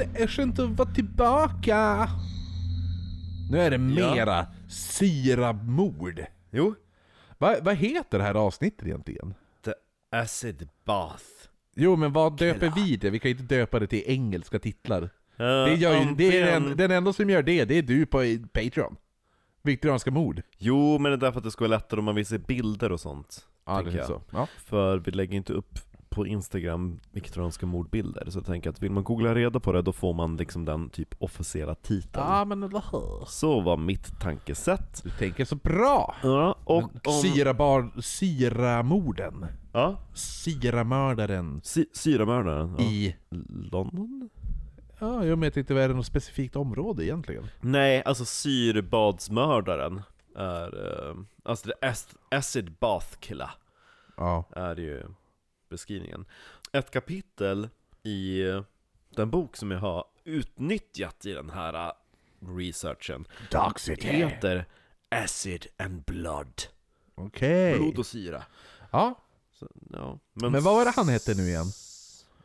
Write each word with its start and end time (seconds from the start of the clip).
det 0.00 0.22
är 0.22 0.26
skönt 0.26 0.58
att 0.58 0.70
vara 0.70 0.90
tillbaka! 0.90 2.08
Nu 3.50 3.58
är 3.58 3.70
det 3.70 3.78
mera 3.78 4.46
syramord. 4.68 6.20
Jo. 6.50 6.74
Vad 7.38 7.64
vad 7.64 7.76
heter 7.76 8.18
det 8.18 8.24
här 8.24 8.34
avsnittet 8.34 8.86
egentligen? 8.86 9.34
The 9.64 9.72
Acid 10.10 10.68
Bath. 10.84 11.24
Jo 11.76 11.96
men 11.96 12.12
vad 12.12 12.36
döper 12.36 12.72
vi 12.76 12.96
det? 12.96 13.10
Vi 13.10 13.18
kan 13.18 13.30
ju 13.30 13.36
inte 13.36 13.54
döpa 13.54 13.78
det 13.78 13.86
till 13.86 14.02
engelska 14.06 14.58
titlar. 14.58 15.10
Det 15.36 15.74
gör 15.74 15.92
ju, 16.04 16.14
det 16.14 16.38
är 16.40 16.56
antingen- 16.56 16.76
den, 16.76 16.90
enda 16.90 17.12
som 17.12 17.30
gör 17.30 17.42
det, 17.42 17.64
det 17.64 17.74
är 17.78 17.82
du 17.82 18.06
på 18.06 18.18
Patreon. 18.52 18.96
Viktorianska 19.62 20.10
mord. 20.10 20.42
Jo, 20.58 20.98
men 20.98 21.12
det 21.12 21.16
är 21.16 21.20
därför 21.20 21.38
att 21.38 21.44
det 21.44 21.50
ska 21.50 21.64
vara 21.64 21.76
lättare 21.76 21.98
om 21.98 22.04
man 22.04 22.24
se 22.24 22.38
bilder 22.38 22.92
och 22.92 23.00
sånt. 23.00 23.46
Ja, 23.66 23.82
det 23.82 23.98
är 23.98 24.04
så. 24.04 24.22
Ja. 24.32 24.46
För 24.56 24.98
vi 24.98 25.10
lägger 25.10 25.36
inte 25.36 25.52
upp 25.52 25.78
på 26.10 26.26
Instagram 26.26 27.00
viktorianska 27.12 27.66
mordbilder, 27.66 28.30
så 28.30 28.38
jag 28.38 28.46
tänker 28.46 28.70
att 28.70 28.82
vill 28.82 28.90
man 28.92 29.04
googla 29.04 29.34
reda 29.34 29.60
på 29.60 29.72
det, 29.72 29.82
då 29.82 29.92
får 29.92 30.12
man 30.14 30.36
liksom 30.36 30.64
den 30.64 30.90
typ 30.90 31.14
officiella 31.18 31.74
titeln. 31.74 32.24
ja, 32.28 32.44
men 32.44 32.62
eller 32.62 32.84
hur? 32.92 33.24
Så 33.26 33.60
var 33.60 33.76
mitt 33.76 34.20
tankesätt. 34.20 35.00
Du 35.04 35.10
tänker 35.10 35.44
så 35.44 35.56
bra! 35.56 36.14
Ja, 36.22 36.56
och 36.64 36.82
om... 37.06 37.12
Syrabar, 37.22 37.90
syramorden. 38.00 39.46
Ja, 39.72 39.96
Syramördaren 40.14 41.60
sy 41.64 41.84
syramördaren. 41.92 42.74
Ja. 42.78 42.84
i... 42.84 43.16
London? 43.72 44.28
Ja, 44.98 45.24
jag 45.24 45.36
vet 45.40 45.56
inte 45.56 45.74
vad 45.74 45.82
är 45.82 45.88
det 45.88 45.94
något 45.94 46.06
specifikt 46.06 46.56
område 46.56 47.04
egentligen. 47.04 47.44
Nej, 47.60 48.02
alltså 48.04 48.24
syrbadsmördaren 48.24 50.02
är... 50.36 50.86
Eh, 51.08 51.14
alltså 51.42 51.66
the 51.68 51.86
ac- 51.86 52.14
acid 52.30 52.72
bath 52.80 53.16
killer 53.20 53.50
Ja. 54.16 54.44
är 54.56 54.76
ju 54.76 55.02
beskrivningen. 55.70 56.24
Ett 56.72 56.90
kapitel 56.90 57.68
i 58.02 58.42
den 59.16 59.30
bok 59.30 59.56
som 59.56 59.70
jag 59.70 59.78
har 59.80 60.04
utnyttjat 60.24 61.26
i 61.26 61.32
den 61.32 61.50
här 61.50 61.74
eh, 61.88 61.92
researchen 62.56 63.24
Dark 63.50 63.78
City. 63.78 64.06
heter 64.08 64.66
Acid 65.08 65.66
and 65.76 66.04
Blood. 66.04 66.62
Okej. 67.14 67.74
Blod 67.78 67.98
och 67.98 68.06
syra. 68.06 68.42
Ja, 68.90 69.14
Så, 69.52 69.68
ja. 69.92 70.18
men 70.32 70.52
vad 70.62 70.74
var 70.74 70.84
det 70.84 70.90
han 70.90 71.08
hette 71.08 71.34
nu 71.34 71.42
igen? 71.48 71.66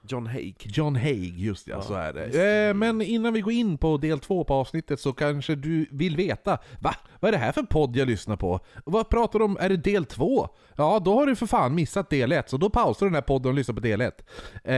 John 0.07 0.27
Haig. 0.27 0.55
John 0.59 0.95
Haig, 0.95 1.39
just 1.39 1.67
ja, 1.67 1.75
Ja, 1.75 1.81
så 1.81 1.93
är 1.93 2.13
det. 2.13 2.27
det. 2.27 2.67
Eh, 2.67 2.73
men 2.73 3.01
innan 3.01 3.33
vi 3.33 3.41
går 3.41 3.53
in 3.53 3.77
på 3.77 3.97
del 3.97 4.19
två 4.19 4.43
på 4.43 4.53
avsnittet 4.53 4.99
så 4.99 5.13
kanske 5.13 5.55
du 5.55 5.85
vill 5.91 6.15
veta 6.15 6.57
Va? 6.79 6.95
Vad 7.19 7.29
är 7.29 7.31
det 7.31 7.37
här 7.37 7.51
för 7.51 7.63
podd 7.63 7.95
jag 7.95 8.07
lyssnar 8.07 8.35
på? 8.35 8.59
Vad 8.85 9.09
pratar 9.09 9.39
de 9.39 9.51
om? 9.51 9.57
Är 9.61 9.69
det 9.69 9.77
del 9.77 10.05
två? 10.05 10.47
Ja, 10.75 10.99
då 11.05 11.15
har 11.19 11.25
du 11.25 11.35
för 11.35 11.45
fan 11.45 11.75
missat 11.75 12.09
del 12.09 12.31
ett, 12.31 12.49
så 12.49 12.57
då 12.57 12.69
pausar 12.69 13.05
du 13.05 13.09
den 13.09 13.15
här 13.15 13.21
podden 13.21 13.49
och 13.49 13.55
lyssnar 13.55 13.75
på 13.75 13.81
del 13.81 14.01
ett. 14.01 14.25
Eh, 14.63 14.73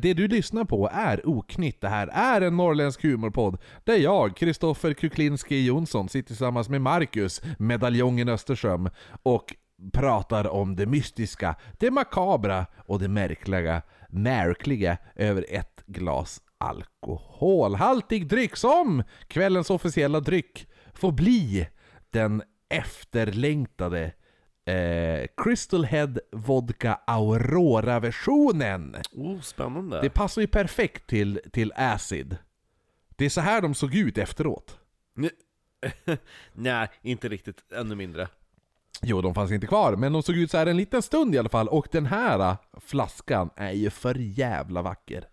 det 0.00 0.14
du 0.14 0.28
lyssnar 0.28 0.64
på 0.64 0.90
är 0.92 1.28
Oknytt. 1.28 1.80
Det 1.80 1.88
här 1.88 2.06
är 2.06 2.40
en 2.40 2.56
norrländsk 2.56 3.02
humorpodd 3.02 3.58
där 3.84 3.96
jag, 3.96 4.36
Kristoffer 4.36 4.92
Kuklinski 4.92 5.64
Jonsson, 5.66 6.08
sitter 6.08 6.26
tillsammans 6.26 6.68
med 6.68 6.80
Marcus, 6.80 7.42
medaljongen 7.58 8.28
Österström, 8.28 8.90
och 9.22 9.54
pratar 9.92 10.46
om 10.48 10.76
det 10.76 10.86
mystiska, 10.86 11.54
det 11.78 11.90
makabra 11.90 12.66
och 12.86 12.98
det 12.98 13.08
märkliga, 13.08 13.82
märkliga 14.08 14.98
över 15.14 15.46
ett 15.48 15.82
glas 15.86 16.40
alkoholhaltig 16.58 18.28
dryck 18.28 18.56
som 18.56 19.02
kvällens 19.28 19.70
officiella 19.70 20.20
dryck 20.20 20.66
får 20.94 21.12
bli 21.12 21.68
den 22.10 22.42
efterlängtade 22.68 24.12
eh, 24.64 25.26
Crystal 25.36 25.84
Head 25.84 26.14
Vodka 26.32 27.00
Aurora-versionen. 27.06 28.96
Oh, 29.12 29.40
spännande. 29.40 30.00
Det 30.00 30.10
passar 30.10 30.40
ju 30.40 30.48
perfekt 30.48 31.06
till, 31.06 31.40
till 31.52 31.72
Acid. 31.76 32.36
Det 33.16 33.24
är 33.24 33.30
så 33.30 33.40
här 33.40 33.62
de 33.62 33.74
såg 33.74 33.94
ut 33.94 34.18
efteråt. 34.18 34.78
Nej, 36.52 36.88
inte 37.02 37.28
riktigt. 37.28 37.72
Ännu 37.72 37.94
mindre. 37.94 38.28
Jo, 39.02 39.20
de 39.20 39.34
fanns 39.34 39.50
inte 39.52 39.66
kvar, 39.66 39.96
men 39.96 40.12
de 40.12 40.22
såg 40.22 40.36
ut 40.36 40.50
så 40.50 40.58
här 40.58 40.66
en 40.66 40.76
liten 40.76 41.02
stund 41.02 41.34
i 41.34 41.38
alla 41.38 41.48
fall. 41.48 41.68
Och 41.68 41.88
den 41.92 42.06
här 42.06 42.38
äh, 42.50 42.56
flaskan 42.80 43.50
är 43.56 43.72
ju 43.72 43.90
för 43.90 44.14
jävla 44.14 44.82
vacker. 44.82 45.28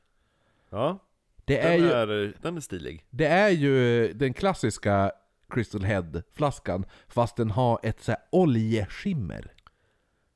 Ja, 0.70 1.00
Det 1.46 1.60
är, 1.60 1.72
den 1.72 1.82
ju, 1.88 1.92
är, 1.92 2.38
den 2.42 2.58
är 2.58 2.62
stilig. 2.62 3.06
det 3.10 3.26
är 3.28 3.50
ju 3.50 4.14
den 4.14 4.34
klassiska 4.34 5.12
Crystal 5.50 5.84
Head-flaskan, 5.84 6.86
fast 7.08 7.36
den 7.36 7.52
har 7.52 7.80
ett 7.84 8.04
så 8.04 8.12
här 8.12 8.22
oljeskimmer. 8.32 9.52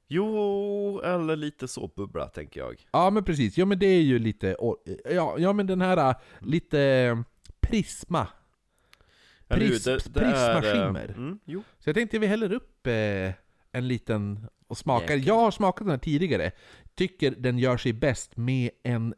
Jo, 0.08 1.02
eller 1.04 1.36
lite 1.36 1.68
såpbubbla 1.68 2.28
tänker 2.28 2.60
jag. 2.60 2.86
Ja, 2.92 3.10
men 3.10 3.24
precis. 3.24 3.58
Ja, 3.58 3.66
men 3.66 3.80
det 3.80 3.86
är 3.86 4.02
ju 4.02 4.20
lite... 4.20 4.56
Ja, 5.10 5.36
ja 5.38 5.54
men 5.54 5.68
den 5.68 5.82
här 5.82 6.10
äh, 6.10 6.16
lite 6.40 7.24
prisma. 7.60 8.28
Pris, 9.50 9.84
Det- 9.84 10.14
det 10.14 10.20
är, 10.20 10.24
eh, 10.26 10.32
prismaskimmer. 10.62 11.06
Mm. 11.18 11.40
Så 11.80 11.90
jag 11.90 11.96
tänkte 11.96 12.20
vi 12.20 12.28
häller 12.28 12.54
upp 12.54 12.88
eh, 12.88 12.94
en 13.72 13.88
liten 13.88 14.48
och 14.68 14.78
smakar. 14.78 15.16
Jag 15.16 15.36
har 15.40 15.52
smakat 15.52 15.80
den 15.86 15.90
här 15.92 15.98
tidigare. 15.98 16.52
Tycker 16.96 17.32
den 17.32 17.60
gör 17.60 17.78
sig 17.78 17.94
bäst 17.94 18.38
med 18.38 18.70
en 18.84 19.14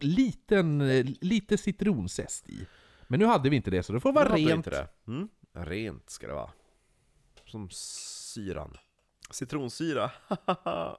liten, 0.00 0.80
eh, 0.80 1.04
lite 1.20 1.58
citronzest 1.58 2.48
i. 2.48 2.66
Men 3.08 3.20
nu 3.20 3.26
hade 3.26 3.50
vi 3.50 3.56
inte 3.56 3.70
det, 3.70 3.82
så 3.82 3.92
det 3.92 4.00
får 4.00 4.12
vara 4.12 4.28
hade 4.28 4.40
rent. 4.42 4.68
Mm? 5.06 5.28
Rent 5.52 6.10
ska 6.10 6.26
det 6.26 6.32
vara. 6.34 6.50
Som 7.46 7.68
syran. 7.70 8.76
Citronsyra. 9.30 10.10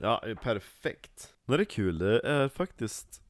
ja, 0.00 0.22
perfekt. 0.42 1.34
Det 1.46 1.54
är 1.54 1.64
kul, 1.64 1.98
det 1.98 2.20
är 2.20 2.48
faktiskt 2.48 3.22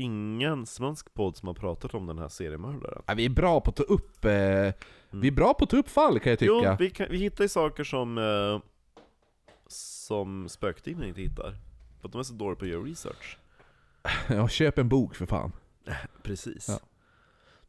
ingen 0.00 0.66
svensk 0.66 1.14
podd 1.14 1.36
som 1.36 1.46
har 1.48 1.54
pratat 1.54 1.94
om 1.94 2.06
den 2.06 2.18
här 2.18 2.28
seriemördaren. 2.28 3.02
Ja, 3.06 3.14
vi 3.14 3.24
är 3.24 3.30
bra 3.30 3.60
på 3.60 3.70
att 3.70 3.76
ta 3.76 3.82
upp... 3.82 4.24
Eh, 4.24 4.30
Vi 5.10 5.28
är 5.28 5.32
bra 5.32 5.54
på 5.54 5.64
att 5.64 5.70
ta 5.70 5.76
upp 5.76 5.88
fall 5.88 6.20
kan 6.20 6.30
jag 6.30 6.38
tycka. 6.38 6.52
Jo, 6.52 6.76
vi, 6.78 6.90
kan, 6.90 7.06
vi 7.10 7.18
hittar 7.18 7.44
ju 7.44 7.48
saker 7.48 7.84
som, 7.84 8.18
eh, 8.18 8.60
som 9.66 10.48
spöktidningen 10.48 11.08
inte 11.08 11.20
hittar. 11.20 11.56
För 12.00 12.08
att 12.08 12.12
de 12.12 12.18
är 12.18 12.22
så 12.22 12.34
dåliga 12.34 12.56
på 12.56 12.64
att 12.64 12.70
göra 12.70 12.82
research. 12.82 13.38
Ja, 14.28 14.48
köp 14.48 14.78
en 14.78 14.88
bok 14.88 15.14
för 15.14 15.26
fan. 15.26 15.52
Precis. 16.22 16.68
Ja. 16.68 16.78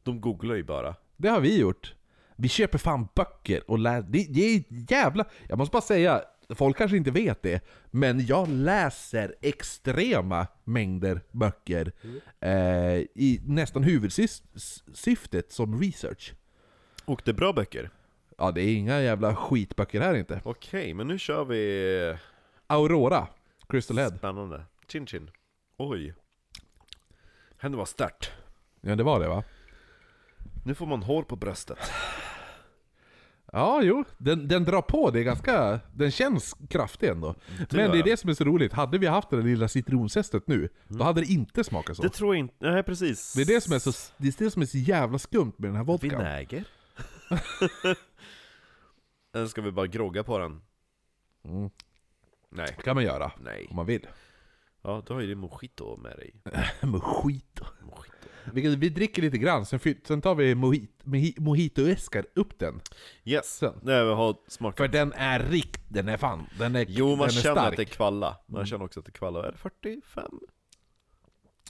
De 0.04 0.22
googlar 0.22 0.56
ju 0.56 0.64
bara. 0.64 0.96
Det 1.18 1.28
har 1.30 1.40
vi 1.42 1.60
gjort. 1.60 1.96
Vi 2.36 2.50
köper 2.50 2.78
fan 2.78 3.08
böcker 3.16 3.72
och 3.72 3.80
läser. 3.80 4.08
Det, 4.10 4.26
det 4.30 4.42
är 4.56 4.64
jävla... 4.92 5.26
Jag 5.48 5.58
måste 5.58 5.72
bara 5.74 5.82
säga, 5.82 6.22
folk 6.56 6.78
kanske 6.78 6.98
inte 6.98 7.12
vet 7.12 7.44
det, 7.44 7.64
men 7.92 8.26
jag 8.26 8.50
läser 8.50 9.36
extrema 9.42 10.48
mängder 10.64 11.22
böcker 11.32 11.92
eh, 12.40 12.96
i 13.16 13.42
nästan 13.46 13.84
huvudsyftet 13.84 15.52
som 15.52 15.82
research. 15.82 16.34
Och 17.06 17.22
det 17.26 17.32
är 17.32 17.36
bra 17.36 17.54
böcker. 17.54 17.90
Ja, 18.38 18.52
det 18.52 18.62
är 18.62 18.76
inga 18.76 19.02
jävla 19.02 19.36
skitböcker 19.36 20.02
här 20.02 20.16
inte. 20.16 20.42
Okej, 20.44 20.94
men 20.94 21.08
nu 21.08 21.20
kör 21.20 21.46
vi... 21.46 22.16
Aurora, 22.68 23.28
Crystal 23.70 23.98
Head. 23.98 24.18
Spännande. 24.18 24.64
Chin 24.88 25.08
chin. 25.08 25.32
Oj. 25.78 26.14
Hände 27.58 27.78
var 27.78 27.86
stört. 27.86 28.32
Ja, 28.82 28.96
det 28.96 29.04
var 29.04 29.20
det 29.20 29.28
va? 29.28 29.44
Nu 30.66 30.76
får 30.76 30.86
man 30.86 31.04
hår 31.04 31.24
på 31.24 31.36
bröstet. 31.36 31.92
Ja, 33.52 33.82
jo. 33.84 34.04
Den, 34.18 34.48
den 34.48 34.64
drar 34.64 34.82
på, 34.82 35.12
det 35.12 35.20
är 35.20 35.24
ganska... 35.24 35.80
Den 35.94 36.12
känns 36.12 36.56
kraftig 36.70 37.10
ändå. 37.10 37.36
Men 37.58 37.92
det 37.92 38.00
är 38.00 38.04
det 38.04 38.18
som 38.18 38.30
är 38.30 38.34
så 38.34 38.44
roligt. 38.44 38.74
Hade 38.74 38.98
vi 38.98 39.08
haft 39.08 39.30
det 39.30 39.36
där 39.36 39.44
lilla 39.44 39.68
citronzestet 39.68 40.48
nu, 40.48 40.70
då 40.88 41.04
hade 41.04 41.22
det 41.22 41.28
inte 41.28 41.64
smakat 41.64 41.98
så. 41.98 42.04
Det 42.04 42.10
tror 42.10 42.36
jag 42.36 42.40
inte... 42.40 42.72
Nej, 42.72 42.84
precis. 42.84 43.34
Det 43.34 43.42
är 43.42 43.46
det 43.46 43.62
som 43.62 43.74
är 43.74 43.80
så, 43.80 43.92
det 44.18 44.28
är 44.28 44.44
det 44.44 44.52
som 44.52 44.62
är 44.62 44.66
så 44.66 44.78
jävla 44.78 45.20
skumt 45.20 45.54
med 45.58 45.70
den 45.70 45.76
här 45.76 45.84
vodkan. 45.84 46.10
Vinäger? 46.10 46.64
Eller 49.34 49.48
ska 49.48 49.62
vi 49.62 49.72
bara 49.72 49.88
grogga 49.88 50.24
på 50.24 50.38
den? 50.38 50.62
Mm. 51.46 51.70
Nej. 52.50 52.74
Det 52.78 52.84
kan 52.84 52.96
man 52.96 53.04
göra, 53.04 53.32
Nej. 53.44 53.68
om 53.70 53.76
man 53.76 53.86
vill. 53.86 54.08
Ja, 54.82 55.04
du 55.08 55.14
har 55.14 55.22
ju 55.22 55.28
din 55.28 55.38
mojito 55.40 55.98
med 55.98 56.18
dig. 56.18 56.34
Mojito. 56.82 57.66
Mojito. 57.82 58.11
Vi, 58.54 58.76
vi 58.76 58.90
dricker 58.90 59.22
lite 59.22 59.38
grann, 59.38 59.66
sen, 59.66 59.80
sen 60.08 60.22
tar 60.22 60.36
vi 60.36 60.56
mojit, 60.56 60.92
moji- 61.04 61.40
mojitoäskar 61.42 62.26
upp 62.36 62.60
den. 62.60 62.82
Yes, 63.26 63.58
Sen. 63.58 63.74
Nej, 63.82 64.04
vi 64.06 64.12
har 64.14 64.36
smakat. 64.48 64.78
För 64.78 64.88
den 64.88 65.14
är 65.14 65.40
rikt, 65.40 65.82
den 65.90 66.10
är 66.10 66.18
fan, 66.18 66.46
den 66.60 66.76
är 66.76 66.86
Jo, 66.90 67.16
man 67.16 67.30
känner 67.30 67.56
stark. 67.56 67.72
att 67.72 67.78
det 67.78 67.84
är 67.84 67.86
kvalla. 67.86 68.38
Man 68.48 68.66
känner 68.66 68.86
också 68.86 69.00
att 69.00 69.06
det 69.06 69.10
är 69.10 69.14
kvalla. 69.14 69.48
Är 69.48 69.52
det 69.52 69.58
45? 69.58 70.26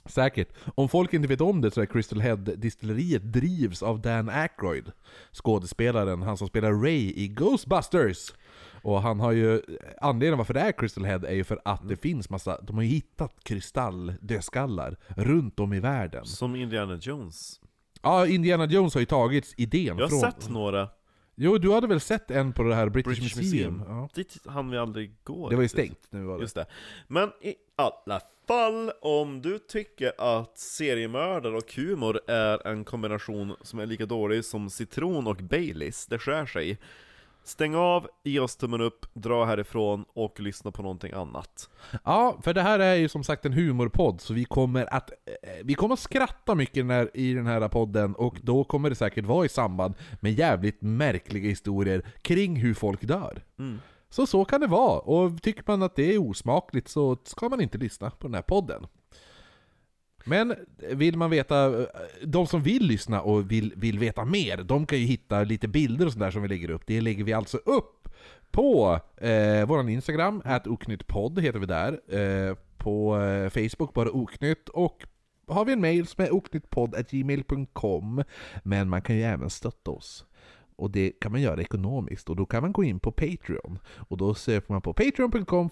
Säkert. 0.06 0.48
Om 0.74 0.88
folk 0.88 1.12
inte 1.14 1.28
vet 1.28 1.40
om 1.40 1.60
det 1.60 1.70
så 1.70 1.80
är 1.80 1.86
Crystal 1.86 2.20
Head-distilleriet 2.20 3.22
drivs 3.32 3.82
av 3.82 4.00
Dan 4.00 4.28
Aykroyd. 4.28 4.92
Skådespelaren, 5.32 6.22
han 6.22 6.36
som 6.36 6.48
spelar 6.48 6.72
Ray 6.72 7.12
i 7.16 7.28
Ghostbusters. 7.28 8.32
Och 8.82 9.02
han 9.02 9.20
har 9.20 9.32
ju, 9.32 9.62
anledningen 10.00 10.38
varför 10.38 10.54
det 10.54 10.60
är 10.60 10.72
Crystal 10.72 11.04
Head 11.04 11.20
är 11.24 11.34
ju 11.34 11.44
för 11.44 11.60
att 11.64 11.88
det 11.88 11.96
finns 11.96 12.30
massa, 12.30 12.60
de 12.60 12.76
har 12.76 12.82
ju 12.82 12.88
hittat 12.88 13.44
kristalldödskallar 13.44 14.96
runt 15.08 15.60
om 15.60 15.72
i 15.72 15.80
världen. 15.80 16.24
Som 16.26 16.56
Indiana 16.56 16.98
Jones. 17.02 17.60
Ja, 18.02 18.26
Indiana 18.26 18.66
Jones 18.66 18.94
har 18.94 19.00
ju 19.00 19.06
tagit 19.06 19.54
idén 19.56 19.84
Jag 19.98 20.04
har 20.04 20.08
från... 20.08 20.20
sett 20.20 20.50
några. 20.50 20.88
Jo, 21.34 21.58
du 21.58 21.72
hade 21.72 21.86
väl 21.86 22.00
sett 22.00 22.30
en 22.30 22.52
på 22.52 22.62
det 22.62 22.74
här 22.74 22.88
British, 22.88 23.06
British 23.08 23.36
Museum? 23.36 23.74
Museum. 23.74 23.98
Ja. 23.98 24.08
Dit 24.14 24.38
hann 24.46 24.70
vi 24.70 24.78
aldrig 24.78 25.14
gå. 25.24 25.48
Det 25.48 25.56
var 25.56 25.62
ju 25.62 25.68
stängt 25.68 26.06
nu 26.10 26.24
var 26.24 26.36
det. 26.36 26.42
Just 26.42 26.54
det. 26.54 26.66
Men 27.08 27.28
i 27.28 27.54
alla 27.76 28.20
fall 28.46 28.92
om 29.02 29.42
du 29.42 29.58
tycker 29.58 30.12
att 30.18 30.58
seriemördare 30.58 31.56
och 31.56 31.74
humor 31.76 32.20
är 32.26 32.66
en 32.66 32.84
kombination 32.84 33.56
som 33.62 33.78
är 33.78 33.86
lika 33.86 34.06
dålig 34.06 34.44
som 34.44 34.70
citron 34.70 35.26
och 35.26 35.36
Baileys, 35.36 36.06
det 36.06 36.18
skär 36.18 36.46
sig. 36.46 36.78
Stäng 37.44 37.74
av, 37.74 38.08
ge 38.24 38.40
oss 38.40 38.56
tummen 38.56 38.80
upp, 38.80 39.06
dra 39.14 39.44
härifrån 39.44 40.04
och 40.14 40.40
lyssna 40.40 40.70
på 40.70 40.82
någonting 40.82 41.12
annat. 41.12 41.70
Ja, 42.04 42.38
för 42.42 42.54
det 42.54 42.62
här 42.62 42.78
är 42.78 42.94
ju 42.94 43.08
som 43.08 43.24
sagt 43.24 43.46
en 43.46 43.52
humorpodd, 43.52 44.20
så 44.20 44.34
vi 44.34 44.44
kommer 44.44 44.94
att 44.94 45.10
eh, 45.10 45.64
vi 45.64 45.74
kommer 45.74 45.92
att 45.92 46.00
skratta 46.00 46.54
mycket 46.54 46.76
i 46.76 46.80
den, 46.80 46.90
här, 46.90 47.10
i 47.14 47.34
den 47.34 47.46
här 47.46 47.68
podden, 47.68 48.14
och 48.14 48.38
då 48.42 48.64
kommer 48.64 48.90
det 48.90 48.96
säkert 48.96 49.24
vara 49.24 49.44
i 49.44 49.48
samband 49.48 49.94
med 50.20 50.32
jävligt 50.32 50.82
märkliga 50.82 51.48
historier 51.48 52.06
kring 52.22 52.56
hur 52.56 52.74
folk 52.74 53.02
dör. 53.02 53.42
Mm. 53.58 53.80
Så 54.10 54.26
så 54.26 54.44
kan 54.44 54.60
det 54.60 54.66
vara, 54.66 54.98
och 54.98 55.42
tycker 55.42 55.64
man 55.66 55.82
att 55.82 55.96
det 55.96 56.14
är 56.14 56.18
osmakligt 56.18 56.88
så 56.88 57.16
ska 57.24 57.48
man 57.48 57.60
inte 57.60 57.78
lyssna 57.78 58.10
på 58.10 58.26
den 58.26 58.34
här 58.34 58.42
podden. 58.42 58.86
Men 60.24 60.54
vill 60.90 61.16
man 61.16 61.30
veta, 61.30 61.86
de 62.24 62.46
som 62.46 62.62
vill 62.62 62.86
lyssna 62.86 63.20
och 63.22 63.50
vill, 63.50 63.72
vill 63.76 63.98
veta 63.98 64.24
mer, 64.24 64.56
de 64.56 64.86
kan 64.86 64.98
ju 64.98 65.04
hitta 65.04 65.44
lite 65.44 65.68
bilder 65.68 66.06
och 66.06 66.12
sådär 66.12 66.30
som 66.30 66.42
vi 66.42 66.48
lägger 66.48 66.70
upp. 66.70 66.82
Det 66.86 67.00
lägger 67.00 67.24
vi 67.24 67.32
alltså 67.32 67.56
upp 67.56 68.08
på 68.50 69.00
eh, 69.16 69.66
vår 69.66 69.90
Instagram, 69.90 70.42
oknyttpodd 70.64 71.40
heter 71.40 71.58
vi 71.58 71.66
där. 71.66 72.00
Eh, 72.18 72.56
på 72.78 73.20
eh, 73.20 73.48
Facebook 73.48 73.94
bara 73.94 74.10
oknytt 74.10 74.68
och 74.68 75.04
har 75.48 75.64
vi 75.64 75.72
en 75.72 75.80
mail 75.80 76.06
som 76.06 76.24
är 76.24 76.34
oknyttpodd.gmail.com 76.34 78.24
Men 78.62 78.88
man 78.88 79.02
kan 79.02 79.16
ju 79.16 79.22
även 79.22 79.50
stötta 79.50 79.90
oss. 79.90 80.24
Och 80.82 80.90
det 80.90 81.12
kan 81.20 81.32
man 81.32 81.40
göra 81.40 81.60
ekonomiskt 81.60 82.30
och 82.30 82.36
då 82.36 82.46
kan 82.46 82.62
man 82.62 82.72
gå 82.72 82.84
in 82.84 83.00
på 83.00 83.12
Patreon. 83.12 83.78
Och 84.08 84.16
då 84.16 84.34
söker 84.34 84.72
man 84.72 84.82
på 84.82 84.92
patreon.com 84.92 85.70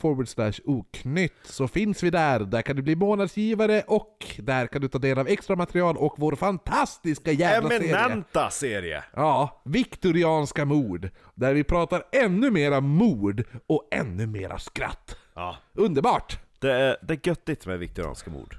oknytt 0.64 1.32
så 1.44 1.68
finns 1.68 2.02
vi 2.02 2.10
där. 2.10 2.40
Där 2.40 2.62
kan 2.62 2.76
du 2.76 2.82
bli 2.82 2.96
månadsgivare 2.96 3.82
och 3.86 4.26
där 4.38 4.66
kan 4.66 4.80
du 4.82 4.88
ta 4.88 4.98
del 4.98 5.18
av 5.18 5.28
extra 5.28 5.56
material 5.56 5.96
och 5.96 6.14
vår 6.18 6.34
fantastiska 6.36 7.32
jävla 7.32 7.68
serie. 7.68 7.96
Eminenta 7.96 8.50
serie! 8.50 9.04
Ja, 9.14 9.62
viktorianska 9.64 10.64
mord. 10.64 11.08
Där 11.34 11.54
vi 11.54 11.64
pratar 11.64 12.02
ännu 12.12 12.50
mera 12.50 12.80
mord 12.80 13.44
och 13.66 13.88
ännu 13.90 14.26
mera 14.26 14.58
skratt. 14.58 15.16
Ja, 15.34 15.56
Underbart! 15.72 16.38
det 16.58 16.72
är, 16.72 16.96
det 17.02 17.14
är 17.14 17.28
göttigt 17.28 17.66
med 17.66 17.78
viktorianska 17.78 18.30
mord. 18.30 18.56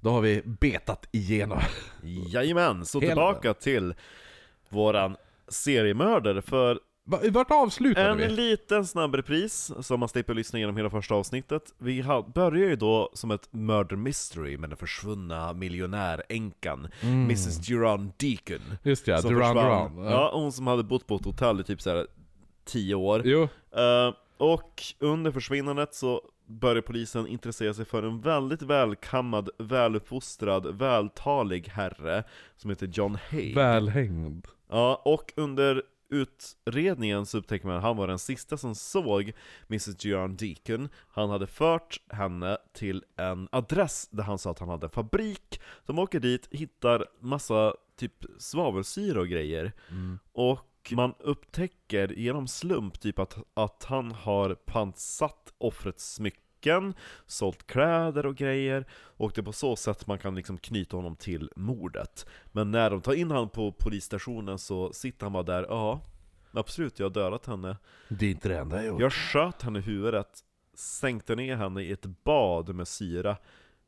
Då 0.00 0.10
har 0.10 0.20
vi 0.20 0.42
betat 0.44 1.08
igenom. 1.12 1.60
Jajamän, 2.02 2.86
så 2.86 3.00
Hela. 3.00 3.10
tillbaka 3.10 3.54
till 3.54 3.94
våran 4.68 5.16
seriemördare 5.48 6.42
för 6.42 6.80
Va- 7.10 7.20
Vart 7.30 7.50
avslutade 7.50 8.08
en 8.08 8.16
vi? 8.16 8.28
liten 8.28 8.86
snabb 8.86 9.14
repris, 9.14 9.72
så 9.80 9.96
man 9.96 10.08
slipper 10.08 10.34
lyssna 10.34 10.58
igenom 10.58 10.76
hela 10.76 10.90
första 10.90 11.14
avsnittet. 11.14 11.62
Vi 11.78 12.04
börjar 12.34 12.68
ju 12.68 12.76
då 12.76 13.10
som 13.14 13.30
ett 13.30 13.48
murder 13.52 13.96
mystery 13.96 14.56
med 14.58 14.70
den 14.70 14.76
försvunna 14.76 15.52
miljonäränkan, 15.52 16.88
Mrs 17.02 17.56
Duran 17.68 18.12
Deacon. 18.18 18.62
Just 18.82 19.06
det, 19.06 19.22
som 19.22 19.34
Duran 19.34 19.54
försvann. 19.54 19.96
Duran. 19.96 20.10
Ja, 20.12 20.30
hon 20.34 20.52
som 20.52 20.66
hade 20.66 20.82
bott 20.82 21.06
på 21.06 21.16
ett 21.16 21.24
hotell 21.24 21.60
i 21.60 21.64
typ 21.64 21.80
såhär 21.80 22.06
10 22.64 22.94
år. 22.94 23.22
Jo, 23.24 23.48
Eh, 23.76 24.14
och 24.36 24.82
under 24.98 25.30
försvinnandet 25.30 25.94
så 25.94 26.22
börjar 26.46 26.82
polisen 26.82 27.26
intressera 27.26 27.74
sig 27.74 27.84
för 27.84 28.02
en 28.02 28.20
väldigt 28.20 28.62
välkammad, 28.62 29.50
väluppfostrad, 29.58 30.78
vältalig 30.78 31.68
herre 31.68 32.24
som 32.56 32.70
heter 32.70 32.86
John 32.92 33.18
Hay. 33.30 33.54
välhängd. 33.54 34.46
Ja, 34.68 35.02
och 35.04 35.32
under 35.36 35.82
utredningen 36.10 37.26
så 37.26 37.38
upptäcker 37.38 37.66
man 37.66 37.76
att 37.76 37.82
han 37.82 37.96
var 37.96 38.06
den 38.06 38.18
sista 38.18 38.56
som 38.56 38.74
såg 38.74 39.32
Mrs 39.68 40.04
Giron 40.04 40.36
Deacon. 40.36 40.88
Han 41.08 41.30
hade 41.30 41.46
fört 41.46 42.00
henne 42.08 42.58
till 42.72 43.04
en 43.16 43.48
adress 43.52 44.08
där 44.10 44.22
han 44.22 44.38
sa 44.38 44.50
att 44.50 44.58
han 44.58 44.68
hade 44.68 44.86
en 44.86 44.90
fabrik. 44.90 45.60
De 45.86 45.98
åker 45.98 46.20
dit, 46.20 46.48
hittar 46.50 47.06
massa 47.20 47.74
typ 47.96 48.24
svavelsyra 48.38 49.20
och 49.20 49.28
grejer. 49.28 49.72
Och 50.32 50.92
man 50.92 51.14
upptäcker 51.18 52.08
genom 52.08 52.48
slump 52.48 53.00
typ 53.00 53.18
att, 53.18 53.38
att 53.54 53.84
han 53.84 54.12
har 54.12 54.54
pantsatt 54.54 55.52
offrets 55.58 56.14
smycken, 56.58 56.94
sålt 57.26 57.66
kläder 57.66 58.26
och 58.26 58.36
grejer, 58.36 58.84
och 58.92 59.32
det 59.34 59.40
är 59.40 59.44
på 59.44 59.52
så 59.52 59.76
sätt 59.76 60.06
man 60.06 60.18
kan 60.18 60.34
liksom 60.34 60.58
knyta 60.58 60.96
honom 60.96 61.16
till 61.16 61.50
mordet. 61.56 62.26
Men 62.52 62.70
när 62.70 62.90
de 62.90 63.00
tar 63.00 63.12
in 63.12 63.30
honom 63.30 63.48
på 63.48 63.72
polisstationen 63.72 64.58
så 64.58 64.92
sitter 64.92 65.26
han 65.26 65.32
bara 65.32 65.42
där, 65.42 65.66
ja, 65.68 66.00
absolut, 66.52 66.98
jag 66.98 67.06
har 67.06 67.10
dödat 67.10 67.46
henne. 67.46 67.76
Det 68.08 68.26
är 68.26 68.30
inte 68.30 68.48
det 68.48 68.58
enda 68.58 68.76
jag 68.76 68.86
gjort. 68.86 69.00
Jag 69.00 69.12
sköt 69.12 69.62
henne 69.62 69.78
i 69.78 69.82
huvudet, 69.82 70.44
sänkte 70.74 71.36
ner 71.36 71.56
henne 71.56 71.82
i 71.82 71.92
ett 71.92 72.06
bad 72.24 72.74
med 72.74 72.88
syra. 72.88 73.36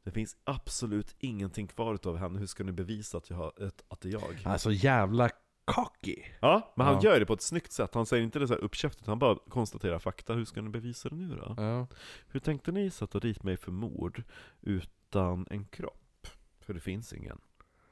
Det 0.04 0.10
finns 0.10 0.36
absolut 0.44 1.14
ingenting 1.18 1.66
kvar 1.66 1.94
utav 1.94 2.16
henne, 2.16 2.38
hur 2.38 2.46
ska 2.46 2.64
ni 2.64 2.72
bevisa 2.72 3.18
att, 3.18 3.30
jag 3.30 3.52
att 3.88 4.00
det 4.00 4.08
är 4.08 4.12
jag? 4.12 4.22
Alltså 4.44 4.72
jävla 4.72 5.30
cocky. 5.72 6.16
Ja, 6.40 6.72
men 6.76 6.86
han 6.86 6.94
Ja. 6.94 7.02
gör 7.10 7.20
det 7.20 7.26
på 7.26 7.32
ett 7.32 7.42
snyggt 7.42 7.72
sätt. 7.72 7.94
Han 7.94 8.06
säger 8.06 8.24
inte 8.24 8.38
det 8.38 8.46
så 8.48 8.54
här 8.54 8.60
uppkäftigt, 8.60 9.06
han 9.06 9.18
bara 9.18 9.36
konstaterar 9.48 9.98
fakta. 9.98 10.32
Hur 10.34 10.44
ska 10.44 10.62
ni 10.62 10.68
bevisa 10.70 11.08
det 11.08 11.16
nu 11.16 11.36
då? 11.36 11.54
Ja. 11.56 11.86
Hur 12.28 12.40
tänkte 12.40 12.72
ni 12.72 12.90
sätta 12.90 13.20
dit 13.20 13.42
mig 13.42 13.56
för 13.56 13.72
mord 13.72 14.22
utan 14.60 15.46
en 15.50 15.64
kropp? 15.64 16.26
För 16.60 16.74
det 16.74 16.80
finns 16.80 17.12
ingen. 17.12 17.40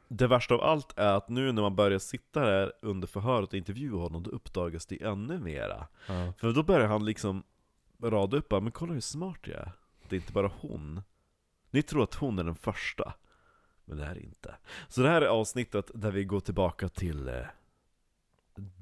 Det 0.08 0.26
värsta 0.26 0.54
av 0.54 0.60
allt 0.60 0.98
är 0.98 1.12
att 1.14 1.28
nu 1.28 1.52
när 1.52 1.62
man 1.62 1.76
börjar 1.76 1.98
sitta 1.98 2.40
där 2.40 2.72
under 2.82 3.06
förhöret 3.08 3.48
och 3.48 3.54
intervjua 3.54 3.98
honom, 3.98 4.22
då 4.22 4.30
uppdagas 4.30 4.86
det 4.86 5.02
ännu 5.02 5.38
mera. 5.38 5.86
Ja. 6.08 6.32
För 6.38 6.52
då 6.52 6.62
börjar 6.62 6.86
han 6.88 7.04
liksom 7.04 7.42
rada 8.02 8.36
upp 8.36 8.50
men 8.50 8.70
kolla 8.70 8.92
hur 8.92 9.00
smart 9.00 9.38
jag 9.42 9.56
är. 9.56 9.72
Det 10.08 10.16
är 10.16 10.20
inte 10.20 10.32
bara 10.32 10.50
hon. 10.60 11.02
Ni 11.70 11.82
tror 11.82 12.02
att 12.02 12.14
hon 12.14 12.38
är 12.38 12.44
den 12.44 12.54
första. 12.56 13.14
Men 13.84 13.96
det 13.96 14.04
är 14.04 14.14
det 14.14 14.20
inte. 14.20 14.54
Så 14.88 15.00
det 15.02 15.08
här 15.08 15.22
är 15.22 15.26
avsnittet 15.26 15.90
där 15.94 16.10
vi 16.10 16.24
går 16.24 16.40
tillbaka 16.40 16.88
till 16.88 17.28
eh, 17.28 17.34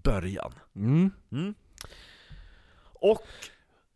början. 0.03 0.53
Mm. 0.75 1.11
Mm. 1.33 1.55
Och 2.99 3.23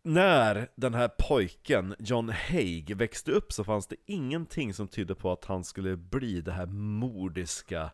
när 0.03 0.69
den 0.75 0.95
här 0.95 1.11
pojken, 1.19 1.95
John 1.99 2.29
Haig, 2.29 2.97
växte 2.97 3.33
upp 3.33 3.53
så 3.53 3.65
fanns 3.65 3.87
det 3.87 3.97
ingenting 4.07 4.75
som 4.75 4.89
tydde 4.89 5.15
på 5.15 5.33
att 5.33 5.45
han 5.45 5.65
skulle 5.65 5.97
bli 5.97 6.41
det 6.41 6.53
här 6.53 6.67
mordiska 6.67 7.91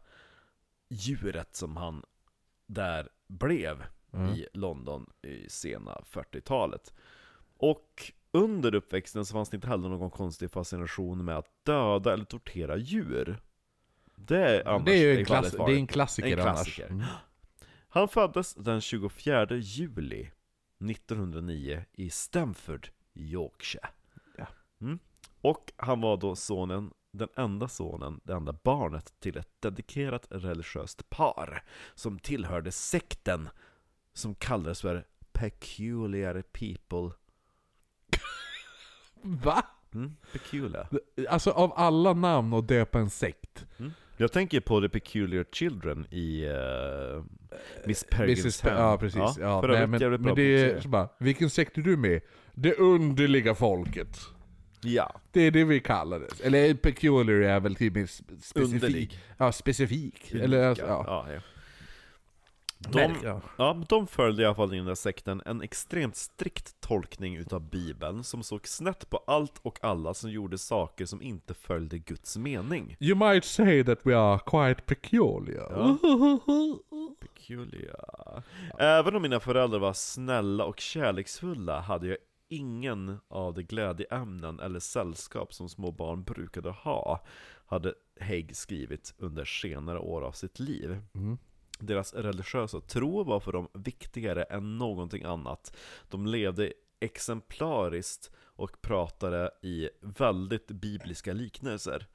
djuret 0.88 1.56
som 1.56 1.76
han 1.76 2.02
där 2.66 3.08
blev 3.28 3.84
Mm. 4.12 4.34
i 4.34 4.46
London 4.52 5.10
i 5.22 5.48
sena 5.48 6.00
40-talet. 6.10 6.94
Och 7.56 8.12
under 8.32 8.74
uppväxten 8.74 9.24
så 9.26 9.32
fanns 9.32 9.48
det 9.48 9.54
inte 9.54 9.68
heller 9.68 9.88
någon 9.88 10.10
konstig 10.10 10.50
fascination 10.50 11.24
med 11.24 11.36
att 11.38 11.50
döda 11.62 12.12
eller 12.12 12.24
tortera 12.24 12.76
djur. 12.76 13.40
Det 14.16 14.38
är 14.38 14.68
annars 14.68 14.84
Det 14.84 14.92
är 14.92 14.96
ju 15.12 15.18
en, 15.18 15.24
klass, 15.24 15.50
det 15.50 15.62
är 15.62 15.68
en 15.76 15.86
klassiker, 15.86 16.28
En 16.36 16.42
klassiker. 16.42 16.84
annars. 16.86 16.90
Mm. 16.90 17.06
Han 17.96 18.08
föddes 18.08 18.54
den 18.54 18.80
24 18.80 19.46
juli 19.50 20.30
1909 20.90 21.84
i 21.92 22.10
Stamford, 22.10 22.88
Yorkshire. 23.14 23.88
Ja. 24.36 24.46
Mm. 24.80 24.98
Och 25.40 25.72
han 25.76 26.00
var 26.00 26.16
då 26.16 26.36
sonen, 26.36 26.90
den 27.10 27.28
enda 27.36 27.68
sonen, 27.68 28.20
det 28.24 28.32
enda 28.32 28.52
barnet 28.52 29.14
till 29.20 29.36
ett 29.36 29.48
dedikerat 29.60 30.26
religiöst 30.30 31.10
par 31.10 31.62
som 31.94 32.18
tillhörde 32.18 32.72
sekten 32.72 33.48
som 34.12 34.34
kallades 34.34 34.80
för 34.80 35.06
Peculiar 35.32 36.42
People. 36.42 37.16
Va? 39.22 39.66
Mm, 39.94 40.16
peculiar. 40.32 40.88
Alltså 41.28 41.50
av 41.50 41.72
alla 41.76 42.12
namn 42.12 42.52
att 42.52 42.68
döpa 42.68 42.98
en 42.98 43.10
sekt. 43.10 43.66
Jag 44.16 44.32
tänker 44.32 44.60
på 44.60 44.80
The 44.80 44.88
Peculiar 44.88 45.44
Children 45.52 46.06
i 46.10 46.46
uh, 46.46 47.24
Miss 47.84 48.06
Peregrine's. 48.10 48.62
Pen. 48.62 48.76
Ja, 48.78 48.98
precis. 48.98 49.20
Ja, 49.40 49.60
för 49.60 49.68
nej, 49.68 49.86
men, 49.86 50.00
jävligt 50.00 50.20
bra 50.20 50.34
men 50.34 50.44
det 50.44 50.62
är 50.62 50.80
så 50.80 50.88
bara, 50.88 51.08
vilken 51.18 51.50
sekt 51.50 51.78
är 51.78 51.82
du 51.82 51.96
med? 51.96 52.20
Det 52.54 52.74
underliga 52.74 53.54
folket. 53.54 54.18
Ja, 54.80 55.20
Det 55.32 55.40
är 55.40 55.50
det 55.50 55.64
vi 55.64 55.80
kallar 55.80 56.20
det. 56.20 56.44
Eller 56.46 56.74
peculiar 56.74 57.40
är 57.40 57.60
väl 57.60 57.74
till 57.74 57.92
mer 57.92 58.06
spe- 58.06 58.40
specifik. 58.40 58.74
underlig. 58.74 59.18
Ja, 59.38 59.52
specifik. 59.52 60.32
Eller, 60.34 60.64
alltså, 60.68 60.84
ja. 60.86 61.04
ja, 61.06 61.26
ja. 61.34 61.40
De, 62.78 63.16
ja. 63.24 63.40
ja, 63.58 63.82
de 63.88 64.06
följde 64.06 64.42
i 64.42 64.46
alla 64.46 64.54
fall 64.54 64.74
i 64.74 64.76
den 64.76 64.86
där 64.86 64.94
sekten 64.94 65.42
en 65.46 65.62
extremt 65.62 66.16
strikt 66.16 66.80
tolkning 66.80 67.36
utav 67.36 67.60
bibeln 67.70 68.24
som 68.24 68.42
såg 68.42 68.68
snett 68.68 69.10
på 69.10 69.16
allt 69.26 69.58
och 69.62 69.78
alla 69.82 70.14
som 70.14 70.30
gjorde 70.30 70.58
saker 70.58 71.06
som 71.06 71.22
inte 71.22 71.54
följde 71.54 71.98
Guds 71.98 72.36
mening. 72.36 72.96
You 73.00 73.30
might 73.30 73.44
say 73.44 73.84
that 73.84 73.98
we 74.02 74.18
are 74.18 74.38
quite 74.38 74.82
peculiar. 74.82 75.96
Peculiar. 77.20 78.42
Även 78.78 79.16
om 79.16 79.22
mina 79.22 79.40
föräldrar 79.40 79.78
var 79.78 79.92
snälla 79.92 80.64
och 80.64 80.80
kärleksfulla 80.80 81.80
hade 81.80 82.06
jag 82.06 82.16
ingen 82.48 83.18
av 83.28 83.54
de 83.54 83.62
glädjeämnen 83.62 84.60
eller 84.60 84.80
sällskap 84.80 85.54
som 85.54 85.68
små 85.68 85.92
barn 85.92 86.24
brukade 86.24 86.70
ha, 86.70 87.24
hade 87.66 87.94
Haig 88.20 88.56
skrivit 88.56 89.14
under 89.18 89.44
senare 89.44 89.98
år 89.98 90.22
av 90.22 90.32
sitt 90.32 90.58
liv. 90.58 91.02
Mm. 91.14 91.38
Deras 91.78 92.14
religiösa 92.14 92.80
tro 92.80 93.24
var 93.24 93.40
för 93.40 93.52
dem 93.52 93.68
viktigare 93.72 94.42
än 94.42 94.78
någonting 94.78 95.24
annat. 95.24 95.76
De 96.08 96.26
levde 96.26 96.72
exemplariskt 97.00 98.30
och 98.38 98.82
pratade 98.82 99.50
i 99.62 99.88
väldigt 100.00 100.66
bibliska 100.66 101.32
liknelser. 101.32 102.06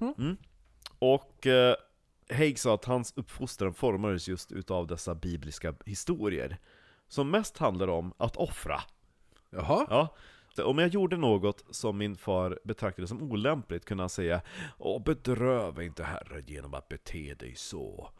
Mm. 0.00 0.36
Och 0.98 1.46
eh, 1.46 1.74
Haig 2.30 2.58
sa 2.58 2.74
att 2.74 2.84
hans 2.84 3.12
uppfostran 3.16 3.74
formades 3.74 4.28
just 4.28 4.52
utav 4.52 4.86
dessa 4.86 5.14
bibliska 5.14 5.74
historier. 5.86 6.58
Som 7.08 7.30
mest 7.30 7.58
handlar 7.58 7.88
om 7.88 8.12
att 8.16 8.36
offra. 8.36 8.80
Jaha? 9.50 9.86
Ja. 9.90 10.16
Om 10.64 10.78
jag 10.78 10.88
gjorde 10.88 11.16
något 11.16 11.64
som 11.70 11.98
min 11.98 12.16
far 12.16 12.58
betraktade 12.64 13.08
som 13.08 13.22
olämpligt 13.22 13.84
kunde 13.84 14.02
han 14.02 14.10
säga 14.10 14.40
Åh, 14.78 15.02
bedröva 15.02 15.82
inte 15.82 16.04
Herren 16.04 16.44
genom 16.46 16.74
att 16.74 16.88
bete 16.88 17.34
dig 17.34 17.54
så. 17.54 18.10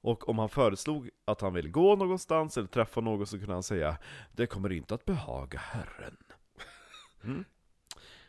Och 0.00 0.28
om 0.28 0.38
han 0.38 0.48
föreslog 0.48 1.10
att 1.24 1.40
han 1.40 1.54
ville 1.54 1.68
gå 1.68 1.96
någonstans 1.96 2.56
eller 2.56 2.68
träffa 2.68 3.00
någon 3.00 3.26
så 3.26 3.38
kunde 3.38 3.52
han 3.54 3.62
säga 3.62 3.96
Det 4.32 4.46
kommer 4.46 4.72
inte 4.72 4.94
att 4.94 5.04
behaga 5.04 5.58
Herren. 5.58 6.16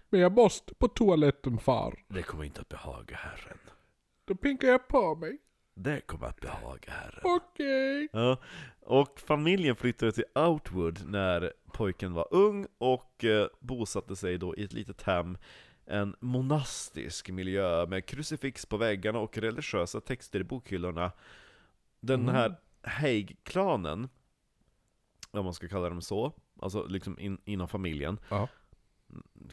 Men 0.09 0.21
jag 0.21 0.31
måste 0.31 0.73
på 0.73 0.87
toaletten 0.87 1.57
far. 1.57 1.99
Det 2.07 2.23
kommer 2.23 2.43
inte 2.43 2.61
att 2.61 2.69
behaga 2.69 3.15
Herren. 3.15 3.57
Då 4.25 4.35
pinkar 4.35 4.67
jag 4.67 4.87
på 4.87 5.15
mig. 5.15 5.37
Det 5.73 6.01
kommer 6.01 6.27
att 6.27 6.39
behaga 6.39 6.91
Herren. 6.91 7.21
Okej. 7.23 8.07
Ja, 8.11 8.37
och 8.81 9.19
familjen 9.19 9.75
flyttade 9.75 10.11
till 10.11 10.23
Outwood 10.35 11.01
när 11.05 11.53
pojken 11.73 12.13
var 12.13 12.27
ung 12.31 12.67
och 12.77 13.25
eh, 13.25 13.47
bosatte 13.59 14.15
sig 14.15 14.37
då 14.37 14.55
i 14.55 14.63
ett 14.63 14.73
litet 14.73 15.01
hem 15.01 15.37
en 15.85 16.15
monastisk 16.19 17.29
miljö 17.29 17.85
med 17.85 18.05
krucifix 18.05 18.65
på 18.65 18.77
väggarna 18.77 19.19
och 19.19 19.37
religiösa 19.37 20.01
texter 20.01 20.39
i 20.39 20.43
bokhyllorna. 20.43 21.11
Den 21.99 22.21
Mm. 22.21 22.35
här 22.35 22.55
Haig-klanen, 22.83 24.09
om 25.31 25.45
man 25.45 25.53
ska 25.53 25.67
kalla 25.67 25.89
dem 25.89 26.01
så, 26.01 26.33
alltså 26.61 26.85
liksom 26.87 27.19
in, 27.19 27.37
inom 27.45 27.67
familjen, 27.67 28.19
Ja. 28.29 28.47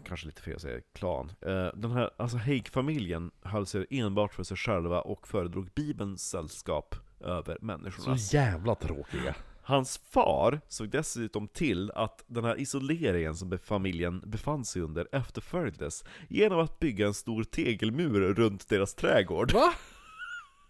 kanske 0.04 0.26
lite 0.26 0.42
fel 0.42 0.54
att 0.54 0.60
säga 0.62 0.80
klan. 0.92 1.32
Eh, 1.40 1.66
Den 1.74 1.90
här, 1.90 2.10
alltså 2.16 2.36
Haig-familjen 2.36 3.30
höll 3.42 3.66
sig 3.66 3.86
enbart 3.90 4.34
för 4.34 4.42
sig 4.42 4.56
själva 4.56 5.00
och 5.00 5.28
föredrog 5.28 5.70
Bibelns 5.74 6.28
sällskap 6.28 6.94
över 7.20 7.58
människorna. 7.60 8.18
Så 8.18 8.36
jävla 8.36 8.74
tråkiga. 8.74 9.34
Hans 9.62 9.98
far 9.98 10.60
såg 10.68 10.88
dessutom 10.90 11.48
till 11.48 11.90
att 11.90 12.24
den 12.26 12.44
här 12.44 12.60
isoleringen 12.60 13.34
som 13.36 13.58
familjen 13.58 14.22
befann 14.26 14.64
sig 14.64 14.82
under 14.82 15.08
efterföljdes 15.12 16.04
genom 16.28 16.58
att 16.60 16.78
bygga 16.78 17.06
en 17.06 17.14
stor 17.14 17.44
tegelmur 17.44 18.20
runt 18.34 18.68
deras 18.68 18.94
trädgård. 18.94 19.52
Va? 19.52 19.72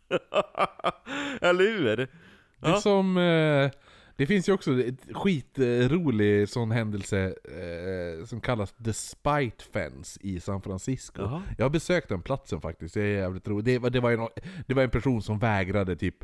Eller 1.41 1.65
hur? 1.79 1.97
Det 1.97 2.03
är 2.03 2.09
Ja. 2.61 2.81
som... 2.81 3.17
Eh, 3.17 3.71
det 4.19 4.27
finns 4.27 4.49
ju 4.49 4.53
också 4.53 4.81
ett 4.81 5.01
skitrolig 5.17 6.49
sån 6.49 6.71
händelse 6.71 7.35
eh, 7.45 8.25
som 8.27 8.41
kallas 8.41 8.73
The 8.85 8.93
Spite 8.93 9.65
Fence 9.73 10.21
i 10.23 10.41
San 10.41 10.63
Francisco. 10.63 11.23
Jaha. 11.23 11.43
Jag 11.59 11.65
har 11.65 11.71
besökt 11.71 12.09
den 12.09 12.23
platsen 12.23 12.61
faktiskt, 12.61 12.95
det 12.95 13.03
är 13.03 13.19
jävligt 13.21 13.49
roligt. 13.49 13.65
Det, 13.65 13.79
var- 13.79 13.91
det, 13.91 14.01
var 14.01 14.17
nå- 14.17 14.31
det 14.67 14.75
var 14.75 14.83
en 14.83 14.91
person 14.91 15.23
som 15.23 15.39
vägrade 15.39 15.97
typ 15.97 16.17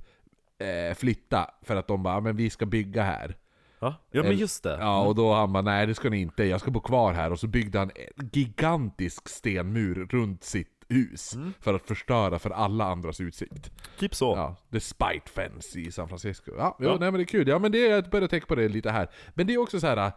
eh, 0.58 0.94
flytta 0.94 1.50
för 1.62 1.76
att 1.76 1.86
de 1.88 2.02
bara 2.02 2.14
"Ah, 2.16 2.20
men 2.20 2.36
vi 2.36 2.50
ska 2.50 2.66
bygga 2.66 3.02
här. 3.02 3.36
Ja, 3.80 3.94
ja 4.10 4.22
men 4.22 4.36
just 4.36 4.62
det. 4.62 4.76
Ja, 4.80 5.02
och 5.06 5.14
då 5.14 5.32
han 5.34 5.52
bara 5.52 5.62
nej 5.62 5.86
det 5.86 5.94
ska 5.94 6.10
ni 6.10 6.20
inte, 6.20 6.44
jag 6.44 6.60
ska 6.60 6.70
bo 6.70 6.80
kvar 6.80 7.12
här. 7.12 7.32
Och 7.32 7.40
så 7.40 7.46
byggde 7.46 7.78
han 7.78 7.90
en 8.18 8.28
gigantisk 8.32 9.28
stenmur 9.28 10.06
runt 10.10 10.44
sitt 10.44 10.72
hus 10.92 11.34
för 11.61 11.75
att 11.75 11.87
förstöra 11.87 12.38
för 12.38 12.50
alla 12.50 12.84
andras 12.84 13.20
utsikt. 13.20 13.70
Typ 13.99 14.14
så. 14.14 14.37
Ja, 14.37 14.56
The 14.72 14.80
Spite 14.80 15.30
Fence 15.34 15.80
i 15.80 15.92
San 15.92 16.08
Francisco. 16.08 16.52
Ja, 16.58 16.76
jo, 16.80 16.87
Ja. 16.87 16.96
nej 17.00 17.11
men 17.11 17.14
det 17.14 17.22
är 17.22 17.26
kul. 17.26 17.49
Ja 17.49 17.58
men 17.58 17.72
det, 17.72 17.78
jag 17.78 18.11
börjar 18.11 18.28
tänka 18.28 18.46
på 18.46 18.54
det 18.54 18.68
lite 18.68 18.90
här. 18.90 19.08
Men 19.34 19.46
det 19.46 19.54
är 19.54 19.58
också 19.58 19.80
så 19.80 19.87
här. 19.87 20.12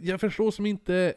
jag 0.00 0.20
förstår 0.20 0.50
som 0.50 0.66
inte... 0.66 1.14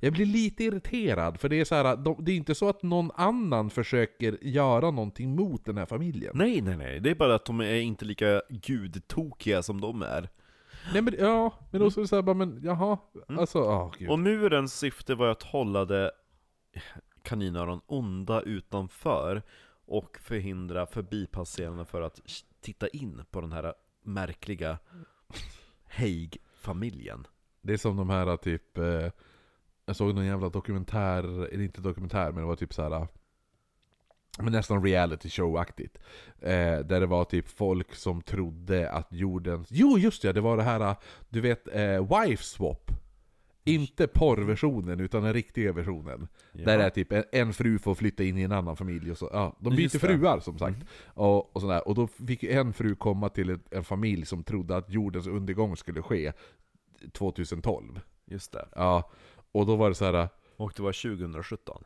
Jag 0.00 0.12
blir 0.12 0.26
lite 0.26 0.64
irriterad, 0.64 1.40
för 1.40 1.48
det 1.48 1.60
är 1.60 1.64
så 1.64 1.74
här, 1.74 1.96
de, 1.96 2.16
det 2.24 2.32
är 2.32 2.36
inte 2.36 2.54
så 2.54 2.68
att 2.68 2.82
någon 2.82 3.10
annan 3.14 3.70
försöker 3.70 4.38
göra 4.44 4.90
någonting 4.90 5.36
mot 5.36 5.64
den 5.64 5.78
här 5.78 5.86
familjen. 5.86 6.32
Nej, 6.34 6.60
nej, 6.60 6.76
nej. 6.76 7.00
Det 7.00 7.10
är 7.10 7.14
bara 7.14 7.34
att 7.34 7.44
de 7.44 7.60
är 7.60 7.74
inte 7.74 8.04
lika 8.04 8.42
gudtokiga 8.48 9.62
som 9.62 9.80
de 9.80 10.02
är. 10.02 10.28
Nej 10.92 11.02
men, 11.02 11.14
ja, 11.18 11.54
men 11.70 11.80
då 11.80 11.90
så 11.90 12.00
är 12.00 12.02
det 12.02 12.08
så 12.08 12.14
här, 12.16 12.22
bara, 12.22 12.34
men 12.34 12.60
jaha, 12.64 12.98
alltså, 13.28 13.58
ja 13.58 13.92
gud. 13.98 14.10
Och 14.10 14.18
murens 14.18 14.78
syfte 14.78 15.14
var 15.14 15.28
att 15.28 15.42
hålla 15.42 15.84
det 15.84 16.10
kaninöron 17.24 17.80
onda 17.86 18.40
utanför 18.40 19.42
och 19.86 20.18
förhindra 20.18 20.86
förbipasserande 20.86 21.84
för 21.84 22.02
att 22.02 22.20
titta 22.60 22.88
in 22.88 23.24
på 23.30 23.40
den 23.40 23.52
här 23.52 23.74
märkliga 24.02 24.78
Haig-familjen. 25.88 27.26
Det 27.62 27.72
är 27.72 27.76
som 27.76 27.96
de 27.96 28.10
här 28.10 28.36
typ... 28.36 28.78
Eh, 28.78 29.10
jag 29.86 29.96
såg 29.96 30.14
någon 30.14 30.26
jävla 30.26 30.48
dokumentär, 30.48 31.24
eller 31.24 31.64
inte 31.64 31.80
dokumentär, 31.80 32.32
men 32.32 32.42
det 32.42 32.48
var 32.48 32.56
typ 32.56 32.74
så 32.74 32.82
här. 32.82 33.08
Men 34.38 34.52
nästan 34.52 34.84
reality 34.84 35.28
show-aktigt. 35.28 35.98
Eh, 36.40 36.78
där 36.78 37.00
det 37.00 37.06
var 37.06 37.24
typ 37.24 37.48
folk 37.48 37.94
som 37.94 38.22
trodde 38.22 38.90
att 38.90 39.12
jorden... 39.12 39.64
Jo 39.68 39.98
just 39.98 40.22
det, 40.22 40.32
det 40.32 40.40
var 40.40 40.56
det 40.56 40.62
här, 40.62 40.80
eh, 40.80 40.96
du 41.28 41.40
vet, 41.40 41.68
eh, 41.68 42.20
wife 42.20 42.44
swap. 42.44 42.90
Inte 43.66 44.06
porrversionen, 44.06 45.00
utan 45.00 45.22
den 45.22 45.32
riktiga 45.32 45.72
versionen. 45.72 46.28
Där 46.52 46.78
det 46.78 46.84
är 46.84 46.90
typ 46.90 47.12
en, 47.12 47.24
en 47.32 47.52
fru 47.52 47.78
får 47.78 47.94
flytta 47.94 48.24
in 48.24 48.38
i 48.38 48.42
en 48.42 48.52
annan 48.52 48.76
familj 48.76 49.10
och 49.10 49.18
så, 49.18 49.30
ja, 49.32 49.56
de 49.60 49.70
byter 49.70 49.80
Just 49.82 49.92
det. 49.92 49.98
fruar 49.98 50.40
som 50.40 50.58
sagt. 50.58 50.78
Och, 51.06 51.56
och, 51.56 51.60
sådär. 51.60 51.88
och 51.88 51.94
då 51.94 52.06
fick 52.06 52.42
en 52.42 52.72
fru 52.72 52.94
komma 52.94 53.28
till 53.28 53.50
ett, 53.50 53.72
en 53.72 53.84
familj 53.84 54.26
som 54.26 54.44
trodde 54.44 54.76
att 54.76 54.90
jordens 54.90 55.26
undergång 55.26 55.76
skulle 55.76 56.02
ske 56.02 56.32
2012. 57.12 58.00
Just 58.26 58.52
det. 58.52 58.68
Ja, 58.74 59.10
och 59.52 59.66
då 59.66 59.76
var 59.76 59.88
det 59.88 59.94
så 59.94 60.04
här. 60.04 60.28
Och 60.56 60.72
det 60.76 60.82
var 60.82 61.16
2017. 61.16 61.84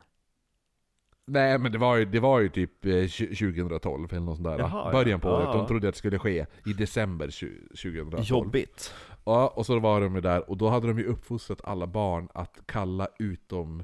Nej 1.25 1.57
men 1.59 1.71
det 1.71 1.77
var 1.77 1.97
ju, 1.97 2.05
det 2.05 2.19
var 2.19 2.39
ju 2.39 2.49
typ 2.49 2.85
eh, 2.85 2.91
2012 2.91 4.07
eller 4.11 4.19
något 4.21 4.35
sånt 4.35 4.47
där. 4.47 4.59
Jaha, 4.59 4.81
ja. 4.85 4.91
Början 4.91 5.19
på 5.19 5.29
året. 5.29 5.47
Ja. 5.51 5.57
De 5.57 5.67
trodde 5.67 5.87
att 5.87 5.93
det 5.93 5.97
skulle 5.97 6.19
ske 6.19 6.45
i 6.65 6.73
december 6.73 7.27
20- 7.27 7.67
2012. 7.67 8.23
Jobbigt. 8.23 8.93
Ja, 9.29 9.47
och 9.47 9.65
så 9.65 9.79
var 9.79 10.01
de 10.01 10.15
ju 10.15 10.21
där, 10.21 10.49
och 10.49 10.57
då 10.57 10.69
hade 10.69 10.87
de 10.87 10.99
ju 10.99 11.05
uppfostrat 11.05 11.61
alla 11.63 11.87
barn 11.87 12.29
att 12.33 12.59
kalla 12.65 13.07
utom 13.19 13.83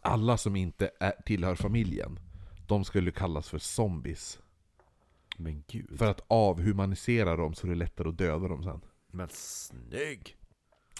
alla 0.00 0.36
som 0.36 0.56
inte 0.56 0.90
är, 1.00 1.12
tillhör 1.26 1.54
familjen. 1.54 2.18
De 2.66 2.84
skulle 2.84 3.10
kallas 3.10 3.48
för 3.48 3.58
zombies. 3.58 4.38
Men 5.36 5.64
gud. 5.66 5.98
För 5.98 6.10
att 6.10 6.24
avhumanisera 6.28 7.36
dem 7.36 7.54
så 7.54 7.66
det 7.66 7.72
är 7.72 7.76
lättare 7.76 8.08
att 8.08 8.18
döda 8.18 8.48
dem 8.48 8.62
sen. 8.62 8.80
Men 9.06 9.28
snygg! 9.30 10.36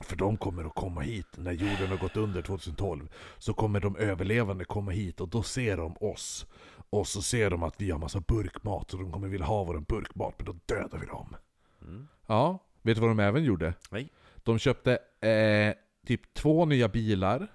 För 0.03 0.17
de 0.17 0.37
kommer 0.37 0.65
att 0.65 0.75
komma 0.75 1.01
hit 1.01 1.29
när 1.37 1.53
jorden 1.53 1.89
har 1.89 1.97
gått 1.97 2.17
under 2.17 2.43
2012. 2.43 3.09
Så 3.39 3.55
kommer 3.55 3.81
de 3.81 3.97
överlevande 3.97 4.65
komma 4.65 4.91
hit 4.91 5.21
och 5.21 5.29
då 5.29 5.43
ser 5.43 5.77
de 5.77 5.97
oss. 6.01 6.47
Och 6.91 7.07
så 7.07 7.23
ser 7.23 7.51
de 7.51 7.63
att 7.63 7.81
vi 7.81 7.91
har 7.91 7.99
massa 7.99 8.21
burkmat 8.21 8.91
så 8.91 8.97
de 8.97 9.13
kommer 9.13 9.29
vilja 9.29 9.47
ha 9.47 9.65
vår 9.65 9.81
burkmat, 9.81 10.35
men 10.37 10.47
då 10.47 10.57
dödar 10.67 10.99
vi 10.99 11.07
dem. 11.07 11.37
Ja, 12.27 12.59
vet 12.85 12.97
du 12.97 13.01
vad 13.01 13.11
de 13.11 13.21
även 13.21 13.45
gjorde? 13.45 13.75
Nej. 13.91 14.09
De 14.37 14.59
köpte 14.59 14.99
eh, 15.29 15.75
typ 16.07 16.35
två 16.35 16.65
nya 16.65 16.89
bilar. 16.89 17.49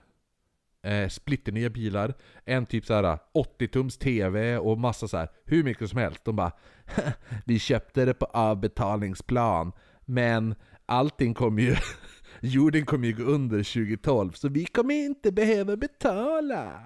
Eh, 0.82 1.10
splitternya 1.10 1.70
bilar. 1.70 2.14
En 2.46 2.66
typ 2.66 2.86
såhär 2.86 3.18
80-tums 3.34 4.00
TV 4.00 4.58
och 4.58 4.80
massa 4.80 5.08
så 5.08 5.18
här 5.18 5.30
hur 5.46 5.64
mycket 5.64 5.90
som 5.90 6.00
helst. 6.00 6.26
De 6.26 6.36
bara 6.36 6.52
Vi 7.46 7.60
köpte 7.60 8.06
det 8.06 8.14
på 8.14 8.26
avbetalningsplan. 8.26 9.72
Men 10.06 10.56
allting 10.86 11.34
kommer 11.34 11.62
ju... 11.62 11.76
Jorden 12.42 12.86
kommer 12.86 13.08
ju 13.08 13.14
gå 13.14 13.24
under 13.24 13.58
2012 13.58 14.32
så 14.32 14.50
vi 14.50 14.66
kommer 14.66 14.96
inte 14.96 15.32
behöva 15.32 15.78
betala. 15.78 16.82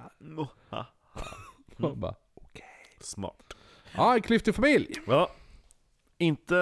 Man 1.78 2.00
bara, 2.00 2.16
Smart. 3.00 3.54
ja, 3.96 4.16
en 4.16 4.22
klyftig 4.22 4.56
familj. 4.56 4.94
Ja. 5.08 5.32
Inte 6.18 6.56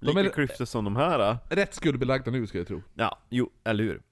lika 0.00 0.20
är- 0.20 0.28
klyftor 0.28 0.64
som 0.64 0.84
de 0.84 0.96
här. 0.96 1.18
Då. 1.18 1.56
Rätt 1.56 1.74
skuldbelagda 1.74 2.30
nu 2.30 2.46
ska 2.46 2.58
jag 2.58 2.66
tro. 2.66 2.82
Ja, 2.94 3.18
jo, 3.28 3.50
eller 3.64 3.84
hur? 3.84 4.02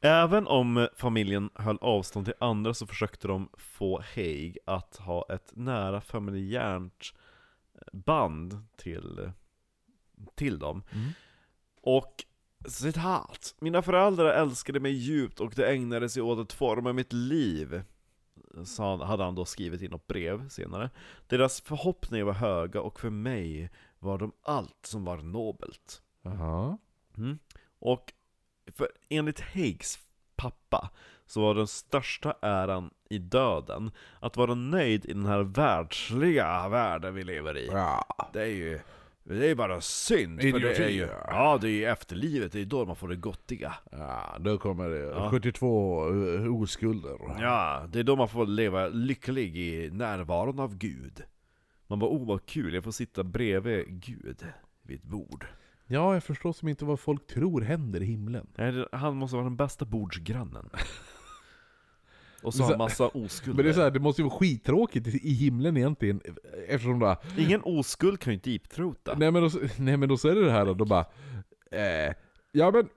Även 0.00 0.46
om 0.46 0.88
familjen 0.96 1.50
höll 1.54 1.78
avstånd 1.80 2.26
till 2.26 2.34
andra 2.40 2.74
så 2.74 2.86
försökte 2.86 3.28
de 3.28 3.48
få 3.56 4.02
Haig 4.14 4.58
att 4.66 4.96
ha 4.96 5.26
ett 5.28 5.52
nära 5.54 6.00
familjärt 6.00 7.14
band 7.92 8.64
till, 8.76 9.30
till 10.34 10.58
dem. 10.58 10.82
Mm. 10.92 11.10
Och 11.82 12.24
citat, 12.66 13.54
mina 13.58 13.82
föräldrar 13.82 14.26
älskade 14.26 14.80
mig 14.80 14.92
djupt 14.92 15.40
och 15.40 15.52
de 15.56 15.64
ägnade 15.64 16.08
sig 16.08 16.22
åt 16.22 16.38
att 16.38 16.52
forma 16.52 16.92
mitt 16.92 17.12
liv. 17.12 17.82
Hade 18.78 19.24
han 19.24 19.34
då 19.34 19.44
skrivit 19.44 19.82
i 19.82 19.88
något 19.88 20.06
brev 20.06 20.48
senare. 20.48 20.90
Deras 21.26 21.60
förhoppningar 21.60 22.24
var 22.24 22.32
höga 22.32 22.80
och 22.80 23.00
för 23.00 23.10
mig 23.10 23.70
var 24.04 24.18
de 24.18 24.32
allt 24.42 24.86
som 24.86 25.04
var 25.04 25.16
nobelt. 25.16 26.02
Jaha. 26.22 26.78
Mm. 27.16 27.38
Och 27.78 28.12
för 28.76 28.88
enligt 29.08 29.40
Higgs 29.40 29.98
pappa 30.36 30.90
så 31.26 31.40
var 31.40 31.54
den 31.54 31.66
största 31.66 32.34
äran 32.42 32.90
i 33.10 33.18
döden 33.18 33.90
att 34.20 34.36
vara 34.36 34.54
nöjd 34.54 35.04
i 35.04 35.12
den 35.12 35.26
här 35.26 35.42
världsliga 35.42 36.68
världen 36.68 37.14
vi 37.14 37.24
lever 37.24 37.58
i. 37.58 37.66
Ja. 37.72 38.30
Det 38.32 38.42
är 38.42 38.46
ju 38.46 38.80
Det 39.22 39.50
är 39.50 39.54
bara 39.54 39.80
synd, 39.80 40.40
för 40.40 40.60
det 40.60 40.78
är 40.78 40.88
ju, 40.88 41.08
ja 41.26 41.58
det 41.60 41.68
är 41.68 41.70
ju 41.70 41.84
efterlivet, 41.84 42.52
det 42.52 42.60
är 42.60 42.64
då 42.64 42.84
man 42.84 42.96
får 42.96 43.08
det 43.08 43.16
gottiga. 43.16 43.74
Ja, 43.90 44.36
då 44.40 44.58
kommer 44.58 44.88
det 44.88 44.98
Ja. 44.98 45.30
72 45.30 46.04
uh, 46.08 46.62
oskulder. 46.62 47.16
Ja, 47.40 47.86
det 47.88 47.98
är 47.98 48.04
då 48.04 48.16
man 48.16 48.28
får 48.28 48.46
leva 48.46 48.88
lycklig 48.88 49.56
i 49.56 49.90
närvaron 49.90 50.58
av 50.58 50.76
Gud. 50.76 51.22
Man 51.86 51.98
bara, 51.98 52.10
oh 52.10 52.26
vad 52.26 52.46
kul, 52.46 52.74
jag 52.74 52.84
får 52.84 52.90
sitta 52.90 53.24
bredvid 53.24 53.84
Gud 53.88 54.46
vid 54.82 54.98
ett 54.98 55.04
bord. 55.04 55.46
Ja, 55.86 56.14
jag 56.14 56.24
förstår 56.24 56.52
som 56.52 56.68
inte 56.68 56.84
vad 56.84 57.00
folk 57.00 57.26
tror 57.26 57.60
händer 57.60 58.02
i 58.02 58.04
himlen. 58.04 58.46
Nej, 58.56 58.72
det- 58.72 58.88
Han 58.92 59.16
måste 59.16 59.36
vara 59.36 59.44
den 59.44 59.56
bästa 59.56 59.84
bordsgrannen. 59.84 60.70
Och 62.42 62.54
så 62.54 62.62
har 62.62 62.70
han 62.70 62.78
massa 62.78 63.08
oskulder. 63.08 63.56
Men 63.56 63.64
det 63.64 63.70
är 63.70 63.74
så 63.74 63.80
här, 63.82 63.90
det 63.90 64.00
måste 64.00 64.22
ju 64.22 64.28
vara 64.28 64.38
skittråkigt 64.38 65.06
i 65.06 65.10
i 65.28 65.32
himlen 65.32 65.76
egentligen, 65.76 66.20
eftersom 66.68 66.98
då, 66.98 67.16
Ingen 67.38 67.60
oskuld 67.64 68.20
kan 68.20 68.32
ju 68.32 68.38
deepthroata. 68.38 69.14
nej 69.18 69.30
men, 69.30 69.42
då, 69.42 69.50
nej 69.78 69.96
men 69.96 70.08
då 70.08 70.16
så 70.16 70.28
är 70.28 70.34
det 70.34 70.44
det 70.44 70.50
här 70.52 70.66
då, 70.66 70.74
då 70.74 70.84
bara, 70.84 71.04
eh, 71.70 72.14
ja 72.52 72.70
men, 72.70 72.88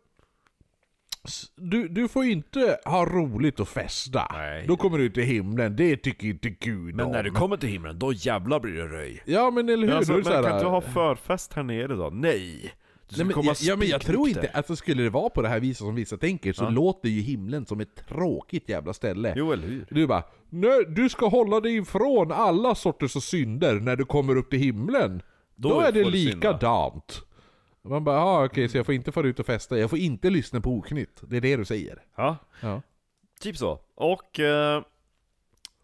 du, 1.56 1.88
du 1.88 2.08
får 2.08 2.26
inte 2.26 2.78
ha 2.86 3.06
roligt 3.06 3.60
och 3.60 3.68
festa. 3.68 4.28
Nej. 4.34 4.66
Då 4.68 4.78
kommer 4.78 4.98
du 4.98 5.10
till 5.10 5.24
himlen, 5.24 5.76
det 5.76 5.98
tycker 5.98 6.28
inte 6.28 6.50
Gud 6.50 6.96
Men 6.96 7.06
om. 7.06 7.12
när 7.12 7.24
du 7.24 7.32
kommer 7.32 7.58
till 7.58 7.70
himlen, 7.70 8.00
då 8.00 8.14
jävlar 8.14 8.60
blir 8.60 8.74
det 8.74 8.88
röj. 8.88 9.22
Ja 9.26 9.52
men 9.52 9.70
eller 9.70 9.88
hur? 9.88 9.94
Alltså, 9.96 10.14
då 10.14 10.20
är 10.20 10.24
men 10.24 10.34
så 10.34 10.42
här, 10.42 10.50
kan 10.50 10.60
du 10.60 10.66
ha 10.66 10.82
förfest 10.82 11.54
här 11.54 11.64
nere 11.64 11.96
då? 11.96 12.10
Nej! 12.14 12.72
Nej, 13.18 13.26
men, 13.26 13.34
komma 13.34 13.46
ja, 13.48 13.56
ja, 13.62 13.76
men 13.76 13.88
jag 13.88 14.02
tror 14.02 14.28
inte, 14.30 14.50
alltså 14.54 14.76
skulle 14.76 15.04
det 15.04 15.10
vara 15.10 15.30
på 15.30 15.42
det 15.42 15.48
här 15.50 15.60
viset 15.60 15.78
som 15.78 15.96
vissa 15.96 16.18
tänker 16.18 16.54
så 16.54 16.64
Ja. 16.64 16.70
låter 16.70 17.10
ju 17.10 17.22
himlen 17.22 17.66
som 17.66 17.80
ett 17.80 18.08
tråkigt 18.08 18.70
jävla 18.70 18.94
ställe. 18.94 19.34
Jo, 19.38 19.52
eller 19.52 19.68
hur? 19.68 19.86
Du 19.90 20.08
bara, 20.08 20.24
nej 20.50 20.86
du 20.88 21.10
ska 21.10 21.28
hålla 21.28 21.60
dig 21.60 21.78
ifrån 21.78 22.32
alla 22.32 22.76
sorters 22.76 23.16
och 23.16 23.24
synder 23.24 23.76
när 23.76 23.96
du 23.96 24.06
kommer 24.06 24.36
upp 24.36 24.54
i 24.54 24.58
himlen. 24.58 25.22
Då, 25.56 25.70
Då 25.70 25.82
är 25.82 25.92
det 25.92 26.04
du 26.04 26.12
synda. 26.12 26.92
Man 27.90 28.04
bara, 28.04 28.16
ja 28.16 28.46
okej 28.46 28.70
så 28.70 28.78
jag 28.78 28.86
får 28.86 28.96
inte 28.96 29.12
fara 29.12 29.28
ut 29.28 29.40
och 29.40 29.46
festa, 29.46 29.78
jag 29.78 29.90
får 29.90 30.00
inte 30.00 30.30
lyssna 30.30 30.62
på 30.62 30.70
oknytt. 30.72 31.22
Det 31.28 31.38
är 31.38 31.42
det 31.42 31.56
du 31.56 31.66
säger. 31.66 32.04
Ja, 32.16 32.38
Ja. 32.62 32.82
typ 33.40 33.58
så. 33.58 33.80
Och 33.96 34.40
eh, 34.40 34.82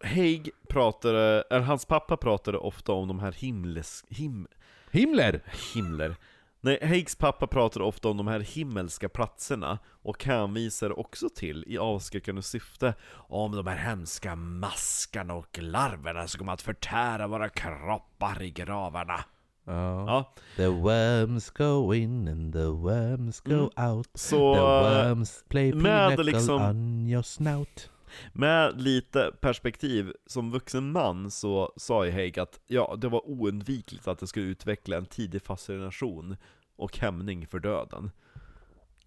Haig 0.04 0.50
pratade, 0.68 1.44
eller 1.50 1.60
hans 1.60 1.84
pappa 1.86 2.16
pratade 2.16 2.58
ofta 2.58 2.92
om 2.92 3.08
de 3.08 3.18
här 3.18 3.32
himles, 3.32 4.04
him, 4.08 4.46
Himmler! 4.90 5.42
himler. 5.74 6.16
Nej, 6.60 6.78
Haigs 6.82 7.16
pappa 7.16 7.46
pratade 7.46 7.84
ofta 7.84 8.08
om 8.08 8.16
de 8.16 8.26
här 8.26 8.40
himmelska 8.40 9.08
platserna 9.08 9.78
och 10.02 10.24
hänvisar 10.24 10.98
också 10.98 11.28
till, 11.28 11.64
i 11.66 11.78
avskräckande 11.78 12.42
syfte, 12.42 12.94
om 13.12 13.52
de 13.56 13.66
här 13.66 13.76
hemska 13.76 14.36
maskarna 14.36 15.34
och 15.34 15.58
larverna 15.60 16.28
som 16.28 16.38
kommer 16.38 16.52
att 16.52 16.62
förtära 16.62 17.26
våra 17.26 17.48
kroppar 17.48 18.42
i 18.42 18.50
gravarna. 18.50 19.24
Ja. 19.64 20.04
Ja, 20.06 20.32
The 20.56 20.68
worms 20.68 21.50
go 21.50 21.94
in 21.94 22.28
and 22.28 22.52
the 22.52 22.66
worms 22.66 23.40
go 23.40 23.70
out. 23.76 24.10
så... 24.14 24.54
The 24.54 24.60
worms 24.60 25.44
play 25.48 25.72
med 25.72 26.24
liksom- 26.24 26.62
on 26.62 27.08
your 27.08 27.22
snout. 27.22 27.90
Med 28.32 28.80
lite 28.80 29.30
perspektiv, 29.40 30.12
som 30.26 30.50
vuxen 30.50 30.92
man 30.92 31.30
så 31.30 31.72
sa 31.76 32.06
ju 32.06 32.12
Haig 32.12 32.38
att 32.38 32.60
ja, 32.66 32.96
det 32.98 33.08
var 33.08 33.28
oundvikligt 33.30 34.08
att 34.08 34.18
det 34.18 34.26
skulle 34.26 34.46
utveckla 34.46 34.96
en 34.96 35.06
tidig 35.06 35.42
fascination 35.42 36.36
och 36.76 36.98
hämning 36.98 37.46
för 37.46 37.58
döden. 37.58 38.10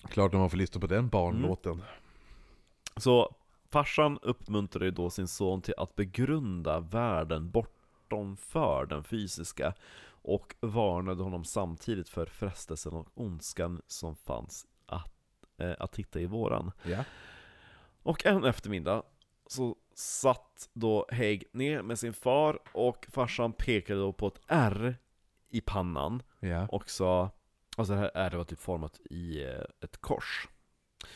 Klart 0.10 0.31
när 0.31 0.39
man 0.39 0.49
får 0.49 0.58
lyssna 0.58 0.81
på 0.81 0.88
den 0.88 1.10
barnlåten. 1.10 1.71
Mm. 1.71 1.86
Så 2.97 3.36
farsan 3.69 4.19
uppmuntrade 4.21 4.86
ju 4.86 4.91
då 4.91 5.10
sin 5.10 5.27
son 5.27 5.62
till 5.62 5.73
att 5.77 5.95
begrunda 5.95 6.79
världen 6.79 7.51
bortomför 7.51 8.86
den 8.86 9.03
fysiska 9.03 9.73
och 10.27 10.55
varnade 10.59 11.23
honom 11.23 11.43
samtidigt 11.45 12.09
för 12.09 12.25
frestelsen 12.25 12.93
och 12.93 13.07
ondskan 13.13 13.81
som 13.87 14.15
fanns 14.15 14.65
att, 14.85 15.13
eh, 15.57 15.73
att 15.79 15.95
hitta 15.95 16.19
i 16.19 16.25
våran. 16.25 16.71
Ja. 16.83 17.03
Och 18.03 18.25
en 18.25 18.43
eftermiddag 18.45 19.03
så 19.47 19.75
satt 19.95 20.69
då 20.73 21.05
Haig 21.11 21.43
ner 21.53 21.81
med 21.81 21.99
sin 21.99 22.13
far 22.13 22.59
och 22.73 23.07
farsan 23.09 23.53
pekade 23.53 23.99
då 23.99 24.13
på 24.13 24.27
ett 24.27 24.39
R 24.47 24.95
i 25.49 25.61
pannan 25.61 26.23
Ja. 26.39 26.67
och 26.67 26.89
sa 26.89 27.29
Alltså 27.77 27.93
det 27.93 27.99
här 27.99 28.11
R 28.15 28.31
var 28.37 28.43
typ 28.43 28.59
format 28.59 28.99
i 29.09 29.43
eh, 29.43 29.61
ett 29.81 29.97
kors 29.97 30.47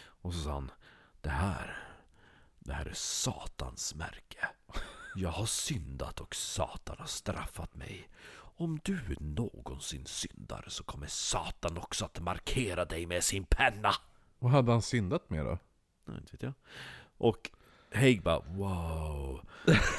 Och 0.04 0.34
så 0.34 0.40
sa 0.40 0.52
han 0.52 0.72
Det 1.22 1.30
här 1.30 1.78
Det 2.60 2.74
här 2.74 2.86
är 2.86 2.94
Satans 2.94 3.96
märke 3.96 4.48
Jag 5.16 5.30
har 5.30 5.46
syndat 5.46 6.20
och 6.20 6.36
Satan 6.36 6.96
har 7.00 7.06
straffat 7.06 7.76
mig 7.76 8.10
Om 8.62 8.80
du 8.84 9.00
någonsin 9.20 10.06
syndar 10.06 10.66
så 10.68 10.84
kommer 10.84 11.08
Satan 11.08 11.78
också 11.78 12.06
att 12.06 12.20
markera 12.20 12.86
dig 12.86 13.06
med 13.06 13.24
sin 13.24 13.46
penna 13.50 13.90
Vad 14.40 14.52
hade 14.52 14.72
han 14.72 14.82
syndat 14.82 15.30
med 15.30 15.46
då? 15.46 15.58
Nej, 16.06 16.18
inte 16.18 16.32
vet 16.32 16.44
jag. 16.44 16.54
Och 17.18 17.52
Haig 17.94 18.24
bara 18.24 18.40
wow. 18.40 19.42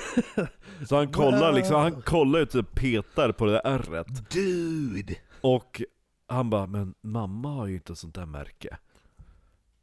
Så 0.89 0.97
han 0.97 1.13
kollar 1.13 1.53
liksom, 1.53 1.77
han 1.77 2.03
kollar 2.03 2.41
ut 2.41 2.55
och 2.55 2.75
petar 2.75 3.33
på 3.33 3.45
det 3.45 3.53
där 3.53 3.63
ärret. 3.65 4.31
Dude! 4.31 5.17
Och 5.41 5.83
han 6.27 6.51
bara, 6.51 6.67
men 6.67 6.95
mamma 7.01 7.49
har 7.49 7.67
ju 7.67 7.75
inte 7.75 7.97
sånt 7.97 8.15
där 8.15 8.27
märke. 8.27 8.79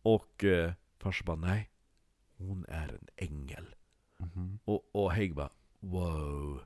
Och 0.02 0.44
eh, 0.44 0.72
farsan 1.00 1.26
bara, 1.26 1.38
nej. 1.48 1.70
Hon 2.38 2.66
är 2.70 2.88
en 2.88 3.08
ängel. 3.16 3.76
Och, 4.66 4.90
och 4.92 5.12
Haig 5.12 5.36
bara, 5.36 5.50
wow. 5.80 6.62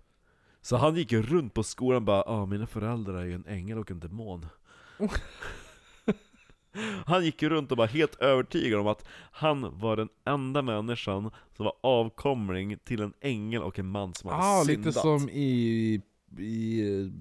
Så 0.63 0.77
han 0.77 0.95
gick 0.95 1.11
ju 1.11 1.21
runt 1.21 1.53
på 1.53 1.63
skolan 1.63 1.95
och 1.95 2.01
bara, 2.01 2.21
ah, 2.21 2.45
mina 2.45 2.67
föräldrar 2.67 3.13
är 3.17 3.25
ju 3.25 3.33
en 3.33 3.45
ängel 3.47 3.77
och 3.77 3.91
en 3.91 3.99
demon. 3.99 4.45
Han 7.05 7.25
gick 7.25 7.41
ju 7.41 7.49
runt 7.49 7.71
och 7.71 7.77
var 7.77 7.87
helt 7.87 8.15
övertygad 8.15 8.79
om 8.79 8.87
att 8.87 9.05
han 9.31 9.79
var 9.79 9.97
den 9.97 10.09
enda 10.25 10.61
människan 10.61 11.31
som 11.55 11.65
var 11.65 11.73
avkomling 11.81 12.77
till 12.83 13.01
en 13.01 13.13
ängel 13.21 13.61
och 13.63 13.79
en 13.79 13.87
man 13.87 14.13
som 14.13 14.29
hade 14.29 14.43
Ah, 14.43 14.63
syndat. 14.63 14.85
lite 14.85 14.99
som 14.99 15.29
i, 15.29 16.01
i 16.37 16.81
uh, 16.83 17.11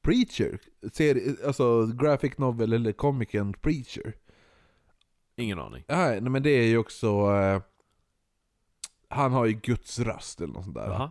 Preacher, 0.00 0.58
serie, 0.92 1.36
alltså 1.46 1.86
graphic 1.86 2.38
novel 2.38 2.72
eller 2.72 2.92
komikern 2.92 3.52
Preacher. 3.52 4.12
Ingen 5.36 5.58
aning. 5.58 5.84
Nej, 5.88 6.20
men 6.20 6.42
det 6.42 6.50
är 6.50 6.66
ju 6.66 6.78
också, 6.78 7.06
eh, 7.08 7.62
han 9.08 9.32
har 9.32 9.46
ju 9.46 9.52
Guds 9.52 9.98
röst 9.98 10.40
eller 10.40 10.54
något 10.54 10.64
sånt 10.64 10.76
där. 10.76 10.86
Jaha. 10.86 11.10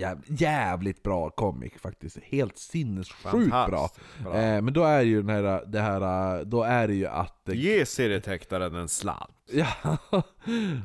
Jäv, 0.00 0.18
jävligt 0.26 1.02
bra 1.02 1.30
komik 1.30 1.78
faktiskt, 1.78 2.18
helt 2.22 2.58
sinnessjukt 2.58 3.50
bra. 3.50 3.88
Bra. 4.22 4.34
Eh, 4.36 4.62
men 4.62 4.72
då 4.74 4.84
är 4.84 5.02
ju 5.02 5.22
den 5.22 5.28
här, 5.30 5.64
det 5.66 5.80
här, 5.80 6.44
då 6.44 6.62
är 6.62 6.88
det 6.88 6.94
ju 6.94 7.06
att... 7.06 7.48
eh, 7.48 7.54
Ge 7.54 7.86
serietecknaren 7.86 8.74
en 8.74 8.88
slant. 8.88 9.34
Ja, 9.52 9.98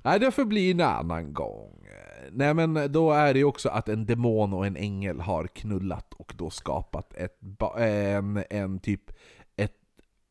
nej 0.03 0.19
det 0.19 0.31
får 0.31 0.45
bli 0.45 0.71
en 0.71 0.81
annan 0.81 1.33
gång. 1.33 1.87
Nej 2.31 2.53
men 2.53 2.91
då 2.91 3.11
är 3.11 3.33
det 3.33 3.39
ju 3.39 3.45
också 3.45 3.69
att 3.69 3.89
en 3.89 4.05
demon 4.05 4.53
och 4.53 4.65
en 4.67 4.75
ängel 4.77 5.19
har 5.19 5.47
knullat 5.47 6.13
och 6.13 6.33
då 6.37 6.49
skapat 6.49 7.13
ett, 7.13 7.39
en, 7.77 8.43
en 8.49 8.79
typ, 8.79 9.01
ett, 9.55 9.73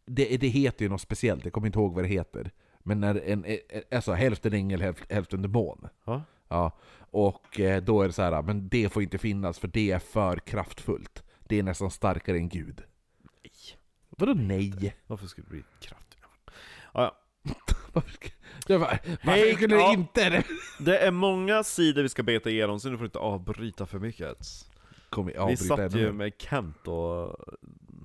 det, 0.06 0.36
det 0.36 0.48
heter 0.48 0.84
ju 0.84 0.88
något 0.88 1.00
speciellt, 1.00 1.44
jag 1.44 1.52
kommer 1.52 1.66
inte 1.66 1.78
ihåg 1.78 1.94
vad 1.94 2.04
det 2.04 2.08
heter. 2.08 2.50
Men 2.78 3.00
när 3.00 3.22
en, 3.26 3.44
alltså 3.92 4.12
hälften 4.12 4.52
ängel, 4.52 4.82
hälf- 4.82 5.12
hälften 5.12 5.42
demon. 5.42 5.88
Ja. 6.04 6.22
Ja, 6.48 6.70
och 7.14 7.60
eh, 7.60 7.82
då 7.82 8.02
är 8.02 8.06
det 8.06 8.12
så 8.12 8.22
här, 8.22 8.42
men 8.42 8.68
det 8.68 8.92
får 8.92 9.02
inte 9.02 9.18
finnas 9.18 9.58
för 9.58 9.68
det 9.68 9.90
är 9.90 9.98
för 9.98 10.36
kraftfullt. 10.36 11.24
Det 11.44 11.58
är 11.58 11.62
nästan 11.62 11.90
starkare 11.90 12.36
än 12.36 12.48
Gud. 12.48 12.82
Nej. 13.22 13.52
Vadå 14.10 14.34
nej? 14.34 14.96
Varför 15.06 15.26
skulle 15.26 15.46
det 15.46 15.50
bli 15.50 15.64
kraftigt? 15.80 16.18
Ja, 16.92 17.16
ja. 17.92 18.02
Jag 18.66 18.80
bara, 18.80 18.98
varför 19.06 19.30
Hej, 19.30 19.54
skulle 19.54 19.76
det 19.76 19.92
inte 19.92 20.30
det? 20.30 20.44
Det 20.80 20.98
är 20.98 21.10
många 21.10 21.64
sidor 21.64 22.02
vi 22.02 22.08
ska 22.08 22.22
beta 22.22 22.50
igenom, 22.50 22.80
så 22.80 22.88
nu 22.88 22.96
får 22.96 23.02
du 23.02 23.06
inte 23.06 23.18
avbryta 23.18 23.86
för 23.86 23.98
mycket. 23.98 24.38
Kommer 25.10 25.48
vi 25.48 25.56
satt 25.56 25.94
ju 25.94 26.12
med 26.12 26.32
Kent 26.38 26.88
och 26.88 27.36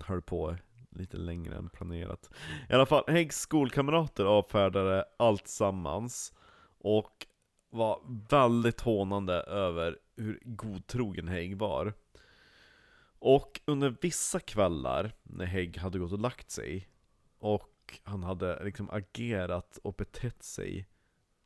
höll 0.06 0.22
på 0.22 0.56
lite 0.90 1.18
längre 1.18 1.56
än 1.56 1.70
planerat. 1.70 2.30
I 2.70 2.74
alla 2.74 2.86
fall, 2.86 3.04
Häggs 3.08 3.40
skolkamrater 3.40 4.26
avfärdade 4.26 5.06
allt 5.20 5.48
sammans 5.48 6.34
och 6.80 7.26
var 7.70 8.02
väldigt 8.30 8.82
hånande 8.82 9.34
över 9.34 9.98
hur 10.16 10.40
godtrogen 10.46 11.28
Hägg 11.28 11.58
var. 11.58 11.94
Och 13.20 13.62
under 13.66 13.96
vissa 14.02 14.40
kvällar, 14.40 15.12
när 15.24 15.46
Hägg 15.46 15.78
hade 15.78 16.00
gått 16.00 16.12
och 16.12 16.20
lagt 16.20 16.52
sig, 16.52 16.90
och 17.40 18.00
han 18.04 18.24
hade 18.24 18.64
liksom 18.64 18.90
agerat 18.90 19.80
och 19.84 19.94
betett 19.94 20.44
sig 20.44 20.88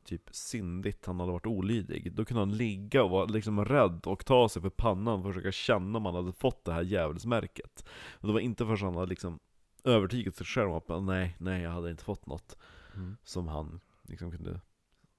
typ 0.04 0.28
syndigt, 0.32 1.06
han 1.06 1.20
hade 1.20 1.32
varit 1.32 1.46
olydig, 1.46 2.12
då 2.12 2.24
kunde 2.24 2.40
han 2.40 2.56
ligga 2.56 3.04
och 3.04 3.10
vara 3.10 3.24
liksom 3.24 3.64
rädd 3.64 4.06
och 4.06 4.26
ta 4.26 4.48
sig 4.48 4.62
för 4.62 4.70
pannan 4.70 5.18
och 5.18 5.34
försöka 5.34 5.52
känna 5.52 5.98
om 5.98 6.04
han 6.06 6.14
hade 6.14 6.32
fått 6.32 6.64
det 6.64 6.72
här 6.72 6.82
djävulsmärket. 6.82 7.84
Och 8.12 8.26
det 8.26 8.32
var 8.32 8.40
inte 8.40 8.64
förrän 8.66 8.78
han 8.84 8.94
hade 8.94 9.06
liksom 9.06 9.38
övertygat 9.84 10.36
sig 10.36 10.46
själv 10.46 10.70
om 10.70 10.76
att 10.76 11.02
nej, 11.02 11.36
nej 11.38 11.62
jag 11.62 11.70
hade 11.70 11.90
inte 11.90 12.04
fått 12.04 12.26
något, 12.26 12.56
Mm. 12.96 13.16
som 13.24 13.48
han 13.48 13.80
liksom 14.02 14.30
kunde 14.30 14.60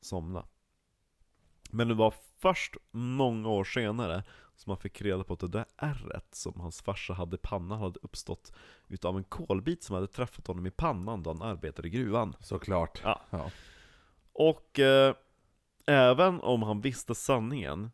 somna. 0.01 0.45
Men 1.71 1.87
det 1.87 1.93
var 1.93 2.13
först 2.39 2.75
många 2.91 3.49
år 3.49 3.63
senare 3.63 4.23
som 4.55 4.69
han 4.71 4.77
fick 4.77 5.01
reda 5.01 5.23
på 5.23 5.33
att 5.33 5.39
det 5.39 5.47
där 5.47 5.65
ärret 5.77 6.35
som 6.35 6.59
hans 6.59 6.81
farsa 6.81 7.13
hade 7.13 7.35
i 7.35 7.39
pannan 7.43 7.79
hade 7.79 7.99
uppstått 8.03 8.53
utav 8.87 9.17
en 9.17 9.23
kolbit 9.23 9.83
som 9.83 9.95
hade 9.95 10.07
träffat 10.07 10.47
honom 10.47 10.65
i 10.65 10.71
pannan 10.71 11.23
då 11.23 11.29
han 11.29 11.41
arbetade 11.41 11.87
i 11.87 11.91
gruvan. 11.91 12.35
Såklart. 12.39 13.01
Ja. 13.03 13.21
Ja. 13.29 13.51
Och 14.33 14.79
eh, 14.79 15.15
även 15.87 16.41
om 16.41 16.63
han 16.63 16.81
visste 16.81 17.15
sanningen, 17.15 17.91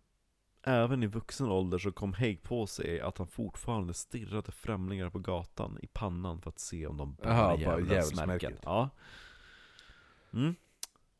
även 0.63 1.03
i 1.03 1.07
vuxen 1.07 1.47
ålder 1.47 1.77
så 1.77 1.91
kom 1.91 2.13
Haig 2.13 2.43
på 2.43 2.67
sig 2.67 2.99
att 3.01 3.17
han 3.17 3.27
fortfarande 3.27 3.93
stirrade 3.93 4.51
främlingar 4.51 5.09
på 5.09 5.19
gatan 5.19 5.77
i 5.81 5.87
pannan 5.87 6.41
för 6.41 6.49
att 6.49 6.59
se 6.59 6.87
om 6.87 6.97
de 6.97 7.17
Jaha, 7.21 7.47
bara 7.47 7.57
djävulens 7.57 7.91
djävulsmärket. 7.91 8.27
märken. 8.27 8.57
Ja. 8.63 8.89
Mm. 10.33 10.55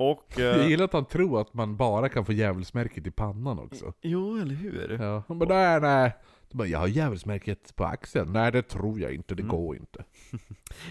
Och... 0.10 0.26
Jag 0.38 0.60
Eh, 0.60 0.68
gillar 0.70 0.86
att 0.86 0.94
han 0.94 1.06
tror 1.06 1.42
att 1.42 1.54
man 1.54 1.78
bara 1.78 2.10
kan 2.10 2.26
få 2.26 2.34
djävulsmärket 2.34 3.08
i 3.08 3.12
pannan 3.12 3.60
också. 3.60 3.94
jo, 4.02 4.38
eller 4.42 4.56
hur? 4.56 4.98
Ja. 5.02 5.24
Han 5.28 5.40
bara, 5.40 5.50
nej 5.50 5.82
nej. 5.82 6.16
Så 6.52 6.58
bara, 6.58 6.68
jag 6.68 6.80
har 6.80 6.88
djävulsmärket 6.88 7.76
på 7.76 7.84
axeln. 7.86 8.34
Nej 8.34 8.52
det 8.52 8.62
tror 8.62 9.00
jag 9.00 9.14
inte, 9.14 9.36
det 9.36 9.44
Mm. 9.44 9.56
går 9.56 9.76
inte. 9.76 10.04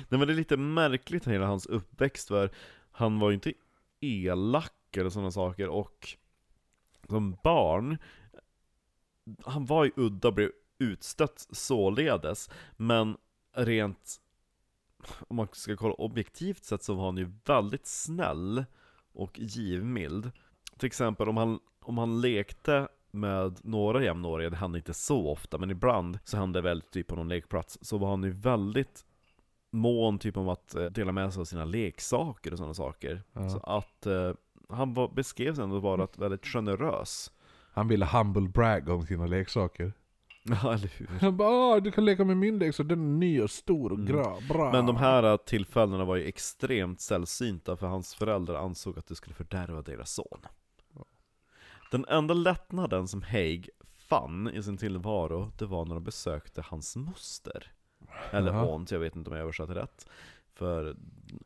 Nej 0.09 0.19
men 0.19 0.21
det 0.21 0.33
är 0.33 0.37
lite 0.37 0.57
märkligt 0.57 1.27
hela 1.27 1.47
hans 1.47 1.67
uppväxt 1.67 2.29
för 2.29 2.51
han 2.91 3.19
var 3.19 3.31
ju 3.31 3.35
inte 3.35 3.53
elak 4.01 4.97
eller 4.97 5.11
sådana 5.11 5.31
saker 5.31 5.69
och 5.69 6.09
som 7.09 7.37
barn, 7.45 7.99
han 9.45 9.67
var 9.67 9.85
ju 9.85 9.91
udda 9.97 10.29
och 10.29 10.35
blev 10.35 10.51
utstött 10.79 11.47
således, 11.51 12.51
men 12.77 13.17
rent, 13.57 14.17
om 15.29 15.37
man 15.37 15.49
ska 15.53 15.77
kolla 15.77 15.95
objektivt 15.95 16.65
sett 16.65 16.83
så 16.83 16.95
var 16.95 17.05
han 17.05 17.17
ju 17.17 17.31
väldigt 17.45 17.87
snäll 17.87 18.65
och 19.13 19.39
givmild. 19.39 20.31
Till 20.79 20.87
exempel 20.87 21.29
om 21.29 21.37
han, 21.37 21.59
om 21.81 21.99
han 21.99 22.21
lekte 22.21 22.89
med 23.11 23.59
några 23.63 24.05
jämnåriga, 24.05 24.51
det 24.51 24.57
hände 24.57 24.79
inte 24.79 24.95
så 24.95 25.29
ofta, 25.29 25.59
men 25.59 25.71
ibland 25.71 26.19
så 26.25 26.37
hände 26.37 26.59
det 26.59 26.63
väl 26.63 26.83
typ 26.83 27.07
på 27.07 27.17
någon 27.17 27.29
lekplats, 27.29 27.79
så 27.83 27.99
var 27.99 28.11
han 28.11 28.23
ju 28.23 28.31
väldigt 28.31 29.05
mån 29.71 30.19
typ 30.19 30.37
om 30.37 30.49
att 30.49 30.75
eh, 30.75 30.85
dela 30.85 31.13
med 31.13 31.33
sig 31.33 31.41
av 31.41 31.45
sina 31.45 31.65
leksaker 31.65 32.53
och 32.53 32.59
sådana 32.59 32.75
saker. 32.75 33.23
Ja. 33.33 33.49
Så 33.49 33.59
att 33.59 34.07
eh, 34.07 34.33
han 34.69 34.95
var, 34.95 35.09
beskrevs 35.09 35.59
ändå 35.59 35.79
vara 35.79 36.09
väldigt 36.17 36.47
generös. 36.47 37.33
Han 37.73 37.89
ville 37.89 38.07
humble 38.07 38.49
brag 38.49 38.89
om 38.89 39.07
sina 39.07 39.27
leksaker. 39.27 39.93
Ja, 40.63 40.75
eller 40.75 40.89
hur? 40.97 41.07
Han 41.21 41.37
bara 41.37 41.49
"Ah, 41.77 41.81
du 41.81 41.91
kan 41.91 42.05
leka 42.05 42.25
med 42.25 42.37
min 42.37 42.59
leksak, 42.59 42.89
den 42.89 43.01
är 43.01 43.19
ny 43.19 43.41
och 43.43 43.51
stor 43.51 43.93
och 43.93 43.99
Mm. 43.99 44.13
bra. 44.49 44.73
Men 44.73 44.87
de 44.87 44.97
här 44.97 45.23
eh, 45.23 45.37
tillfällena 45.37 46.05
var 46.05 46.17
ju 46.17 46.25
extremt 46.29 47.01
sällsynta 47.01 47.77
för 47.77 47.87
hans 47.87 48.15
föräldrar 48.15 48.55
ansåg 48.55 48.99
att 48.99 49.07
det 49.07 49.15
skulle 49.15 49.35
fördärva 49.35 49.83
deras 49.83 50.11
son. 50.13 50.41
Den 51.91 52.05
enda 52.09 52.35
lättnaden 52.35 53.09
som 53.09 53.23
Haig 53.23 53.71
fann 54.09 54.51
i 54.55 54.63
sin 54.63 54.77
tillvaro, 54.77 55.53
det 55.59 55.67
var 55.67 55.85
när 55.85 55.95
de 55.95 56.05
besökte 56.05 56.63
hans 56.67 56.97
moster. 56.97 57.73
Eller 58.31 58.53
Jaha. 58.53 58.65
hon, 58.65 58.87
jag 58.91 58.99
vet 58.99 59.17
inte 59.17 59.31
om 59.31 59.37
jag 59.37 59.43
översatte 59.43 59.75
rätt. 59.75 60.07
För... 60.55 60.97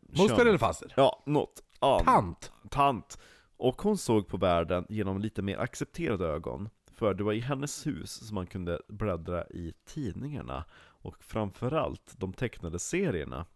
Moster 0.01 0.37
kön- 0.37 0.49
eller 0.49 0.59
faster? 0.59 0.93
Ja, 0.97 1.23
något. 1.27 1.63
Ja, 1.81 2.01
Tant! 2.05 2.53
tant. 2.71 3.19
Och 3.57 3.83
hon 3.83 3.99
såg 3.99 4.29
på 4.29 4.37
världen 4.37 4.87
genom 4.89 5.21
lite 5.21 5.43
mer 5.43 5.59
accepterade 5.59 6.27
ögon. 6.27 6.69
För 7.05 7.15
det 7.15 7.25
var 7.25 7.33
i 7.33 7.41
hennes 7.41 7.87
hus 7.87 8.27
som 8.27 8.35
man 8.35 8.47
kunde 8.47 8.81
bläddra 8.89 9.47
i 9.47 9.73
tidningarna. 9.85 10.65
Och 10.77 11.25
framförallt 11.25 12.15
de 12.19 12.33
tecknade 12.33 12.79
serierna 12.79 13.47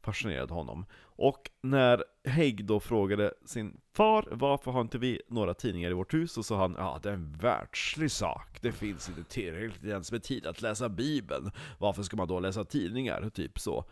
fascinerade 0.00 0.54
honom. 0.54 0.86
Och 1.02 1.50
när 1.60 2.04
Hägg 2.24 2.64
då 2.64 2.80
frågade 2.80 3.34
sin 3.44 3.80
far 3.92 4.28
varför 4.30 4.70
har 4.70 4.80
inte 4.80 4.98
vi 4.98 5.22
några 5.28 5.54
tidningar 5.54 5.90
i 5.90 5.94
vårt 5.94 6.14
hus? 6.14 6.32
Så 6.32 6.42
sa 6.42 6.56
han 6.56 6.74
ja 6.78 7.00
det 7.02 7.08
är 7.08 7.14
en 7.14 7.32
världslig 7.32 8.10
sak. 8.10 8.58
Det 8.60 8.72
finns 8.72 9.08
inte 9.08 9.24
tillräckligt 9.24 9.84
ens 9.84 10.12
med 10.12 10.22
tid 10.22 10.46
att 10.46 10.62
läsa 10.62 10.88
bibeln. 10.88 11.50
Varför 11.78 12.02
ska 12.02 12.16
man 12.16 12.28
då 12.28 12.40
läsa 12.40 12.64
tidningar? 12.64 13.30
Typ 13.30 13.58
så. 13.58 13.84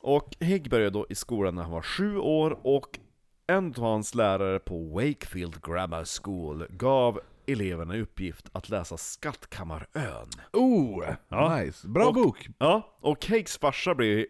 Och 0.00 0.36
Hägg 0.40 0.70
började 0.70 0.90
då 0.90 1.06
i 1.08 1.14
skolan 1.14 1.54
när 1.54 1.62
han 1.62 1.72
var 1.72 1.82
sju 1.82 2.18
år 2.18 2.58
och 2.62 2.98
en 3.46 3.66
av 3.66 3.82
hans 3.82 4.14
lärare 4.14 4.58
på 4.58 4.78
Wakefield 4.78 5.62
Grammar 5.62 6.22
School 6.22 6.66
gav 6.70 7.20
eleverna 7.46 7.96
i 7.96 8.00
uppgift 8.00 8.48
att 8.52 8.68
läsa 8.68 8.96
Skattkammarön. 8.96 10.28
Oh! 10.52 11.04
Ja. 11.28 11.56
Nice. 11.58 11.88
Bra 11.88 12.06
Och- 12.06 12.14
bok! 12.14 12.48
Ja, 12.58 12.96
och 13.00 13.26
Haigs 13.26 13.58
farsa 13.58 13.94
blev 13.94 14.26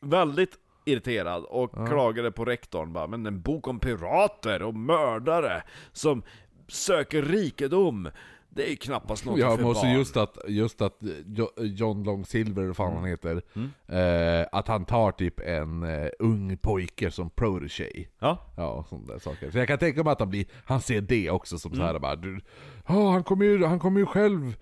väldigt 0.00 0.54
irriterad 0.84 1.44
och 1.44 1.70
Ja. 1.76 1.86
klagade 1.86 2.32
på 2.32 2.44
rektorn 2.44 2.92
bara, 2.92 3.06
men 3.06 3.26
en 3.26 3.40
bok 3.42 3.66
om 3.68 3.80
pirater 3.80 4.62
och 4.62 4.74
mördare 4.74 5.62
som 5.92 6.22
söker 6.68 7.22
rikedom, 7.22 8.10
det 8.58 8.66
är 8.66 8.70
ju 8.70 8.76
knappast 8.76 9.24
något 9.24 9.38
Ja, 9.38 9.50
för 9.50 9.56
men 9.56 9.66
också 9.70 9.82
barn. 9.82 9.92
just 9.94 10.16
att, 10.16 10.38
just 10.48 10.80
att 10.82 10.96
Jo- 11.26 11.50
John 11.58 12.02
Long 12.04 12.24
Silver, 12.24 12.58
eller 12.62 12.66
vad 12.66 12.76
fan 12.76 12.96
han 12.96 13.04
heter, 13.04 13.42
Mm. 13.54 14.40
eh, 14.42 14.46
att 14.52 14.68
han 14.68 14.84
tar 14.84 15.12
typ 15.12 15.40
en 15.40 15.82
eh, 15.82 16.08
ung 16.18 16.56
pojke 16.56 17.10
som 17.10 17.30
protege. 17.30 18.06
Ja, 18.18 18.52
Ja, 18.56 18.84
sådana 18.88 19.06
där 19.06 19.18
saker. 19.18 19.50
Så 19.50 19.58
jag 19.58 19.68
kan 19.68 19.78
tänka 19.78 20.04
mig 20.04 20.12
att 20.12 20.20
han 20.20 20.30
blir, 20.30 20.46
han 20.64 20.80
ser 20.80 21.00
det 21.00 21.30
också 21.30 21.58
som 21.58 21.70
så 21.70 21.76
Mm. 21.82 21.86
här 21.86 21.98
bara 21.98 22.16
du, 22.16 22.40
ja 22.88 23.10
han 23.10 23.22
kommer 23.24 23.44
ju, 23.44 23.64
han 23.64 23.78
kommer 23.78 24.00
ju 24.00 24.06
själv, 24.06 24.56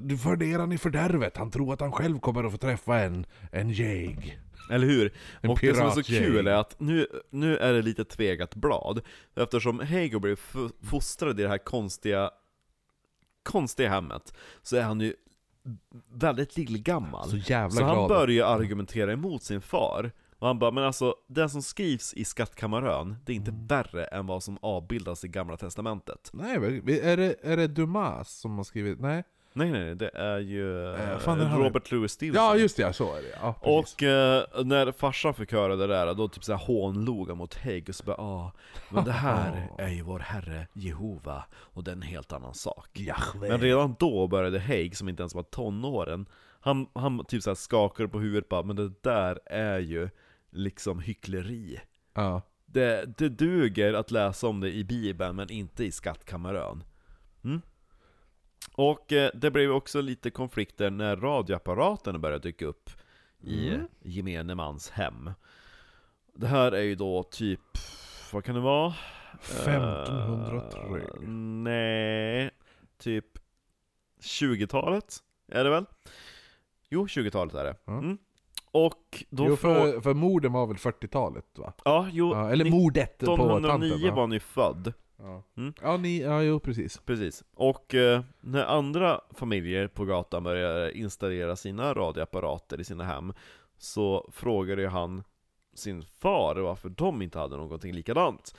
du 0.00 0.18
för 0.18 0.36
ner 0.36 0.58
han 0.58 0.72
i 0.72 0.78
fördärvet, 0.78 1.36
han 1.36 1.50
tror 1.50 1.72
att 1.72 1.80
han 1.80 1.92
själv 1.92 2.18
kommer 2.20 2.44
att 2.44 2.52
få 2.52 2.58
träffa 2.58 2.98
en, 2.98 3.26
en 3.52 3.70
jäg. 3.70 4.38
eller 4.70 4.86
hur? 4.86 5.12
En 5.40 5.50
och 5.50 5.58
det 5.60 5.74
som 5.76 5.86
är 5.86 5.90
så 5.90 6.02
kul 6.02 6.46
är 6.46 6.52
att 6.54 6.80
nu, 6.80 7.06
nu 7.30 7.56
är 7.56 7.72
det 7.72 7.82
lite 7.82 8.04
tvegat 8.04 8.54
blad, 8.54 9.00
eftersom 9.36 9.80
Haig 9.80 10.20
blev 10.20 10.38
fostrad 10.82 11.40
i 11.40 11.42
det 11.42 11.48
här 11.48 11.58
konstiga, 11.58 12.30
konstiga 13.42 13.88
hemmet, 13.88 14.34
så 14.62 14.76
är 14.76 14.82
han 14.82 15.00
ju 15.00 15.14
väldigt 16.12 16.56
lillgammal. 16.56 17.28
Så 17.30 17.36
jävla 17.36 17.70
Så 17.76 17.84
han 17.84 17.94
glad. 17.96 18.08
börjar 18.08 18.46
argumentera 18.46 19.12
emot 19.12 19.42
sin 19.42 19.60
far. 19.60 20.12
Och 20.38 20.46
han 20.46 20.58
bara, 20.58 20.70
men 20.70 20.84
alltså, 20.84 21.14
det 21.28 21.48
som 21.48 21.62
skrivs 21.62 22.14
i 22.14 22.24
Skattkammarön, 22.24 23.16
det 23.24 23.32
är 23.32 23.36
inte 23.36 23.50
Mm. 23.50 23.66
värre 23.66 24.04
än 24.04 24.26
vad 24.26 24.42
som 24.42 24.58
avbildas 24.62 25.24
i 25.24 25.28
Gamla 25.28 25.56
Testamentet. 25.56 26.30
Nej, 26.32 26.54
är 27.02 27.16
det, 27.16 27.34
är 27.42 27.56
det 27.56 27.66
Dumas 27.66 28.30
som 28.32 28.56
har 28.56 28.64
skrivit? 28.64 29.00
Nej? 29.00 29.24
Nej 29.52 29.70
nej, 29.70 29.94
det 29.94 30.10
är 30.14 30.38
ju 30.38 30.82
Eh, 30.94 31.10
eh, 31.10 31.18
fan, 31.18 31.38
den 31.38 31.46
har 31.46 31.58
Robert 31.58 31.90
Louis 31.90 32.12
Stevenson. 32.12 32.44
Ja 32.44 32.56
just 32.56 32.76
det, 32.76 32.82
ja, 32.82 32.92
så 32.92 33.14
är 33.14 33.22
det 33.22 33.28
ja, 33.40 33.54
precis. 33.62 33.94
Och 33.94 34.02
eh, 34.02 34.64
när 34.64 34.92
farsan 34.92 35.34
fick 35.34 35.52
höra 35.52 35.76
det 35.76 35.86
där, 35.86 36.14
då 36.14 36.28
typ 36.28 36.44
såhär 36.44 36.58
hånlog 36.58 37.28
han 37.28 37.36
mot 37.38 37.54
Haig 37.54 37.88
och 37.88 37.94
så 37.94 38.04
bara 38.04 38.16
ah, 38.16 38.52
men 38.88 39.04
det 39.04 39.12
här 39.12 39.70
är 39.78 39.88
ju 39.88 40.02
vår 40.02 40.18
herre 40.18 40.66
Jehova, 40.72 41.44
och 41.54 41.84
det 41.84 41.90
är 41.90 41.96
en 41.96 42.02
helt 42.02 42.32
annan 42.32 42.54
sak. 42.54 42.88
Jahve. 42.92 43.48
Men 43.48 43.60
redan 43.60 43.96
då 43.98 44.26
började 44.28 44.60
Haig, 44.60 44.96
som 44.96 45.08
inte 45.08 45.22
ens 45.22 45.34
var 45.34 45.42
tonåren, 45.42 46.26
han, 46.60 46.86
han 46.94 47.24
typ 47.24 47.42
såhär 47.42 47.54
skakade 47.54 48.08
på 48.08 48.20
huvudet 48.20 48.48
bara, 48.48 48.62
men 48.62 48.76
det 48.76 49.02
där 49.02 49.40
är 49.46 49.78
ju 49.78 50.08
liksom 50.50 51.00
hyckleri. 51.00 51.80
Ja. 52.14 52.42
Det, 52.66 53.18
det 53.18 53.28
duger 53.28 53.94
att 53.94 54.10
läsa 54.10 54.46
om 54.46 54.60
det 54.60 54.72
i 54.72 54.84
Bibeln, 54.84 55.36
men 55.36 55.50
inte 55.50 55.84
i 55.84 55.92
Skattkammarön. 55.92 56.84
Mm? 57.44 57.62
Och 58.74 59.12
eh, 59.12 59.30
det 59.34 59.50
blev 59.50 59.70
också 59.72 60.00
lite 60.00 60.30
konflikter 60.30 60.90
när 60.90 61.16
radioapparaterna 61.16 62.18
började 62.18 62.42
dyka 62.48 62.66
upp 62.66 62.90
i 63.40 63.68
Mm. 63.68 63.86
gemene 64.02 64.54
mans 64.54 64.90
hem. 64.90 65.30
Det 66.34 66.46
här 66.46 66.72
är 66.72 66.82
ju 66.82 66.94
då 66.94 67.22
typ, 67.22 67.60
vad 68.32 68.44
kan 68.44 68.54
det 68.54 68.60
vara? 68.60 68.94
1503. 69.42 71.00
Eh, 71.00 71.28
nej, 71.28 72.50
typ 72.98 73.26
20-talet 74.20 75.16
är 75.48 75.64
det 75.64 75.70
väl? 75.70 75.84
Jo, 76.90 77.06
20-talet 77.06 77.54
är 77.54 77.64
det. 77.64 77.76
Mm. 77.86 78.18
Och 78.70 79.24
då 79.30 79.46
Jo, 79.48 79.56
för, 79.56 80.00
för 80.00 80.14
morden 80.14 80.52
var 80.52 80.66
väl 80.66 80.76
40-talet 80.76 81.58
va? 81.58 81.72
Ja, 81.84 82.08
jo, 82.12 82.32
Ja, 82.34 82.50
eller 82.50 82.70
mordet 82.70 83.18
på 83.18 83.26
tanten 83.26 83.46
1909 83.56 84.08
va? 84.08 84.14
var 84.14 84.22
han 84.22 84.32
ju 84.32 84.40
född. 84.40 84.92
Ja, 85.24 85.42
Mm. 85.56 85.74
ja, 85.82 85.96
ni, 85.96 86.20
ja 86.22 86.42
jo 86.42 86.60
precis. 86.60 86.98
Precis. 86.98 87.44
Och 87.54 87.94
eh, 87.94 88.22
när 88.40 88.64
andra 88.64 89.20
familjer 89.30 89.88
på 89.88 90.04
gatan 90.04 90.44
började 90.44 90.98
installera 90.98 91.56
sina 91.56 91.94
radioapparater 91.94 92.80
i 92.80 92.84
sina 92.84 93.04
hem, 93.04 93.32
så 93.78 94.30
frågade 94.32 94.82
ju 94.82 94.88
han 94.88 95.24
sin 95.74 96.02
far 96.02 96.54
varför 96.56 96.88
de 96.88 97.22
inte 97.22 97.38
hade 97.38 97.56
någonting 97.56 97.92
likadant. 97.92 98.54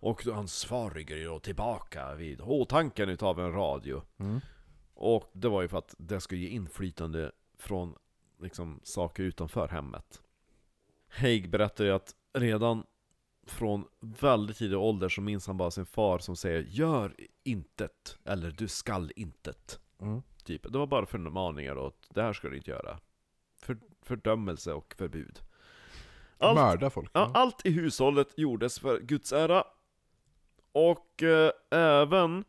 Och 0.00 0.22
hans 0.24 0.64
far 0.64 0.90
ryggade 0.90 1.20
ju 1.20 1.26
då 1.26 1.38
tillbaka 1.38 2.14
vid 2.14 2.40
åtanken 2.40 3.08
utav 3.08 3.40
en 3.40 3.52
radio. 3.52 4.02
Mm. 4.18 4.40
Och 4.94 5.30
det 5.32 5.48
var 5.48 5.62
ju 5.62 5.68
för 5.68 5.78
att 5.78 5.94
det 5.98 6.20
skulle 6.20 6.40
ge 6.40 6.48
inflytande 6.48 7.32
från 7.58 7.94
liksom, 8.40 8.80
saker 8.82 9.22
utanför 9.22 9.68
hemmet. 9.68 10.22
Haig 11.08 11.50
berättade 11.50 11.88
ju 11.88 11.94
att 11.94 12.14
redan 12.38 12.84
från 13.46 13.84
väldigt 14.00 14.56
tidig 14.56 14.78
ålder 14.78 15.08
så 15.08 15.20
minns 15.20 15.46
han 15.46 15.56
bara 15.56 15.70
sin 15.70 15.86
far 15.86 16.18
som 16.18 16.36
säger 16.36 16.62
'Gör 16.62 17.14
intet' 17.44 18.18
eller 18.24 18.50
'Du 18.50 18.68
skall 18.68 19.12
intet' 19.16 19.78
Mm. 20.00 20.22
Typ. 20.44 20.72
Det 20.72 20.78
var 20.78 20.86
bara 20.86 21.06
förmaningar 21.06 21.76
och 21.76 21.96
det 22.08 22.22
här 22.22 22.32
ska 22.32 22.48
du 22.48 22.56
inte 22.56 22.70
göra. 22.70 22.98
För, 23.60 23.78
fördömelse 24.02 24.72
och 24.72 24.94
förbud. 24.98 25.40
Allt, 26.38 26.58
Mörda 26.58 26.90
folk. 26.90 27.10
ja, 27.14 27.30
allt 27.34 27.66
i 27.66 27.70
hushållet 27.70 28.38
gjordes 28.38 28.78
för 28.78 29.00
Guds 29.00 29.32
ära. 29.32 29.64
Och 30.72 31.22
eh, 31.22 31.50
även 31.70 32.44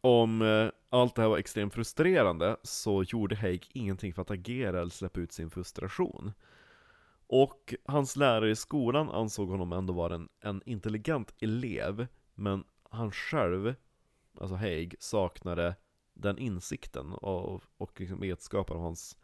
om 0.00 0.42
eh, 0.42 0.68
allt 0.88 1.14
det 1.14 1.22
här 1.22 1.28
var 1.28 1.38
extremt 1.38 1.74
frustrerande 1.74 2.56
så 2.62 3.02
gjorde 3.02 3.36
Haig 3.36 3.68
ingenting 3.72 4.14
för 4.14 4.22
att 4.22 4.30
agera 4.30 4.80
eller 4.80 4.90
släppa 4.90 5.20
ut 5.20 5.32
sin 5.32 5.50
frustration. 5.50 6.32
Och 7.32 7.74
hans 7.84 8.16
lärare 8.16 8.50
i 8.50 8.56
skolan 8.56 9.10
ansåg 9.10 9.48
honom 9.48 9.72
ändå 9.72 9.92
vara 9.92 10.14
en, 10.14 10.28
en 10.40 10.62
intelligent 10.66 11.34
elev, 11.38 12.06
men 12.34 12.64
han 12.90 13.12
själv, 13.12 13.74
alltså 14.40 14.54
Haig, 14.54 14.94
saknade 14.98 15.76
den 16.14 16.38
insikten 16.38 17.12
och, 17.12 17.62
och 17.76 18.00
liksom 18.00 18.20
vetskapen 18.20 18.76
om 18.76 18.82
hans 18.82 19.16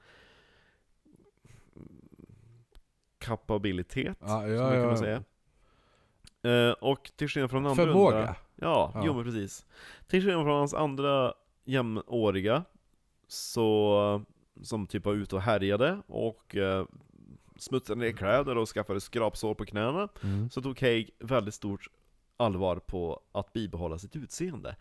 kapabilitet, 3.19 4.19
Ja, 4.21 4.27
som 4.41 4.51
ja, 4.51 4.63
man 4.63 4.73
kan 4.73 4.83
ja. 4.83 4.97
säga. 4.97 5.25
Eh, 6.43 6.73
och 6.73 7.11
till 7.17 7.29
skillnad 7.29 7.51
från 7.51 7.67
andra 7.67 7.85
Förmåga. 7.85 8.17
Undra, 8.17 8.37
ja, 8.55 8.93
Ja. 8.95 9.03
jo 9.07 9.15
men 9.15 9.25
precis. 9.25 9.67
Till 10.07 10.23
skillnad 10.23 10.45
från 10.45 10.59
hans 10.59 10.75
andra 10.75 11.35
jämnåriga, 11.65 12.65
så, 13.29 14.25
som 14.63 14.87
typ 14.87 15.05
var 15.05 15.13
ute 15.15 15.37
och 15.37 15.43
härjade 15.43 16.03
och 16.07 16.57
eh, 16.57 16.87
smutsade 17.59 18.01
ner 18.01 18.13
kläder 18.13 18.57
och 18.59 18.69
skaffade 18.69 19.01
skrapsår 19.01 19.55
på 19.55 19.65
knäna, 19.67 20.09
Mm. 20.23 20.51
så 20.51 20.63
tog 20.63 20.81
Haig 20.81 21.11
väldigt 21.19 21.55
stort 21.55 21.89
allvar 22.37 22.77
på 22.77 23.21
att 23.33 23.53
bibehålla 23.53 23.99
sitt 23.99 24.17
utseende. 24.17 24.77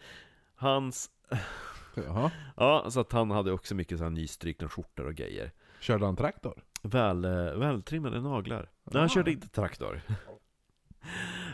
Hans, 0.56 1.10
Jaha. 1.96 2.32
ja, 2.58 2.92
så 2.92 3.00
att 3.00 3.12
han 3.12 3.32
hade 3.32 3.52
också 3.52 3.76
mycket 3.76 3.98
så 3.98 4.04
här 4.04 4.12
nystrykna 4.12 4.70
skjortor 4.70 5.06
och 5.08 5.16
grejer. 5.16 5.52
Körde 5.80 6.06
han 6.06 6.16
traktor? 6.16 6.64
Väl, 6.82 7.26
eh, 7.26 7.32
vältrimmade 7.32 8.22
naglar. 8.22 8.70
Nej, 8.84 8.94
han 8.94 9.04
Ah. 9.06 9.10
körde 9.10 9.32
inte 9.32 9.48
traktor. 9.48 10.02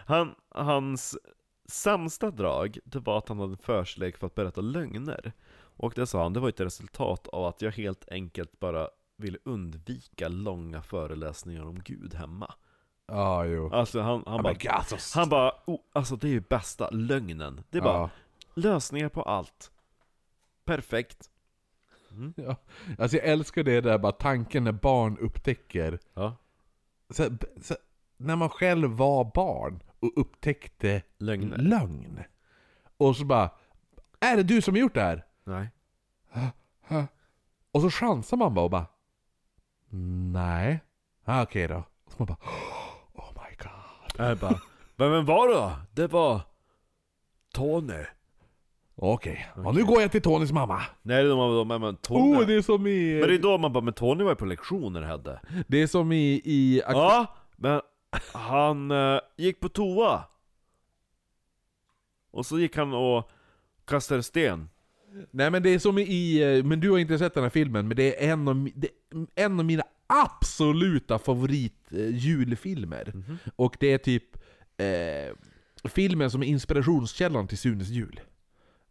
Han, 0.06 0.36
hans 0.50 1.18
sämsta 1.66 2.32
drag, 2.32 2.78
det 2.86 3.00
var 3.00 3.18
att 3.18 3.30
han 3.30 3.40
hade 3.40 3.52
en 3.54 3.58
förkärlek 3.58 4.18
för 4.18 4.28
att 4.28 4.36
berätta 4.36 4.62
lögner. 4.62 5.34
Och 5.54 5.94
det 5.96 6.08
sa 6.08 6.24
han, 6.24 6.34
det 6.34 6.40
var 6.40 6.50
ett 6.50 6.60
resultat 6.60 7.28
av 7.28 7.46
att 7.46 7.62
jag 7.62 7.72
helt 7.72 8.10
enkelt 8.12 8.60
bara 8.60 8.90
ville 9.22 9.38
undvika 9.46 10.28
långa 10.28 10.82
föreläsningar 10.82 11.64
om 11.64 11.80
Gud 11.84 12.14
hemma. 12.14 12.54
Ja, 13.08 13.46
jo. 13.46 13.74
Alltså 13.74 14.02
han, 14.02 14.24
han 14.26 14.44
bara, 14.44 14.54
gassos. 14.54 15.14
han 15.16 15.30
bara, 15.30 15.52
oh, 15.66 15.80
alltså 15.94 16.16
det 16.16 16.28
är 16.28 16.32
ju 16.32 16.42
bästa, 16.42 16.90
lögnen. 16.90 17.64
Det 17.70 17.78
är 17.78 17.82
bara 17.82 17.98
Ja. 17.98 18.10
lösningar 18.56 19.10
på 19.10 19.22
allt. 19.22 19.72
Perfekt. 20.66 21.28
Ja. 22.36 22.56
Alltså 23.00 23.18
jag 23.18 23.26
älskar 23.26 23.64
det 23.64 23.82
där 23.82 23.98
bara 23.98 24.12
tanken 24.12 24.64
när 24.64 24.72
barn 24.72 25.18
upptäcker 25.18 26.00
Ja, 26.14 26.36
så, 27.10 27.30
så, 27.62 27.76
När 28.18 28.36
man 28.36 28.50
själv 28.50 28.90
var 28.92 29.32
barn 29.36 29.84
och 30.00 30.12
upptäckte 30.16 31.02
lögner. 31.18 31.58
lögn 31.58 32.20
Och 32.98 33.16
så 33.16 33.26
bara 33.26 33.50
Är 34.20 34.38
det 34.38 34.44
du 34.44 34.62
som 34.62 34.74
har 34.74 34.80
gjort 34.80 34.94
det 34.94 35.02
här? 35.02 35.26
Nej. 35.44 35.70
Och 37.72 37.82
så 37.82 37.90
chansar 37.90 38.38
man 38.38 38.54
bara 38.54 38.66
och 38.66 38.72
bara 38.72 38.86
Nej 39.94 40.80
ah, 41.26 41.44
Okej 41.44 41.68
då 41.68 41.84
Och 42.06 42.20
man 42.20 42.28
bara 42.28 42.38
Oh 43.14 43.32
my 43.34 43.56
god 43.58 44.28
Jag 44.28 44.38
bara, 44.38 44.60
men 44.96 45.12
vem 45.12 45.26
var 45.26 45.48
det 45.48 45.54
då? 45.54 45.72
Det 45.92 46.08
var 46.08 46.42
Tony. 47.54 48.04
Okej, 48.96 49.48
ja, 49.56 49.72
nu 49.72 49.86
går 49.86 50.02
jag 50.02 50.12
till 50.12 50.22
Tonys 50.22 50.52
mamma 50.52 50.82
Nej, 51.02 51.24
de 51.24 51.38
var 51.38 51.66
men, 51.66 51.82
men 51.82 51.96
Tony. 51.96 52.36
Oh, 52.36 52.48
det 52.48 52.54
är 52.54 52.62
som 52.62 52.88
i... 52.88 53.20
Men 53.20 53.30
det 53.30 53.36
är 53.36 53.40
då 53.40 53.58
man 53.58 53.74
bara, 53.74 53.84
men 53.84 53.94
Tony 53.94 54.24
var 54.24 54.32
ju 54.32 54.36
på 54.36 54.46
lektioner 54.46 55.02
Hedde. 55.02 55.42
Det 55.68 55.82
är 55.82 55.88
som 55.88 56.12
i... 56.12 56.42
i 56.46 56.82
Ja, 56.88 57.36
men 57.56 57.82
han 58.34 58.92
eh, 58.92 59.20
gick 59.38 59.60
på 59.60 59.70
toa. 59.70 60.24
Och 62.32 62.46
så 62.46 62.60
gick 62.60 62.78
han 62.78 62.94
och 62.94 63.30
kastade 63.86 64.24
sten. 64.24 64.70
Nej 65.32 65.52
men 65.52 65.64
det 65.64 65.70
är 65.70 65.80
som 65.80 65.98
i, 65.98 66.42
eh, 66.58 66.64
men 66.64 66.80
du 66.80 66.92
har 66.92 66.98
inte 66.98 67.18
sett 67.18 67.34
den 67.34 67.44
här 67.44 67.50
filmen, 67.50 67.88
men 67.88 67.98
det 67.98 68.24
är 68.26 68.32
en 68.32 68.48
av, 68.48 68.70
det 68.76 68.90
en 69.36 69.60
av 69.60 69.66
mina 69.66 69.84
absoluta 70.08 71.20
favorit 71.20 71.92
eh, 71.92 72.16
julfilmer. 72.16 73.14
Och 73.56 73.78
det 73.80 73.94
är 73.94 73.98
typ 73.98 74.38
eh, 74.78 75.36
filmen 75.90 76.32
som 76.32 76.44
är 76.44 76.48
inspirationskällan 76.48 77.48
till 77.48 77.58
Sunes 77.58 77.88
jul. 77.90 78.20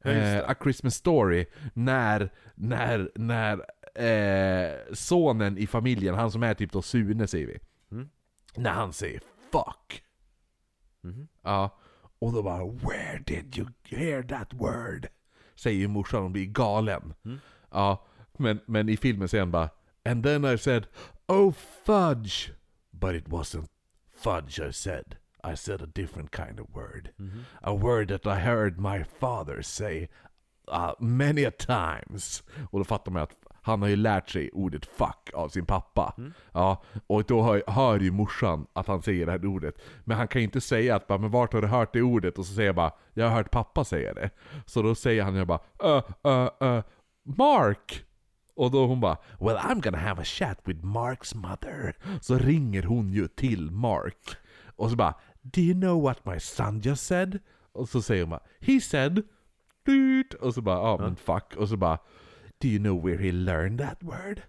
Ja. 0.03 0.11
Eh, 0.11 0.51
A 0.51 0.55
Christmas 0.63 0.95
Story, 0.95 1.47
när, 1.75 2.33
när, 2.55 3.11
när 3.15 3.65
eh, 3.95 4.73
sonen 4.93 5.59
i 5.59 5.67
familjen, 5.67 6.15
han 6.15 6.31
som 6.31 6.43
är 6.43 6.55
typ 6.55 6.73
då 6.73 6.83
Sune 6.83 7.27
säger 7.27 7.47
vi. 7.47 7.59
Mm. 7.93 8.09
När 8.57 8.71
han 8.71 8.93
säger 8.93 9.21
'fuck' 9.53 10.01
Mhm. 11.03 11.29
Ja, 11.43 11.79
och 12.19 12.33
då 12.33 12.43
bara 12.43 12.65
'Where 12.65 13.23
did 13.27 13.59
you 13.59 13.69
hear 13.83 14.23
that 14.23 14.53
word?' 14.53 15.07
Säger 15.61 15.79
ju 15.79 15.89
morsan 15.89 16.25
och 16.25 16.31
blir 16.31 16.47
galen. 16.47 17.15
Mm. 17.25 17.41
Ja, 17.71 18.05
men, 18.39 18.61
men 18.67 18.89
i 18.89 18.97
filmen 18.97 19.29
säger 19.29 19.43
han 19.43 19.51
bara 19.51 19.71
'And 20.05 20.25
then 20.25 20.45
I 20.45 20.59
said 20.59 20.87
Oh 21.29 21.55
fudge' 21.87 22.51
But 22.91 23.15
it 23.15 23.29
wasn't 23.29 23.67
fudge 24.17 24.61
I 24.69 24.73
said. 24.73 25.17
I 25.53 25.57
said 25.57 25.83
a 25.83 25.87
different 25.95 26.31
kind 26.37 26.61
of 26.61 26.67
word. 26.75 27.11
Mhm. 27.17 27.45
A 27.63 27.75
word 27.75 28.09
that 28.09 28.27
I 28.27 28.41
heard 28.41 28.79
my 28.79 29.05
father 29.19 29.63
say 29.63 30.09
uh, 30.69 30.93
many 30.99 31.45
a 31.45 31.51
times. 31.51 32.43
Och 32.71 32.79
då 32.79 32.85
fattar 32.85 33.13
man 33.13 33.23
att 33.23 33.37
han 33.71 33.83
har 33.83 33.89
ju 33.89 33.97
lärt 33.97 34.31
sig 34.31 34.51
ordet 34.53 34.89
'fuck' 34.99 35.35
av 35.35 35.49
sin 35.49 35.67
pappa. 35.67 36.15
Ja, 36.53 36.83
och 37.07 37.25
då 37.25 37.43
hör, 37.43 37.63
hör 37.67 38.01
ju 38.01 38.11
morsan 38.11 38.67
att 38.73 38.87
han 38.87 39.03
säger 39.03 39.27
det 39.27 39.33
här 39.33 39.47
ordet. 39.47 39.75
Men 40.05 40.17
han 40.17 40.29
kan 40.29 40.41
ju 40.41 40.45
inte 40.45 40.61
säga 40.61 40.97
att 40.97 41.07
bara, 41.07 41.19
men 41.19 41.31
vart 41.31 41.53
har 41.53 41.63
du 41.63 41.69
hört 41.69 41.93
det 41.93 42.03
ordet? 42.03 42.39
Och 42.39 42.47
så 42.47 42.55
säger 42.55 42.69
jag 42.69 42.77
bara 42.77 42.93
'Jag 43.15 43.29
har 43.29 43.37
hört 43.37 43.51
pappa 43.51 43.85
säga 43.85 44.15
det' 44.15 44.31
Så 44.67 44.83
då 44.83 44.95
säger 44.95 45.23
han 45.23 45.37
ju 45.37 45.45
bara 45.45 45.61
'Uh, 45.79 46.03
uh, 46.27 46.69
uh, 46.69 46.83
Mark' 47.25 48.05
Och 48.55 48.71
då 48.71 48.87
hon 48.87 49.01
bara 49.01 49.17
'Well 49.39 49.57
I'm 49.57 49.81
gonna 49.81 49.99
have 49.99 50.23
a 50.23 50.25
chat 50.25 50.59
with 50.65 50.85
Marks 50.85 51.35
mother' 51.35 51.95
Så 52.21 52.39
ringer 52.39 52.83
hon 52.83 53.13
ju 53.13 53.29
till 53.29 53.71
Mark. 53.71 54.37
Och 54.77 54.91
så 54.91 54.97
bara 54.97 55.15
'Do 55.43 55.61
you 55.61 55.75
know 55.75 56.03
what 56.03 56.25
my 56.25 56.41
son 56.41 56.81
just 56.81 57.07
said?' 57.07 57.39
Och 57.73 57.89
så 57.89 58.03
säger 58.03 58.23
hon 58.23 58.31
bara 58.31 58.43
'He 58.61 58.81
said'. 58.81 59.23
Och 60.41 60.55
så 60.55 60.63
bara, 60.63 60.77
ja 60.77 60.99
men 61.01 61.17
fuck. 61.17 61.57
Och 61.57 61.69
så 61.69 61.77
bara, 61.77 61.99
Do 62.61 62.69
you 62.69 62.79
know 62.79 63.07
where 63.07 63.19
he 63.19 63.33
learned 63.33 63.81
that 63.81 64.03
word? 64.03 64.43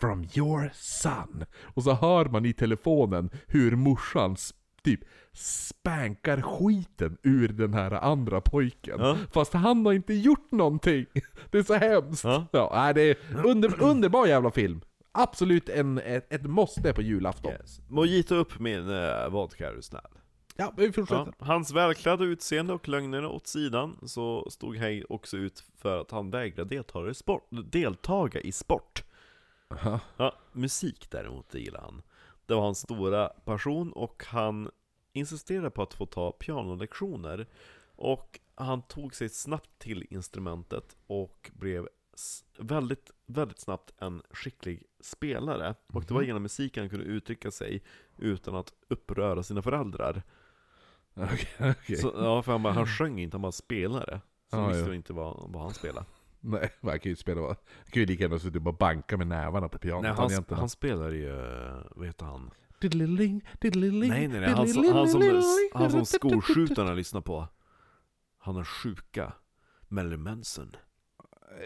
From 0.00 0.28
your 0.34 0.70
son. 0.74 1.44
Och 1.62 1.82
så 1.82 1.92
hör 1.92 2.24
man 2.24 2.46
i 2.46 2.52
telefonen 2.52 3.30
hur 3.46 3.76
morsan 3.76 4.36
typ 4.82 5.00
spankar 5.32 6.42
skiten 6.42 7.16
ur 7.22 7.48
den 7.48 7.74
här 7.74 7.90
andra 7.90 8.40
pojken. 8.40 9.00
Ja. 9.00 9.16
Fast 9.32 9.52
han 9.52 9.86
har 9.86 9.92
inte 9.92 10.14
gjort 10.14 10.52
någonting. 10.52 11.06
Det 11.50 11.58
är 11.58 11.62
så 11.62 11.74
hemskt. 11.74 12.24
Ja. 12.24 12.46
Ja, 12.52 12.92
det 12.92 13.02
är 13.02 13.16
under, 13.44 13.82
underbar 13.82 14.26
jävla 14.26 14.50
film. 14.50 14.80
Absolut 15.12 15.68
en, 15.68 15.98
ett, 15.98 16.32
ett 16.32 16.46
måste 16.46 16.92
på 16.92 17.02
julafton. 17.02 17.52
Yes. 17.52 17.80
Mojito 17.88 18.34
upp 18.34 18.60
min 18.60 18.88
uh, 18.88 19.28
vodka 19.28 19.68
är 19.68 19.74
du 19.74 19.82
snäll. 19.82 20.02
Ja, 20.56 20.72
vi 20.76 20.92
fortsätter. 20.92 21.34
Ja. 21.38 21.46
Hans 21.46 21.72
välklädda 21.72 22.24
utseende 22.24 22.72
och 22.72 22.88
lögnerna 22.88 23.28
åt 23.28 23.46
sidan, 23.46 23.98
så 24.02 24.50
stod 24.50 24.76
Hay 24.76 25.04
också 25.08 25.36
ut 25.36 25.64
för 25.76 26.00
att 26.00 26.10
han 26.10 26.30
vägrade 26.30 26.74
delta 26.74 27.10
i 27.10 27.14
sport. 27.14 27.48
Deltaga 27.50 28.40
i 28.40 28.52
sport. 28.52 29.04
Aha. 29.68 30.00
Ja, 30.16 30.34
musik 30.52 31.10
däremot, 31.10 31.48
det 31.50 31.58
gillar 31.58 31.80
han. 31.80 32.02
Det 32.46 32.54
var 32.54 32.62
hans 32.62 32.78
stora 32.78 33.28
passion 33.28 33.92
och 33.92 34.24
han 34.26 34.70
insisterade 35.12 35.70
på 35.70 35.82
att 35.82 35.94
få 35.94 36.06
ta 36.06 36.32
pianolektioner. 36.32 37.46
Och 37.96 38.40
han 38.54 38.82
tog 38.82 39.14
sig 39.14 39.28
snabbt 39.28 39.78
till 39.78 40.06
instrumentet 40.10 40.96
och 41.06 41.50
blev 41.54 41.88
väldigt, 42.58 43.10
väldigt 43.26 43.60
snabbt 43.60 43.92
en 43.98 44.22
skicklig 44.30 44.82
spelare. 45.00 45.74
Och 45.86 46.04
det 46.04 46.14
var 46.14 46.22
genom 46.22 46.42
musiken 46.42 46.82
han 46.82 46.90
kunde 46.90 47.04
uttrycka 47.04 47.50
sig 47.50 47.82
utan 48.16 48.54
att 48.54 48.72
uppröra 48.88 49.42
sina 49.42 49.62
föräldrar. 49.62 50.22
Okej, 51.32 51.70
okej. 51.70 51.96
Så, 51.96 52.12
ja, 52.16 52.42
för 52.42 52.52
han, 52.52 52.62
bara, 52.62 52.72
han 52.72 52.86
sjöng 52.86 53.18
inte, 53.20 53.34
han 53.34 53.42
bara 53.42 53.52
spelade. 53.52 54.20
Så 54.50 54.56
Ja, 54.56 54.66
visste 54.66 54.88
ja. 54.88 54.94
inte 54.94 55.12
vad, 55.12 55.50
vad 55.52 55.62
han 55.62 55.74
spelade. 55.74 56.06
Nej, 56.40 56.70
man 56.80 57.00
kan 57.00 57.10
ju 57.10 57.16
spela. 57.16 57.40
Han 57.40 57.54
kan 57.90 58.00
ju 58.00 58.06
lika 58.06 58.22
gärna 58.22 58.38
sitta 58.38 58.58
och 58.58 58.62
bara 58.62 58.72
banka 58.76 59.16
med 59.16 59.26
nävarna 59.26 59.68
på 59.68 59.78
pianot. 59.78 60.02
Nej, 60.02 60.12
han, 60.12 60.28
tangenterna. 60.28 60.60
han 60.60 60.68
spelar 60.68 61.10
ju, 61.10 61.32
vad 61.90 62.06
heter 62.06 62.26
han? 62.26 62.50
Diddly-ling, 62.80 63.40
diddly-ling, 63.60 64.08
Nej 64.08 64.28
nej 64.28 64.40
nej, 64.40 64.50
han 64.50 64.68
som, 64.68 64.92
han 64.92 65.08
som, 65.08 65.42
han 65.74 65.90
som 65.90 66.06
skolskjutarna 66.06 66.92
lyssnar 66.94 67.20
på 67.20 67.48
Han 68.38 68.56
är 68.56 68.64
sjuka 68.64 69.32
Marilyn 69.88 70.22
Manson 70.22 70.76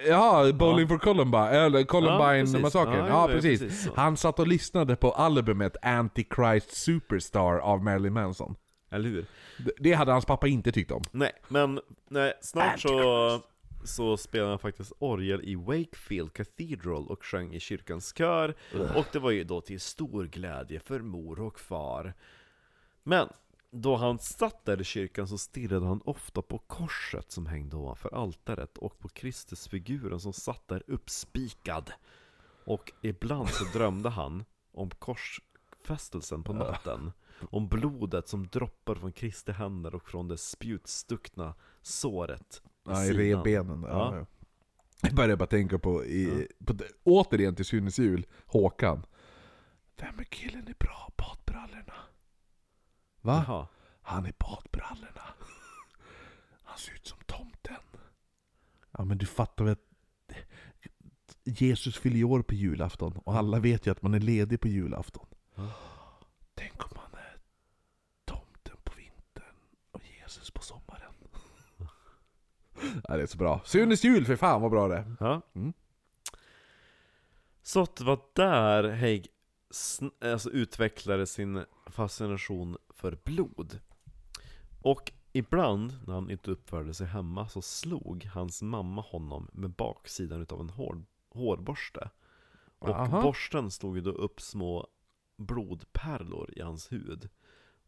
Ja, 0.09 0.53
Bowling 0.53 0.89
for 0.89 0.99
Columbine, 0.99 1.45
eller 1.49 1.79
Ja, 1.79 1.85
Columbine-massakern. 1.85 2.93
precis. 2.93 3.09
Ja, 3.11 3.29
Ja, 3.29 3.29
precis. 3.29 3.89
Han 3.97 4.17
satt 4.17 4.39
och 4.39 4.47
lyssnade 4.47 4.97
på 4.97 5.13
albumet 5.13 5.77
Antichrist 5.83 6.71
Superstar 6.77 7.59
av 7.59 7.83
Marilyn 7.85 8.13
Manson. 8.13 8.55
Eller 8.91 9.09
hur? 9.09 9.27
Det- 9.79 9.93
hade 9.93 10.13
hans 10.13 10.25
pappa 10.25 10.47
inte 10.49 10.73
tyckt 10.73 10.91
om. 10.91 11.03
Nej, 11.13 11.33
men 11.49 11.81
nej, 12.09 12.33
snart 12.41 12.81
så, 12.81 13.41
så 13.85 14.17
spelade 14.17 14.51
han 14.51 14.59
faktiskt 14.59 14.93
orgel 14.99 15.41
i 15.45 15.55
Wakefield 15.55 16.33
Cathedral 16.33 17.07
och 17.09 17.25
sjöng 17.25 17.55
i 17.55 17.61
kyrkans 17.61 18.17
kör 18.19 18.55
Och 18.97 19.07
det 19.13 19.19
var 19.19 19.31
ju 19.31 19.45
då 19.45 19.61
till 19.61 19.81
stor 19.81 20.25
glädje 20.25 20.81
för 20.81 21.01
mor 21.01 21.41
och 21.41 21.61
far 21.61 22.15
Men 23.03 23.29
då 23.71 23.97
han 23.97 24.19
satt 24.19 24.65
där 24.65 24.81
i 24.81 24.85
kyrkan 24.85 25.29
så 25.29 25.39
stirrade 25.39 25.87
han 25.87 26.01
ofta 26.05 26.43
på 26.43 26.59
korset 26.59 27.33
som 27.33 27.47
hängde 27.47 27.77
ovanför 27.77 28.15
altaret 28.15 28.79
och 28.79 28.99
på 28.99 29.09
Kristusfiguren 29.09 30.21
som 30.21 30.33
satt 30.33 30.69
där 30.69 30.83
uppspikad. 30.87 31.93
Och 32.65 32.93
ibland 33.03 33.49
så 33.49 33.79
drömde 33.79 34.09
han 34.09 34.45
om 34.73 34.91
korsfästelsen 34.91 36.43
på 36.43 36.53
natten. 36.53 37.13
Om 37.51 37.69
blodet 37.69 38.29
som 38.29 38.47
droppar 38.49 38.95
från 38.95 39.13
Kristi 39.13 39.53
händer 39.53 39.95
och 39.95 40.09
från 40.09 40.29
det 40.29 40.39
spjutstuckna 40.39 41.55
såret. 41.83 42.63
Ja, 42.85 43.05
i 43.05 43.13
revbenen 43.13 43.81
där. 43.81 43.89
Ja. 43.89 44.17
Ja. 44.17 44.27
Jag 45.03 45.15
började 45.15 45.37
bara 45.37 45.47
tänka 45.47 45.79
på, 45.79 46.05
i, 46.05 46.49
på 46.67 46.73
det- 46.73 46.91
återigen 47.05 47.55
till 47.55 47.65
Sunes 47.65 47.99
jul, 47.99 48.27
Håkan. 48.47 49.07
Vem 49.97 50.19
är 50.19 50.25
killen 50.25 50.69
i 50.69 50.75
bra 50.79 51.11
badbrallorna? 51.19 51.95
Va? 53.21 53.45
Jaha. 53.49 53.69
Han 54.03 54.27
är 54.27 54.35
badbrallorna. 54.39 55.23
Han 56.63 56.79
ser 56.79 56.93
ut 56.95 57.07
som 57.07 57.19
tomten. 57.27 57.77
Ja 58.93 59.05
men 59.05 59.19
du 59.19 59.27
fattar 59.27 59.65
väl 59.65 59.73
att 59.73 59.87
Jesus 61.45 61.97
fyller 61.99 62.25
år 62.25 62.43
på 62.43 62.55
julafton 62.55 63.13
och 63.25 63.35
alla 63.37 63.59
vet 63.59 63.87
ju 63.87 63.91
att 63.91 64.03
man 64.03 64.15
är 64.15 64.21
ledig 64.21 64.61
på 64.61 64.69
julafton. 64.69 65.27
Ja. 65.55 65.71
Tänk 66.55 66.85
om 66.85 66.91
man 66.97 67.21
är 67.21 67.39
tomten 68.25 68.77
på 68.85 68.93
vintern 68.97 69.55
och 69.91 70.01
Jesus 70.21 70.51
på 70.51 70.63
sommaren. 70.63 71.13
Ja, 73.09 73.17
det 73.17 73.23
är 73.23 73.27
så 73.27 73.39
bra. 73.39 73.61
Sunes 73.65 74.05
jul 74.05 74.25
för 74.25 74.37
fan 74.37 74.63
vad 74.63 74.71
bra 74.71 74.89
det 74.89 74.97
är. 74.97 75.17
Ja. 75.21 75.41
Mm. 75.55 75.73
Det 77.75 78.01
var 78.01 78.21
där 78.33 78.85
sn- 79.71 80.33
alltså 80.33 80.51
utvecklade 80.51 81.27
sin 81.27 81.65
fascination 81.87 82.77
för 82.89 83.19
blod. 83.25 83.81
Och 84.83 85.13
ibland 85.33 85.99
när 86.07 86.15
han 86.15 86.31
inte 86.31 86.51
uppförde 86.51 86.95
sig 86.95 87.07
hemma 87.07 87.49
så 87.49 87.63
slog 87.63 88.25
hans 88.25 88.63
mamma 88.63 89.03
honom 89.03 89.49
med 89.53 89.71
baksidan 89.71 90.43
utav 90.43 90.61
en 90.61 90.71
hår, 90.71 91.03
hårborste. 91.31 92.11
Och 92.79 92.89
Aha. 92.89 93.23
borsten 93.23 93.71
slog 93.71 93.97
ju 93.97 94.03
då 94.03 94.11
upp 94.11 94.41
små 94.41 94.87
blodpärlor 95.37 96.51
i 96.57 96.61
hans 96.61 96.93
hud. 96.93 97.29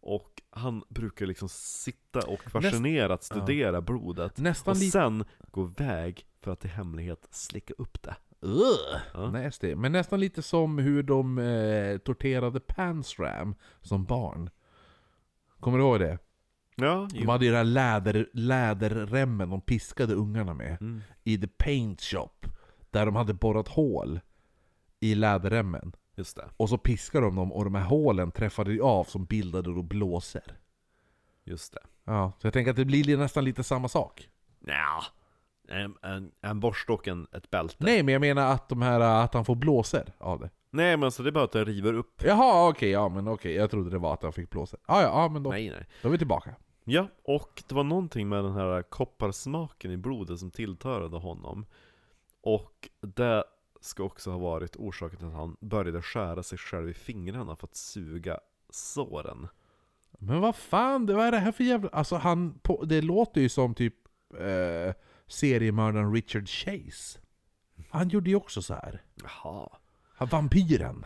Och 0.03 0.43
han 0.51 0.83
brukar 0.89 1.27
liksom 1.27 1.49
sitta 1.49 2.27
och 2.27 2.43
fascinerat 2.43 3.23
studera 3.25 3.81
blodet. 3.81 4.39
Nästan 4.39 4.71
Och 4.73 4.77
sen 4.77 5.25
gå 5.51 5.65
iväg 5.79 6.27
för 6.41 6.51
att 6.51 6.65
i 6.65 6.69
hemlighet 6.69 7.29
slicka 7.31 7.75
upp 7.79 8.03
det. 8.03 8.17
Ugh, 8.41 9.01
Ja. 9.15 9.31
nasty. 9.31 9.75
Men 9.77 9.93
nästan 9.93 10.21
lite 10.21 10.43
som 10.43 10.79
hur 10.79 11.03
de 11.03 11.39
eh, 11.39 11.99
torterade 11.99 12.61
Pansram 12.61 13.55
som 13.81 14.05
barn. 14.05 14.51
Kommer 15.61 15.79
du 15.79 15.85
ihåg 15.85 16.01
det? 16.01 16.19
Ja, 16.77 17.09
De 17.13 17.27
hade 17.29 17.45
ju 17.45 17.51
den 17.51 17.59
här 17.59 17.65
läder, 17.65 18.29
läderremmen 18.33 19.51
de 19.51 19.61
piskade 19.61 20.15
ungarna 20.15 20.55
med. 20.55 20.77
Mm. 20.81 21.01
I 21.25 21.39
The 21.39 21.47
Paint 21.49 22.01
Shop. 22.01 22.31
Där 22.91 23.07
de 23.07 23.17
hade 23.17 23.35
borrat 23.35 23.69
hål 23.69 24.21
i 25.01 25.15
läderremmen. 25.15 25.93
Just 26.23 26.37
det, 26.37 26.49
Och 26.57 26.69
så 26.69 26.79
piskade 26.79 27.27
de 27.27 27.37
dem 27.37 27.53
och 27.53 27.65
de 27.65 27.75
här 27.75 27.85
hålen 27.85 28.31
träffade 28.31 28.83
av 28.83 29.05
som 29.05 29.25
bildade 29.25 29.75
då 29.75 29.83
blåser. 29.83 30.59
just 31.45 31.73
det. 31.73 31.81
Ja, 32.05 32.33
så 32.39 32.47
jag 32.47 32.53
tänker 32.55 32.71
att 32.71 32.77
det 32.77 32.85
blir 32.85 33.17
nästan 33.17 33.45
lite 33.45 33.63
samma 33.63 33.89
sak. 33.89 34.29
Nja, 34.61 35.03
en, 35.69 35.95
en, 36.03 36.33
en 36.41 36.61
borste 36.61 36.93
och 36.93 37.09
en, 37.09 37.27
ett 37.33 37.51
bälte. 37.51 37.77
Nej, 37.79 38.03
men 38.03 38.13
jag 38.13 38.21
menar 38.21 38.53
att, 38.53 38.69
de 38.69 38.83
här, 38.83 39.01
att 39.01 39.35
han 39.35 39.45
får 39.45 39.55
blåser 39.55 40.13
av 40.19 40.41
det. 40.41 40.51
Nej 40.71 40.97
men 40.97 41.05
alltså 41.05 41.23
det 41.23 41.29
är 41.29 41.33
bara 41.33 41.45
att 41.45 41.53
det 41.53 41.65
river 41.65 41.93
upp. 41.93 42.23
Jaha, 42.25 42.69
okej, 42.69 42.91
ja 42.91 43.09
men 43.09 43.29
okej. 43.29 43.55
Jag 43.55 43.71
trodde 43.71 43.91
det 43.91 43.99
var 43.99 44.15
att 44.15 44.23
han 44.23 44.33
fick 44.33 44.51
blåser. 44.51 44.79
Ja, 44.87 45.03
ja, 45.03 45.09
ja 45.23 45.29
men 45.29 45.43
då, 45.43 45.51
Nej 45.51 45.71
nej. 45.71 45.87
då 46.03 46.09
är 46.09 46.13
vi 46.13 46.19
tillbaka. 46.19 46.55
Ja, 46.85 47.07
och 47.25 47.63
det 47.69 47.75
var 47.75 47.85
någonting 47.85 48.29
med 48.29 48.45
den 48.45 48.53
här 48.53 48.83
kopparsmaken 48.83 49.91
i 49.91 49.97
blodet 49.97 50.39
som 50.39 50.51
tilltalade 50.51 51.17
honom. 51.17 51.67
Och 52.43 52.89
det 53.01 53.45
ska 53.85 54.03
också 54.03 54.31
ha 54.31 54.39
varit 54.39 54.77
orsaken 54.77 55.19
till 55.19 55.27
att 55.29 55.33
han 55.35 55.57
började 55.61 56.03
skära 56.03 56.43
sig 56.43 56.59
själv 56.59 56.89
i 56.89 56.95
fingrarna 56.95 57.57
för 57.57 57.67
att 57.67 57.77
suga 57.77 58.41
såren. 58.71 59.49
Men 60.19 60.41
vad 60.41 60.57
fan, 60.57 61.07
det- 61.07 61.15
vad 61.15 61.27
är 61.27 61.31
det 61.33 61.39
här 61.39 61.53
för 61.53 61.65
jävla... 61.65 61.89
Alltså 61.89 62.17
han, 62.17 62.59
på, 62.59 62.85
det 62.85 63.01
låter 63.01 63.41
ju 63.41 63.49
som 63.49 63.75
typ 63.75 63.95
eh, 64.39 64.95
seriemördaren 65.27 66.15
Richard 66.15 66.49
Chase. 66.49 67.19
Han 67.91 68.09
gjorde 68.09 68.31
ju 68.31 68.37
också 68.37 68.63
så 68.63 68.75
här. 68.75 69.03
Jaha. 69.15 69.69
Han, 70.15 70.29
vampyren. 70.29 71.05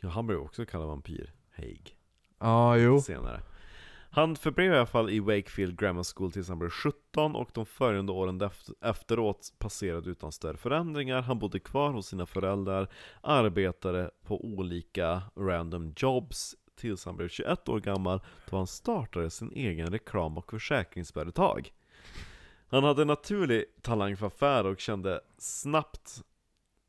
Ja, 0.00 0.08
han 0.08 0.26
blev 0.26 0.38
också 0.38 0.66
kallad 0.66 0.86
vampyr, 0.88 1.34
Haig. 1.56 1.96
Ja, 2.38 2.76
jo. 2.76 3.00
senare. 3.00 3.42
Han 4.16 4.36
förblev 4.36 4.72
i 4.72 4.76
alla 4.76 4.86
fall 4.86 5.10
i 5.10 5.20
Wakefield 5.20 5.78
Grammar 5.78 6.14
School 6.14 6.32
tills 6.32 6.48
han 6.48 6.58
blev 6.58 6.70
17 6.70 7.36
och 7.36 7.50
de 7.54 7.66
följande 7.66 8.12
åren 8.12 8.50
efteråt 8.80 9.52
passerade 9.58 10.10
utan 10.10 10.32
större 10.32 10.56
förändringar. 10.56 11.22
Han 11.22 11.38
bodde 11.38 11.58
kvar 11.58 11.92
hos 11.92 12.06
sina 12.06 12.26
föräldrar, 12.26 12.88
arbetade 13.20 14.10
på 14.24 14.44
olika 14.44 15.22
random 15.36 15.92
jobs 15.96 16.56
tills 16.76 17.04
han 17.04 17.16
blev 17.16 17.28
21 17.28 17.68
år 17.68 17.80
gammal 17.80 18.20
då 18.50 18.56
han 18.56 18.66
startade 18.66 19.30
sin 19.30 19.52
egen 19.52 19.90
reklam 19.90 20.38
och 20.38 20.50
försäkringsföretag. 20.50 21.72
Han 22.68 22.84
hade 22.84 23.04
naturlig 23.04 23.64
talang 23.82 24.16
för 24.16 24.26
affärer 24.26 24.66
och 24.66 24.80
kände 24.80 25.20
snabbt 25.38 26.24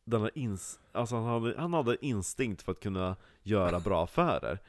denna 0.03 0.29
ins- 0.29 0.79
alltså 0.91 1.15
han, 1.15 1.25
hade, 1.25 1.61
han 1.61 1.73
hade 1.73 2.05
instinkt 2.05 2.61
för 2.61 2.71
att 2.71 2.79
kunna 2.79 3.15
göra 3.43 3.79
bra 3.79 4.03
affärer. 4.03 4.59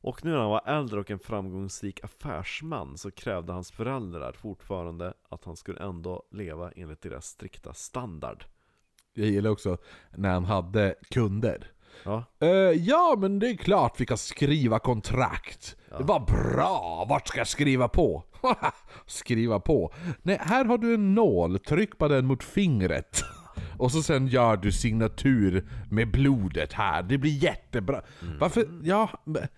Och 0.00 0.24
nu 0.24 0.30
när 0.30 0.38
han 0.38 0.50
var 0.50 0.62
äldre 0.66 1.00
och 1.00 1.10
en 1.10 1.18
framgångsrik 1.18 2.04
affärsman 2.04 2.98
så 2.98 3.10
krävde 3.10 3.52
hans 3.52 3.72
föräldrar 3.72 4.32
fortfarande 4.32 5.14
att 5.28 5.44
han 5.44 5.56
skulle 5.56 5.80
ändå 5.80 6.22
leva 6.30 6.70
enligt 6.76 7.02
deras 7.02 7.26
strikta 7.26 7.74
standard. 7.74 8.44
Jag 9.14 9.26
gillar 9.26 9.50
också 9.50 9.78
när 10.16 10.30
han 10.30 10.44
hade 10.44 10.94
kunder. 11.10 11.70
Ja, 12.04 12.24
Eh, 12.40 12.48
ja, 12.72 13.16
men 13.18 13.38
det 13.38 13.50
är 13.50 13.56
klart 13.56 14.00
vi 14.00 14.06
kan 14.06 14.18
skriva 14.18 14.78
kontrakt. 14.78 15.76
Det 15.98 16.04
var 16.04 16.20
bra, 16.20 17.06
vart 17.08 17.28
ska 17.28 17.38
jag 17.38 17.48
skriva 17.48 17.88
på? 17.88 18.24
skriva 19.06 19.60
på? 19.60 19.94
Nej, 20.22 20.38
här 20.40 20.64
har 20.64 20.78
du 20.78 20.94
en 20.94 21.14
nål, 21.14 21.58
tryck 21.58 21.98
på 21.98 22.08
den 22.08 22.26
mot 22.26 22.42
fingret. 22.44 23.22
Och 23.78 23.92
så 23.92 24.02
sen 24.02 24.26
gör 24.26 24.56
du 24.56 24.72
signatur 24.72 25.68
med 25.90 26.10
blodet 26.10 26.72
här, 26.72 27.02
det 27.02 27.18
blir 27.18 27.44
jättebra. 27.44 28.02
Varför, 28.40 28.66
ja... 28.82 29.10
men- 29.24 29.48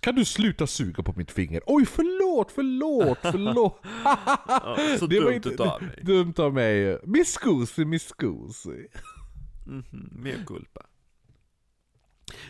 Kan 0.00 0.14
du 0.14 0.24
sluta 0.24 0.66
suga 0.66 1.02
på 1.02 1.12
mitt 1.16 1.30
finger? 1.30 1.62
Oj, 1.66 1.86
förlåt, 1.86 2.52
förlåt, 2.52 3.18
förlåt. 3.22 3.80
ja 4.04 4.96
så 4.98 5.06
Det 5.06 5.20
var 5.20 5.24
dumt 5.26 5.34
inte- 5.36 5.48
utav 5.48 5.82
mig. 5.82 5.98
Dumt 6.02 6.34
av 6.38 6.54
mig. 6.54 6.98
Miscusi, 7.04 7.84
miscusi. 7.84 8.86
Mhm, 9.66 10.10
Mer 10.12 10.44
culpa. 10.46 10.86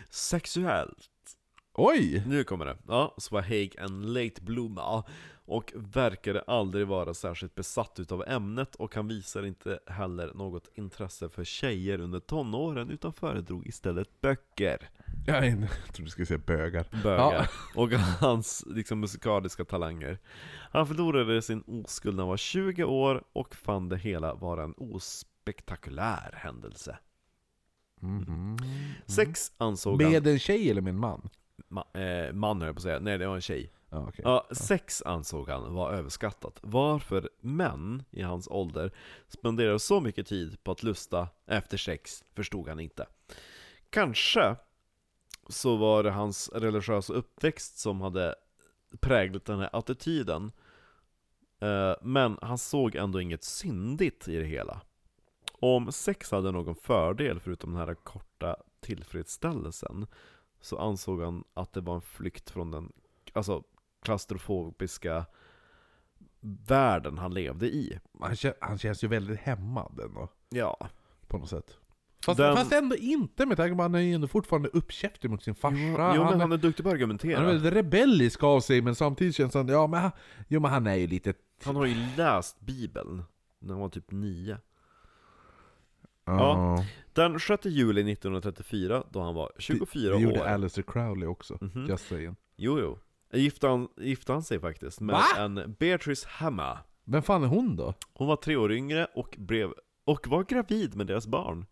Sexuellt. 0.09 1.07
Oj! 1.73 2.23
Nu 2.27 2.43
kommer 2.43 2.65
det. 2.65 2.77
Ja, 2.87 3.15
så 3.17 3.35
var 3.35 3.41
Haig 3.41 3.75
en 3.77 4.13
late 4.13 4.41
bloomer 4.41 5.03
och 5.45 5.73
verkade 5.75 6.41
aldrig 6.41 6.87
vara 6.87 7.13
särskilt 7.13 7.55
besatt 7.55 7.99
utav 7.99 8.23
ämnet 8.27 8.75
och 8.75 8.95
han 8.95 9.07
visar 9.07 9.45
inte 9.45 9.79
heller 9.87 10.33
något 10.33 10.69
intresse 10.75 11.29
för 11.29 11.43
tjejer 11.43 11.99
under 11.99 12.19
tonåren 12.19 12.89
utan 12.89 13.13
föredrog 13.13 13.67
istället 13.67 14.21
böcker. 14.21 14.89
Jag, 15.25 15.45
jag 15.45 15.69
trodde 15.93 16.03
du 16.03 16.09
skulle 16.09 16.25
säga 16.25 16.41
bögar. 16.45 16.85
bögar 17.03 17.49
och 17.75 17.91
hans 17.91 18.63
liksom, 18.67 18.99
musikaliska 18.99 19.65
talanger. 19.65 20.19
Han 20.71 20.87
förlorade 20.87 21.41
sin 21.41 21.63
oskuld 21.67 22.15
när 22.15 22.23
han 22.23 22.29
var 22.29 22.37
20 22.37 22.83
år 22.83 23.23
och 23.33 23.55
fann 23.55 23.89
det 23.89 23.97
hela 23.97 24.33
vara 24.33 24.63
en 24.63 24.73
ospektakulär 24.77 26.33
händelse. 26.33 26.97
Mhm. 27.99 28.57
Sex 29.05 29.51
ansåg 29.57 30.01
han... 30.01 30.11
Med 30.11 30.27
en 30.27 30.39
tjej 30.39 30.71
eller 30.71 30.81
med 30.81 30.91
en 30.91 30.99
man? 30.99 31.29
Ma, 31.67 31.85
eh, 31.93 32.33
man 32.33 32.61
höll 32.61 32.67
jag 32.67 32.75
på 32.75 32.79
att 32.79 32.83
säga, 32.83 32.99
nej 32.99 33.17
det 33.17 33.27
var 33.27 33.35
en 33.35 33.41
tjej. 33.41 33.71
Ja, 33.89 34.05
okej. 34.07 34.21
Ja, 34.23 34.47
sex 34.51 35.01
ansåg 35.05 35.49
han 35.49 35.73
var 35.73 35.91
överskattat. 35.91 36.59
Varför 36.61 37.29
män 37.41 38.03
i 38.11 38.21
hans 38.21 38.47
ålder 38.47 38.91
spenderar 39.27 39.77
så 39.77 40.01
mycket 40.01 40.27
tid 40.27 40.63
på 40.63 40.71
att 40.71 40.83
lusta 40.83 41.27
efter 41.47 41.77
sex 41.77 42.23
förstod 42.35 42.67
han 42.67 42.79
inte. 42.79 43.07
Kanske 43.89 44.55
så 45.49 45.75
var 45.77 46.03
det 46.03 46.11
hans 46.11 46.49
religiösa 46.53 47.13
uppväxt 47.13 47.77
som 47.77 48.01
hade 48.01 48.35
präglat 48.99 49.45
den 49.45 49.59
här 49.59 49.69
attityden. 49.73 50.51
Eh, 51.59 51.93
Men 52.01 52.37
han 52.41 52.57
såg 52.57 52.95
ändå 52.95 53.21
inget 53.21 53.43
syndigt 53.43 54.27
i 54.27 54.35
det 54.37 54.45
hela. 54.45 54.81
Om 55.53 55.91
sex 55.91 56.31
hade 56.31 56.51
någon 56.51 56.75
fördel 56.75 57.39
förutom 57.39 57.73
den 57.73 57.87
här 57.87 57.95
korta 57.95 58.55
tillfredsställelsen 58.79 60.07
så 60.61 60.77
ansåg 60.77 61.21
han 61.21 61.43
att 61.53 61.73
det 61.73 61.81
var 61.81 61.95
en 61.95 62.01
flykt 62.01 62.49
från 62.49 62.71
den 62.71 62.91
alltså, 63.33 63.63
klaustrofobiska 64.01 65.25
världen 66.67 67.17
han 67.17 67.33
levde 67.33 67.67
i. 67.67 67.99
Han, 68.19 68.35
han 68.61 68.77
känns 68.77 69.03
ju 69.03 69.07
väldigt 69.07 69.39
hämmad 69.39 69.99
ändå, 69.99 70.29
Ja, 70.49 70.89
på 71.27 71.37
något 71.37 71.49
sätt. 71.49 71.77
Fast, 72.25 72.37
Den- 72.37 72.55
fast 72.55 72.71
ändå 72.71 72.95
inte 72.95 73.45
med 73.45 73.57
tanke 73.57 73.75
på 73.75 73.81
att 73.81 73.85
han 73.91 73.95
är 73.95 73.99
ju 73.99 74.13
ändå 74.13 74.27
fortfarande 74.27 74.69
uppkäftig 74.69 75.29
mot 75.29 75.43
sin 75.43 75.55
farsa. 75.55 75.75
Jo, 75.77 75.97
han, 76.23 76.31
men 76.31 76.39
han 76.41 76.51
är 76.51 76.57
duktig 76.57 76.83
på 76.83 76.89
att 76.89 76.95
argumentera. 76.95 77.39
han 77.39 77.47
är 77.49 77.53
väldigt 77.53 77.73
rebellisk 77.73 78.43
av 78.43 78.59
sig, 78.59 78.81
men 78.81 78.95
samtidigt 78.95 79.35
känns 79.35 79.53
han, 79.53 79.67
ja 79.67 79.87
men, 79.87 80.01
han- 80.01 80.11
jo, 80.47 80.59
men 80.59 80.71
han 80.71 80.87
är 80.87 80.95
ju 80.95 81.07
lite... 81.07 81.33
Han 81.63 81.75
har 81.75 81.85
ju 81.85 81.95
läst 82.17 82.59
Bibeln 82.59 83.23
när 83.59 83.73
han 83.73 83.81
var 83.81 83.89
typ 83.89 84.11
nio. 84.11 84.57
Ja. 86.25 86.85
Den 87.13 87.39
6 87.39 87.65
juli 87.65 88.11
1934, 88.11 89.03
då 89.11 89.21
han 89.21 89.35
var 89.35 89.51
24 89.57 90.15
det 90.15 90.21
gjorde 90.21 90.39
år. 90.41 90.45
Alistair 90.45 90.83
Crowley 90.87 91.27
också, 91.27 91.57
Mhm. 91.61 91.85
just 91.89 92.07
saying. 92.07 92.35
Jo, 92.57 92.79
jo. 92.79 92.97
Gifte 93.33 93.67
han, 93.67 93.87
gifte 93.97 94.31
han 94.33 94.43
sig 94.43 94.59
faktiskt 94.59 95.01
med 95.01 95.13
Va? 95.15 95.23
en 95.37 95.75
Beatrice 95.79 96.25
Hammer. 96.25 96.77
Vem 97.05 97.21
fan 97.23 97.43
är 97.43 97.47
hon 97.47 97.75
då? 97.75 97.93
Hon 98.13 98.27
var 98.27 98.35
tre 98.35 98.55
år 98.55 98.71
yngre 98.71 99.05
och, 99.15 99.35
blev, 99.39 99.69
och 100.05 100.27
var 100.27 100.43
gravid 100.43 100.95
med 100.95 101.07
deras 101.07 101.27
barn. 101.27 101.65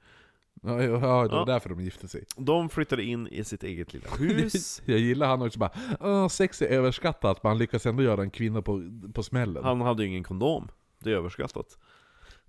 Ja, 0.62 0.84
ja, 0.84 0.89
det 0.91 0.97
var 0.97 1.26
Ja. 1.32 1.43
därför 1.47 1.70
de 1.70 1.82
gifte 1.82 2.07
sig. 2.07 2.24
De 2.38 2.70
flyttade 2.70 3.03
in 3.03 3.28
i 3.28 3.43
sitt 3.43 3.64
eget 3.64 3.93
lilla 3.93 4.10
hus. 4.20 4.82
Jag 4.86 4.99
gillar 4.99 5.28
han 5.28 5.41
också 5.41 5.60
bara, 5.60 5.72
"Åh, 5.99 6.28
sex 6.28 6.62
är 6.62 6.66
överskattat, 6.68 7.43
men 7.43 7.49
han 7.49 7.57
lyckas 7.57 7.86
ändå 7.86 8.03
göra 8.03 8.22
en 8.22 8.32
kvinna 8.32 8.62
på, 8.62 8.84
på 9.14 9.24
smällen. 9.24 9.64
Han 9.64 9.82
hade 9.82 10.03
ju 10.03 10.10
ingen 10.10 10.24
kondom. 10.24 10.68
Det 10.99 11.12
är 11.12 11.16
överskattat. 11.16 11.78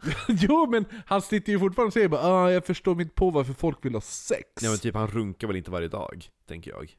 jo 0.28 0.66
men 0.70 0.84
han 1.06 1.22
sitter 1.22 1.52
ju 1.52 1.58
fortfarande 1.58 1.86
och 1.88 1.92
säger 1.92 2.08
bara 2.08 2.22
ah, 2.22 2.50
jag 2.50 2.66
förstår 2.66 3.02
inte 3.02 3.14
på 3.14 3.30
varför 3.30 3.52
folk 3.52 3.84
vill 3.84 3.94
ha 3.94 4.00
sex. 4.00 4.48
Ja 4.62 4.68
men 4.70 4.78
typ 4.78 4.94
han 4.94 5.06
runkar 5.08 5.46
väl 5.46 5.56
inte 5.56 5.70
varje 5.70 5.88
dag, 5.88 6.24
tänker 6.48 6.70
jag. 6.70 6.96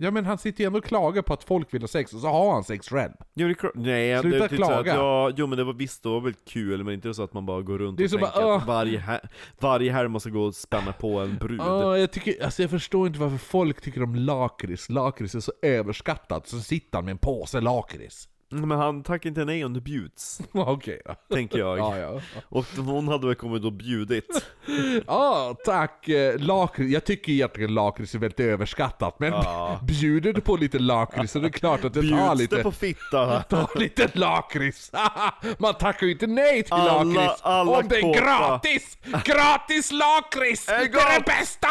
Ja 0.00 0.10
men 0.10 0.26
han 0.26 0.38
sitter 0.38 0.60
ju 0.60 0.66
ändå 0.66 0.78
och 0.78 0.84
klagar 0.84 1.22
på 1.22 1.32
att 1.32 1.44
folk 1.44 1.74
vill 1.74 1.82
ha 1.82 1.88
sex, 1.88 2.12
och 2.14 2.20
så 2.20 2.26
har 2.28 2.52
han 2.52 2.64
sex 2.64 2.88
själv. 2.88 3.12
Jo, 3.34 3.48
det 3.48 3.54
är 3.64 3.70
nej, 3.74 4.20
Sluta 4.20 4.38
det 4.38 4.48
så 4.48 4.62
att, 4.62 4.68
klaga. 4.68 4.94
ja, 4.94 5.30
Jo 5.36 5.46
men 5.46 5.58
det 5.58 5.64
var 5.64 5.72
visst, 5.72 6.02
det 6.02 6.08
var 6.08 6.20
väl 6.20 6.34
kul, 6.46 6.84
men 6.84 6.94
inte 6.94 7.14
så 7.14 7.22
att 7.22 7.32
man 7.32 7.46
bara 7.46 7.62
går 7.62 7.78
runt 7.78 7.98
Det 7.98 8.02
är 8.02 8.06
och 8.06 8.10
så 8.10 8.18
tänker 8.18 8.40
bara, 8.40 8.54
att 8.54 8.62
"Åh." 8.62 8.66
varje, 8.66 8.98
här, 8.98 9.20
varje 9.60 10.08
måste 10.08 10.30
gå 10.30 10.42
och 10.42 10.54
spänna 10.54 10.92
på 10.92 11.18
en 11.20 11.36
brud. 11.36 11.60
Ah, 11.60 11.96
jag, 11.96 12.12
tycker, 12.12 12.44
alltså 12.44 12.62
jag 12.62 12.70
förstår 12.70 13.06
inte 13.06 13.18
varför 13.18 13.38
folk 13.38 13.80
tycker 13.80 14.02
om 14.02 14.14
lakrits. 14.14 14.88
Lakrits 14.88 15.34
är 15.34 15.40
så 15.40 15.52
överskattat, 15.62 16.48
så 16.48 16.60
sitter 16.60 16.98
han 16.98 17.04
med 17.04 17.12
en 17.12 17.18
påse 17.18 17.60
lakrits. 17.60 18.28
Men 18.50 18.70
han 18.70 19.02
tackar 19.02 19.28
inte 19.28 19.44
nej 19.44 19.64
om 19.64 19.74
det 19.74 19.80
bjuds, 19.80 20.40
Okej 20.52 21.00
då. 21.04 21.34
tänker 21.34 21.58
jag. 21.58 21.78
Ja, 21.78 21.98
ja. 21.98 22.20
Och 22.48 22.64
hon 22.76 23.08
hade 23.08 23.26
väl 23.26 23.34
kommit 23.36 23.64
och 23.64 23.72
bjudit. 23.72 24.46
Ja, 25.06 25.56
tack. 25.64 26.08
Eh, 26.08 26.38
Lakrits. 26.38 26.92
Jag 26.92 27.04
tycker 27.04 27.32
egentligen 27.32 27.74
lakrits 27.74 28.14
är 28.14 28.18
väldigt 28.18 28.40
överskattat, 28.40 29.18
men 29.18 29.32
Ja. 29.32 29.80
bjuder 29.86 30.32
du 30.32 30.40
på 30.40 30.56
lite 30.56 30.78
lakrits 30.78 31.32
så 31.32 31.38
är 31.38 31.42
det 31.42 31.50
klart 31.50 31.84
att 31.84 31.94
det 31.94 32.00
tar 32.00 32.08
Bjuds 32.28 32.40
lite... 32.40 32.56
det 32.56 32.62
på 32.62 32.72
fitta? 32.72 33.42
Ta 33.42 33.68
lite 33.74 34.10
lakrits! 34.14 34.92
Man 35.58 35.74
tackar 35.74 36.06
ju 36.06 36.12
inte 36.12 36.26
nej 36.26 36.62
till 36.62 36.72
Alla- 36.72 37.02
lakrits 37.04 37.42
alla 37.42 37.70
om 37.78 37.88
det 37.88 37.96
är 37.96 38.02
kåta. 38.02 38.20
gratis! 38.20 38.98
Gratis 39.24 39.92
lakrits! 39.92 40.66
Det 40.66 40.72
är 40.74 41.18
det 41.18 41.24
bästa! 41.26 41.68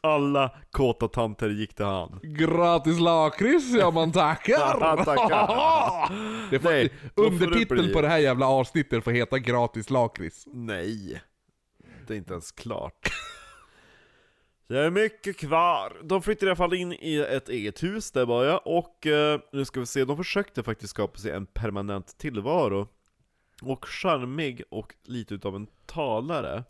Alla 0.00 0.50
kåta 0.70 1.08
tanter 1.08 1.48
gick 1.48 1.74
till 1.74 1.84
han. 1.84 2.20
Gratis 2.22 3.00
lakrits, 3.00 3.74
ja 3.74 3.90
man 3.90 4.12
tackar! 4.12 5.04
Tackar. 5.04 6.50
det 6.50 6.58
får, 6.58 6.70
Nej, 6.70 6.92
då 7.14 7.22
får 7.22 7.30
det 7.30 7.44
undertiteln 7.44 7.92
på 7.92 8.00
det 8.00 8.08
här 8.08 8.18
jävla 8.18 8.46
avsnittet 8.46 9.04
får 9.04 9.10
heta 9.10 9.38
gratis 9.38 9.90
lakrits. 9.90 10.44
Nej. 10.52 11.22
Det 12.06 12.14
är 12.14 12.18
inte 12.18 12.32
ens 12.32 12.52
klart. 12.52 13.08
Det 14.68 14.78
är 14.78 14.90
mycket 14.90 15.36
kvar. 15.36 15.96
De 16.02 16.22
flyttade 16.22 16.46
i 16.46 16.50
alla 16.50 16.56
fall 16.56 16.74
in 16.74 16.92
i 16.92 17.26
ett 17.30 17.48
eget 17.48 17.82
hus 17.82 18.10
där 18.10 18.26
var 18.26 18.44
jag, 18.44 18.60
och 18.64 19.06
eh, 19.06 19.40
nu 19.52 19.64
ska 19.64 19.80
vi 19.80 19.86
se, 19.86 20.04
de 20.04 20.16
försökte 20.16 20.62
faktiskt 20.62 20.90
skapa 20.90 21.18
sig 21.18 21.30
en 21.30 21.46
permanent 21.46 22.18
tillvaro. 22.18 22.88
Och 23.62 23.84
charmig 23.84 24.62
och 24.70 24.94
lite 25.04 25.34
utav 25.34 25.56
en 25.56 25.66
talare, 25.86 26.64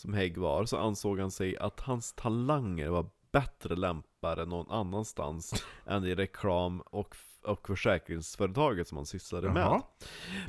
som 0.00 0.14
Hägg 0.14 0.38
var, 0.38 0.64
så 0.64 0.76
ansåg 0.76 1.20
han 1.20 1.30
sig 1.30 1.56
att 1.56 1.80
hans 1.80 2.12
talanger 2.12 2.88
var 2.88 3.06
bättre 3.32 3.76
lämpade 3.76 4.46
någon 4.46 4.70
annanstans 4.70 5.64
än 5.86 6.04
i 6.04 6.14
reklam 6.14 6.80
och, 6.80 7.16
och 7.44 7.66
försäkringsföretaget 7.66 8.88
som 8.88 8.96
han 8.96 9.06
sysslade 9.06 9.50
med. 9.50 9.62
Jaha. 9.62 9.82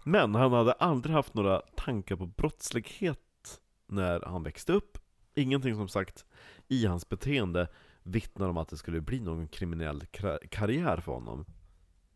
Men 0.04 0.36
han 0.36 0.54
hade 0.54 0.72
aldrig 0.72 1.16
haft 1.16 1.34
några 1.34 1.60
tankar 1.60 2.16
på 2.16 2.26
brottslighet 2.26 3.62
när 3.88 4.22
han 4.22 4.44
växte 4.44 4.74
upp. 4.74 4.98
Ingenting 5.36 5.76
som 5.76 5.88
sagt 5.88 6.26
i 6.68 6.86
hans 6.86 7.10
beteende 7.10 7.68
vittnar 8.04 8.50
om 8.50 8.58
att 8.58 8.70
det 8.70 8.78
skulle 8.78 9.02
bli 9.02 9.20
någon 9.20 9.48
kriminell 9.48 10.06
karriär 10.52 10.98
för 10.98 11.12
honom. 11.12 11.46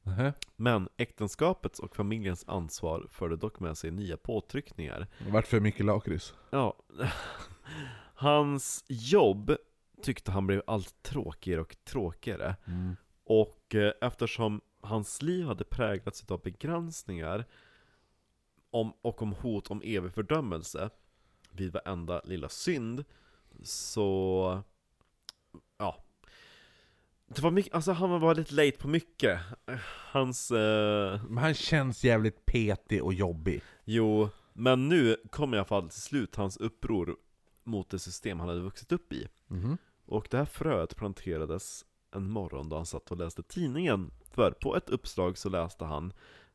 Nähä. 0.06 0.34
Men 0.56 0.90
äktenskapets 0.98 1.80
och 1.80 1.96
familjens 1.96 2.44
ansvar 2.48 3.08
förde 3.12 3.36
dock 3.36 3.60
med 3.60 3.78
sig 3.78 3.92
nya 3.92 4.18
påtryckningar. 4.18 5.08
Vart 5.30 5.48
för 5.48 5.60
mycket 5.60 5.86
lakrits? 5.86 6.34
Ja, 6.50 6.78
hans 8.16 8.86
jobb 8.88 9.56
tyckte 10.02 10.32
han 10.32 10.48
blev 10.48 10.62
allt 10.68 11.04
tråkigare 11.04 11.62
och 11.62 11.76
tråkigare. 11.84 12.56
Och 13.24 13.76
eh, 13.76 13.92
eftersom 14.02 14.62
hans 14.82 15.22
liv 15.22 15.46
hade 15.46 15.64
präglats 15.64 16.32
av 16.32 16.42
begränsningar 16.42 17.46
om, 18.70 18.94
och 19.02 19.22
om 19.22 19.34
hot 19.34 19.72
om 19.72 19.82
evig 19.86 20.14
fördömelse 20.14 20.90
vid 21.52 21.74
varenda 21.74 22.22
lilla 22.26 22.50
synd, 22.50 23.06
så... 23.64 24.64
Det 27.28 27.42
var 27.42 27.52
mycket, 27.52 27.74
alltså 27.76 27.92
han 27.92 28.22
var 28.22 28.36
lite 28.36 28.54
late 28.54 28.78
på 28.78 28.88
mycket. 28.88 29.40
Hans... 30.12 30.52
Eh, 30.52 31.24
Men 31.30 31.38
han 31.38 31.54
känns 31.54 32.04
jävligt 32.04 32.46
petig 32.46 33.04
och 33.04 33.14
jobbig. 33.14 33.62
jo, 33.86 34.30
men 34.54 34.90
nu 34.90 35.18
kom 35.30 35.54
i 35.54 35.58
alla 35.58 35.66
fall 35.66 35.90
till 35.90 36.02
slut 36.02 36.36
hans 36.36 36.58
uppror 36.58 37.16
mot 37.64 37.90
det 37.90 38.00
system 38.00 38.40
han 38.40 38.50
hade 38.50 38.62
vuxit 38.62 38.92
upp 38.92 39.14
i. 39.14 39.28
Mhm. 39.48 39.78
Och 40.06 40.28
det 40.32 40.38
här 40.38 40.46
fröet 40.46 40.96
planterades 40.96 41.86
en 42.16 42.30
morgon 42.30 42.70
då 42.70 42.76
han 42.76 42.86
satt 42.86 43.12
och 43.12 43.18
läste 43.18 43.44
tidningen. 43.44 44.12
För 44.32 44.52
på 44.52 44.76
ett 44.76 44.90
uppslag 44.90 45.38
så 45.38 45.50
läste 45.50 45.86
han 45.86 46.14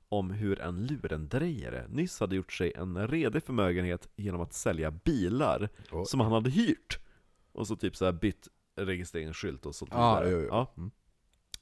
om 0.08 0.30
hur 0.30 0.60
en 0.60 0.86
lurendrejare 0.86 1.86
nyss 1.88 2.20
hade 2.20 2.36
gjort 2.36 2.52
sig 2.52 2.72
en 2.76 3.08
redig 3.08 3.42
förmögenhet 3.42 4.08
genom 4.16 4.40
att 4.40 4.52
sälja 4.52 4.90
bilar 4.90 5.68
Oj. 5.92 6.04
som 6.06 6.20
han 6.20 6.32
hade 6.32 6.50
hyrt. 6.50 6.98
Och 7.52 7.66
så 7.66 7.76
typ 7.76 7.96
så 7.96 8.04
här 8.04 8.12
bytt 8.12 8.48
registreringsskylt 8.76 9.66
och 9.66 9.74
sånt 9.74 9.90
Ja, 9.94 10.20
vidare. 10.20 10.34
jo, 10.34 10.40
jo. 10.40 10.48
Ja. 10.50 10.72
Mm. 10.76 10.90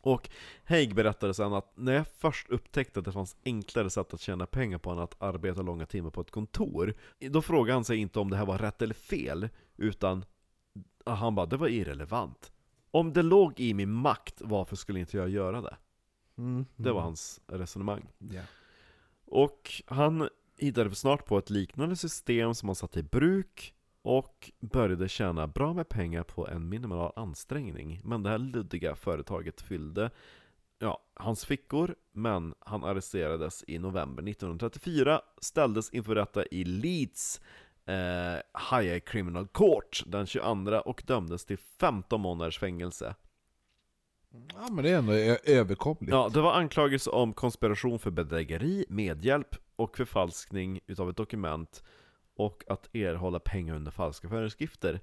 Och 0.01 0.31
Haig 0.65 0.95
berättade 0.95 1.35
sen 1.35 1.53
att 1.53 1.73
när 1.77 1.93
jag 1.93 2.07
först 2.09 2.49
upptäckte 2.51 2.99
att 2.99 3.05
det 3.05 3.13
fanns 3.13 3.37
enklare 3.45 3.91
sätt 3.91 4.15
att 4.15 4.21
tjäna 4.21 4.47
pengar 4.47 4.79
på 4.79 4.91
än 4.91 4.99
att 4.99 5.23
arbeta 5.23 5.63
långa 5.63 5.87
timmar 5.87 6.11
på 6.11 6.21
ett 6.21 6.31
kontor, 6.31 6.95
då 7.19 7.43
frågade 7.43 7.73
han 7.73 7.85
sig 7.85 7.97
inte 7.97 8.21
om 8.21 8.31
det 8.31 8.37
här 8.37 8.47
var 8.47 8.59
rätt 8.59 8.83
eller 8.83 8.95
fel, 8.95 9.49
utan 9.77 10.25
han 11.07 11.35
bara, 11.35 11.47
det 11.47 11.57
var 11.57 11.69
irrelevant. 11.69 12.53
Om 12.91 13.13
det 13.13 13.23
låg 13.23 13.61
i 13.61 13.75
min 13.75 13.93
makt, 13.93 14.43
varför 14.45 14.77
skulle 14.77 15.01
inte 15.01 15.17
jag 15.17 15.29
göra 15.29 15.61
det? 15.61 15.77
Mm. 16.39 16.67
Det 16.77 16.93
var 16.93 17.01
hans 17.01 17.41
resonemang. 17.47 18.09
Ja. 18.19 18.43
Och 19.27 19.83
han 19.87 20.29
hittade 20.59 20.95
snart 20.95 21.25
på 21.27 21.39
ett 21.39 21.51
liknande 21.51 21.97
system 21.97 22.55
som 22.55 22.69
han 22.69 22.77
satte 22.77 23.01
i 23.01 23.03
bruk 23.03 23.75
och 24.09 24.51
började 24.61 25.09
tjäna 25.09 25.47
bra 25.47 25.73
med 25.73 25.89
pengar 25.89 26.23
på 26.23 26.49
en 26.49 26.69
minimal 26.69 27.13
ansträngning. 27.17 28.01
Men 28.05 28.23
det 28.23 28.31
här 28.31 28.39
luddiga 28.39 28.95
företaget 28.95 29.61
fyllde 29.61 30.11
ja, 30.79 31.03
hans 31.15 31.45
fickor, 31.45 31.95
men 32.13 32.55
han 32.61 32.85
arresterades 32.85 33.65
i 33.67 33.79
november 33.79 34.23
1934, 34.23 35.21
ställdes 35.41 35.91
inför 35.91 36.15
rätta 36.15 36.47
i 36.47 36.65
Leeds 36.65 37.41
eh, 37.87 37.95
Higher 38.71 38.99
Criminal 38.99 39.47
Court 39.47 40.03
den 40.07 40.27
22 40.27 40.81
och 40.85 41.03
dömdes 41.07 41.45
till 41.45 41.59
15 41.81 42.21
månaders 42.21 42.59
fängelse. 42.59 43.15
ja 44.55 44.69
men 44.71 44.85
det 44.85 44.91
är 44.91 44.99
ändå 44.99 45.13
överkomligt. 45.45 46.13
Ja, 46.13 46.31
det 46.35 46.41
var 46.41 46.53
anklagelse 46.53 47.11
om 47.11 47.33
konspiration 47.33 47.99
för 47.99 48.11
bedrägeri, 48.11 48.85
medhjälp 48.89 49.57
och 49.77 49.97
förfalskning 49.97 50.81
utav 50.87 51.11
ett 51.11 51.17
dokument 51.17 51.83
och 52.39 52.65
att 52.69 52.95
erhålla 52.95 53.39
pengar 53.39 53.75
under 53.75 53.91
falska 53.91 54.29
föreskrifter. 54.29 55.01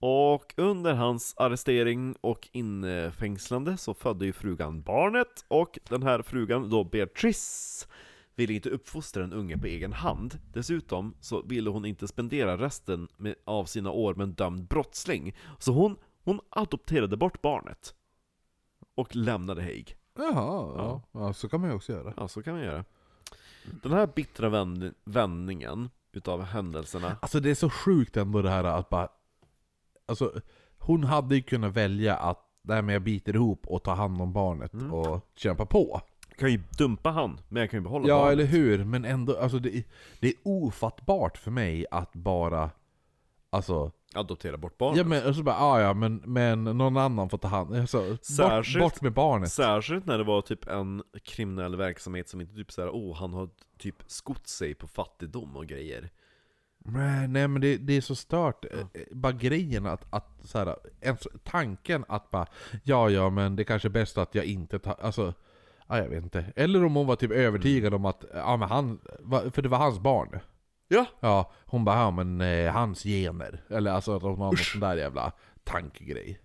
Och 0.00 0.54
under 0.56 0.94
hans 0.94 1.34
arrestering 1.36 2.14
och 2.20 2.48
infängslande 2.52 3.76
så 3.76 3.94
födde 3.94 4.26
ju 4.26 4.32
frugan 4.32 4.82
barnet 4.82 5.44
och 5.48 5.78
den 5.88 6.02
här 6.02 6.22
frugan 6.22 6.70
då 6.70 6.84
Beatrice 6.84 7.88
ville 8.34 8.52
inte 8.52 8.70
uppfostra 8.70 9.22
den 9.22 9.32
unge 9.32 9.58
på 9.58 9.66
egen 9.66 9.92
hand. 9.92 10.38
Dessutom 10.52 11.14
så 11.20 11.42
ville 11.42 11.70
hon 11.70 11.84
inte 11.84 12.08
spendera 12.08 12.56
resten 12.56 13.08
av 13.44 13.64
sina 13.64 13.90
år 13.90 14.14
med 14.14 14.24
en 14.24 14.32
dömd 14.32 14.68
brottsling. 14.68 15.36
Så 15.58 15.72
hon, 15.72 15.96
hon 16.24 16.40
adopterade 16.50 17.16
bort 17.16 17.42
barnet. 17.42 17.94
Och 18.94 19.16
lämnade 19.16 19.62
Haig. 19.62 19.96
Jaha, 20.18 20.74
ja. 20.76 21.02
ja. 21.12 21.32
så 21.32 21.48
kan 21.48 21.60
man 21.60 21.70
ju 21.70 21.76
också 21.76 21.92
göra. 21.92 22.14
Ja, 22.16 22.28
så 22.28 22.42
kan 22.42 22.54
man 22.54 22.62
göra. 22.62 22.84
Den 23.82 23.92
här 23.92 24.06
bittra 24.06 24.48
vänd- 24.48 24.94
vändningen 25.04 25.88
utav 26.12 26.42
händelserna 26.42 27.16
Alltså 27.22 27.40
det 27.40 27.50
är 27.50 27.54
så 27.54 27.70
sjukt 27.70 28.16
ändå 28.16 28.42
det 28.42 28.50
här 28.50 28.64
att 28.64 28.88
bara... 28.88 29.08
Alltså, 30.06 30.32
hon 30.78 31.04
hade 31.04 31.34
ju 31.36 31.42
kunnat 31.42 31.72
välja 31.72 32.16
att 32.16 32.46
nej 32.62 32.82
men 32.82 32.92
jag 32.92 33.02
biter 33.02 33.34
ihop 33.34 33.66
och 33.66 33.82
tar 33.82 33.94
hand 33.94 34.20
om 34.22 34.32
barnet 34.32 34.72
Mm. 34.74 34.92
och 34.92 35.26
kämpa 35.34 35.66
på. 35.66 36.00
kan 36.38 36.52
ju 36.52 36.62
dumpa 36.78 37.10
han, 37.10 37.40
men 37.48 37.60
jag 37.60 37.70
kan 37.70 37.78
ju 37.80 37.84
behålla 37.84 38.08
Ja, 38.08 38.18
barnet. 38.18 38.32
eller 38.32 38.44
hur? 38.44 38.84
Men 38.84 39.04
ändå, 39.04 39.36
alltså 39.38 39.58
det, 39.58 39.84
det 40.20 40.28
är 40.28 40.34
ofattbart 40.42 41.36
för 41.38 41.50
mig 41.50 41.86
att 41.90 42.12
bara... 42.12 42.70
Alltså... 43.50 43.92
Adoptera 44.14 44.56
bort 44.56 44.78
barnet. 44.78 44.98
Ja 44.98 45.04
men, 45.04 45.26
och 45.26 45.36
så 45.36 45.42
bara, 45.42 45.56
ah, 45.56 45.80
ja 45.80 45.94
men, 45.94 46.16
men 46.16 46.64
någon 46.64 46.96
annan 46.96 47.30
får 47.30 47.38
ta 47.38 47.48
hand 47.48 47.76
alltså, 47.76 48.10
bort, 48.10 48.24
Särskilt- 48.24 48.82
bort 48.84 49.00
med 49.00 49.12
barnet. 49.12 49.52
Särskilt 49.52 50.06
när 50.06 50.18
det 50.18 50.24
var 50.24 50.42
typ 50.42 50.68
en 50.68 51.02
kriminell 51.24 51.76
verksamhet 51.76 52.28
som 52.28 52.40
inte 52.40 52.54
typ 52.54 52.72
såhär, 52.72 52.88
oh 52.90 53.16
han 53.16 53.34
har 53.34 53.48
typ 53.78 53.96
skott 54.06 54.46
sig 54.46 54.74
på 54.74 54.86
fattigdom 54.86 55.56
och 55.56 55.66
grejer. 55.66 56.10
Nej, 56.84 57.28
nej 57.28 57.48
men 57.48 57.60
det, 57.62 57.76
det 57.76 57.96
är 57.96 58.00
så 58.00 58.14
stört. 58.14 58.64
Eh, 58.64 58.86
Bara 59.10 59.32
grejen 59.32 59.86
att, 59.86 60.06
att 60.14 60.38
så 60.44 60.58
här, 60.58 60.76
ens, 61.00 61.26
tanken 61.44 62.04
att 62.08 62.30
bara 62.30 62.46
Ja 62.84 63.10
ja 63.10 63.30
men 63.30 63.56
det 63.56 63.64
kanske 63.64 63.88
är 63.88 63.90
bäst 63.90 64.18
att 64.18 64.34
jag 64.34 64.44
inte 64.44 64.78
tar, 64.78 64.96
alltså 65.00 65.34
ja, 65.88 65.98
jag 65.98 66.08
vet 66.08 66.22
inte. 66.24 66.44
Eller 66.56 66.84
om 66.84 66.94
hon 66.94 67.06
var 67.06 67.16
typ 67.16 67.30
övertygad 67.30 67.94
om 67.94 68.04
att, 68.04 68.24
ja 68.34 68.56
men 68.56 68.68
han, 68.68 69.00
för 69.52 69.62
det 69.62 69.68
var 69.68 69.78
hans 69.78 69.98
barn. 69.98 70.38
Ja! 70.90 71.06
Ja, 71.20 71.52
hon 71.66 71.84
bara 71.84 71.96
ja 71.96 72.10
men 72.10 72.40
eh, 72.40 72.72
hans 72.72 73.02
gener. 73.02 73.64
Eller 73.68 73.90
alltså 73.90 74.16
att 74.16 74.22
hon 74.22 74.38
har 74.38 74.46
någon 74.46 74.56
sån 74.56 74.80
där 74.80 74.96
jävla 74.96 75.32
tankegrej. 75.64 76.40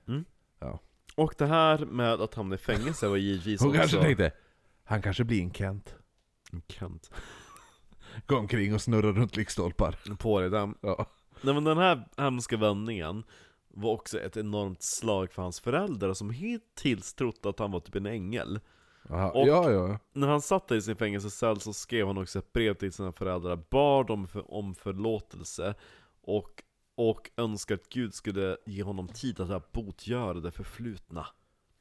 Och 1.15 1.35
det 1.37 1.45
här 1.45 1.77
med 1.77 2.21
att 2.21 2.33
hamna 2.33 2.55
i 2.55 2.57
fängelse 2.57 3.07
var 3.07 3.17
givetvis 3.17 3.61
Hon 3.61 3.69
också... 3.69 3.79
kanske 3.79 4.01
tänkte, 4.01 4.31
han 4.83 5.01
kanske 5.01 5.23
blir 5.23 5.41
en 5.41 5.53
Kent. 5.53 5.95
Kent. 6.67 7.11
Gå 8.25 8.37
omkring 8.37 8.73
och 8.73 8.81
snurra 8.81 9.11
runt 9.11 9.35
lyktstolpar. 9.35 9.99
På 10.19 10.39
dig 10.39 10.49
den. 10.49 10.75
Ja. 10.81 11.05
Nej 11.41 11.53
men 11.53 11.63
den 11.63 11.77
här 11.77 12.07
hemska 12.17 12.57
vändningen 12.57 13.23
var 13.67 13.91
också 13.91 14.19
ett 14.19 14.37
enormt 14.37 14.83
slag 14.83 15.31
för 15.31 15.41
hans 15.41 15.59
föräldrar 15.59 16.13
som 16.13 16.29
hittills 16.29 17.13
trott 17.13 17.45
att 17.45 17.59
han 17.59 17.71
var 17.71 17.79
typ 17.79 17.95
en 17.95 18.05
ängel. 18.05 18.59
Aha, 19.09 19.31
Och- 19.31 19.47
ja 19.47 19.71
ja. 19.71 19.99
När 20.13 20.27
han 20.27 20.41
satt 20.41 20.67
där 20.67 20.75
i 20.75 20.81
sin 20.81 20.95
fängelsecell 20.95 21.59
så 21.59 21.73
skrev 21.73 22.07
han 22.07 22.17
också 22.17 22.39
ett 22.39 22.53
brev 22.53 22.73
till 22.73 22.93
sina 22.93 23.11
föräldrar, 23.11 23.59
bad 23.69 24.07
dem 24.07 24.27
för, 24.27 24.53
om 24.53 24.75
förlåtelse 24.75 25.75
och, 26.21 26.63
och 26.95 27.31
önskade 27.37 27.81
att 27.81 27.89
Gud 27.89 28.13
skulle 28.13 28.57
ge 28.65 28.83
honom 28.83 29.07
tid 29.07 29.39
att 29.39 29.71
botgöra 29.71 30.39
det 30.39 30.51
förflutna. 30.51 31.27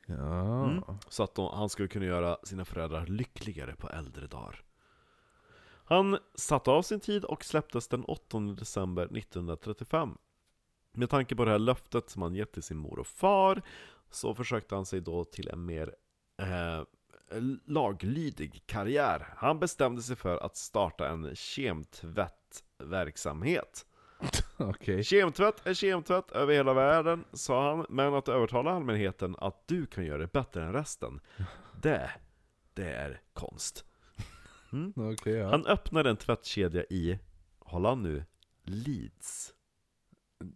Ja. 0.07 0.64
Mm. 0.64 0.83
Så 1.09 1.22
att 1.22 1.35
de, 1.35 1.57
han 1.57 1.68
skulle 1.68 1.89
kunna 1.89 2.05
göra 2.05 2.37
sina 2.43 2.64
föräldrar 2.64 3.07
lyckligare 3.07 3.77
på 3.77 3.89
äldre 3.89 4.27
dagar. 4.27 4.64
Han 5.87 6.18
satte 6.35 6.70
av 6.70 6.83
sin 6.83 7.01
tid 7.01 7.25
och 7.25 7.45
släpptes 7.45 7.89
den 7.89 8.05
8 8.05 8.39
december 8.39 9.05
1935. 9.18 10.18
Med 10.93 11.11
tanke 11.11 11.37
på 11.37 11.45
det 11.45 11.51
här 11.51 11.59
löftet 11.59 12.11
som 12.11 12.22
han 12.22 12.35
gett 12.35 12.53
till 12.53 12.62
sin 12.62 12.77
mor 12.77 12.99
och 12.99 13.07
far 13.07 13.62
så 14.11 14.35
försökte 14.35 14.75
han 14.75 14.87
sig 14.87 15.01
då 15.01 15.25
till 15.25 15.49
en 15.49 15.66
mer 15.66 15.95
eh, 16.39 16.83
laglydig 17.66 18.62
karriär. 18.66 19.29
Han 19.37 19.59
bestämde 19.59 20.03
sig 20.03 20.16
för 20.16 20.37
att 20.45 20.57
starta 20.57 21.09
en 21.09 21.37
kemtvättverksamhet. 21.37 23.87
Okej. 24.57 25.05
Kemtvätt 25.05 25.66
är 25.66 25.75
kemtvätt 25.75 26.31
över 26.31 26.55
hela 26.55 26.75
världen, 26.75 27.25
sa 27.33 27.68
han, 27.77 27.87
men 27.89 28.14
att 28.14 28.29
övertala 28.29 28.70
allmänheten 28.70 29.37
att 29.39 29.68
du 29.68 29.87
kan 29.87 30.05
göra 30.05 30.18
det 30.18 30.33
bättre 30.33 30.64
än 30.64 30.72
resten, 30.72 31.20
det, 31.83 32.11
det 32.75 32.91
är 32.91 33.20
konst. 33.33 33.85
Okej, 34.97 35.35
ja. 35.35 35.51
Han 35.51 35.66
öppnade 35.66 36.11
en 36.11 36.16
tvättkedja 36.16 36.85
i, 36.85 37.18
håll 37.59 37.87
an 37.87 38.03
nu, 38.03 38.25
Leeds, 38.62 39.53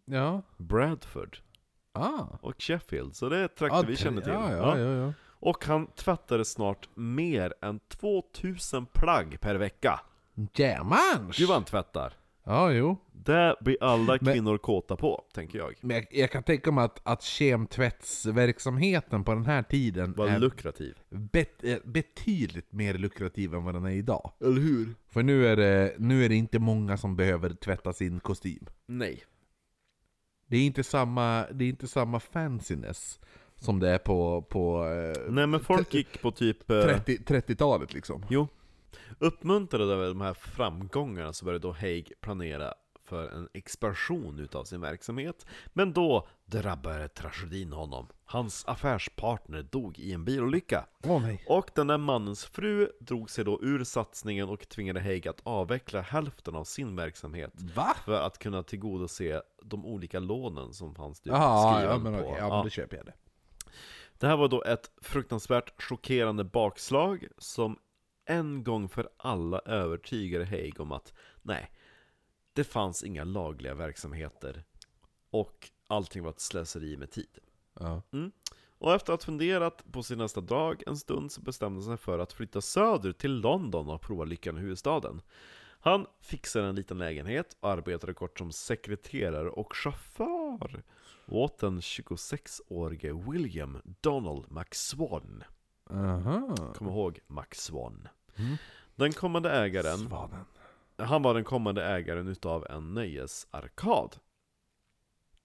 Ja. 0.05 0.43
Bradford 0.57 1.39
Ah. 1.93 2.27
och 2.41 2.63
Sheffield, 2.63 3.17
så 3.17 3.29
det 3.29 3.39
är 3.39 3.49
trakter 3.49 3.77
Ja, 3.79 3.85
vi 3.89 3.97
känner 3.97 4.23
till. 4.23 4.33
Ja, 4.33 4.79
ja, 4.79 4.89
ja. 4.89 5.13
Och 5.41 5.65
han 5.65 5.87
tvättade 5.87 6.45
snart 6.45 6.89
mer 6.95 7.55
än 7.63 7.81
2000 7.89 8.87
plagg 8.87 9.41
per 9.41 9.55
vecka. 9.55 10.01
Jämans! 10.55 11.37
Gud 11.39 11.49
vad 11.49 11.57
han 11.57 11.65
tvättar! 11.65 12.13
Ja, 12.45 12.73
jo. 12.73 12.97
Det 13.13 13.57
blir 13.61 13.77
alla 13.81 14.19
Men- 14.21 14.33
kvinnor 14.35 14.59
kåta 14.59 14.97
på, 14.97 15.25
tänker 15.35 15.59
jag. 15.59 15.75
Men 15.81 15.97
jag, 15.97 16.07
jag 16.11 16.31
kan 16.31 16.43
tänka 16.43 16.73
mig 16.73 16.85
att, 16.85 17.01
att 17.03 17.23
kemtvättsverksamheten 17.23 19.25
på 19.25 19.35
den 19.35 19.47
här 19.47 19.63
tiden 19.63 20.13
Var 20.13 20.29
är 20.29 20.39
lukrativ. 20.39 20.99
bet, 21.11 21.65
är 21.65 21.81
betydligt 21.85 22.73
mer 22.73 22.95
lukrativ 22.95 23.55
än 23.55 23.65
vad 23.65 23.75
den 23.75 23.85
är 23.85 23.91
idag. 23.91 24.33
Eller 24.41 24.61
hur? 24.61 24.95
För 25.09 25.23
nu 25.23 25.47
är, 25.47 25.57
det, 25.57 25.95
nu 25.99 26.25
är 26.25 26.29
det 26.29 26.35
inte 26.35 26.59
många 26.59 26.97
som 26.97 27.17
behöver 27.17 27.51
tvätta 27.51 27.93
sin 27.93 28.21
kostym. 28.21 28.67
Nej. 28.87 29.25
Det 30.47 30.57
är 30.57 30.67
inte 30.67 30.85
samma, 30.85 31.47
det 31.53 31.65
är 31.65 31.69
inte 31.69 31.89
samma 31.89 32.21
fanciness 32.21 33.21
som 33.59 33.81
det 33.81 33.89
är 33.91 33.99
på, 33.99 34.43
på 34.43 34.85
eh, 34.87 35.23
Nej 35.33 35.47
men 35.47 35.61
folk 35.61 35.95
gick 35.95 36.23
på 36.23 36.31
typ... 36.31 36.71
eh, 36.71 36.83
30, 36.83 37.17
30-talet 37.19 37.93
liksom. 37.95 38.25
Jo. 38.31 38.49
Uppmuntrade 39.19 39.95
av 39.95 40.01
de 40.01 40.21
här 40.21 40.35
framgångarna 40.35 41.33
så 41.33 41.45
började 41.45 41.63
då 41.69 41.73
Haig 41.73 42.13
planera 42.21 42.75
för 43.05 43.29
en 43.29 43.49
expansion 43.55 44.39
utav 44.39 44.65
sin 44.65 44.81
verksamhet. 44.81 45.47
Men 45.73 45.93
då 45.93 46.29
drabbade 46.47 47.09
tragedin 47.09 47.73
honom. 47.73 48.07
Hans 48.25 48.65
affärspartner 48.69 49.63
dog 49.63 49.99
i 49.99 50.13
en 50.13 50.25
bilolycka. 50.25 50.87
Nej. 51.05 51.45
Och 51.49 51.71
den 51.75 51.87
där 51.87 51.99
mannens 51.99 52.45
fru 52.45 52.89
drog 53.01 53.31
sig 53.31 53.45
då 53.45 53.59
ur 53.63 53.85
satsningen 53.85 54.49
och 54.49 54.69
tvingade 54.69 55.01
Haig 55.01 55.29
att 55.29 55.41
avveckla 55.43 56.01
hälften 56.01 56.55
av 56.57 56.65
sin 56.65 56.97
verksamhet. 56.97 57.53
Va? 57.75 57.95
För 58.05 58.21
att 58.27 58.39
kunna 58.39 58.63
tillgodose 58.63 59.43
de 59.63 59.87
olika 59.87 60.19
lånen 60.21 60.73
som 60.75 60.95
fanns 60.95 61.21
typ 61.21 61.33
skriven 61.33 61.91
ja 61.91 61.99
men 61.99 62.13
på. 62.13 62.19
okej, 62.21 62.35
Ja. 62.39 62.49
men 62.49 62.63
då 62.65 62.71
köper 62.71 62.97
jag 62.97 63.07
det. 63.07 63.13
Det 64.19 64.27
här 64.27 64.37
var 64.37 64.49
då 64.49 64.63
ett 64.63 64.91
fruktansvärt 65.03 65.83
chockerande 65.83 66.45
bakslag 66.45 67.27
som 67.39 67.79
en 68.25 68.65
gång 68.65 68.89
för 68.89 69.09
alla 69.17 69.59
övertygade 69.59 70.45
Haig 70.45 70.81
om 70.81 70.93
att 70.93 71.13
nej, 71.43 71.71
det 72.53 72.65
fanns 72.65 73.03
inga 73.03 73.25
lagliga 73.25 73.75
verksamheter 73.75 74.65
och 75.31 75.71
allting 75.87 76.23
var 76.23 76.31
ett 76.31 76.41
slöseri 76.41 76.97
med 76.97 77.11
tid. 77.11 77.39
Ja. 77.81 78.03
Och 78.79 78.95
efter 78.95 79.13
att 79.13 79.23
ha 79.23 79.27
funderat 79.27 79.93
på 79.93 80.03
sin 80.03 80.19
nästa 80.19 80.41
dag 80.41 80.83
en 80.87 80.97
stund 80.97 81.33
så 81.33 81.41
bestämde 81.41 81.81
han 81.81 81.97
sig 81.97 81.97
för 81.97 82.19
att 82.19 82.33
flytta 82.33 82.61
söder 82.61 83.13
till 83.13 83.33
London 83.33 83.89
och 83.89 84.01
prova 84.01 84.25
lyckan 84.25 84.57
i 84.57 84.61
huvudstaden. 84.61 85.23
Han 85.81 86.07
fixade 86.21 86.69
en 86.69 86.75
liten 86.75 86.99
lägenhet 86.99 87.57
och 87.61 87.71
arbetade 87.71 88.15
kort 88.15 88.39
som 88.39 88.53
sekreterare 88.53 89.51
och 89.51 89.77
chaufför 89.77 90.83
åt 91.29 91.59
den 91.59 91.81
26-årige 91.81 93.13
William 93.31 93.79
Donald 94.01 94.45
McSwan. 94.53 95.45
Aha. 95.91 96.57
Kom 96.75 96.89
ihåg 96.89 97.19
McSwan. 97.27 98.09
Mm. 98.37 98.57
Den 98.97 99.13
kommande 99.13 99.51
ägaren, 99.51 99.99
Svanen. 99.99 100.45
han 100.97 101.23
var 101.23 101.35
den 101.35 101.45
kommande 101.45 101.85
ägaren 101.85 102.29
utav 102.29 102.67
en 102.71 102.95
nöjesarkad. 102.95 104.17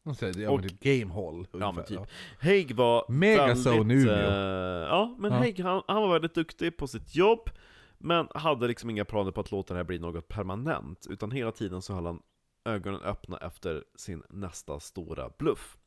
Ja, 0.04 0.12
Och- 0.52 0.60
men 0.60 0.68
det 0.80 0.88
är 0.88 1.00
game 1.00 1.14
hall. 1.14 1.48
Ja 1.52 1.58
men 1.60 1.70
ungefär, 1.70 1.84
typ. 2.06 2.10
Haig 2.42 2.76
var 2.76 3.06
Megazone 3.10 3.78
väldigt... 3.78 4.08
Umeå. 4.08 4.16
eh, 4.16 4.88
ja, 4.90 5.16
men 5.20 5.32
Ja. 5.32 5.38
Haig 5.38 5.60
han, 5.60 5.82
han 5.88 6.02
var 6.02 6.14
väldigt 6.14 6.34
duktig 6.36 6.78
på 6.78 6.88
sitt 6.88 7.16
jobb, 7.16 7.50
men 7.98 8.28
hade 8.36 8.68
liksom 8.68 8.90
inga 8.90 9.06
planer 9.06 9.32
på 9.32 9.42
att 9.42 9.52
låta 9.52 9.74
det 9.74 9.78
här 9.80 9.84
bli 9.84 10.00
något 10.00 10.28
permanent, 10.28 11.08
utan 11.10 11.32
hela 11.32 11.52
tiden 11.52 11.82
så 11.82 11.94
höll 11.94 12.06
han 12.06 12.22
ögonen 12.66 13.02
öppna 13.02 13.38
efter 13.38 13.84
sin 13.96 14.24
nästa 14.30 14.80
stora 14.80 15.30
bluff. 15.38 15.78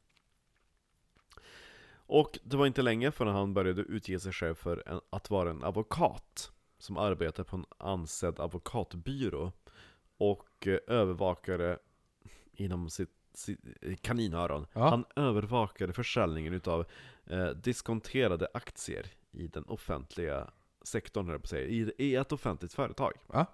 Och 2.09 2.39
det 2.43 2.57
var 2.57 2.67
inte 2.67 2.83
länge 2.83 3.11
förrän 3.11 3.35
han 3.35 3.55
började 3.55 3.83
utge 3.83 4.21
sig 4.21 4.33
själv 4.33 4.55
för 4.55 4.89
en, 4.89 5.01
att 5.11 5.31
vara 5.31 5.51
en 5.51 5.65
advokat, 5.65 6.53
som 6.79 6.97
arbetade 6.97 7.49
på 7.49 7.57
en 7.57 7.65
ansedd 7.79 8.41
advokatbyrå, 8.41 9.53
och 10.17 10.67
eh, 10.67 10.79
övervakare 10.87 11.79
inom 12.53 12.91
sitt, 12.91 13.11
sitt 13.35 13.61
kaninöron. 14.03 14.67
Ja. 14.73 14.89
Han 14.89 15.05
övervakade 15.17 15.93
försäljningen 15.93 16.53
utav 16.53 16.87
eh, 17.25 17.49
diskonterade 17.49 18.49
aktier 18.55 19.07
i 19.31 19.47
den 19.47 19.65
offentliga 19.65 20.51
sektorn, 20.83 21.41
på 21.41 21.47
säga, 21.47 21.67
i, 21.67 21.93
i 21.99 22.15
ett 22.17 22.33
offentligt 22.33 22.73
företag. 22.73 23.13
Ja. 23.33 23.47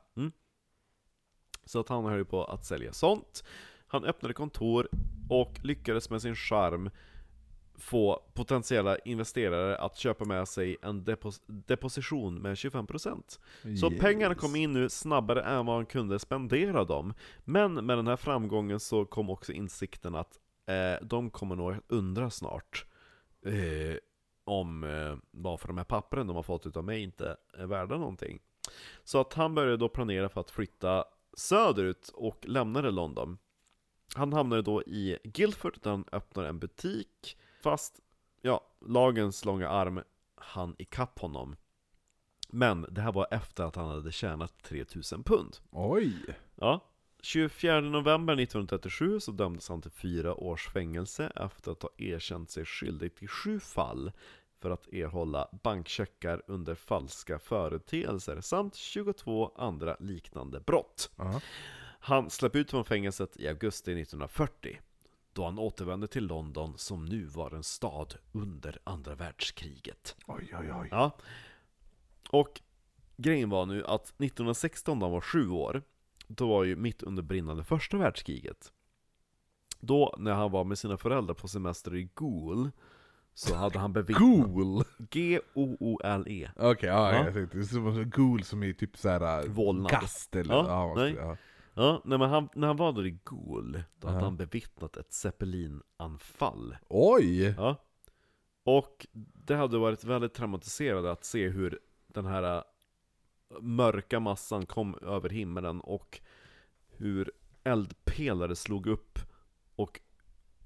Så 1.64 1.80
att 1.80 1.88
han 1.88 2.04
höll 2.04 2.24
på 2.24 2.44
att 2.44 2.64
sälja 2.64 2.92
sånt. 2.92 3.44
Han 3.86 4.04
öppnade 4.04 4.34
kontor 4.34 4.88
och 5.28 5.60
lyckades 5.62 6.10
med 6.10 6.22
sin 6.22 6.34
charm 6.34 6.90
få 7.74 8.22
potentiella 8.34 8.98
investerare 8.98 9.76
att 9.78 9.96
köpa 9.96 10.24
med 10.24 10.48
sig 10.48 10.76
en 10.82 11.04
depos 11.04 11.42
deposition 11.46 12.34
med 12.34 12.54
25%. 12.54 13.38
Så 13.80 13.90
Yes. 13.92 14.00
pengarna 14.00 14.34
kom 14.34 14.56
in 14.56 14.72
nu 14.72 14.88
snabbare 14.88 15.42
än 15.42 15.66
vad 15.66 15.76
han 15.76 15.86
kunde 15.86 16.18
spendera 16.18 16.84
dem. 16.84 17.14
Men 17.44 17.86
med 17.86 17.98
den 17.98 18.06
här 18.06 18.16
framgången 18.16 18.80
så 18.80 19.04
kom 19.04 19.30
också 19.30 19.52
insikten 19.52 20.14
att 20.14 20.38
eh, 20.66 21.06
de 21.06 21.30
kommer 21.30 21.56
nog 21.56 21.74
undra 21.88 22.30
snart 22.30 22.86
eh, 23.46 23.96
om 24.44 24.84
eh, 24.84 25.16
varför 25.30 25.68
de 25.68 25.76
här 25.76 25.84
pappren 25.84 26.26
de 26.26 26.36
har 26.36 26.42
fått 26.42 26.66
utav 26.66 26.84
mig 26.84 27.02
inte 27.02 27.36
är 27.54 27.66
värda 27.66 27.96
någonting. 27.96 28.40
Så 29.04 29.20
att 29.20 29.32
han 29.34 29.54
började 29.54 29.76
då 29.76 29.88
planera 29.88 30.28
för 30.28 30.40
att 30.40 30.50
flytta 30.50 31.04
söderut 31.34 32.08
och 32.14 32.38
lämnade 32.48 32.90
London. 32.90 33.38
Han 34.14 34.32
hamnade 34.32 34.62
då 34.62 34.82
i 34.82 35.18
Guildford 35.24 35.78
där 35.82 35.90
han 35.90 36.04
öppnade 36.12 36.48
en 36.48 36.58
butik, 36.58 37.38
fast 37.62 38.00
ja, 38.40 38.60
lagens 38.86 39.44
långa 39.44 39.68
arm 39.68 40.02
han 40.34 40.74
ikapp 40.78 41.18
honom. 41.18 41.56
Men 42.48 42.86
det 42.90 43.00
här 43.00 43.12
var 43.12 43.26
efter 43.30 43.64
att 43.64 43.76
han 43.76 43.88
hade 43.88 44.12
tjänat 44.12 44.62
3000 44.62 45.22
pund. 45.22 45.56
Oj! 45.70 46.14
Ja. 46.54 46.88
24 47.22 47.80
november 47.80 48.32
1937 48.32 49.20
så 49.20 49.32
dömdes 49.32 49.68
han 49.68 49.82
till 49.82 49.90
fyra 49.90 50.34
års 50.34 50.68
fängelse 50.68 51.32
efter 51.36 51.72
att 51.72 51.82
ha 51.82 51.90
erkänt 51.98 52.50
sig 52.50 52.64
skyldig 52.64 53.14
till 53.14 53.28
sju 53.28 53.60
fall 53.60 54.12
för 54.62 54.70
att 54.70 54.92
erhålla 54.92 55.48
bankcheckar 55.62 56.42
under 56.46 56.74
falska 56.74 57.38
företeelser 57.38 58.40
samt 58.40 58.74
22 58.74 59.52
andra 59.56 59.96
liknande 60.00 60.60
brott. 60.60 61.10
Ja. 61.16 61.40
Han 62.00 62.30
släpp 62.30 62.56
ut 62.56 62.70
från 62.70 62.84
fängelset 62.84 63.36
i 63.36 63.48
augusti 63.48 63.92
1940 63.92 64.78
då 65.32 65.44
han 65.44 65.58
återvände 65.58 66.06
till 66.06 66.26
London 66.26 66.78
som 66.78 67.04
nu 67.04 67.24
var 67.24 67.50
en 67.50 67.62
stad 67.62 68.14
under 68.32 68.78
andra 68.84 69.14
världskriget. 69.14 70.16
Oj, 70.26 70.54
oj, 70.60 70.72
oj. 70.80 70.88
Ja. 70.90 71.10
Och 72.30 72.60
grejen 73.16 73.50
var 73.50 73.66
nu 73.66 73.84
att 73.86 74.04
1916 74.04 74.98
när 74.98 75.06
han 75.06 75.12
var 75.12 75.20
sju 75.20 75.48
år, 75.48 75.82
då 76.26 76.48
var 76.48 76.64
ju 76.64 76.76
mitt 76.76 77.02
under 77.02 77.22
brinnande 77.22 77.64
första 77.64 77.96
världskriget. 77.96 78.72
Då, 79.80 80.14
när 80.18 80.32
han 80.32 80.50
var 80.50 80.64
med 80.64 80.78
sina 80.78 80.96
föräldrar 80.96 81.34
på 81.34 81.48
semester 81.48 81.96
i 81.96 82.08
Goul, 82.14 82.70
så 83.34 83.54
hade 83.54 83.78
han 83.78 83.92
bevittnat... 83.92 84.20
Ghoul! 84.22 84.84
G-O-O-L-E. 85.10 86.50
Okej, 86.56 86.88
ja, 86.88 87.12
Ja. 87.12 87.24
jag 87.24 87.34
tänkte, 87.34 87.56
det 87.58 87.62
är 87.62 88.42
som 88.42 88.62
är 88.62 88.72
typ 88.72 88.96
såhär 88.96 89.48
Vålnad. 89.48 89.90
gast 89.92 90.36
eller... 90.36 90.54
Ja, 90.54 90.66
Ja, 90.68 90.94
nej. 90.96 91.14
ja. 91.18 91.36
Ja, 91.74 92.02
nej, 92.04 92.18
men 92.18 92.30
han, 92.30 92.48
när 92.54 92.66
han 92.66 92.76
var 92.76 92.92
där 92.92 93.06
i 93.06 93.18
Goul, 93.24 93.82
då 94.00 94.08
hade 94.08 94.20
han 94.24 94.36
bevittnat 94.36 94.96
ett 94.96 95.12
zeppelinanfall. 95.12 96.76
Oj! 96.88 97.42
Ja. 97.42 97.76
Och 98.64 99.06
det 99.34 99.54
hade 99.54 99.78
varit 99.78 100.04
väldigt 100.04 100.34
traumatiserande 100.34 101.10
att 101.12 101.24
se 101.24 101.48
hur 101.48 101.78
den 102.06 102.26
här 102.26 102.56
äh, 102.56 102.62
mörka 103.60 104.20
massan 104.20 104.66
kom 104.66 104.94
över 105.02 105.28
himlen 105.28 105.80
och 105.80 106.20
hur 106.88 107.32
eldpelare 107.64 108.56
slog 108.56 108.86
upp 108.86 109.18
och 109.76 110.00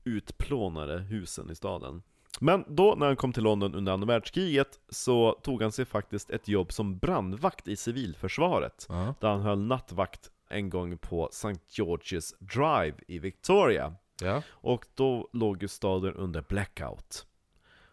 utplånade 0.05 0.99
husen 0.99 1.51
i 1.51 1.55
staden. 1.55 2.03
Men 2.41 2.65
då 2.69 2.95
när 2.95 3.07
han 3.07 3.17
kom 3.17 3.33
till 3.33 3.43
London 3.43 3.75
under 3.75 3.93
andra 3.93 4.07
världskriget 4.07 4.79
så 4.89 5.33
tog 5.43 5.63
han 5.63 5.73
sig 5.73 5.85
faktiskt 5.85 6.31
ett 6.31 6.49
jobb 6.49 6.73
som 6.73 6.99
brandvakt 6.99 7.69
i 7.69 7.77
civilförsvaret. 7.77 8.87
Ja. 8.89 9.15
Där 9.21 9.29
han 9.29 9.41
höll 9.41 9.59
nattvakt 9.59 10.31
en 10.49 10.71
gång 10.71 10.99
på 10.99 11.29
St. 11.33 11.61
George's 11.83 12.35
Drive 12.39 12.97
i 13.09 13.19
Victoria. 13.19 13.95
Ja. 14.23 14.43
Och 14.49 14.87
då 14.95 15.29
låg 15.33 15.63
ju 15.63 15.69
staden 15.69 16.15
under 16.15 16.45
blackout. 16.49 17.27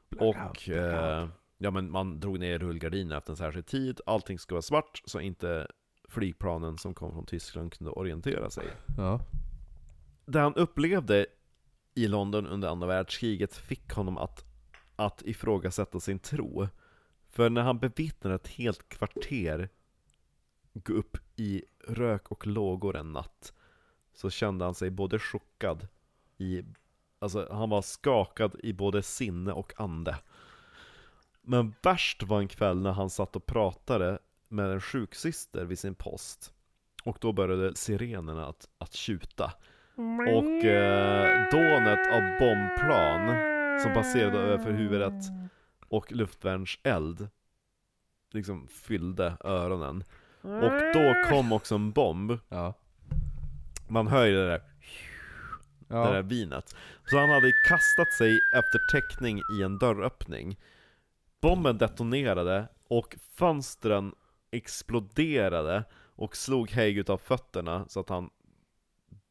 Blackout, 0.09 0.49
och 0.49 0.69
eh, 0.69 1.27
ja, 1.57 1.71
men 1.71 1.91
man 1.91 2.19
drog 2.19 2.39
ner 2.39 2.59
rullgardiner 2.59 3.17
efter 3.17 3.31
en 3.31 3.37
särskild 3.37 3.65
tid. 3.65 4.01
Allting 4.05 4.39
ska 4.39 4.55
vara 4.55 4.61
svart 4.61 5.01
så 5.05 5.19
inte 5.19 5.67
flygplanen 6.09 6.77
som 6.77 6.93
kom 6.93 7.11
från 7.11 7.25
Tyskland 7.25 7.73
kunde 7.73 7.91
orientera 7.91 8.49
sig. 8.49 8.67
Ja. 8.97 9.19
Det 10.25 10.39
han 10.39 10.55
upplevde 10.55 11.25
i 11.95 12.07
London 12.07 12.47
under 12.47 12.67
andra 12.67 12.87
världskriget 12.87 13.55
fick 13.55 13.91
honom 13.91 14.17
att, 14.17 14.45
att 14.95 15.21
ifrågasätta 15.21 15.99
sin 15.99 16.19
tro. 16.19 16.67
För 17.29 17.49
när 17.49 17.61
han 17.61 17.79
bevittnade 17.79 18.35
ett 18.35 18.47
helt 18.47 18.89
kvarter 18.89 19.69
gå 20.73 20.93
upp 20.93 21.17
i 21.35 21.63
rök 21.87 22.31
och 22.31 22.47
lågor 22.47 22.97
en 22.97 23.13
natt 23.13 23.53
så 24.13 24.29
kände 24.29 24.65
han 24.65 24.75
sig 24.75 24.89
både 24.89 25.19
chockad 25.19 25.87
i, 26.37 26.63
alltså 27.19 27.47
han 27.51 27.69
var 27.69 27.81
skakad 27.81 28.55
i 28.63 28.73
både 28.73 29.03
sinne 29.03 29.51
och 29.51 29.73
ande. 29.81 30.17
Men 31.41 31.73
värst 31.81 32.23
var 32.23 32.39
en 32.39 32.47
kväll 32.47 32.79
när 32.79 32.91
han 32.91 33.09
satt 33.09 33.35
och 33.35 33.45
pratade 33.45 34.19
med 34.47 34.71
en 34.71 34.81
sjuksyster 34.81 35.65
vid 35.65 35.79
sin 35.79 35.95
post. 35.95 36.53
Och 37.03 37.17
då 37.21 37.31
började 37.31 37.75
sirenerna 37.75 38.47
att, 38.47 38.69
att 38.77 38.93
tjuta. 38.93 39.53
Och 39.95 40.65
eh, 40.65 41.49
dånet 41.51 41.99
av 42.13 42.21
bombplan 42.39 43.37
som 43.79 43.93
passerade 43.93 44.37
över 44.37 44.71
huvudet 44.71 45.23
och 45.87 46.11
luftvärnseld 46.11 47.29
liksom 48.31 48.67
fyllde 48.67 49.37
öronen. 49.43 50.03
Och 50.41 50.71
då 50.93 51.13
kom 51.29 51.51
också 51.51 51.75
en 51.75 51.91
bomb. 51.91 52.39
Ja. 52.49 52.73
Man 53.87 54.07
hör 54.07 54.25
ju 54.25 54.33
det 54.35 54.47
där, 54.47 54.61
det 55.87 55.95
där 55.95 56.15
Ja. 56.15 56.21
vinet. 56.21 56.75
Så 57.05 57.17
han 57.19 57.29
hade 57.29 57.51
kastat 57.69 58.13
sig 58.17 58.39
efter 58.55 58.79
täckning 58.91 59.41
i 59.59 59.63
en 59.63 59.77
dörröppning. 59.77 60.59
Bomben 61.41 61.77
detonerade 61.77 62.67
och 62.87 63.15
fönstren 63.33 64.13
exploderade 64.51 65.83
och 66.15 66.35
slog 66.35 66.71
Haig 66.71 66.97
utav 66.97 67.17
fötterna 67.17 67.85
så 67.87 67.99
att 67.99 68.09
han 68.09 68.29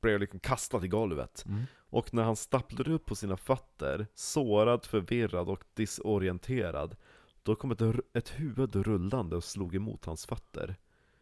blev 0.03 0.21
liksom 0.21 0.41
kastad 0.41 0.85
i 0.85 0.89
golvet. 0.89 1.45
Mm. 1.49 1.63
Och 1.91 2.15
när 2.15 2.23
han 2.23 2.37
stapplade 2.37 2.93
upp 2.93 3.07
på 3.07 3.15
sina 3.15 3.37
fötter, 3.37 4.07
sårad, 4.15 4.85
förvirrad 4.85 5.49
och 5.49 5.65
disorienterad, 5.75 6.97
då 7.43 7.55
kom 7.55 7.71
ett, 7.71 7.83
ett 8.13 8.29
huvud 8.29 8.77
rullande 8.77 9.37
och 9.37 9.45
slog 9.45 9.75
emot 9.75 10.05
hans 10.05 10.27
fötter. 10.27 10.77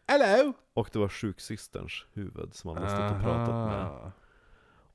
Hello! 0.07 0.53
Och 0.73 0.89
det 0.93 0.99
var 0.99 1.09
sjuksysterns 1.09 2.05
huvud 2.13 2.53
som 2.53 2.77
han 2.77 2.89
stått 2.89 3.17
och 3.17 3.23
pratat 3.23 3.67
med. 3.67 4.11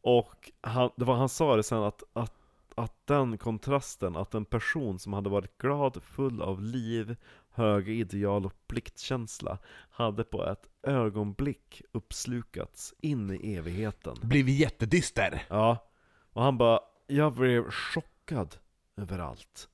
Och 0.00 0.52
han, 0.60 0.90
det 0.96 1.04
var, 1.04 1.14
han 1.14 1.28
sa 1.28 1.56
det 1.56 1.62
sen 1.62 1.82
att, 1.82 2.02
att, 2.12 2.32
att 2.76 3.06
den 3.06 3.38
kontrasten, 3.38 4.16
att 4.16 4.34
en 4.34 4.44
person 4.44 4.98
som 4.98 5.12
hade 5.12 5.30
varit 5.30 5.58
glad, 5.58 6.02
full 6.02 6.42
av 6.42 6.62
liv, 6.62 7.16
höga 7.50 7.92
ideal 7.92 8.46
och 8.46 8.66
pliktkänsla, 8.66 9.58
hade 9.90 10.24
på 10.24 10.46
ett 10.46 10.68
ögonblick 10.82 11.82
uppslukats 11.92 12.94
in 12.98 13.30
i 13.30 13.54
evigheten. 13.54 14.16
Blivit 14.22 14.58
jättedyster. 14.58 15.46
Ja, 15.48 15.88
och 16.32 16.42
han 16.42 16.58
bara, 16.58 16.80
jag 17.06 17.34
blev 17.34 17.70
chockad 17.70 18.56
över 18.96 19.18
allt. 19.18 19.68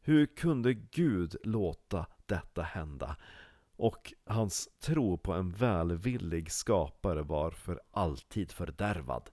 Hur 0.00 0.26
kunde 0.26 0.74
Gud 0.74 1.36
låta 1.44 2.06
detta 2.26 2.62
hända? 2.62 3.16
Och 3.76 4.12
hans 4.26 4.68
tro 4.80 5.18
på 5.18 5.32
en 5.32 5.52
välvillig 5.52 6.52
skapare 6.52 7.22
var 7.22 7.50
för 7.50 7.80
alltid 7.90 8.52
fördärvad. 8.52 9.30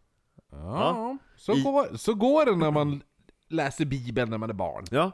Ja. 0.51 1.17
Så, 1.35 1.53
I- 1.53 1.61
går, 1.61 1.97
så 1.97 2.13
går 2.13 2.45
det 2.45 2.55
när 2.55 2.71
man 2.71 3.03
läser 3.47 3.85
Bibeln 3.85 4.29
när 4.29 4.37
man 4.37 4.49
är 4.49 4.53
barn. 4.53 4.85
Ja. 4.91 5.11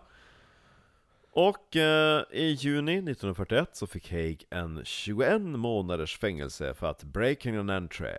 Och 1.31 1.75
eh, 1.75 2.23
i 2.31 2.45
juni 2.59 2.91
1941 2.93 3.75
så 3.75 3.88
fick 3.88 4.11
Haig 4.11 4.45
en 4.49 4.81
21 4.85 5.41
månaders 5.41 6.17
fängelse 6.17 6.73
för 6.73 6.88
att 6.88 7.03
breaking 7.03 7.55
an 7.55 7.69
entry. 7.69 8.17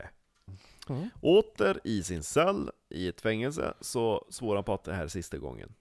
Mm. 0.89 1.09
Åter 1.21 1.81
i 1.85 2.03
sin 2.03 2.23
cell 2.23 2.71
i 2.89 3.09
ett 3.09 3.21
fängelse 3.21 3.75
så 3.81 4.27
svor 4.31 4.55
han 4.55 4.65
på 4.65 4.75
att 4.75 4.85
det 4.85 4.95
här 4.95 5.05
är 5.05 5.09
sista 5.09 5.39
gången. 5.39 5.75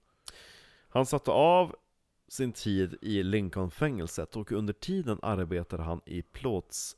Han 0.90 1.06
satte 1.06 1.32
av 1.32 1.76
sin 2.28 2.52
tid 2.52 2.98
i 3.02 3.24
Lincolnfängelset 3.24 4.36
och 4.36 4.52
under 4.52 4.74
tiden 4.74 5.20
arbetade 5.22 5.84
han 5.84 6.02
i 6.06 6.22
plåts, 6.22 6.96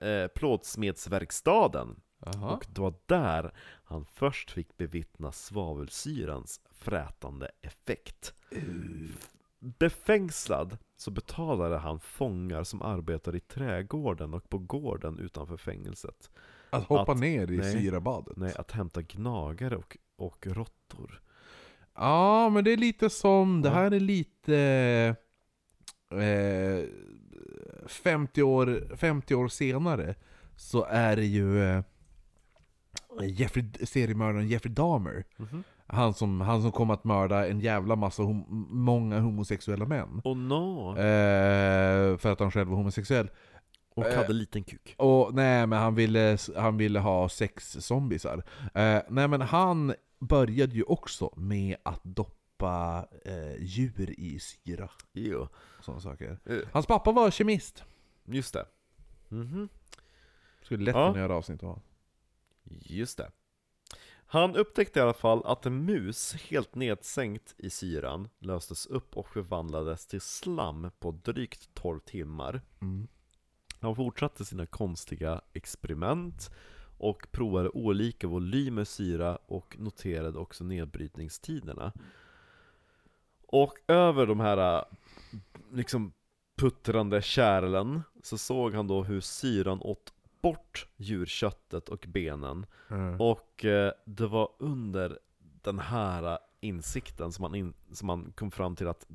eh, 0.00 0.26
plåtsmedsverkstaden. 0.34 2.00
Jaha. 2.18 2.54
Och 2.54 2.66
det 2.74 2.80
var 2.80 2.94
där 3.06 3.52
han 3.84 4.04
först 4.04 4.50
fick 4.50 4.76
bevittna 4.76 5.32
svavelsyrans 5.32 6.60
frätande 6.70 7.50
effekt. 7.62 8.34
Befängslad 9.58 10.78
så 10.96 11.10
betalade 11.10 11.78
han 11.78 12.00
fångar 12.00 12.64
som 12.64 12.82
arbetade 12.82 13.36
i 13.36 13.40
trädgården 13.40 14.34
och 14.34 14.48
på 14.48 14.58
gården 14.58 15.18
utanför 15.18 15.56
fängelset. 15.56 16.30
Att 16.70 16.84
hoppa 16.84 17.12
att- 17.12 17.18
ner 17.18 17.50
i 17.50 17.56
nej. 17.56 17.72
syrabadet. 17.72 18.36
Nej, 18.36 18.54
att 18.56 18.70
hämta 18.70 19.02
gnagare 19.02 19.76
och, 19.76 19.96
och 20.16 20.46
råttor. 20.46 21.22
Ja, 21.94 22.48
men 22.48 22.64
det 22.64 22.72
är 22.72 22.76
lite 22.76 23.10
som, 23.10 23.62
det 23.62 23.70
här 23.70 23.90
är 23.90 24.00
lite... 24.00 24.56
Eh, 26.10 26.84
50, 27.86 28.42
år, 28.42 28.96
50 28.96 29.34
år 29.34 29.48
senare 29.48 30.14
så 30.56 30.84
är 30.84 31.16
det 31.16 31.24
ju 31.24 31.62
eh, 31.64 31.82
Jeffrey, 33.26 33.64
seriemördaren 33.82 34.48
Jeffrey 34.48 34.74
Dahmer. 34.74 35.24
Han 35.86 36.14
som, 36.14 36.40
han 36.40 36.62
som 36.62 36.72
kom 36.72 36.90
att 36.90 37.04
mörda 37.04 37.48
en 37.48 37.60
jävla 37.60 37.96
massa, 37.96 38.22
hom, 38.22 38.66
många 38.70 39.20
homosexuella 39.20 39.84
män. 39.86 40.20
Och 40.24 40.36
no! 40.36 40.90
Eh, 40.90 42.16
för 42.16 42.32
att 42.32 42.40
han 42.40 42.50
själv 42.50 42.68
var 42.68 42.76
homosexuell. 42.76 43.30
Och 43.94 44.06
eh, 44.06 44.16
hade 44.16 44.32
liten 44.32 44.62
kuk. 44.64 44.94
Och 44.98 45.34
nej 45.34 45.66
men 45.66 45.78
han 45.78 45.94
ville, 45.94 46.38
han 46.56 46.76
ville 46.76 46.98
ha 46.98 47.28
sex 47.28 47.72
zombisar. 47.80 48.42
Eh, 48.74 49.00
nej 49.08 49.28
men 49.28 49.40
han 49.40 49.94
började 50.20 50.74
ju 50.74 50.82
också 50.82 51.30
med 51.36 51.76
att 51.82 52.00
doppa 52.04 53.06
eh, 53.24 53.62
djur 53.62 54.14
i 54.20 54.38
syra. 54.40 54.88
Jo. 55.12 55.48
Sådana 55.80 56.00
saker. 56.00 56.38
Eh, 56.44 56.56
Hans 56.72 56.86
pappa 56.86 57.12
var 57.12 57.30
kemist. 57.30 57.84
Just 58.24 58.54
det. 58.54 58.64
Mhm. 59.28 59.68
Skulle 60.62 60.84
lätt 60.84 60.94
Ja. 60.96 61.06
kunna 61.12 61.20
göra 61.24 61.34
avsnitt 61.34 61.62
av. 61.62 61.80
Just 62.80 63.18
det. 63.18 63.30
Han 64.30 64.56
upptäckte 64.56 64.98
i 64.98 65.02
alla 65.02 65.14
fall 65.14 65.42
att 65.44 65.66
en 65.66 65.84
mus, 65.84 66.34
helt 66.34 66.74
nedsänkt 66.74 67.54
i 67.58 67.70
syran, 67.70 68.28
löstes 68.38 68.86
upp 68.86 69.16
och 69.16 69.28
förvandlades 69.28 70.06
till 70.06 70.20
slam 70.20 70.90
på 70.98 71.10
drygt 71.10 71.74
12 71.74 72.00
timmar. 72.00 72.60
Mm. 72.80 73.08
Han 73.80 73.96
fortsatte 73.96 74.44
sina 74.44 74.66
konstiga 74.66 75.40
experiment 75.52 76.50
och 76.98 77.26
provade 77.30 77.68
olika 77.68 78.26
volymer 78.26 78.84
syra 78.84 79.36
och 79.36 79.78
noterade 79.78 80.38
också 80.38 80.64
nedbrytningstiderna. 80.64 81.92
Och 83.46 83.74
över 83.86 84.26
de 84.26 84.40
här 84.40 84.84
liksom 85.72 86.12
puttrande 86.56 87.22
kärlen 87.22 88.02
så 88.22 88.38
såg 88.38 88.74
han 88.74 88.86
då 88.86 89.02
hur 89.02 89.20
syran 89.20 89.80
åt 89.82 90.12
bort 90.40 90.86
djurköttet 90.96 91.88
och 91.88 92.04
benen. 92.08 92.66
Mm. 92.90 93.20
Och 93.20 93.64
eh, 93.64 93.92
det 94.04 94.26
var 94.26 94.52
under 94.58 95.18
den 95.38 95.78
här 95.78 96.38
insikten 96.60 97.32
som 97.32 97.42
man, 97.42 97.54
in, 97.54 97.74
som 97.92 98.06
man 98.06 98.32
kom 98.36 98.50
fram 98.50 98.76
till 98.76 98.88
att 98.88 99.06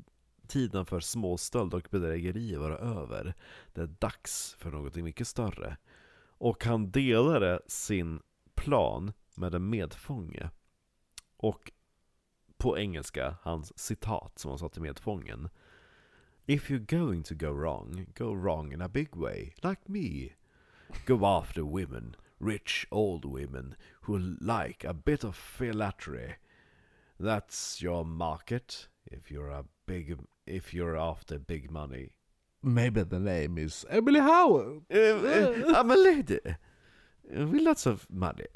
tiden 0.47 0.85
för 0.85 0.99
småstöld 0.99 1.73
och 1.73 1.87
bedrägeri 1.91 2.55
var 2.55 2.71
över. 2.71 3.33
Det 3.73 3.81
är 3.81 3.95
dags 3.99 4.55
för 4.59 4.71
något 4.71 4.95
mycket 4.95 5.27
större. 5.27 5.77
Och 6.25 6.65
han 6.65 6.91
delade 6.91 7.59
sin 7.67 8.21
plan 8.55 9.13
med 9.35 9.55
en 9.55 9.69
medfånge. 9.69 10.49
Och 11.37 11.71
på 12.57 12.77
engelska, 12.77 13.35
hans 13.41 13.79
citat 13.79 14.39
som 14.39 14.49
han 14.49 14.59
sa 14.59 14.69
till 14.69 14.81
medfången. 14.81 15.49
If 16.45 16.69
you're 16.69 16.99
going 16.99 17.23
to 17.23 17.35
go 17.35 17.47
wrong, 17.47 18.05
go 18.15 18.35
wrong 18.35 18.73
in 18.73 18.81
a 18.81 18.87
big 18.87 19.15
way, 19.15 19.53
like 19.63 19.81
me. 19.85 20.29
Go 21.05 21.25
after 21.25 21.65
women, 21.65 22.15
rich 22.39 22.87
old 22.91 23.25
women, 23.25 23.75
who 24.01 24.17
like 24.41 24.83
a 24.83 24.93
bit 24.93 25.23
of 25.23 25.35
philatry. 25.35 26.35
That's 27.19 27.81
your 27.81 28.05
market, 28.05 28.87
if 29.05 29.31
you're 29.31 29.49
a 29.49 29.65
big, 29.85 30.17
if 30.45 30.73
you're 30.73 30.97
after 30.97 31.39
big 31.39 31.71
money. 31.71 32.13
Maybe 32.61 33.03
the 33.03 33.19
name 33.19 33.57
is 33.57 33.85
Emily 33.89 34.19
Howard. 34.19 34.83
Uh, 34.93 34.97
uh, 34.97 35.73
I'm 35.75 35.91
a 35.91 35.95
lady. 35.95 36.39
With 37.29 37.61
lots 37.61 37.87
of 37.87 38.09
money. 38.09 38.47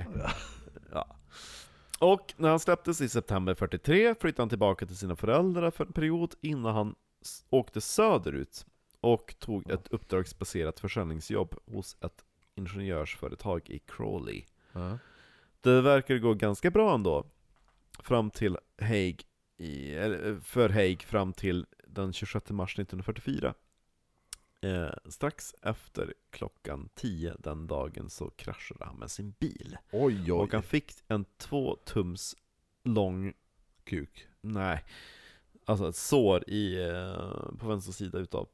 Ja. 0.92 1.18
Och 2.00 2.34
när 2.38 2.50
han 2.50 2.60
släpptes 2.60 3.02
i 3.02 3.10
september 3.10 3.54
43 3.54 4.16
flyttade 4.16 4.42
han 4.42 4.50
tillbaka 4.50 4.86
till 4.86 4.98
sina 4.98 5.16
föräldrar 5.16 5.72
för 5.72 5.86
en 5.86 5.94
period 5.94 6.36
innan 6.42 6.76
han 6.76 6.96
åkte 7.50 7.82
söderut 7.82 8.66
och 9.02 9.36
tog 9.40 9.70
ett 9.70 9.88
uppdragsbaserat 9.88 10.80
försäljningsjobb 10.80 11.56
hos 11.66 11.98
ett 12.02 12.26
ingenjörsföretag 12.58 13.70
i 13.70 13.80
Crawley. 13.80 14.44
Ja. 14.74 14.98
Det 15.62 15.82
verkar 15.82 16.18
gå 16.18 16.34
ganska 16.34 16.72
bra 16.72 16.96
ändå. 16.96 17.26
Fram 18.00 18.30
till 18.32 18.58
Haig, 18.82 19.24
i, 19.58 19.96
för 20.44 20.70
Haig 20.70 21.04
fram 21.04 21.34
till 21.34 21.66
den 21.88 22.14
26 22.14 22.50
mars 22.52 22.74
1944. 22.80 23.54
Eh, 24.62 24.90
strax 25.10 25.56
efter 25.62 26.14
klockan 26.30 26.90
10 26.96 27.36
den 27.40 27.68
dagen 27.68 28.10
så 28.10 28.30
kraschade 28.30 28.86
han 28.86 28.96
med 28.96 29.12
sin 29.12 29.32
bil. 29.32 29.78
Oj, 29.92 30.32
Och 30.32 30.42
oj. 30.44 30.50
han 30.52 30.64
fick 30.64 30.92
en 31.08 31.26
två 31.38 31.76
tums 31.86 32.36
lång, 32.84 33.34
Kuk. 33.84 34.28
nej, 34.42 34.84
alltså 35.66 35.90
ett 35.90 35.96
sår 35.96 36.50
i, 36.50 36.90
eh, 36.90 37.58
på 37.60 37.68
vänster 37.68 37.92
sida 37.92 38.20
utav 38.20 38.48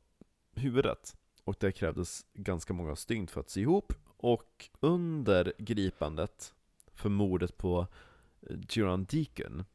huvudet. 0.56 1.16
Och 1.44 1.56
det 1.60 1.72
krävdes 1.72 2.26
ganska 2.34 2.74
många 2.74 2.96
stygn 2.96 3.28
för 3.28 3.40
att 3.40 3.50
sy 3.50 3.62
ihop. 3.62 3.94
Och 4.18 4.70
under 4.80 5.54
gripandet 5.58 6.54
för 6.94 7.10
mordet 7.10 7.58
på 7.58 7.88
eh, 8.42 8.58
Giron 8.70 9.06
Deacon, 9.06 9.66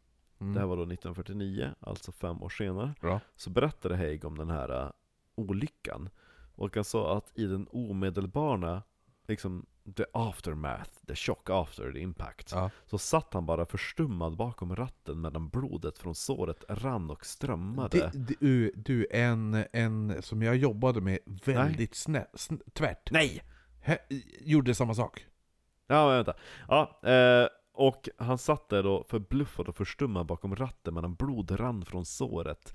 Mm. 0.41 0.55
det 0.55 0.61
här 0.61 0.67
var 0.67 0.77
då 0.77 0.83
1949, 0.83 1.75
alltså 1.81 2.13
fem 2.13 2.43
år 2.43 2.49
senare, 2.49 2.95
Bra. 3.01 3.21
så 3.37 3.51
berättade 3.51 3.97
Haig 3.97 4.25
om 4.25 4.39
den 4.39 4.51
här 4.51 4.85
uh, 4.85 4.91
olyckan. 5.35 6.09
Och 6.55 6.75
han 6.75 6.85
sa 6.85 7.17
att 7.17 7.39
i 7.39 7.45
den 7.45 7.67
omedelbara, 7.71 8.83
liksom, 9.27 9.67
the 9.97 10.05
aftermath, 10.13 10.91
the 11.07 11.15
shock 11.15 11.51
after 11.51 11.93
the 11.93 11.99
impact, 12.01 12.53
Ja. 12.53 12.71
så 12.87 12.99
satt 12.99 13.35
han 13.35 13.47
bara 13.47 13.67
förstummad 13.67 14.37
bakom 14.37 14.77
ratten 14.77 15.21
medan 15.21 15.49
blodet 15.49 15.99
från 15.99 16.15
såret 16.15 16.65
rann 16.69 17.11
och 17.11 17.27
strömmade. 17.27 18.11
Det, 18.15 18.35
du, 18.41 18.73
du, 18.77 19.07
en, 19.11 19.65
en 19.73 20.23
som 20.23 20.43
jag 20.43 20.57
jobbade 20.57 21.01
med 21.01 21.19
väldigt 21.45 21.95
snä, 21.95 22.27
sn, 22.35 22.55
tvärt, 22.73 23.11
Nej! 23.11 23.43
he, 23.81 23.99
gjorde 24.41 24.75
samma 24.75 24.95
sak. 24.95 25.27
Ja, 25.87 26.09
vänta. 26.09 26.35
Ja, 26.69 27.01
eh, 27.03 27.49
och 27.73 28.09
han 28.17 28.39
satt 28.39 28.69
där 28.69 28.83
då 28.83 29.05
förbluffad 29.09 29.69
och 29.69 29.77
förstummad 29.77 30.27
bakom 30.27 30.57
ratten 30.57 30.95
medan 30.95 31.15
blod 31.15 31.61
rann 31.61 31.85
från 31.85 32.05
såret 32.05 32.75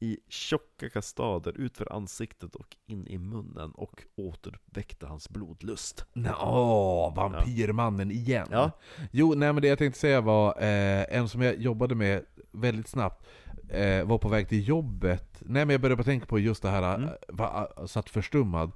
i 0.00 0.18
tjocka 0.28 0.90
kastader 0.90 1.52
utför 1.60 1.92
ansiktet 1.92 2.54
och 2.54 2.76
in 2.86 3.06
i 3.06 3.18
munnen 3.18 3.70
och 3.72 4.02
återväckte 4.16 5.06
hans 5.06 5.28
blodlust. 5.30 6.04
Nå, 6.12 7.12
vampyrmannen 7.16 8.10
igen. 8.10 8.46
Ja. 8.50 8.70
Jo, 9.10 9.34
nej 9.36 9.52
men 9.52 9.62
det 9.62 9.68
jag 9.68 9.78
tänkte 9.78 10.00
säga 10.00 10.20
var, 10.20 10.62
eh, 10.62 11.16
en 11.18 11.28
som 11.28 11.42
jag 11.42 11.56
jobbade 11.60 11.94
med 11.94 12.24
väldigt 12.52 12.88
snabbt, 12.88 13.26
eh, 13.68 14.04
var 14.04 14.18
på 14.18 14.28
väg 14.28 14.48
till 14.48 14.68
jobbet. 14.68 15.42
Nej 15.46 15.64
men 15.64 15.70
jag 15.74 15.80
började 15.80 16.04
tänka 16.04 16.26
på 16.26 16.38
just 16.38 16.62
det 16.62 16.68
här, 16.70 16.94
Mm. 16.94 17.02
mm. 17.08 17.14
var, 17.28 17.86
satt 17.86 18.10
förstummad. 18.10 18.72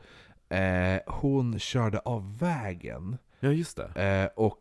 Eh, 0.48 1.00
hon 1.06 1.58
körde 1.58 1.98
av 1.98 2.38
vägen, 2.38 3.18
Ja, 3.40 3.48
just 3.52 3.76
det. 3.76 4.02
eh, 4.02 4.42
och 4.44 4.58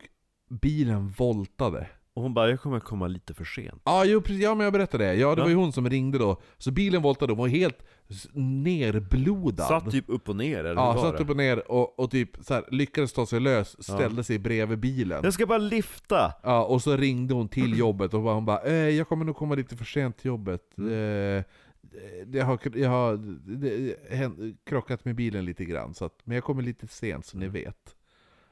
bilen 0.50 1.08
voltade. 1.10 1.88
Och 2.20 2.24
hon 2.24 2.34
bara, 2.34 2.50
jag 2.50 2.62
kommer 2.62 2.80
komma 2.80 3.08
lite 3.08 3.34
för 3.34 3.46
sent. 3.46 3.82
Ja, 3.86 4.06
jo, 4.06 4.22
precis, 4.22 4.42
ja 4.44 4.56
men 4.56 4.64
jag 4.64 4.74
berättade 4.74 5.04
det. 5.06 5.14
Ja, 5.16 5.36
det 5.36 5.42
var 5.42 5.50
ju 5.50 5.56
hon 5.56 5.74
som 5.74 5.90
ringde 5.90 6.18
då. 6.18 6.42
Så 6.58 6.72
bilen 6.72 7.02
voltade, 7.02 7.32
hon 7.32 7.38
var 7.40 7.48
helt 7.48 7.84
nerblodad. 8.34 9.68
Satt 9.68 9.92
typ 9.92 10.06
upp 10.08 10.30
och 10.30 10.36
ner, 10.36 10.60
eller 10.60 10.82
Ja, 10.82 10.92
hur 10.92 10.98
var 11.02 11.06
satt 11.10 11.18
det? 11.18 11.24
upp 11.24 11.30
och 11.30 11.38
ner 11.38 11.72
och, 11.72 12.00
och 12.00 12.12
typ 12.12 12.30
så 12.42 12.54
här, 12.54 12.64
lyckades 12.72 13.14
ta 13.14 13.26
sig 13.26 13.40
lös, 13.40 13.84
ställde 13.84 14.24
sig 14.24 14.40
bredvid 14.40 14.80
bilen. 14.80 15.22
Jag 15.24 15.34
ska 15.34 15.46
bara 15.46 15.58
lyfta! 15.58 16.34
Ja, 16.44 16.64
och 16.66 16.82
så 16.82 16.98
ringde 16.98 17.34
hon 17.34 17.48
till 17.48 17.78
jobbet 17.80 18.14
och 18.14 18.22
bara- 18.24 18.34
hon 18.36 18.46
bara 18.46 18.62
eh, 18.62 18.74
'Jag 18.74 19.08
kommer 19.08 19.26
nog 19.26 19.36
komma 19.36 19.56
lite 19.56 19.78
för 19.78 19.86
sent 19.86 20.18
till 20.18 20.32
jobbet' 20.32 20.78
Mm. 20.78 20.92
eh, 21.38 21.44
jag 22.34 22.46
har, 22.46 22.60
jag 22.78 22.90
har 22.90 23.18
det, 23.58 23.96
hän- 24.10 24.58
krockat 24.66 25.06
med 25.06 25.16
bilen 25.16 25.46
lite 25.46 25.66
grann, 25.66 25.94
så 25.94 26.06
att, 26.06 26.20
men 26.24 26.36
jag 26.36 26.44
kommer 26.44 26.64
lite 26.64 26.88
sent 26.88 27.26
så 27.26 27.38
ni 27.38 27.46
Mm. 27.46 27.54
vet. 27.54 27.96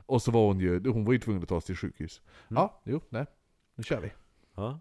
Och 0.05 0.22
så 0.22 0.32
var 0.32 0.47
hon 0.47 0.59
ju, 0.59 0.89
hon 0.89 1.05
var 1.05 1.13
ju 1.13 1.20
tvungen 1.20 1.43
att 1.43 1.49
ta 1.49 1.61
sig 1.61 1.65
till 1.65 1.76
sjukhus. 1.78 2.22
Mm. 2.49 2.61
Ja, 2.61 2.82
jo, 2.86 3.01
nej. 3.09 3.26
Nu 3.78 3.84
kör 3.84 4.01
vi. 4.01 4.13
Ja. 4.55 4.80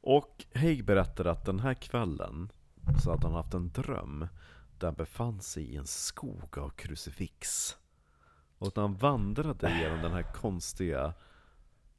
Och 0.00 0.44
Haig 0.54 0.84
berättade 0.84 1.30
att 1.30 1.44
den 1.44 1.60
här 1.60 1.74
kvällen 1.74 2.52
så 3.04 3.10
hade 3.10 3.26
han 3.26 3.34
haft 3.34 3.54
en 3.54 3.68
dröm 3.72 4.28
där 4.78 4.86
han 4.86 4.94
befann 4.94 5.40
sig 5.40 5.62
i 5.62 5.76
en 5.76 5.86
skog 5.86 6.58
av 6.58 6.68
krucifix. 6.68 7.76
Och 8.58 8.76
när 8.76 8.82
han 8.82 8.96
vandrade 8.96 9.78
genom 9.80 10.02
det 10.02 10.08
här 10.08 10.32
konstiga 10.32 11.14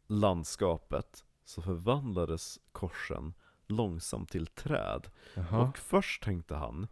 landskapet 0.07 1.23
så 1.45 1.61
förvandlades 1.61 2.59
korsen 2.71 3.33
långsamt 3.67 4.29
till 4.29 4.47
träd. 4.47 5.09
Jaha. 5.33 5.61
Och 5.61 5.77
först 5.77 6.23
tänkte 6.23 6.55
han, 6.55 6.87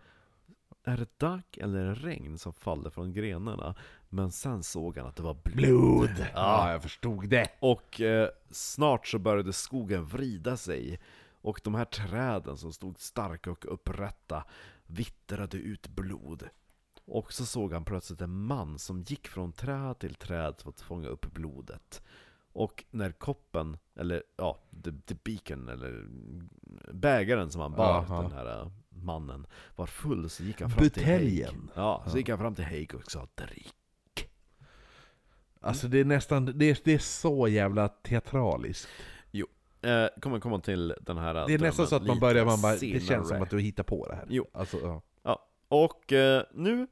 är 0.86 0.98
det 0.98 1.20
dack 1.20 1.58
eller 1.58 1.96
regn 1.96 2.38
som 2.38 2.54
faller 2.54 2.90
från 2.90 3.14
grenarna? 3.14 3.76
Men 4.10 4.32
sen 4.32 4.64
såg 4.64 4.98
han 4.98 5.08
att 5.08 5.16
det 5.16 5.24
var 5.24 5.34
blod. 5.44 5.56
Blod! 5.56 6.10
Ja, 6.20 6.26
Ja. 6.34 6.72
jag 6.72 6.82
förstod 6.84 7.30
det. 7.30 7.48
Och 7.60 8.02
eh, 8.02 8.30
snart 8.52 9.08
så 9.08 9.20
började 9.20 9.54
skogen 9.54 10.06
vrida 10.06 10.58
sig 10.58 11.00
Och 11.42 11.62
de 11.64 11.76
här 11.76 11.86
träden 11.86 12.58
som 12.58 12.74
stod 12.74 13.00
starka 13.00 13.52
och 13.52 13.74
upprätta 13.74 14.44
vittrade 14.86 15.58
ut 15.58 15.88
blod 15.88 16.44
Och 17.06 17.34
så 17.34 17.46
såg 17.46 17.74
han 17.74 17.86
plötsligt 17.86 18.22
en 18.22 18.46
man 18.46 18.80
som 18.80 19.02
gick 19.02 19.28
från 19.28 19.52
träd 19.52 20.00
till 20.00 20.16
träd 20.16 20.56
för 20.62 20.70
att 20.70 20.82
fånga 20.82 21.08
upp 21.08 21.34
blodet 21.34 22.02
Och 22.54 22.84
när 22.92 23.12
koppen, 23.12 23.78
eller 23.96 24.24
ja, 24.38 24.60
the, 24.84 24.92
the 25.06 25.16
beacon, 25.24 25.70
eller 25.70 26.08
bägaren 26.94 27.52
som 27.52 27.62
han 27.62 27.72
bar, 27.72 27.94
Aha. 27.94 28.22
den 28.22 28.32
här 28.32 28.62
eh, 28.62 28.68
mannen 29.06 29.48
Var 29.76 29.86
full 29.86 30.30
så 30.30 30.44
gick 30.44 30.62
han 30.62 30.70
fram 30.70 30.90
till 30.90 31.06
Haig 31.06 31.20
Buteljen. 31.20 31.72
Ja, 31.76 32.04
så 32.08 32.18
gick 32.18 32.30
han 32.30 32.38
fram 32.38 32.56
till 32.56 32.66
Haig 32.66 32.96
och 32.96 33.12
sa 33.12 33.28
'Drick' 33.36 33.74
Alltså 35.62 35.88
det 35.88 36.00
är 36.00 36.06
nästan, 36.06 36.46
det 36.46 36.66
är, 36.66 36.80
det 36.84 36.94
är 36.94 37.00
så 37.00 37.48
jävla 37.48 37.88
teatraliskt. 37.88 38.90
Eh, 39.86 40.08
kommer 40.22 40.40
komma 40.40 40.60
till 40.60 40.94
den 41.02 41.18
här 41.18 41.34
Det 41.34 41.54
är 41.54 41.60
nästan 41.60 41.88
så 41.88 41.96
att 41.96 42.02
man 42.02 42.16
lite 42.16 42.20
börjar, 42.20 42.46
man 42.46 42.62
bara, 42.62 42.76
det 42.76 43.04
känns 43.08 43.28
som 43.28 43.42
att 43.42 43.50
du 43.50 43.60
hittar 43.60 43.84
på 43.84 44.08
det 44.08 44.16
här. 44.16 44.26
Jo. 44.30 44.48
Alltså, 44.54 44.78
ja. 44.78 45.02
Ja, 45.24 45.48
och 45.68 46.14
eh, 46.14 46.44
nu 46.54 46.88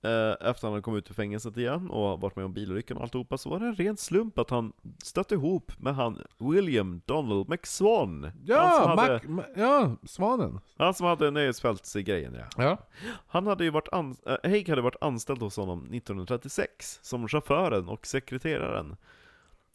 efter 0.00 0.48
att 0.48 0.62
han 0.72 0.82
kom 0.82 0.96
ut 0.96 1.10
ur 1.10 1.14
fängelset 1.14 1.56
igen 1.56 1.90
och 1.90 2.20
varit 2.20 2.36
med 2.36 2.44
om 2.44 2.52
bilolyckan 2.54 2.96
och 2.96 3.02
alltihopa 3.02 3.38
så 3.38 3.50
var 3.50 3.60
det 3.60 3.66
en 3.66 3.74
ren 3.74 3.96
slump 3.96 4.38
att 4.38 4.50
han 4.50 4.72
stötte 5.04 5.34
ihop 5.34 5.72
med 5.78 5.94
han 5.94 6.22
William 6.38 7.00
Donald 7.06 7.48
McSwan 7.48 8.30
Ja, 8.44 8.94
hade, 8.96 9.12
Mac, 9.12 9.42
Ma- 9.42 9.44
ja, 9.56 9.96
Svanen. 10.06 10.60
han 10.78 10.94
som 10.94 11.06
hade 11.06 11.30
nöjesfältsgrejen 11.30 12.34
ja 12.34 12.64
Ja. 12.64 12.78
Han 13.26 13.46
hade 13.46 13.64
ju 13.64 13.70
varit 13.70 13.88
an, 13.92 14.16
äh, 14.26 14.36
Haig 14.50 14.68
hade 14.68 14.82
varit 14.82 15.02
anställd 15.02 15.42
hos 15.42 15.56
honom 15.56 15.78
1936 15.90 16.98
som 17.02 17.28
chauffören 17.28 17.88
och 17.88 18.06
sekreteraren 18.06 18.96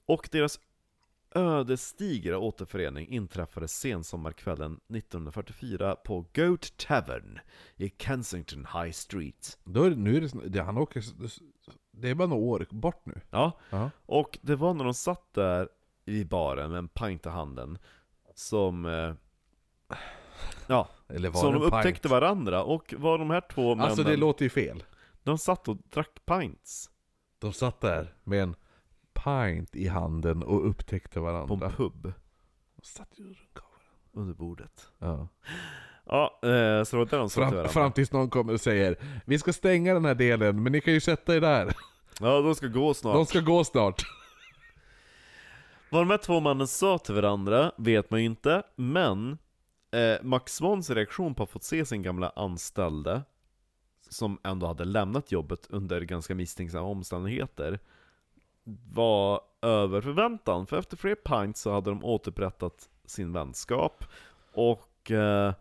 Och 0.05 0.30
deras 0.32 0.59
ödesdigra 1.36 2.38
återförening 2.38 3.07
inträffade 3.07 3.67
sensommarkvällen 3.67 4.79
1944 4.93 5.95
på 5.95 6.25
Goat 6.36 6.77
Tavern 6.77 7.39
i 7.75 7.89
Kensington 7.97 8.67
High 8.73 8.91
Street. 8.91 9.57
Då 9.63 9.84
är, 9.84 9.89
det- 9.89 9.95
nu 9.95 10.17
är 10.17 10.49
det, 10.49 10.61
han 10.63 10.77
åker, 10.77 11.03
det 11.91 12.09
är 12.09 12.15
bara 12.15 12.27
några 12.27 12.43
år 12.43 12.67
bort 12.69 13.05
nu. 13.05 13.21
Ja, 13.29 13.59
Ja. 13.69 13.89
och 14.05 14.39
det 14.41 14.55
var 14.55 14.73
när 14.73 14.84
de 14.84 14.93
satt 14.93 15.34
där 15.34 15.69
i 16.05 16.23
baren 16.25 16.69
med 16.71 16.77
en 16.79 16.88
pint 16.88 17.25
i 17.25 17.29
handen 17.29 17.77
som... 18.36 18.86
Eh, 18.86 19.13
ja, 20.67 20.89
Eller 21.07 21.29
var 21.29 21.41
som 21.41 21.53
de 21.53 21.55
en 21.55 21.61
pint? 21.69 21.73
upptäckte 21.73 22.07
varandra, 22.07 22.63
och 22.63 22.93
var 22.97 23.17
de 23.17 23.29
här 23.29 23.41
två 23.41 23.75
männen... 23.75 23.86
Alltså 23.89 24.03
det 24.03 24.17
låter 24.17 24.45
ju 24.45 24.49
fel. 24.49 24.84
De 25.23 25.38
satt 25.38 25.67
och 25.67 25.77
drack 25.89 26.25
pints 26.25 26.89
De 27.39 27.53
satt 27.53 27.81
där 27.81 28.15
med 28.23 28.43
en 28.43 28.55
pint 29.24 29.76
i 29.76 29.88
handen 29.88 30.43
och 30.43 30.69
upptäckte 30.69 31.13
på 31.13 31.21
varandra. 31.21 31.65
en 31.65 31.74
pub 31.74 32.13
De 32.76 32.82
satt 32.82 33.19
ju 33.19 33.24
runt 33.24 33.59
under 34.13 34.34
bordet. 34.34 34.88
Ja. 34.99 35.28
Ja, 36.05 36.39
eh, 36.43 36.84
så 36.84 37.05
där 37.05 37.17
de 37.17 37.30
Fram, 37.30 37.49
varandra. 37.49 37.67
fram 37.67 37.91
tills 37.91 38.11
någon 38.11 38.30
kommer 38.30 38.53
och 38.53 38.61
säger 38.61 38.95
Vi 39.26 39.39
ska 39.39 39.53
stänga 39.53 39.93
den 39.93 40.05
här 40.05 40.15
delen, 40.15 40.63
men 40.63 40.71
ni 40.71 40.82
kan 40.82 40.93
ju 40.93 40.99
sätta 40.99 41.36
er 41.36 41.41
där. 41.41 41.76
Ja, 42.19 42.41
de 42.41 42.55
ska 42.55 42.67
gå 42.67 42.93
snart. 42.93 43.13
De 43.15 43.26
ska 43.26 43.39
gå 43.39 43.63
snart. 43.63 44.03
Vad 45.89 46.01
de 46.01 46.09
här 46.09 46.17
två 46.17 46.39
männen 46.39 46.67
sa 46.67 46.97
till 46.97 47.15
varandra 47.15 47.71
vet 47.78 48.11
man 48.11 48.19
ju 48.19 48.26
inte, 48.26 48.63
men 48.76 49.38
eh, 49.91 50.24
Max 50.24 50.55
Swans 50.55 50.89
reaktion 50.89 51.36
på 51.36 51.43
att 51.43 51.49
få 51.49 51.59
se 51.59 51.86
sin 51.86 52.01
gamla 52.01 52.30
anställde, 52.36 53.21
som 54.09 54.39
ändå 54.43 54.67
hade 54.67 54.86
lämnat 54.86 55.32
jobbet 55.32 55.67
under 55.69 56.01
ganska 56.01 56.36
misstänksamma 56.36 56.88
omständigheter, 56.88 57.80
var 58.93 59.41
över 59.61 60.01
förväntan. 60.01 60.68
För 60.68 60.78
efter 60.78 60.97
fler 60.97 61.16
pints 61.16 61.61
så 61.61 61.72
hade 61.72 61.89
de 61.89 62.03
återupprättat 62.03 62.89
sin 63.05 63.34
vänskap, 63.34 64.05
och 64.53 65.11
eh, 65.11 65.53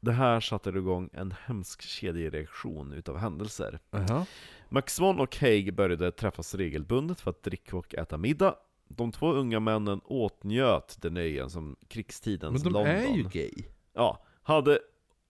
det 0.00 0.12
här 0.12 0.40
satte 0.40 0.70
igång 0.70 1.10
en 1.12 1.34
hemsk 1.44 1.82
kedjereaktion 1.82 2.92
utav 2.92 3.16
händelser. 3.16 3.78
Jaha. 3.90 4.26
Max 4.68 4.94
Swan 4.94 5.20
och 5.20 5.36
Haig 5.36 5.74
började 5.74 6.12
träffas 6.12 6.54
regelbundet 6.54 7.20
för 7.20 7.30
att 7.30 7.42
dricka 7.42 7.76
och 7.76 7.94
äta 7.94 8.18
middag. 8.18 8.54
De 8.88 9.12
två 9.12 9.32
unga 9.32 9.60
männen 9.60 10.00
åtnjöt 10.04 10.96
de 11.00 11.10
nöjen 11.10 11.50
som 11.50 11.66
Men 11.66 11.76
krigstidens 11.88 12.62
de 12.62 12.72
London 12.72 12.92
är 12.92 13.16
ju 13.16 13.22
gay. 13.22 13.64
ja, 13.92 14.24
hade 14.42 14.78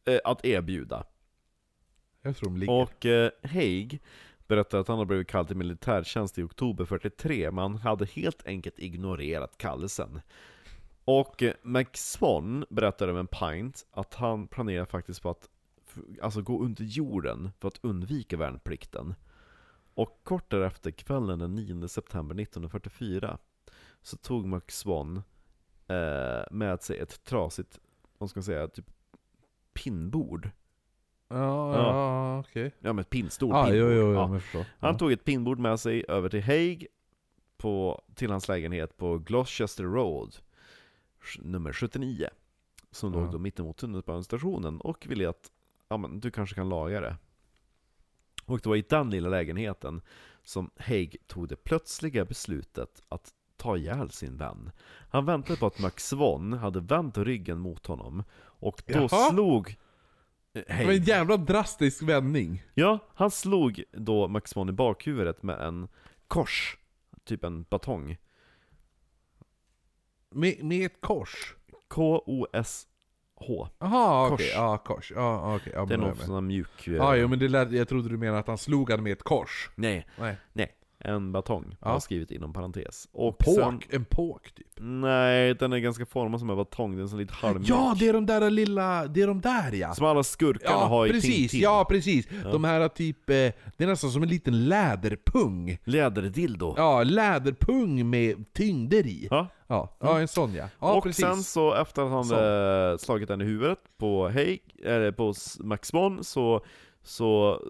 eh, 0.05 0.19
att 0.25 0.45
erbjuda. 0.45 1.05
Jag 2.23 2.37
tror 2.37 2.51
de 2.51 2.57
ligger. 2.57 2.73
Och 2.73 3.07
eh, 3.07 3.31
Haig 3.43 4.01
berättade 4.47 4.81
att 4.81 4.89
han 4.89 4.99
hade 4.99 5.07
blivit 5.07 5.29
kallad 5.29 5.47
till 5.47 5.57
militärtjänst 5.57 6.39
i 6.39 6.43
oktober 6.43 6.85
43, 6.85 7.51
men 7.51 7.59
han 7.59 7.77
hade 7.77 8.05
helt 8.07 8.47
enkelt 8.47 8.79
ignorerat 8.79 9.59
kallelsen. 9.59 10.21
Och 11.05 11.43
eh, 11.43 11.55
McSwan 11.63 12.65
berättade 12.71 13.13
med 13.13 13.21
en 13.21 13.27
pint 13.27 13.87
att 13.91 14.15
han 14.15 14.49
planerar 14.49 14.85
faktiskt 14.85 15.23
på 15.23 15.31
att 15.31 15.49
alltså, 16.23 16.43
gå 16.43 16.63
under 16.63 16.85
jorden 16.85 17.51
för 17.61 17.69
att 17.69 17.79
undvika 17.83 18.37
värnplikten. 18.37 19.15
Och 19.95 20.21
kort 20.25 20.51
därefter, 20.51 20.91
kvällen 20.91 21.39
den 21.39 21.55
9 21.55 21.89
september 21.89 22.35
1944, 22.43 23.39
så 24.03 24.17
tog 24.17 24.47
McSwan 24.47 25.23
eh, 25.87 26.43
med 26.51 26.83
sig 26.83 26.99
ett 26.99 27.25
trasigt, 27.25 27.81
vad 28.19 28.31
ska 28.31 28.39
man 28.39 28.45
säga, 28.45 28.69
typ 28.69 28.91
pinnbord. 29.73 30.51
Ja, 31.29 31.37
Ja. 31.77 31.79
ja 31.87 32.39
okej. 32.41 32.72
Ja 32.81 32.93
men 32.93 32.99
ett 33.03 33.11
pinnstort 33.11 33.53
Ah, 33.55 33.66
jo, 33.68 33.72
pinnbord. 33.72 33.93
jo, 33.93 33.99
jo, 34.09 34.12
Ja. 34.14 34.20
jag 34.33 34.43
förstår. 34.43 34.66
Han 34.81 34.93
Ja. 34.93 34.99
tog 34.99 35.12
ett 35.12 35.25
pinnbord 35.25 35.59
med 35.59 35.81
sig 35.81 36.05
över 36.09 36.29
till 36.29 36.43
Haig 36.43 36.87
på, 37.57 38.03
till 38.14 38.31
hans 38.31 38.49
lägenhet 38.49 38.97
på 38.97 39.18
Gloucester 39.18 39.85
Road, 39.85 40.37
nummer 41.39 41.72
79. 41.72 42.29
Som 42.91 43.14
Ja. 43.14 43.20
låg 43.20 43.33
då 43.33 43.39
mittemot 43.39 43.77
tunnelbanestationen 43.77 44.81
och 44.81 45.07
ville 45.07 45.29
att, 45.29 45.51
ja 45.89 45.97
men 45.97 46.20
du 46.20 46.31
kanske 46.31 46.55
kan 46.55 46.68
laga 46.68 47.01
det. 47.01 47.16
Och 48.47 48.61
det 48.61 48.68
var 48.68 48.77
i 48.77 48.85
den 48.89 49.11
lilla 49.11 49.29
lägenheten 49.29 50.03
som 50.43 50.70
Haig 50.77 51.16
tog 51.27 51.49
det 51.49 51.57
plötsliga 51.64 52.25
beslutet 52.25 53.03
att 53.09 53.33
ta 53.57 53.77
ihjäl 53.77 54.11
sin 54.11 54.37
vän. 54.37 54.70
Han 55.11 55.25
väntade 55.27 55.59
på 55.59 55.66
att 55.66 55.79
Max 55.81 56.09
Swan 56.09 56.53
hade 56.53 56.81
vänt 56.81 57.18
ryggen 57.18 57.59
mot 57.59 57.87
honom, 57.87 58.22
och 58.37 58.83
då 58.87 58.95
Jaha. 59.11 59.31
slog 59.31 59.77
eh, 60.55 60.79
Det 60.79 60.85
var 60.85 60.93
en 60.93 61.03
jävla 61.03 61.37
drastisk 61.37 62.03
vändning. 62.03 62.63
Ja, 62.75 62.99
han 63.15 63.31
slog 63.31 63.85
då 63.93 64.29
Max 64.29 64.51
Swan 64.51 64.69
i 64.69 64.73
bakhuvudet 64.73 65.43
med 65.43 65.61
en 65.61 65.89
kors, 66.29 66.77
typ 67.25 67.45
en 67.45 67.63
batong. 67.63 68.17
Med, 70.31 70.65
med 70.65 70.87
ett 70.87 71.01
kors. 71.01 71.55
K-O-S-H. 71.89 73.69
Jaha, 73.79 74.33
okej. 74.33 74.51
Ja, 74.55 74.79
kors. 74.79 75.13
Ja, 75.17 75.57
okej. 75.57 75.73
Ja, 75.77 75.85
Det 75.87 75.95
är 75.95 75.99
någon 75.99 76.17
sån 76.17 76.47
mjuk... 76.47 76.89
eh, 76.89 76.95
Ja, 76.95 77.17
jo, 77.17 77.29
men 77.29 77.39
det 77.39 77.49
lät, 77.49 77.73
jag 77.73 77.89
trodde 77.89 78.09
du 78.09 78.17
menade 78.17 78.39
att 78.39 78.47
han 78.47 78.59
slog 78.59 78.91
han 78.91 79.03
med 79.03 79.13
ett 79.13 79.23
kors. 79.23 79.71
Nej, 79.75 80.07
Nej. 80.53 80.75
En 81.05 81.33
batong. 81.33 81.77
Ja. 81.81 81.87
Har 81.87 81.93
jag 81.95 82.03
skrivit 82.03 82.31
inom 82.31 82.53
parentes. 82.53 83.09
Och 83.13 83.39
Påk, 83.39 83.55
sen... 83.55 83.81
en 83.91 84.05
påk 84.05 84.53
typ. 84.55 84.67
Nej, 84.81 85.55
den 85.55 85.73
är 85.73 85.79
ganska 85.79 86.07
formad 86.07 86.41
som 86.41 86.51
en 86.51 86.57
batong, 86.57 86.97
den 86.97 87.05
är 87.05 87.09
så 87.09 87.17
lite 87.17 87.35
halvmjuk. 87.35 87.69
Ja, 87.69 87.97
det 87.99 88.09
är 88.09 88.13
de 88.13 88.27
där 88.27 88.51
lilla, 88.51 89.07
det 89.07 89.23
är 89.23 89.27
de 89.27 89.41
där 89.41 89.73
ja! 89.73 89.95
Som 89.95 90.07
alla 90.07 90.23
skurkarna 90.23 90.77
Ja, 90.77 90.87
har 90.87 91.07
i 91.07 91.11
precis, 91.11 91.37
Tintin. 91.37 91.61
ja 91.61 91.87
precis! 91.89 92.27
De 92.53 92.65
här 92.65 92.89
typ, 92.89 93.31
eh, 93.31 93.35
det 93.35 93.79
är 93.79 93.87
nästan 93.87 94.11
som 94.11 94.23
en 94.23 94.29
liten 94.29 94.69
läderpung. 94.69 95.79
Läderdildo. 95.85 96.75
Ja, 96.77 97.03
läderpung 97.03 98.11
med 98.11 98.53
tyngder 98.53 99.07
i. 99.07 99.29
Ja. 99.31 99.49
Ja, 99.67 99.97
ja 100.01 100.21
en 100.21 100.29
sån 100.29 100.55
ja. 100.55 100.69
Ja, 100.81 100.95
och 100.95 101.03
precis. 101.03 101.25
sen 101.25 101.43
så 101.43 101.75
efter 101.75 102.03
att 102.03 102.11
han 102.11 102.25
Så. 102.25 102.35
hade 102.35 102.99
slagit 102.99 103.29
den 103.29 103.41
i 103.41 103.45
huvudet 103.45 103.79
på 103.99 104.29
Haig, 104.29 104.61
eller 104.85 105.13
på 105.13 105.35
Max 105.61 105.89
Swan, 105.89 106.25
så, 106.25 106.65
så 107.03 107.61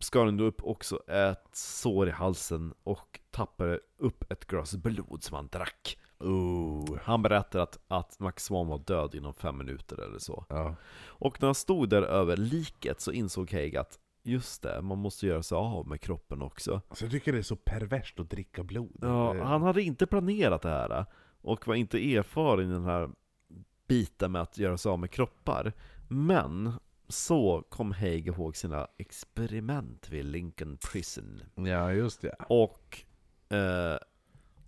skar 0.00 0.24
han 0.24 0.40
upp 0.40 0.62
också 0.62 1.00
ett 1.08 1.48
sår 1.52 2.08
i 2.08 2.10
halsen 2.10 2.74
och 2.82 3.20
tappade 3.30 3.80
upp 3.98 4.32
ett 4.32 4.46
glas 4.46 4.76
blod 4.76 5.22
som 5.22 5.36
han 5.36 5.48
drack. 5.48 5.98
Oh. 6.18 6.98
Han 7.02 7.22
berättade 7.22 7.62
att, 7.62 7.78
att 7.88 8.20
Max 8.20 8.44
Swan 8.44 8.66
var 8.66 8.78
död 8.78 9.14
inom 9.14 9.34
fem 9.34 9.58
minuter 9.58 10.00
eller 10.00 10.18
så. 10.18 10.44
Ja. 10.48 10.74
Och 11.06 11.42
när 11.42 11.48
han 11.48 11.54
stod 11.54 11.88
där 11.88 12.02
över 12.02 12.36
liket 12.36 13.00
så 13.00 13.12
insåg 13.12 13.52
Haig 13.52 13.76
att 13.76 13.98
just 14.22 14.62
det, 14.62 14.82
man 14.82 14.98
måste 14.98 15.26
göra 15.26 15.42
sig 15.42 15.56
av 15.56 15.88
med 15.88 16.00
kroppen 16.00 16.42
också. 16.42 16.80
Alltså, 16.88 17.04
jag 17.04 17.12
tycker 17.12 17.32
det 17.32 17.38
är 17.38 17.42
så 17.42 17.56
perverst 17.56 18.20
att 18.20 18.30
dricka 18.30 18.62
blod. 18.62 18.98
Ja, 19.00 19.34
Eh, 19.36 19.44
han 19.44 19.62
hade 19.62 19.82
inte 19.82 20.06
planerat 20.06 20.62
det 20.62 20.68
här 20.68 21.06
och 21.42 21.66
var 21.66 21.74
inte 21.74 22.14
erfaren 22.14 22.70
i 22.70 22.72
den 22.72 22.84
här 22.84 23.10
biten 23.88 24.32
med 24.32 24.42
att 24.42 24.58
göra 24.58 24.78
sig 24.78 24.90
av 24.90 24.98
med 24.98 25.10
kroppar. 25.10 25.72
Men 26.08 26.72
så 27.10 27.64
kom 27.68 27.92
Haig 27.92 28.26
ihåg 28.26 28.56
sina 28.56 28.88
experiment 28.98 30.08
vid 30.08 30.24
Lincoln 30.24 30.76
Prison. 30.76 31.42
Ja, 31.54 31.92
just 31.92 32.20
det. 32.20 32.34
Och 32.48 33.04
eh, 33.48 33.58
När, 33.58 33.98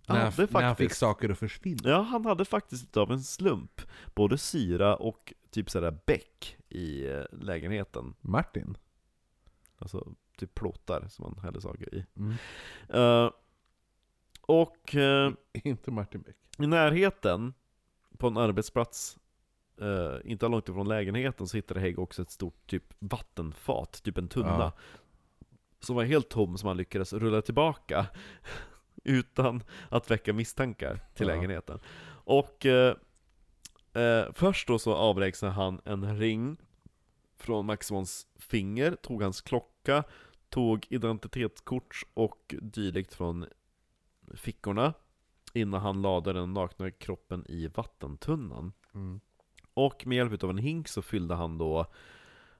han 0.07 0.17
han, 0.17 0.17
hade 0.17 0.47
när 0.51 0.61
han 0.61 0.75
fick 0.75 0.83
faktiskt, 0.83 0.99
saker 0.99 1.29
att 1.29 1.39
försvinna. 1.39 1.89
ja, 1.89 2.01
han 2.01 2.25
hade 2.25 2.45
faktiskt 2.45 2.83
utav 2.83 3.11
en 3.11 3.23
slump 3.23 3.81
både 4.15 4.37
syra 4.37 4.95
och 4.95 5.33
typ 5.49 5.69
sådär 5.69 5.99
bäck 6.05 6.57
i 6.69 7.07
eh, 7.07 7.23
lägenheten. 7.31 8.13
Martin? 8.21 8.77
Alltså 9.77 10.13
typ 10.37 10.55
plåtar 10.55 11.07
som 11.09 11.23
man 11.23 11.43
häller 11.43 11.59
saker 11.59 11.95
i. 11.95 12.05
Mm. 12.15 12.33
Eh, 12.89 13.31
och 14.41 14.95
eh, 14.95 15.33
Inte 15.63 15.91
Martin 15.91 16.21
Beck. 16.21 16.35
I 16.59 16.67
närheten, 16.67 17.53
på 18.17 18.27
en 18.27 18.37
arbetsplats, 18.37 19.17
eh, 19.81 20.15
inte 20.31 20.47
långt 20.47 20.69
ifrån 20.69 20.87
lägenheten, 20.87 21.47
så 21.47 21.57
hittade 21.57 21.79
Hägg 21.79 21.99
också 21.99 22.21
ett 22.21 22.29
stort 22.31 22.67
typ 22.67 22.83
vattenfat, 22.99 24.03
typ 24.03 24.17
en 24.17 24.27
tunna. 24.27 24.47
Ja. 24.59 24.71
Som 25.79 25.95
var 25.95 26.03
helt 26.03 26.29
tom, 26.29 26.57
som 26.57 26.67
han 26.67 26.77
lyckades 26.77 27.13
rulla 27.13 27.41
tillbaka 27.41 28.05
utan 29.03 29.63
att 29.89 30.11
väcka 30.11 30.33
misstankar 30.33 30.99
till 31.15 31.27
Ja. 31.27 31.35
lägenheten. 31.35 31.79
Och 32.25 32.65
eh, 32.65 32.95
eh, 33.93 34.25
först 34.33 34.67
då 34.67 34.79
så 34.79 34.93
avlägsnade 34.95 35.53
han 35.53 35.81
en 35.85 36.17
ring 36.19 36.57
från 37.37 37.65
Maximons 37.65 38.27
finger, 38.35 38.91
tog 38.95 39.21
hans 39.21 39.41
klocka, 39.41 40.03
tog 40.49 40.87
identitetskort 40.89 41.95
och 42.13 42.55
dylikt 42.61 43.13
från 43.13 43.45
fickorna 44.33 44.93
innan 45.53 45.81
han 45.81 46.01
lade 46.01 46.33
den 46.33 46.53
nakna 46.53 46.91
kroppen 46.91 47.45
i 47.49 47.67
vattentunnan. 47.67 48.73
Mm. 48.93 49.19
Och 49.73 50.07
med 50.07 50.15
hjälp 50.15 50.43
av 50.43 50.49
en 50.49 50.57
hink 50.57 50.87
så 50.87 51.01
fyllde 51.01 51.35
han 51.35 51.57
då 51.57 51.85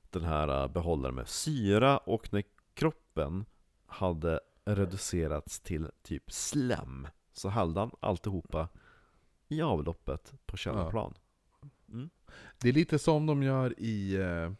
den 0.09 0.24
här 0.24 0.64
äh, 0.64 0.68
behållaren 0.68 1.16
med 1.16 1.28
syra. 1.28 1.97
Och 1.97 2.34
när 2.34 2.43
kroppen 2.74 3.45
hade 3.86 4.39
reducerats 4.66 5.59
till 5.59 5.89
typ 6.03 6.32
slem 6.32 7.07
så 7.34 7.49
hällde 7.49 7.80
han 7.80 7.91
alltihopa 7.99 8.70
i 9.47 9.61
avloppet 9.61 10.34
på 10.45 10.57
källarplan. 10.57 11.14
Det 12.61 12.70
är 12.70 12.74
lite 12.74 12.99
som 12.99 13.26
de 13.26 13.43
gör 13.43 13.80
i... 13.80 14.16
eh, 14.16 14.51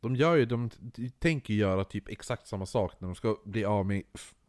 De 0.00 0.16
gör 0.16 0.36
ju, 0.36 0.46
de, 0.46 0.70
tänker 1.18 1.54
göra 1.54 1.84
typ 1.84 2.08
exakt 2.08 2.46
samma 2.46 2.66
sak 2.66 3.00
när 3.00 3.08
de 3.08 3.14
ska 3.14 3.36
bli 3.44 3.64
av 3.64 3.86
med 3.86 4.02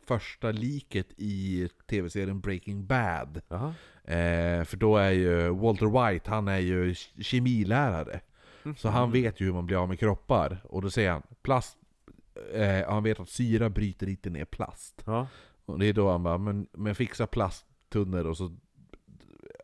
första 0.07 0.51
liket 0.51 1.07
i 1.17 1.69
tv-serien 1.89 2.39
Breaking 2.41 2.85
Bad. 2.85 3.41
Eh, 4.03 4.63
för 4.63 4.77
då 4.77 4.97
är 4.97 5.11
ju 5.11 5.49
Walter 5.49 6.11
White, 6.11 6.29
han 6.29 6.47
är 6.47 6.59
ju 6.59 6.95
kemilärare. 7.21 8.19
Så 8.77 8.89
han 8.89 9.11
vet 9.11 9.41
ju 9.41 9.45
hur 9.45 9.53
man 9.53 9.65
blir 9.65 9.77
av 9.77 9.89
med 9.89 9.99
kroppar. 9.99 10.57
Och 10.63 10.81
då 10.81 10.89
säger 10.89 11.11
han, 11.11 11.21
plast, 11.41 11.77
eh, 12.53 12.89
han 12.89 13.03
vet 13.03 13.19
att 13.19 13.29
syra 13.29 13.69
bryter 13.69 14.09
inte 14.09 14.29
ner 14.29 14.45
plast. 14.45 15.03
Ja. 15.05 15.27
Och 15.65 15.79
det 15.79 15.85
är 15.85 15.93
då 15.93 16.11
han 16.11 16.23
bara, 16.23 16.37
men, 16.37 16.67
men 16.71 16.95
fixa 16.95 17.27
plasttunnor 17.27 18.25
och 18.27 18.37
så 18.37 18.51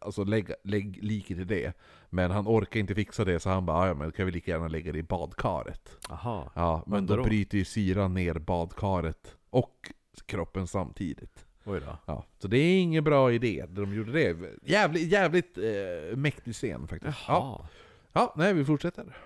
Alltså 0.02 0.24
lägg, 0.24 0.52
lägg 0.64 1.04
liket 1.04 1.38
i 1.38 1.44
det. 1.44 1.74
Men 2.10 2.32
han 2.32 2.48
orkar 2.48 2.80
inte 2.80 2.96
fixa 2.96 3.26
det 3.26 3.40
så 3.40 3.50
han 3.50 3.66
bara, 3.66 3.78
"Ah, 3.78 3.88
ja 3.88 3.94
men 3.94 4.08
då 4.08 4.12
kan 4.12 4.26
vi 4.26 4.32
lika 4.32 4.52
gärna 4.52 4.68
lägga 4.68 4.92
det 4.92 5.00
i 5.00 5.04
badkaret. 5.04 5.98
Aha. 6.10 6.52
Ja, 6.56 6.84
men 6.88 7.06
då 7.06 7.16
då? 7.16 7.24
bryter 7.24 7.58
ju 7.58 7.66
syran 7.66 8.14
ner 8.14 8.34
badkaret 8.34 9.36
och 9.50 9.92
kroppen 10.22 10.67
samtidigt. 10.67 11.45
Oj 11.65 11.80
då. 11.80 11.97
Ja, 12.05 12.26
så 12.39 12.47
det 12.47 12.57
är 12.57 12.82
ingen 12.82 13.03
bra 13.03 13.32
idé, 13.32 13.65
de 13.70 13.93
gjorde 13.93 14.11
det. 14.11 14.38
Jävligt, 14.63 15.11
jävligt 15.11 15.57
eh, 15.57 16.17
mäktig 16.17 16.53
scen 16.53 16.88
faktiskt. 16.88 17.17
Ja. 17.28 17.67
Ja, 18.13 18.34
nej 18.38 18.53
vi 18.53 18.65
fortsätter. 18.65 19.17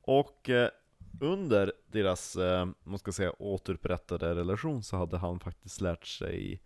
Och 0.00 0.50
eh, 0.50 0.68
under 1.20 1.72
deras, 1.86 2.36
eh, 2.36 2.66
man 2.82 2.98
ska 2.98 3.12
säga, 3.12 3.32
återupprättade 3.38 4.34
relation 4.34 4.82
så 4.82 4.96
hade 4.96 5.18
han 5.18 5.40
faktiskt 5.40 5.80
lärt 5.80 6.06
sig 6.06 6.62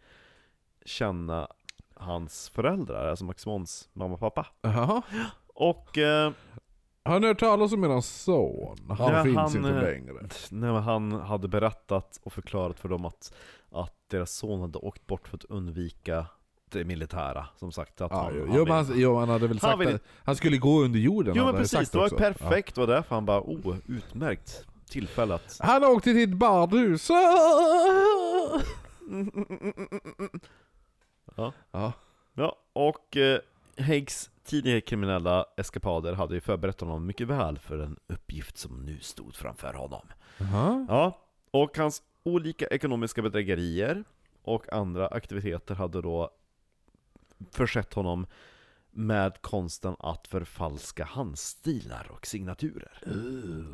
känna 0.85 1.49
hans 1.95 2.49
föräldrar, 2.49 3.09
alltså 3.09 3.25
Max 3.25 3.47
Mons 3.47 3.89
mamma 3.93 4.15
och 4.15 4.21
pappa. 4.21 4.47
Jaha. 4.61 5.03
Och 5.47 5.99
eh, 5.99 6.33
Har 7.09 7.21
ni 7.21 7.27
hört 7.27 7.39
talas 7.41 7.73
om 7.73 7.85
eran 7.85 8.03
son? 8.03 8.79
Han 8.99 9.13
Ja, 9.15 9.23
finns 9.25 9.37
han, 9.37 9.57
inte 9.57 9.69
eh, 9.69 9.83
längre. 9.83 10.15
när 10.51 10.73
han 10.73 11.13
hade 11.13 11.49
berättat 11.49 12.21
och 12.23 12.33
förklarat 12.33 12.81
för 12.81 12.89
dem 12.89 13.05
att, 13.05 13.33
att 13.73 13.95
deras 14.11 14.33
son 14.33 14.61
hade 14.61 14.79
åkt 14.79 15.07
bort 15.07 15.29
för 15.29 15.37
att 15.37 15.45
undvika 15.45 16.27
det 16.71 16.85
militära, 16.85 17.47
som 17.57 17.73
sagt. 17.73 18.01
Att 18.01 18.11
Ja, 18.11 18.23
han, 18.23 18.33
jo, 18.37 18.41
han 18.47 18.57
jo, 18.57 18.65
vill- 18.65 18.73
men 18.75 18.85
han, 18.87 18.93
jo, 19.01 19.17
han 19.17 19.29
hade 19.29 19.47
väl 19.49 19.61
sagt 19.61 19.81
vill- 19.81 19.95
att 19.95 20.03
han 20.25 20.37
skulle 20.37 20.57
gå 20.57 20.81
under 20.83 20.99
jorden. 20.99 21.35
Jo 21.37 21.45
men 21.45 21.55
precis, 21.55 21.91
det 21.91 21.99
var 21.99 22.09
perfekt, 22.09 22.75
det 22.75 22.81
var 22.81 22.89
därför 22.89 23.15
han 23.15 23.25
bara 23.27 23.41
oh, 23.41 23.77
utmärkt 23.87 24.67
tillfälle 24.91 25.35
att... 25.35 25.57
Ja. 25.61 25.67
Han 25.67 25.85
åkte 25.85 26.13
till 26.13 26.23
ett 26.33 26.39
badhus. 26.39 27.11
Ja. 27.11 28.61
Ja. 31.71 31.93
Ja, 32.35 32.57
och 32.73 33.17
eh, 33.17 33.39
Haigs 33.79 34.31
tidigare 34.45 34.81
kriminella 34.81 35.47
eskapader 35.57 36.13
hade 36.13 36.35
ju 36.35 36.41
förberett 36.41 36.81
honom 36.81 37.07
mycket 37.07 37.29
väl 37.29 37.59
för 37.59 37.77
den 37.77 37.97
uppgift 38.07 38.59
som 38.59 38.85
nu 38.85 38.99
stod 39.01 39.35
framför 39.35 39.73
honom. 39.73 40.07
Jaha. 40.39 40.87
Ja, 40.89 41.19
och 41.51 41.79
hans 41.79 42.03
olika 42.23 42.67
ekonomiska 42.67 43.23
bedrägerier 43.23 44.05
och 44.43 44.73
andra 44.73 45.09
aktiviteter 45.09 45.75
hade 45.75 46.03
då 46.03 46.31
försett 47.51 47.95
honom 47.95 48.27
med 48.91 49.43
konsten 49.43 49.97
att 49.99 50.27
förfalska 50.27 51.05
handstilar 51.05 52.11
och 52.11 52.27
signaturer. 52.27 53.03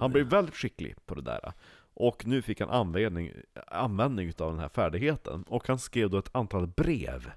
Han 0.01 0.13
blev 0.13 0.27
väldigt 0.27 0.55
skicklig 0.55 1.07
på 1.07 1.15
det 1.15 1.23
där. 1.23 1.53
Och 1.95 2.27
nu 2.27 2.43
fick 2.43 2.61
han 2.61 2.71
användning, 2.71 3.33
användning 3.67 4.29
utav 4.29 4.51
den 4.51 4.61
här 4.61 4.69
färdigheten. 4.69 5.43
Och 5.43 5.69
han 5.69 5.79
skrev 5.79 6.11
då 6.11 6.19
ett 6.19 6.35
antal 6.37 6.67
brev 6.67 7.31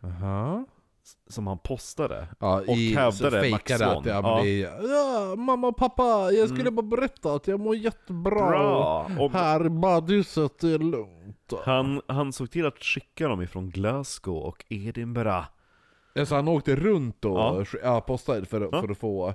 Jaha. 0.00 0.64
Som 1.28 1.46
han 1.46 1.58
postade. 1.58 2.28
Ja, 2.38 2.60
Och 2.68 2.76
i, 2.76 2.94
hävdade 2.94 3.50
Max 3.50 3.72
att 3.72 3.80
ja, 3.80 4.02
Ja. 4.06 4.40
det 4.42 4.58
ja, 4.58 5.34
mamma 5.36 5.66
och 5.68 5.76
pappa, 5.76 6.30
jag 6.32 6.48
skulle 6.48 6.70
bara 6.70 6.86
berätta 6.86 7.34
att 7.34 7.48
jag 7.48 7.60
mår 7.60 7.76
jättebra. 7.76 8.48
Bra! 8.48 9.10
Och 9.18 9.32
Här 9.32 9.66
i 9.66 9.70
badhuset 9.70 10.62
är 10.64 10.78
lugnt. 10.78 11.52
han, 11.64 12.00
han 12.06 12.32
såg 12.32 12.50
till 12.50 12.66
att 12.66 12.78
skicka 12.84 13.28
dem 13.28 13.42
ifrån 13.42 13.70
Glasgow 13.70 14.36
och 14.36 14.64
Edinburgh. 14.68 15.44
Alltså 16.18 16.34
han 16.34 16.48
åkte 16.48 16.76
runt 16.76 17.24
och 17.24 17.38
Ja. 17.38 17.64
ja. 17.82 18.00
postade 18.00 18.46
för, 18.46 18.80
för 18.80 18.90
att 18.90 18.98
få... 18.98 19.34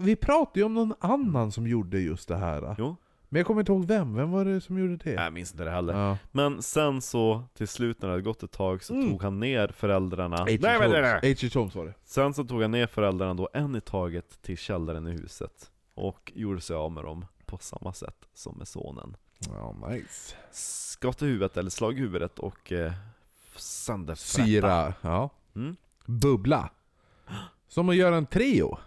Vi 0.00 0.16
pratade 0.16 0.60
ju 0.60 0.64
om 0.66 0.74
någon 0.74 0.94
annan 1.00 1.52
som 1.52 1.66
gjorde 1.66 2.00
just 2.00 2.28
det 2.28 2.36
här. 2.36 2.74
Jo, 2.78 2.96
Men 3.28 3.38
jag 3.40 3.46
kommer 3.46 3.60
inte 3.60 3.72
ihåg 3.72 3.84
vem, 3.84 4.14
vem 4.14 4.30
var 4.30 4.44
det 4.44 4.60
som 4.60 4.78
gjorde 4.78 4.96
det? 4.96 5.10
jag 5.12 5.32
minns 5.32 5.52
inte 5.52 5.64
det 5.64 5.70
heller. 5.70 5.94
Ja. 5.94 6.18
Men 6.32 6.62
sen 6.62 7.00
så, 7.02 7.44
till 7.54 7.68
slut 7.68 8.02
när 8.02 8.08
det 8.08 8.12
hade 8.12 8.22
gått 8.22 8.42
ett 8.42 8.50
tag, 8.52 8.84
så 8.84 8.94
Mm. 8.94 9.10
tog 9.10 9.22
han 9.22 9.40
ner 9.40 9.68
föräldrarna 9.68 10.44
där. 10.44 11.20
Holmes. 11.60 11.74
Var 11.74 11.84
det. 11.86 11.94
Sen 12.04 12.34
så 12.34 12.44
tog 12.44 12.62
han 12.62 12.70
ner 12.70 12.86
föräldrarna 12.86 13.34
då 13.34 13.48
en 13.52 13.76
i 13.76 13.80
taget 13.80 14.42
till 14.42 14.58
källaren 14.58 15.06
i 15.06 15.10
huset 15.10 15.70
Och 15.94 16.32
gjorde 16.34 16.60
sig 16.60 16.76
av 16.76 16.92
med 16.92 17.04
dem 17.04 17.26
på 17.46 17.58
samma 17.60 17.92
sätt 17.92 18.28
som 18.34 18.58
med 18.58 18.68
sonen 18.68 19.16
Ja, 19.38 19.76
nice. 19.88 20.34
Skott 20.52 21.22
i 21.22 21.26
huvudet, 21.26 21.56
eller 21.56 21.70
slag 21.70 21.94
i 21.98 22.00
huvudet 22.00 22.38
och 22.38 22.72
eh, 22.72 22.92
sände 23.56 24.16
frätta. 24.16 24.46
Syra, 24.46 24.94
ja. 25.00 25.30
Mm. 25.56 25.76
Bubbla. 26.06 26.70
Som 27.68 27.88
att 27.88 27.96
göra 27.96 28.16
en 28.16 28.26
trio. 28.26 28.78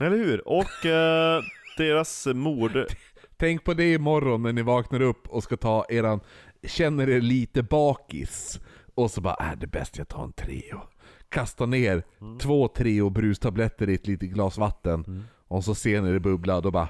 Eller 0.00 0.16
hur? 0.16 0.48
Och 0.48 0.86
eh, 0.86 1.42
deras 1.76 2.26
mord 2.26 2.84
Tänk 3.40 3.64
på 3.64 3.74
det 3.74 3.92
imorgon 3.92 4.42
när 4.42 4.52
ni 4.52 4.62
vaknar 4.62 5.00
upp 5.00 5.28
och 5.28 5.42
ska 5.42 5.56
ta 5.56 5.84
eran, 5.88 6.20
känner 6.62 7.10
er 7.10 7.20
lite 7.20 7.62
bakis. 7.62 8.60
Och 8.94 9.10
så 9.10 9.20
bara, 9.20 9.34
är 9.34 9.56
det 9.56 9.66
bäst 9.66 9.98
jag 9.98 10.08
tar 10.08 10.24
en 10.24 10.32
Treo. 10.32 10.80
Kasta 11.28 11.66
ner 11.66 12.02
två 12.40 12.68
Treo 12.68 13.10
brustabletter 13.10 13.88
i 13.88 13.94
ett 13.94 14.06
litet 14.06 14.30
glas 14.30 14.58
vatten. 14.58 15.24
Och 15.48 15.64
så 15.64 15.74
ser 15.74 16.02
ni 16.02 16.12
det 16.12 16.20
bubbla, 16.20 16.56
och 16.56 16.62
då 16.62 16.70
bara, 16.70 16.88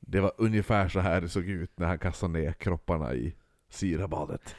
det 0.00 0.20
var 0.20 0.32
ungefär 0.38 0.88
så 0.88 1.00
här 1.00 1.20
det 1.20 1.28
såg 1.28 1.44
ut 1.44 1.78
när 1.78 1.86
han 1.86 1.98
kastade 1.98 2.32
ner 2.32 2.52
kropparna 2.52 3.14
i 3.14 3.34
syrabadet. 3.68 4.56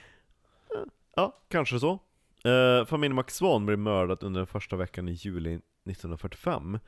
Ja, 1.16 1.34
kanske 1.48 1.80
så. 1.80 2.00
Eh, 2.46 2.86
familjen 2.86 3.16
McSwan 3.16 3.66
blev 3.66 3.80
mördad 3.80 4.24
under 4.24 4.40
den 4.40 4.48
första 4.48 4.76
veckan 4.76 5.10
i 5.10 5.12
juli 5.12 5.54
1945 5.54 6.80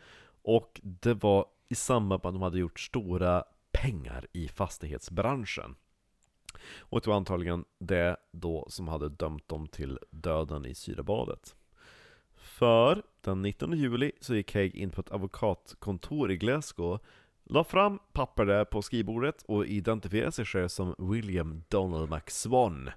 Och 0.44 0.82
det 0.84 1.14
var 1.14 1.46
i 1.70 1.76
samband 1.76 2.24
med 2.24 2.30
att 2.30 2.36
de 2.36 2.42
hade 2.42 2.60
gjort 2.60 2.80
stora 2.80 3.44
pengar 3.72 4.28
i 4.34 4.48
fastighetsbranschen 4.48 5.76
Och 6.80 7.02
det 7.02 7.08
var 7.08 7.16
antagligen 7.18 7.66
det 7.80 8.18
då 8.32 8.66
som 8.70 8.88
hade 8.88 9.10
dömt 9.10 9.48
dem 9.48 9.68
till 9.68 10.00
döden 10.10 10.66
i 10.66 10.76
syrabadet 10.76 11.56
För 12.36 13.04
den 13.22 13.42
19 13.42 13.78
juli 13.78 14.12
så 14.22 14.36
gick 14.36 14.54
Haig 14.56 14.76
in 14.76 14.90
på 14.90 15.02
ett 15.02 15.12
advokatkontor 15.12 16.32
i 16.32 16.38
Glasgow 16.38 17.00
La 17.44 17.64
fram 17.64 18.00
papper 18.14 18.46
där 18.46 18.66
på 18.66 18.82
skrivbordet 18.82 19.44
och 19.48 19.66
identifierade 19.66 20.32
sig 20.32 20.46
själv 20.46 20.68
som 20.68 20.96
William 20.98 21.64
Donald 21.70 22.10
McSwan 22.12 22.90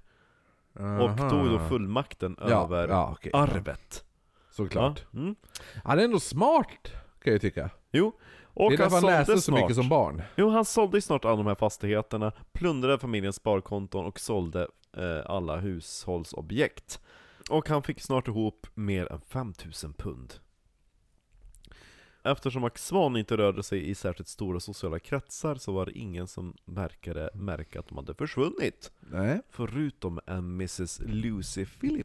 och 0.72 1.18
tog 1.30 1.50
då 1.50 1.68
fullmakten 1.68 2.36
Ja, 2.40 2.64
över 2.64 2.88
ja, 2.88 3.10
okej. 3.12 3.30
arvet. 3.34 4.04
Såklart. 4.50 5.06
Ja. 5.10 5.18
Mm. 5.18 5.34
Han 5.84 5.98
är 5.98 6.04
ändå 6.04 6.20
smart, 6.20 6.92
kan 7.22 7.32
jag 7.32 7.40
tycka. 7.42 7.70
Jo, 7.92 8.18
och 8.55 8.70
det 8.70 8.76
är 8.76 8.78
han 8.78 8.90
därför 8.90 8.94
han 8.94 9.00
sålde 9.00 9.18
läste 9.18 9.34
så 9.36 9.40
snart. 9.40 9.61
mycket 9.61 9.76
som 9.76 9.88
barn. 9.88 10.22
Jo, 10.36 10.48
han 10.48 10.64
sålde 10.64 10.96
ju 10.96 11.00
snart 11.00 11.24
alla 11.24 11.36
de 11.36 11.46
här 11.46 11.55
fastigheterna, 11.55 12.32
plundrade 12.52 12.98
familjens 12.98 13.36
sparkonton 13.36 14.05
och 14.07 14.20
sålde 14.20 14.68
eh, 14.96 15.20
alla 15.26 15.57
hushållsobjekt. 15.57 17.00
Och 17.50 17.68
han 17.68 17.82
fick 17.82 18.00
snart 18.00 18.28
ihop 18.28 18.66
mer 18.74 19.12
än 19.12 19.20
5000 19.20 19.92
pund. 19.92 20.34
Eftersom 22.26 22.62
Max 22.62 22.86
Swan 22.86 23.16
inte 23.16 23.36
rörde 23.36 23.62
sig 23.62 23.90
i 23.90 23.94
särskilt 23.94 24.28
stora 24.28 24.61
sociala 24.61 24.98
kretsar 24.98 25.55
så 25.55 25.72
var 25.72 25.86
det 25.86 25.92
ingen 25.92 26.26
som 26.26 26.57
verkade 26.64 27.30
märka 27.34 27.80
att 27.80 27.88
de 27.88 27.96
hade 27.96 28.14
försvunnit. 28.14 28.92
Nej. 29.00 29.40
Förutom 29.50 30.20
en 30.26 30.38
Mrs 30.38 31.00
Lucy 31.00 31.66
Philip 31.66 32.03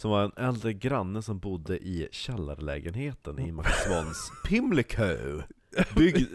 Som 0.00 0.10
var 0.10 0.24
en 0.24 0.32
äldre 0.36 0.72
granne 0.72 1.22
som 1.22 1.38
bodde 1.38 1.78
i 1.78 2.08
källarlägenheten 2.10 3.38
i 3.38 3.52
Max 3.52 3.70
Swans 3.84 4.32
Pimlico 4.44 5.04
Bygg, 5.96 6.26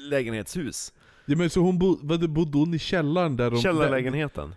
lägenhetshus 0.00 0.92
Ja 1.26 1.36
men 1.36 1.50
så 1.50 1.60
hon 1.60 1.78
bo, 1.78 1.98
vad, 2.02 2.30
bodde 2.30 2.58
hon 2.58 2.74
i 2.74 2.78
källaren 2.78 3.36
där 3.36 3.50
de... 3.50 3.60
Källarlägenheten 3.60 4.54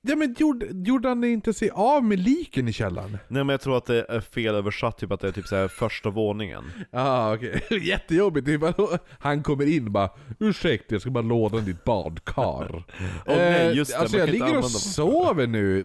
Ja 0.00 0.16
men 0.16 0.34
gjorde, 0.38 0.66
gjorde 0.72 1.08
han 1.08 1.24
inte 1.24 1.54
sig 1.54 1.70
av 1.70 2.04
med 2.04 2.18
liken 2.18 2.68
i 2.68 2.72
källaren? 2.72 3.10
Nej 3.10 3.44
men 3.44 3.48
jag 3.48 3.60
tror 3.60 3.76
att 3.76 3.86
det 3.86 4.06
är 4.08 4.20
fel 4.20 4.54
översatt, 4.54 4.98
typ 4.98 5.12
att 5.12 5.20
det 5.20 5.28
är 5.28 5.32
typ 5.32 5.46
så 5.46 5.56
här 5.56 5.68
första 5.68 6.10
våningen 6.10 6.64
Ja 6.90 7.00
ah, 7.00 7.34
okej, 7.34 7.62
jättejobbigt. 7.82 8.46
Det 8.46 8.52
är 8.52 8.58
bara, 8.58 8.98
han 9.18 9.42
kommer 9.42 9.66
in 9.66 9.84
och 9.84 9.90
bara 9.90 10.10
Ursäkta 10.38 10.94
jag 10.94 11.02
ska 11.02 11.10
bara 11.10 11.24
låna 11.24 11.58
ditt 11.58 11.84
badkar. 11.84 12.84
Åh, 13.26 13.36
nej, 13.36 13.76
just 13.76 13.90
det, 13.90 13.98
alltså 13.98 14.18
jag 14.18 14.28
ligger 14.28 14.58
och 14.58 14.70
sover 14.70 15.46
nu. 15.46 15.84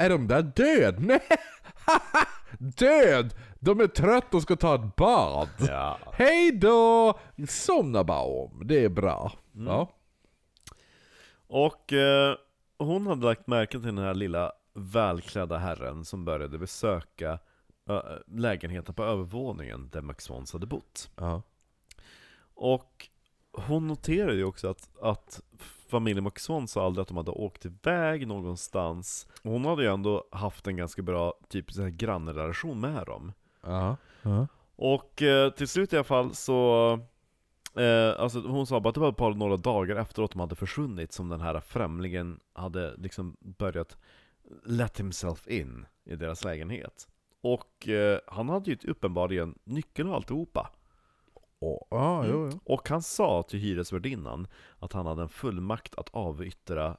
Är 0.00 0.10
de 0.10 0.28
där 0.28 0.42
död? 0.42 1.00
Nej! 1.00 1.20
död! 2.58 3.34
De 3.58 3.80
är 3.80 3.86
trötta 3.86 4.36
och 4.36 4.42
ska 4.42 4.56
ta 4.56 4.74
ett 4.74 4.96
bad. 4.96 5.48
Ja 5.58 5.98
Hej 6.12 6.52
då! 6.52 7.18
Somna 7.48 8.04
bara 8.04 8.22
om, 8.22 8.62
det 8.64 8.84
är 8.84 8.88
bra. 8.88 9.32
Mm. 9.54 9.66
Ja. 9.66 9.90
Och 11.46 11.92
eh, 11.92 12.36
hon 12.78 13.06
hade 13.06 13.24
lagt 13.24 13.46
märke 13.46 13.72
till 13.72 13.82
den 13.82 13.98
här 13.98 14.14
lilla 14.14 14.52
välklädda 14.74 15.58
herren 15.58 16.04
som 16.04 16.24
började 16.24 16.58
besöka 16.58 17.38
ö, 17.88 18.18
lägenheten 18.26 18.94
på 18.94 19.04
övervåningen 19.04 19.88
där 19.92 20.00
Max 20.00 20.24
Swans 20.24 20.52
hade 20.52 20.66
bott 20.66 21.10
ja. 21.16 21.42
Och 22.54 23.08
hon 23.52 23.86
noterade 23.86 24.36
ju 24.36 24.44
också 24.44 24.68
att, 24.70 24.88
att 25.02 25.40
familjen 25.90 26.24
McSwan 26.24 26.68
sa 26.68 26.86
aldrig 26.86 27.02
att 27.02 27.08
de 27.08 27.16
hade 27.16 27.30
åkt 27.30 27.66
iväg 27.66 28.26
någonstans. 28.26 29.28
Hon 29.42 29.64
hade 29.64 29.82
ju 29.82 29.92
ändå 29.92 30.24
haft 30.30 30.66
en 30.66 30.76
ganska 30.76 31.02
bra 31.02 31.34
typ 31.48 31.72
så 31.72 31.82
här 31.82 31.90
grannrelation 31.90 32.80
med 32.80 33.06
dem. 33.06 33.32
Ja. 33.62 33.96
ja. 34.22 34.46
Och 34.76 35.22
eh, 35.22 35.50
till 35.50 35.68
slut 35.68 35.92
i 35.92 35.96
alla 35.96 36.04
fall 36.04 36.34
så 36.34 36.92
eh, 37.76 38.20
Alltså 38.20 38.40
hon 38.40 38.66
sa 38.66 38.80
bara 38.80 38.88
att 38.88 38.94
det 38.94 39.00
var 39.00 39.12
bara 39.12 39.34
några 39.34 39.56
dagar 39.56 39.96
efteråt 39.96 40.32
de 40.32 40.40
hade 40.40 40.54
försvunnit 40.54 41.12
som 41.12 41.28
den 41.28 41.40
här 41.40 41.60
främlingen 41.60 42.40
hade 42.52 42.96
liksom 42.96 43.36
börjat 43.40 43.96
let 44.64 45.00
himself 45.00 45.48
in 45.48 45.86
i 46.04 46.16
deras 46.16 46.44
lägenhet. 46.44 47.08
Och 47.40 47.88
eh, 47.88 48.18
han 48.26 48.48
hade 48.48 48.70
ju 48.70 48.78
uppenbarligen 48.90 49.58
nyckeln 49.64 50.08
och 50.08 50.14
alltihopa. 50.14 50.70
Ja, 51.60 52.26
jo, 52.26 52.50
jo. 52.52 52.60
Och 52.64 52.88
han 52.88 53.02
sa 53.02 53.42
till 53.42 53.58
hyresvärdinnan 53.58 54.46
att 54.78 54.92
han 54.92 55.06
hade 55.06 55.22
en 55.22 55.28
fullmakt 55.28 55.94
att 55.94 56.08
avyttra 56.12 56.96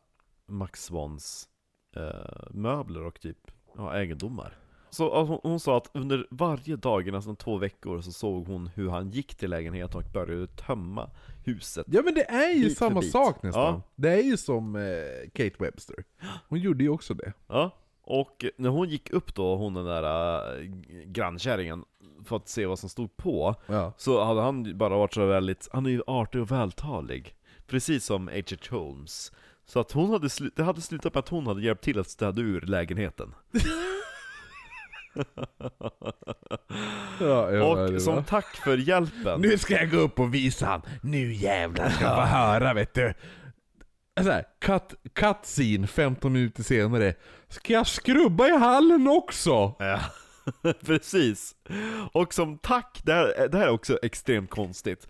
Max 0.48 0.84
Swans 0.84 1.50
eh, 1.96 2.50
möbler 2.52 3.04
och 3.04 3.22
typ 3.22 3.52
ja, 3.78 3.98
egendomar. 3.98 4.58
Så 4.90 5.12
alltså, 5.12 5.34
hon, 5.34 5.40
hon 5.44 5.60
sa 5.60 5.78
att 5.78 5.90
under 5.94 6.28
varje 6.32 6.76
dag 6.76 7.08
i 7.08 7.12
nästan 7.12 7.36
två 7.36 7.58
veckor 7.58 8.02
så 8.02 8.12
såg 8.12 8.48
hon 8.48 8.68
hur 8.68 8.90
han 8.90 9.10
gick 9.10 9.36
till 9.36 9.50
lägenheten 9.50 9.98
och 9.98 10.12
började 10.14 10.48
tömma 10.48 11.10
huset. 11.44 11.86
Ja 11.90 12.02
men 12.06 12.14
det 12.14 12.30
är 12.30 12.54
ju 12.54 12.70
samma 12.70 13.00
bit. 13.00 13.12
sak 13.12 13.44
nästan. 13.44 13.64
Ja. 13.64 13.82
Det 13.96 14.10
är 14.10 14.24
ju 14.24 14.38
som 14.38 14.76
eh, 14.76 15.30
Kate 15.34 15.56
Webster. 15.60 16.04
Hon 16.48 16.60
gjorde 16.60 16.84
ju 16.84 16.90
också 16.90 17.14
det. 17.14 17.34
Ja, 17.48 17.72
och 18.20 18.46
när 18.58 18.70
hon 18.70 18.90
gick 18.90 19.10
upp 19.10 19.36
då, 19.36 19.56
hon 19.56 19.74
den 19.74 19.86
där 19.86 20.04
äh, 20.60 20.66
grannkärringen, 21.06 21.84
för 22.26 22.36
att 22.36 22.48
se 22.50 22.66
vad 22.66 22.80
som 22.80 22.90
stod 22.90 23.18
på, 23.18 23.56
Ja. 23.68 23.94
så 23.98 24.24
hade 24.24 24.42
han 24.42 24.78
bara 24.78 24.98
varit 24.98 25.14
så 25.14 25.26
väldigt, 25.26 25.70
han 25.74 25.86
är 25.86 25.90
ju 25.90 26.02
artig 26.08 26.42
och 26.42 26.52
vältalig. 26.52 27.36
Precis 27.68 28.06
som 28.06 28.28
H.H. 28.28 28.78
Holmes. 28.78 29.32
Så 29.66 29.80
att 29.80 29.92
hon 29.92 30.10
hade 30.10 30.28
slu- 30.28 30.52
det 30.56 30.64
hade 30.64 30.82
slutat 30.82 31.14
med 31.14 31.20
att 31.20 31.30
hon 31.30 31.48
hade 31.48 31.62
hjälpt 31.62 31.84
till 31.84 32.00
att 32.00 32.10
städa 32.10 32.42
ur 32.42 32.62
lägenheten. 32.62 33.34
Ja, 37.20 37.52
ja, 37.52 37.64
och 37.94 38.02
som 38.02 38.24
tack 38.24 38.46
för 38.56 38.78
hjälpen, 38.78 39.42
Nu 39.42 39.58
ska 39.58 39.74
jag 39.74 39.92
gå 39.92 39.98
upp 39.98 40.20
och 40.20 40.34
visa 40.34 40.66
han. 40.66 40.82
Nu 41.04 41.34
jävlar 41.34 41.90
ska 41.90 42.04
jag 42.06 42.16
få 42.16 42.22
höra 42.36 42.74
vet 42.74 42.94
du. 42.94 43.14
Så 44.24 44.32
här, 44.32 44.44
cut, 44.60 44.96
cut 45.14 45.38
scene 45.44 45.88
15 45.88 46.34
minuter 46.34 46.64
senare. 46.64 47.14
Ska 47.52 47.74
jag 47.74 47.88
skrubba 47.88 48.48
i 48.48 48.58
hallen 48.58 49.08
också? 49.08 49.74
Ja, 49.80 50.00
precis. 50.86 51.56
Och 52.12 52.34
som 52.34 52.58
tack, 52.58 53.02
det 53.04 53.14
här, 53.14 53.48
det 53.48 53.58
här 53.58 53.66
är 53.66 53.72
också 53.72 54.00
extremt 54.02 54.50
konstigt. 54.50 55.08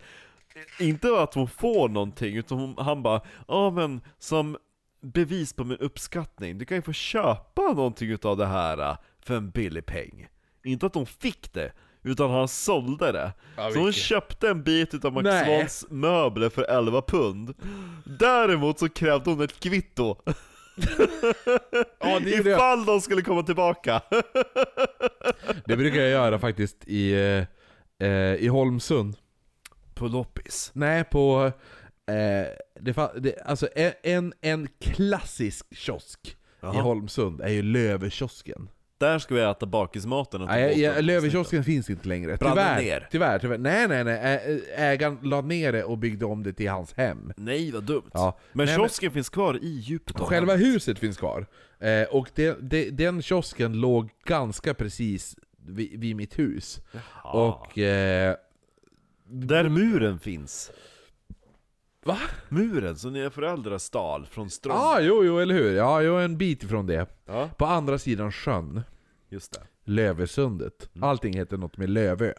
Inte 0.78 1.22
att 1.22 1.34
hon 1.34 1.48
får 1.48 1.88
någonting, 1.88 2.36
utan 2.36 2.58
hon, 2.58 2.74
han 2.78 3.02
bara 3.02 3.20
Ja 3.48 3.70
men 3.70 4.00
som 4.18 4.56
bevis 5.00 5.52
på 5.52 5.64
min 5.64 5.78
uppskattning, 5.78 6.58
du 6.58 6.64
kan 6.64 6.76
ju 6.76 6.82
få 6.82 6.92
köpa 6.92 7.62
någonting 7.62 8.10
utav 8.10 8.36
det 8.36 8.46
här 8.46 8.78
äh, 8.78 8.96
för 9.20 9.36
en 9.36 9.50
billig 9.50 9.86
peng. 9.86 10.28
Inte 10.64 10.86
att 10.86 10.94
hon 10.94 11.06
fick 11.06 11.52
det, 11.52 11.72
utan 12.02 12.30
han 12.30 12.48
sålde 12.48 13.12
det. 13.12 13.32
Ja, 13.56 13.70
så 13.70 13.78
hon 13.78 13.92
köpte 13.92 14.48
en 14.48 14.62
bit 14.62 14.94
utav 14.94 15.12
Max 15.12 15.24
Nej. 15.24 15.44
Swans 15.44 15.86
möbler 15.90 16.48
för 16.48 16.62
11 16.62 17.02
pund. 17.02 17.54
Däremot 18.04 18.78
så 18.78 18.88
krävde 18.88 19.30
hon 19.30 19.40
ett 19.40 19.60
kvitto. 19.60 20.16
Ja, 21.98 22.20
det 22.20 22.34
är 22.34 22.44
det. 22.44 22.50
Ifall 22.50 22.84
de 22.84 23.00
skulle 23.00 23.22
komma 23.22 23.42
tillbaka. 23.42 24.02
Det 25.64 25.76
brukar 25.76 26.00
jag 26.00 26.10
göra 26.10 26.38
faktiskt 26.38 26.76
i, 26.86 27.12
eh, 27.12 28.08
eh, 28.08 28.34
i 28.34 28.46
Holmsund. 28.48 29.16
På 29.94 30.06
loppis. 30.08 30.70
Nej, 30.74 31.04
på... 31.04 31.52
Eh, 32.06 32.46
det, 32.80 33.10
det, 33.20 33.40
alltså 33.44 33.68
en- 34.02 34.32
en, 34.42 34.68
klassisk 34.80 35.66
kiosk 35.76 36.18
i 36.30 36.34
Jaha. 36.60 36.82
Holmsund 36.82 37.40
är 37.40 37.48
ju 37.48 37.62
Lövekiosken. 37.62 38.68
Där 39.02 39.18
ska 39.18 39.34
vi 39.34 39.40
äta 39.40 39.66
bakismaten 39.66 40.40
Nej, 40.40 40.80
ja, 40.80 40.92
den. 40.92 41.06
Lövekiosken 41.06 41.64
finns 41.64 41.90
inte 41.90 42.08
längre. 42.08 42.36
Brann 42.36 42.50
Tyvärr, 42.52 42.82
ner? 42.82 43.08
tyvärr, 43.10 43.38
tyvärr. 43.38 43.58
Nej, 43.58 43.88
nej, 43.88 44.04
nej. 44.04 44.62
Ägaren 44.76 45.18
la 45.22 45.40
ner 45.40 45.72
det 45.72 45.84
och 45.84 45.98
byggde 45.98 46.24
om 46.24 46.42
det 46.42 46.52
till 46.52 46.70
hans 46.70 46.92
hem. 46.94 47.32
Nej 47.36 47.70
vad 47.72 47.82
dumt. 47.84 48.10
Ja. 48.14 48.38
Men 48.52 48.66
Nej, 48.66 48.76
men- 48.78 48.82
kiosken 48.88 49.10
finns 49.12 49.28
kvar 49.28 49.58
i 49.62 49.68
djupet 49.68 50.20
av 50.20 50.26
Själva 50.26 50.52
hemmet. 50.52 50.66
huset 50.66 50.98
finns 50.98 51.16
kvar. 51.16 51.46
Eh, 51.80 52.02
och 52.10 52.30
det, 52.34 52.56
det, 52.60 52.90
den 52.90 53.22
kiosken 53.22 53.72
låg 53.80 54.10
ganska 54.24 54.74
precis 54.74 55.36
vid, 55.66 56.00
vid 56.00 56.16
mitt 56.16 56.38
hus. 56.38 56.80
Ja. 57.24 57.32
Och... 57.32 57.78
Eh, 57.78 58.36
Där 59.24 59.68
muren 59.68 60.18
finns. 60.18 60.70
va? 62.04 62.18
Muren 62.48 62.96
som 62.96 63.16
era 63.16 63.30
föräldrar 63.30 63.78
stal 63.78 64.26
från 64.30 64.50
Ström. 64.50 64.76
Ja, 64.76 64.82
ah, 64.96 65.00
jo, 65.00 65.24
jo, 65.24 65.38
eller 65.38 65.54
hur? 65.54 65.72
Ja, 65.76 66.02
jo, 66.02 66.16
en 66.16 66.38
bit 66.38 66.62
ifrån 66.62 66.86
det. 66.86 67.06
Ja, 67.26 67.48
På 67.58 67.66
andra 67.66 67.98
sidan 67.98 68.32
sjön. 68.32 68.82
Just 69.32 69.52
det. 69.52 69.60
Lövesundet. 69.84 70.90
Mm. 70.94 71.08
Allting 71.08 71.34
heter 71.34 71.56
något 71.56 71.76
med 71.76 71.90
Lövö. 71.90 72.32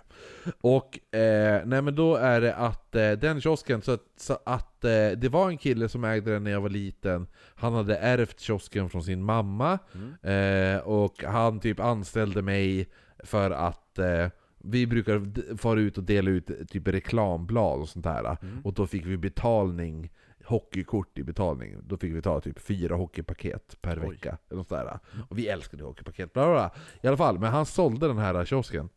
Och, 0.61 1.15
eh, 1.15 1.61
nej 1.65 1.81
men 1.81 1.95
då 1.95 2.15
är 2.15 2.41
det 2.41 2.55
att 2.55 2.95
eh, 2.95 3.11
den 3.11 3.41
kiosken, 3.41 3.81
så 3.81 3.91
att, 3.91 4.03
så 4.17 4.37
att 4.45 4.85
eh, 4.85 5.09
det 5.17 5.29
var 5.29 5.49
en 5.49 5.57
kille 5.57 5.89
som 5.89 6.03
ägde 6.03 6.31
den 6.33 6.43
när 6.43 6.51
jag 6.51 6.61
var 6.61 6.69
liten. 6.69 7.27
Han 7.55 7.73
hade 7.73 7.97
ärvt 7.97 8.39
kiosken 8.39 8.89
från 8.89 9.03
sin 9.03 9.23
mamma. 9.23 9.79
Mm. 9.93 10.75
Eh, 10.75 10.81
och 10.81 11.23
han 11.23 11.59
typ 11.59 11.79
anställde 11.79 12.41
mig 12.41 12.89
för 13.23 13.51
att 13.51 13.99
eh, 13.99 14.27
vi 14.65 14.87
brukar 14.87 15.19
d- 15.19 15.41
fara 15.57 15.79
ut 15.79 15.97
och 15.97 16.03
dela 16.03 16.29
ut 16.29 16.49
eh, 16.49 16.55
typ 16.69 16.87
reklamblad 16.87 17.79
och 17.79 17.89
sånt 17.89 18.05
där. 18.05 18.37
Mm. 18.41 18.61
Och 18.63 18.73
då 18.73 18.87
fick 18.87 19.05
vi 19.05 19.17
betalning, 19.17 20.11
hockeykort 20.45 21.17
i 21.17 21.23
betalning. 21.23 21.77
Då 21.83 21.97
fick 21.97 22.15
vi 22.15 22.21
ta 22.21 22.41
typ 22.41 22.59
fyra 22.59 22.95
hockeypaket 22.95 23.77
per 23.81 23.99
Oj. 24.03 24.09
vecka. 24.09 24.37
Eller 24.49 24.57
något 24.57 24.67
sådär. 24.67 24.99
Och 25.29 25.37
vi 25.37 25.47
älskade 25.47 25.83
hockeypaket. 25.83 26.33
Bla 26.33 26.45
bla 26.45 26.53
bla. 26.53 26.71
I 27.01 27.07
alla 27.07 27.17
fall, 27.17 27.39
men 27.39 27.51
han 27.51 27.65
sålde 27.65 28.07
den 28.07 28.17
här 28.17 28.45
kiosken 28.45 28.89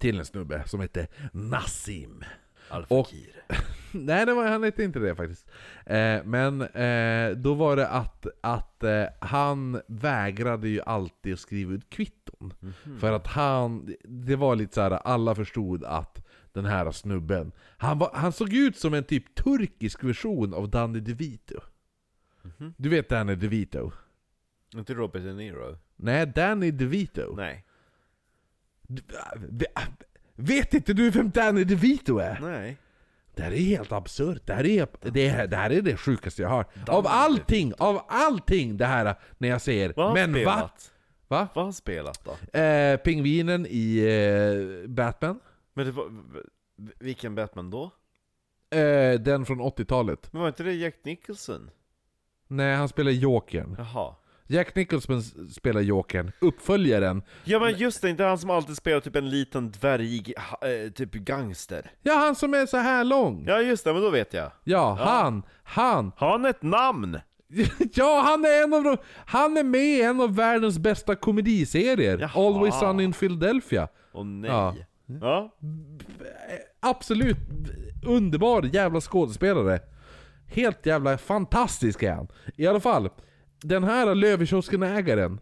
till 0.00 0.18
en 0.18 0.24
snubbe 0.24 0.62
som 0.66 0.80
hette 0.80 1.06
Nassim. 1.32 2.24
Al-Fakir. 2.68 3.44
Nej, 3.92 4.26
det 4.26 4.34
var, 4.34 4.46
han 4.46 4.62
hette 4.62 4.84
inte 4.84 4.98
det 4.98 5.14
faktiskt. 5.14 5.46
Eh, 5.86 6.24
men 6.24 6.62
eh, 6.62 7.36
då 7.36 7.54
var 7.54 7.76
det 7.76 7.88
att, 7.88 8.26
att 8.40 8.84
eh, 8.84 9.04
han 9.20 9.80
vägrade 9.86 10.68
ju 10.68 10.80
alltid 10.80 11.32
att 11.32 11.40
skriva 11.40 11.72
ut 11.72 11.90
kvitton. 11.90 12.54
Mhm. 12.60 12.98
För 12.98 13.12
att 13.12 13.26
han, 13.26 13.94
det 14.04 14.36
var 14.36 14.56
lite 14.56 14.74
så 14.74 14.80
här, 14.80 14.90
alla 14.90 15.34
förstod 15.34 15.84
att 15.84 16.23
den 16.54 16.64
här 16.64 16.90
snubben, 16.90 17.52
han, 17.76 17.98
var, 17.98 18.10
han 18.14 18.32
såg 18.32 18.52
ut 18.52 18.76
som 18.76 18.94
en 18.94 19.04
typ 19.04 19.34
turkisk 19.34 20.04
version 20.04 20.54
av 20.54 20.68
Danny 20.70 21.00
DeVito. 21.00 21.60
Mhm. 22.42 22.74
Du 22.76 22.88
vet 22.88 23.08
Danny 23.08 23.34
DeVito? 23.34 23.92
Inte 24.74 24.94
Robert 24.94 25.22
De 25.22 25.32
Niro? 25.32 25.78
Nej, 25.96 26.26
Danny 26.26 26.70
DeVito. 26.70 27.34
Nej. 27.36 27.64
Du- 28.82 29.66
Vet 30.36 30.74
inte 30.74 30.92
du 30.92 31.10
vem 31.10 31.30
Danny 31.30 31.64
DeVito 31.64 32.18
är? 32.18 32.38
Nej. 32.42 32.76
Det 33.34 33.42
här 33.42 33.52
är 33.52 33.56
helt 33.56 33.92
absurt. 33.92 34.42
Det 34.46 34.54
här 34.54 34.66
är 34.66 34.86
det, 35.00 35.28
här, 35.28 35.46
det, 35.46 35.56
här 35.56 35.70
är 35.70 35.82
det 35.82 35.96
sjukaste 35.96 36.42
jag 36.42 36.48
har. 36.48 36.64
Av 36.86 37.06
allting, 37.06 37.72
av 37.78 38.00
allting 38.08 38.76
det 38.76 38.86
här 38.86 39.14
när 39.38 39.48
jag 39.48 39.60
säger 39.60 39.92
Vad 39.96 40.14
Men 40.14 40.44
va? 40.44 40.60
Va? 40.60 40.70
Vad 41.28 41.48
har 41.54 41.62
han 41.62 41.72
spelat 41.72 42.20
då? 42.24 42.58
Eh, 42.58 42.96
pingvinen 42.96 43.66
i 43.70 43.98
eh, 44.84 44.88
Batman. 44.90 45.40
Men 45.74 45.86
det 45.86 45.92
var, 45.92 46.10
vilken 47.00 47.34
Batman 47.34 47.70
då? 47.70 47.90
Eh, 48.70 49.20
den 49.20 49.46
från 49.46 49.60
80-talet. 49.60 50.32
Men 50.32 50.40
var 50.42 50.48
inte 50.48 50.62
det 50.62 50.72
Jack 50.72 50.94
Nicholson? 51.04 51.70
Nej, 52.48 52.76
han 52.76 52.88
spelar 52.88 53.10
Jokern. 53.12 53.74
Jaha. 53.78 54.14
Jack 54.46 54.74
Nicholson 54.74 55.22
spelar 55.50 55.80
Jokern. 55.80 56.32
Uppföljaren. 56.40 57.22
Ja 57.44 57.60
men 57.60 57.74
just 57.78 58.02
det, 58.02 58.10
inte 58.10 58.24
han 58.24 58.38
som 58.38 58.50
alltid 58.50 58.76
spelar 58.76 59.00
typ 59.00 59.16
en 59.16 59.30
liten 59.30 59.70
dvärgig, 59.70 60.34
ha- 60.38 60.68
eh, 60.68 60.90
typ 60.90 61.12
gangster. 61.12 61.90
Ja, 62.02 62.14
han 62.14 62.34
som 62.34 62.54
är 62.54 62.66
så 62.66 62.76
här 62.76 63.04
lång. 63.04 63.44
Ja, 63.46 63.52
Ja 63.52 63.60
just 63.62 63.84
det, 63.84 63.92
men 63.92 64.02
då 64.02 64.10
vet 64.10 64.34
jag. 64.34 64.50
han, 64.94 65.42
han. 65.62 66.12
Har 66.16 66.30
han 66.30 66.44
ett 66.44 66.62
namn? 66.62 67.18
Ja, 67.94 68.22
han 68.26 68.44
är 68.44 68.62
en 68.64 68.74
av 68.74 68.84
de, 68.84 68.96
Han 69.26 69.56
är 69.56 69.62
med 69.64 69.80
i 69.80 70.02
en 70.02 70.20
av 70.20 70.36
världens 70.36 70.78
bästa 70.78 71.16
komediserier. 71.16 72.18
Jaha. 72.18 72.30
Always 72.46 72.78
Sun 72.80 73.00
in 73.00 73.12
Philadelphia. 73.12 73.88
Åh 74.12 74.24
nej. 74.24 74.50
Ja. 74.50 74.74
Ja. 75.06 75.56
Absolut 76.80 77.36
underbar 78.06 78.62
jävla 78.62 79.00
skådespelare. 79.00 79.80
Helt 80.46 80.86
jävla 80.86 81.18
fantastisk 81.18 82.02
är 82.02 82.12
han. 82.14 82.28
I 82.56 82.66
alla 82.66 82.80
fall, 82.80 83.08
den 83.62 83.84
här 83.84 84.14
Löwenkiosken-ägaren 84.14 85.38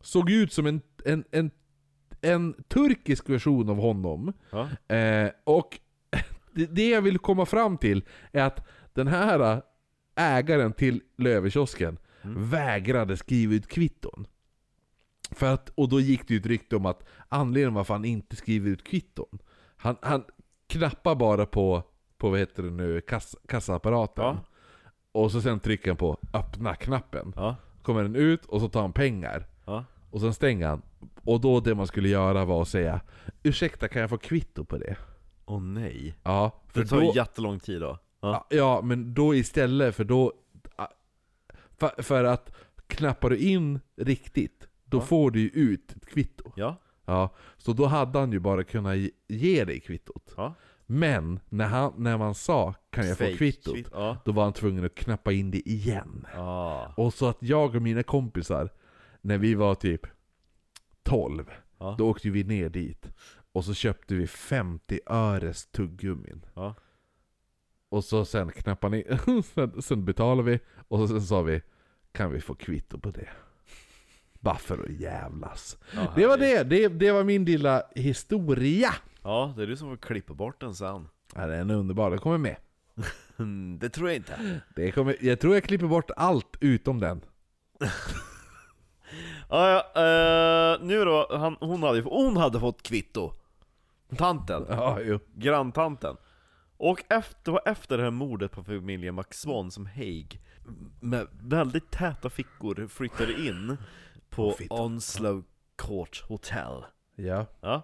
såg 0.00 0.30
ut 0.30 0.52
som 0.52 0.66
en, 0.66 0.80
en, 1.04 1.24
en, 1.30 1.50
en 2.20 2.54
turkisk 2.68 3.30
version 3.30 3.68
av 3.68 3.76
honom. 3.76 4.32
Ja. 4.50 4.94
Eh, 4.96 5.30
och 5.44 5.78
det, 6.52 6.66
det 6.66 6.88
jag 6.88 7.02
vill 7.02 7.18
komma 7.18 7.46
fram 7.46 7.78
till 7.78 8.04
är 8.32 8.42
att 8.42 8.68
den 8.92 9.08
här 9.08 9.62
ägaren 10.16 10.72
till 10.72 11.00
Löwenkiosken 11.18 11.98
vägrade 12.22 13.16
skriva 13.16 13.54
ut 13.54 13.68
kvitton. 13.68 14.26
För 15.30 15.54
att, 15.54 15.68
och 15.68 15.88
då 15.88 16.00
gick 16.00 16.28
det 16.28 16.34
ju 16.34 16.40
ett 16.40 16.46
rykte 16.46 16.76
om 16.76 16.86
att 16.86 17.04
anledningen 17.28 17.74
varför 17.74 17.94
han 17.94 18.04
inte 18.04 18.36
skriver 18.36 18.70
ut 18.70 18.84
kvitton, 18.84 19.38
han, 19.76 19.96
han 20.02 20.24
knappar 20.66 21.14
bara 21.14 21.46
på, 21.46 21.82
på 22.18 22.30
vad 22.30 22.38
heter 22.38 22.62
det 22.62 22.70
nu, 22.70 23.00
kass, 23.00 23.36
kassaapparaten. 23.48 24.24
Ja. 24.24 24.38
Och 25.12 25.32
så 25.32 25.40
sen 25.40 25.60
trycker 25.60 25.90
han 25.90 25.96
på 25.96 26.18
öppna-knappen. 26.32 27.32
Ja, 27.36 27.56
Kommer 27.82 28.02
den 28.02 28.16
ut 28.16 28.44
och 28.44 28.60
så 28.60 28.68
tar 28.68 28.80
han 28.80 28.92
pengar. 28.92 29.46
ja. 29.66 29.84
Och 30.10 30.20
sen 30.20 30.34
stänger 30.34 30.68
han. 30.68 30.82
Och 31.24 31.40
då 31.40 31.60
det 31.60 31.74
man 31.74 31.86
skulle 31.86 32.08
göra 32.08 32.44
var 32.44 32.62
att 32.62 32.68
säga 32.68 33.00
Ursäkta, 33.42 33.88
kan 33.88 34.00
jag 34.00 34.10
få 34.10 34.18
kvitto 34.18 34.64
på 34.64 34.78
det? 34.78 34.96
Åh 35.44 35.60
nej. 35.60 36.14
Ja, 36.22 36.62
för 36.68 36.80
Det 36.80 36.86
tar 36.86 37.00
då, 37.00 37.12
jättelång 37.14 37.60
tid 37.60 37.80
då. 37.80 37.98
Ja. 38.20 38.46
Ja, 38.50 38.56
ja, 38.56 38.80
men 38.82 39.14
då 39.14 39.34
istället 39.34 39.94
för 39.94 40.04
då... 40.04 40.32
För, 41.78 42.02
för 42.02 42.24
att 42.24 42.54
knappar 42.86 43.30
du 43.30 43.38
in 43.38 43.80
riktigt, 43.96 44.68
då 44.94 45.00
Ja. 45.00 45.06
får 45.06 45.30
du 45.30 45.40
ju 45.40 45.48
ut 45.48 45.92
ett 45.96 46.06
kvitto. 46.06 46.52
Ja. 46.56 46.76
Ja, 47.06 47.34
så 47.56 47.72
då 47.72 47.86
hade 47.86 48.18
han 48.18 48.32
ju 48.32 48.38
bara 48.38 48.64
kunnat 48.64 48.96
ge- 49.28 49.64
dig 49.64 49.80
kvittot. 49.80 50.34
Ja. 50.36 50.54
Men 50.86 51.40
när, 51.48 51.66
han, 51.66 51.92
när 51.96 52.18
man 52.18 52.34
sa 52.34 52.74
'Kan 52.90 53.06
jag 53.08 53.18
Fake 53.18 53.30
få 53.32 53.36
kvittot?' 53.38 53.74
kvitt- 53.74 53.88
Ja. 53.92 54.16
Då 54.24 54.32
var 54.32 54.44
han 54.44 54.52
tvungen 54.52 54.84
att 54.84 54.94
knappa 54.94 55.32
in 55.32 55.50
det 55.50 55.68
igen. 55.68 56.26
Ah. 56.36 56.86
Och 56.96 57.14
så 57.14 57.26
att 57.26 57.38
jag 57.40 57.74
och 57.74 57.82
mina 57.82 58.02
kompisar, 58.02 58.70
när 59.20 59.38
vi 59.38 59.54
var 59.54 59.74
typ 59.74 60.06
12, 61.02 61.50
Ja. 61.78 61.94
då 61.98 62.08
åkte 62.10 62.30
vi 62.30 62.44
ner 62.44 62.68
dit. 62.68 63.08
Och 63.52 63.64
så 63.64 63.74
köpte 63.74 64.14
vi 64.14 64.26
50 64.26 65.00
öres 65.06 65.66
tuggummin. 65.66 66.46
Ja. 66.54 66.74
Och 67.88 68.04
så 68.04 68.24
sen 68.24 68.50
knappade 68.50 68.96
ni, 68.96 69.04
sen, 69.54 69.82
sen 69.82 70.04
betalade 70.04 70.50
vi, 70.50 70.60
och 70.88 71.08
sen 71.08 71.22
sa 71.22 71.42
vi 71.42 71.62
Kan 72.12 72.32
vi 72.32 72.40
få 72.40 72.54
kvitto 72.54 72.98
på 72.98 73.10
det? 73.10 73.28
Bara 74.44 74.56
för 74.58 74.78
att 74.84 74.90
jävlas. 75.00 75.78
Ja, 75.94 76.12
Det 76.16 76.26
var 76.26 76.36
det, 76.38 76.62
det, 76.62 76.88
det 76.88 77.12
var 77.12 77.24
min 77.24 77.44
lilla 77.44 77.82
historia. 77.94 78.94
Ja, 79.22 79.54
det 79.56 79.62
är 79.62 79.66
du 79.66 79.76
som 79.76 79.88
får 79.90 79.96
klippa 79.96 80.34
bort 80.34 80.60
den 80.60 80.74
sen. 80.74 81.08
Ja, 81.34 81.46
den 81.46 81.70
är 81.70 81.74
underbar, 81.74 82.10
den 82.10 82.18
kommer 82.18 82.38
med. 82.38 82.56
Det 83.80 83.88
tror 83.88 84.08
jag 84.08 84.16
inte. 84.16 84.60
Det 84.76 84.92
kommer, 84.92 85.16
jag 85.20 85.40
tror 85.40 85.54
jag 85.54 85.64
klipper 85.64 85.86
bort 85.86 86.10
allt 86.16 86.56
utom 86.60 87.00
den. 87.00 87.20
Ja, 89.48 89.70
ja, 89.94 90.02
eh, 90.02 90.80
nu 90.86 91.04
då, 91.04 91.28
han, 91.30 91.56
hon, 91.60 91.82
hade, 91.82 92.00
hon 92.00 92.36
hade 92.36 92.60
fått 92.60 92.82
kvitto. 92.82 93.32
Tanten, 94.16 94.64
Ja, 94.68 94.98
jo. 95.02 95.18
granntanten. 95.34 96.16
Och 96.76 97.04
efter, 97.08 97.40
det 97.44 97.50
var 97.50 97.62
efter 97.64 97.96
det 97.98 98.02
här 98.04 98.10
mordet 98.10 98.52
på 98.52 98.64
familjen 98.64 99.14
McSwan 99.14 99.70
som 99.70 99.86
Haig 99.86 100.40
med 101.00 101.26
väldigt 101.42 101.90
täta 101.90 102.30
fickor 102.30 102.86
flyttade 102.88 103.32
in 103.32 103.76
på 104.34 104.52
fitta. 104.52 104.74
Onslow 104.74 105.44
Court 105.76 106.22
Hotel. 106.28 106.84
Ja. 107.16 107.46
Ja. 107.60 107.82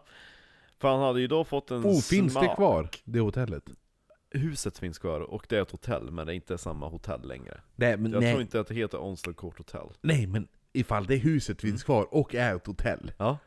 För 0.78 0.88
han 0.88 1.00
hade 1.00 1.20
ju 1.20 1.26
då 1.26 1.44
fått 1.44 1.70
en 1.70 1.84
Oh, 1.86 2.00
finns 2.00 2.34
det 2.34 2.52
kvar? 2.56 2.88
Det 3.04 3.20
hotellet? 3.20 3.64
Huset 4.30 4.78
finns 4.78 4.98
kvar, 4.98 5.20
och 5.20 5.46
det 5.48 5.56
är 5.56 5.62
ett 5.62 5.70
hotell, 5.70 6.10
men 6.10 6.26
det 6.26 6.32
är 6.32 6.34
inte 6.34 6.58
samma 6.58 6.88
hotell 6.88 7.28
längre. 7.28 7.60
Nej 7.76 7.96
men, 7.96 8.12
Jag 8.12 8.20
nej, 8.22 8.32
tror 8.32 8.42
inte 8.42 8.60
att 8.60 8.66
det 8.66 8.74
heter 8.74 8.98
Onslow 8.98 9.32
Court 9.34 9.58
Hotel. 9.58 9.86
nej 10.00 10.26
men 10.26 10.48
ifall 10.72 11.06
det 11.06 11.16
huset 11.16 11.60
finns 11.60 11.84
kvar 11.84 12.14
och 12.14 12.34
är 12.34 12.56
ett 12.56 12.66
hotell. 12.66 13.12
Ja. 13.18 13.38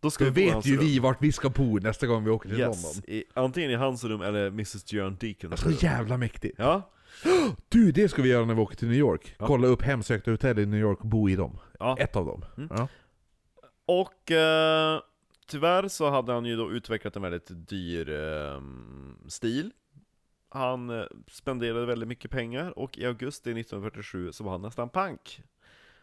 Då 0.00 0.10
ska 0.10 0.24
Då 0.24 0.30
vi 0.30 0.44
vet 0.50 0.66
ju 0.66 0.76
rum. 0.76 0.84
vi 0.86 0.98
vart 0.98 1.22
vi 1.22 1.32
ska 1.32 1.48
bo 1.50 1.78
nästa 1.78 2.06
gång 2.06 2.24
vi 2.24 2.30
åker 2.30 2.48
till 2.48 2.58
Yes, 2.58 2.84
London. 2.84 3.02
i, 3.10 3.24
antingen 3.34 3.70
i 3.70 3.74
hans 3.74 4.04
rum 4.04 4.22
eller 4.22 4.46
Mrs. 4.46 4.92
John 4.92 5.16
Deacons 5.20 5.60
Så 5.60 5.68
rum. 5.68 5.76
jävla 5.80 6.16
mäktigt. 6.16 6.54
Ja, 6.58 6.90
Du, 7.68 7.92
det 7.92 8.08
ska 8.08 8.22
vi 8.22 8.28
göra 8.28 8.44
när 8.44 8.54
vi 8.54 8.60
åker 8.60 8.76
till 8.76 8.88
New 8.88 8.96
York. 8.98 9.34
Ja. 9.38 9.46
Kolla 9.46 9.66
upp 9.66 9.82
hemsökta 9.82 10.30
hotell 10.30 10.58
i 10.58 10.66
New 10.66 10.80
York 10.80 11.00
och 11.00 11.06
bo 11.06 11.28
i 11.28 11.36
dem. 11.36 11.58
Ja. 11.82 11.96
Ett 11.98 12.16
av 12.16 12.26
dem. 12.26 12.44
Mm. 12.56 12.68
Ja. 12.76 12.88
Och 13.86 14.30
eh, 14.30 15.00
tyvärr 15.46 15.88
så 15.88 16.10
hade 16.10 16.32
han 16.32 16.44
ju 16.44 16.56
då 16.56 16.70
utvecklat 16.70 17.16
en 17.16 17.22
väldigt 17.22 17.68
dyr 17.68 18.10
eh, 18.10 18.60
stil. 19.28 19.72
Han 20.48 20.90
eh, 20.90 21.04
spenderade 21.28 21.86
väldigt 21.86 22.08
mycket 22.08 22.30
pengar 22.30 22.78
och 22.78 22.98
i 22.98 23.06
augusti 23.06 23.50
1947 23.50 24.32
så 24.32 24.44
var 24.44 24.52
han 24.52 24.62
nästan 24.62 24.88
pank. 24.88 25.42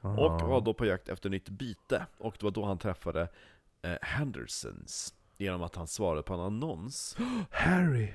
Och 0.02 0.42
var 0.42 0.62
då 0.62 0.74
på 0.74 0.86
jakt 0.86 1.10
efter 1.10 1.30
nytt 1.30 1.50
byte. 1.50 2.06
Och 2.18 2.36
det 2.40 2.44
var 2.44 2.52
då 2.52 2.66
han 2.66 2.78
träffade 2.78 3.30
eh, 3.82 3.98
Hendersons. 4.02 5.14
Genom 5.38 5.64
att 5.64 5.76
han 5.76 5.88
svarade 5.88 6.24
på 6.24 6.34
en 6.34 6.40
annons. 6.40 7.18
Harry. 7.52 8.14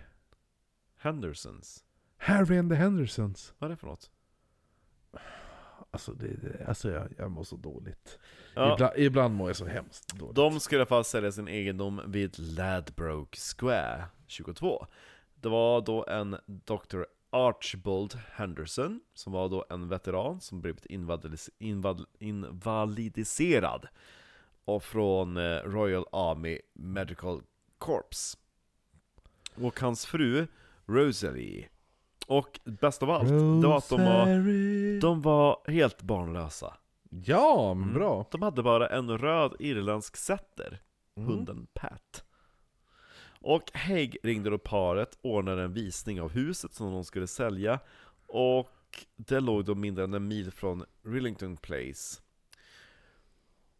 Hendersons? 0.96 1.84
Harry 2.16 2.58
and 2.58 2.70
the 2.70 2.76
Hendersons. 2.76 3.54
Vad 3.58 3.70
är 3.70 3.74
det 3.74 3.76
för 3.76 3.86
något? 3.86 4.10
Alltså, 5.90 6.12
det, 6.12 6.26
det, 6.26 6.64
alltså 6.68 6.90
jag, 6.90 7.08
jag 7.18 7.30
mår 7.30 7.44
så 7.44 7.56
dåligt. 7.56 8.18
Ja, 8.54 8.74
Ibland, 8.74 8.92
ibland 8.96 9.34
mår 9.34 9.48
jag 9.48 9.56
så 9.56 9.66
hemskt 9.66 10.14
dåligt. 10.14 10.36
de 10.36 10.60
skulle 10.60 10.78
i 10.78 10.80
alla 10.80 10.86
fall 10.86 11.04
sälja 11.04 11.32
sin 11.32 11.48
egendom 11.48 12.00
vid 12.06 12.38
Ladbroke 12.38 13.38
Square 13.38 14.04
22. 14.26 14.86
Det 15.34 15.48
var 15.48 15.80
då 15.80 16.06
en 16.06 16.36
Dr. 16.46 17.02
Archibald 17.30 18.14
Henderson, 18.32 19.00
som 19.14 19.32
var 19.32 19.48
då 19.48 19.66
en 19.70 19.88
veteran 19.88 20.40
som 20.40 20.60
blivit 20.60 20.86
invalidiserad, 20.86 21.54
inval, 21.58 22.06
invalidiserad 22.18 23.88
och 24.64 24.82
från 24.82 25.36
eh, 25.36 25.56
Royal 25.56 26.06
Army 26.12 26.58
Medical 26.74 27.42
Corps. 27.78 28.36
Och 29.54 29.80
hans 29.80 30.06
fru 30.06 30.46
Rosalie. 30.86 31.68
Och 32.26 32.60
bäst 32.64 33.02
av 33.02 33.10
allt, 33.10 33.28
det 33.62 33.68
var 33.68 33.76
att 33.76 33.88
de 33.88 34.04
var, 34.04 35.00
de 35.00 35.22
var 35.22 35.70
helt 35.70 36.02
barnlösa. 36.02 36.74
Ja, 37.10 37.74
men 37.74 37.82
Mm. 37.88 37.94
bra. 37.94 38.26
De 38.30 38.42
hade 38.42 38.62
bara 38.62 38.88
en 38.88 39.18
röd 39.18 39.54
irländsk 39.58 40.16
setter, 40.16 40.80
Mm. 41.16 41.28
hunden 41.28 41.66
Pat. 41.74 42.24
Och 43.40 43.62
Haig 43.74 44.16
ringde 44.22 44.50
då 44.50 44.58
paret, 44.58 45.18
ordnade 45.22 45.62
en 45.62 45.72
visning 45.72 46.20
av 46.20 46.30
huset 46.32 46.74
som 46.74 46.92
de 46.92 47.04
skulle 47.04 47.26
sälja, 47.26 47.78
och 48.26 48.70
det 49.16 49.40
låg 49.40 49.64
då 49.64 49.74
mindre 49.74 50.04
än 50.04 50.14
en 50.14 50.28
mil 50.28 50.50
från 50.50 50.84
Rillington 51.04 51.56
Place. 51.56 52.20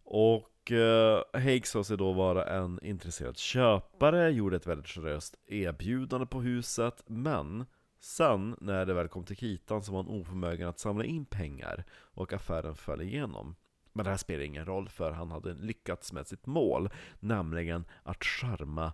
Och 0.04 0.72
eh, 0.72 1.22
Haig 1.32 1.66
sa 1.66 1.84
sig 1.84 1.96
då 1.96 2.12
vara 2.12 2.44
en 2.46 2.78
intresserad 2.82 3.36
köpare, 3.38 4.30
gjorde 4.30 4.56
ett 4.56 4.66
väldigt 4.66 4.88
generöst 4.88 5.36
erbjudande 5.46 6.26
på 6.26 6.40
huset, 6.40 7.02
men 7.06 7.64
sen 8.04 8.56
när 8.60 8.86
det 8.86 8.94
väl 8.94 9.08
kom 9.08 9.24
till 9.24 9.36
kritan 9.36 9.82
så 9.82 9.92
var 9.92 10.02
han 10.02 10.12
oförmögen 10.20 10.68
att 10.68 10.78
samla 10.78 11.04
in 11.04 11.24
pengar, 11.26 11.84
och 11.92 12.32
affären 12.32 12.74
föll 12.76 13.00
igenom. 13.02 13.56
Men 13.92 14.04
det 14.04 14.10
här 14.10 14.16
spelar 14.16 14.44
ingen 14.44 14.66
roll 14.66 14.88
för 14.88 15.10
han 15.12 15.30
hade 15.30 15.54
lyckats 15.54 16.12
med 16.12 16.26
sitt 16.26 16.46
mål, 16.46 16.90
nämligen 17.20 17.84
att 18.02 18.24
charma 18.24 18.92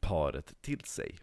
paret 0.00 0.62
till 0.62 0.80
sig. 0.84 1.18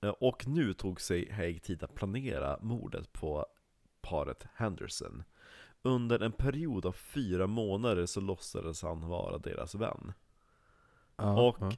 Eh, 0.00 0.08
Och 0.10 0.46
nu 0.48 0.74
tog 0.74 1.00
sig 1.00 1.30
Haig 1.32 1.62
tid 1.62 1.82
att 1.82 1.94
planera 1.94 2.58
mordet 2.60 3.12
på 3.12 3.46
paret 4.00 4.46
Henderson. 4.54 5.22
Under 5.82 6.20
en 6.22 6.32
period 6.32 6.86
av 6.86 6.92
fyra 6.92 7.46
månader 7.46 8.06
så 8.06 8.20
låtsades 8.20 8.82
han 8.82 9.08
vara 9.08 9.38
deras 9.38 9.74
vän. 9.74 10.12
Ja, 11.16 11.48
Och 11.48 11.56
ja. 11.60 11.72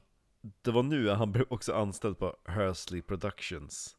det 0.61 0.71
var 0.71 0.83
nu 0.83 1.09
han 1.09 1.31
blev 1.31 1.45
också 1.49 1.73
anställd 1.73 2.17
på 2.17 2.37
Hursley 2.45 3.01
Productions, 3.01 3.97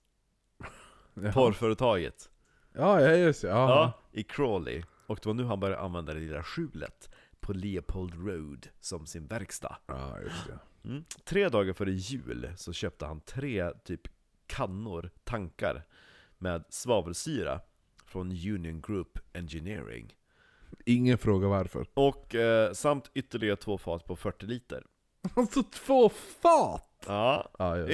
Jaha. 1.15 1.33
porrföretaget. 1.33 2.31
Ja, 2.73 3.01
ja, 3.01 3.17
just 3.17 3.43
det. 3.43 3.49
Ja. 3.49 3.69
Ja, 3.69 3.93
i 4.13 4.23
Crawley. 4.23 4.83
Och 5.07 5.19
det 5.23 5.27
var 5.27 5.35
nu 5.35 5.45
han 5.45 5.61
började 5.61 5.83
använda 5.83 6.15
det 6.15 6.21
lilla 6.21 6.43
skjulet 6.43 7.11
på 7.41 7.53
Leopold 7.53 8.15
Road 8.27 8.69
som 8.81 9.07
sin 9.07 9.27
verkstad. 9.27 9.77
ja, 9.87 10.21
just 10.21 10.47
det. 10.47 10.59
Mm. 10.89 11.05
Tre 11.25 11.49
dagar 11.49 11.73
före 11.73 11.91
jul 11.93 12.53
så 12.57 12.73
köpte 12.73 13.07
han 13.07 13.21
tre 13.21 13.71
typ 13.85 14.01
kannor, 14.47 15.11
tankar, 15.25 15.85
med 16.39 16.65
svavelsyra 16.69 17.61
från 18.07 18.31
Union 18.31 18.81
Group 18.81 19.19
Engineering. 19.33 20.17
Ingen 20.87 21.19
fråga 21.19 21.49
varför. 21.49 21.87
Och 21.95 22.35
eh, 22.35 22.73
samt 22.73 23.11
ytterligare 23.15 23.57
två 23.57 23.79
fat 23.79 24.07
på 24.07 24.17
40 24.17 24.47
liter. 24.47 24.85
Alltså 25.35 25.63
två 25.63 26.09
fat! 26.09 27.05
Ja, 27.07 27.51
Ja, 27.59 27.79
ja. 27.79 27.87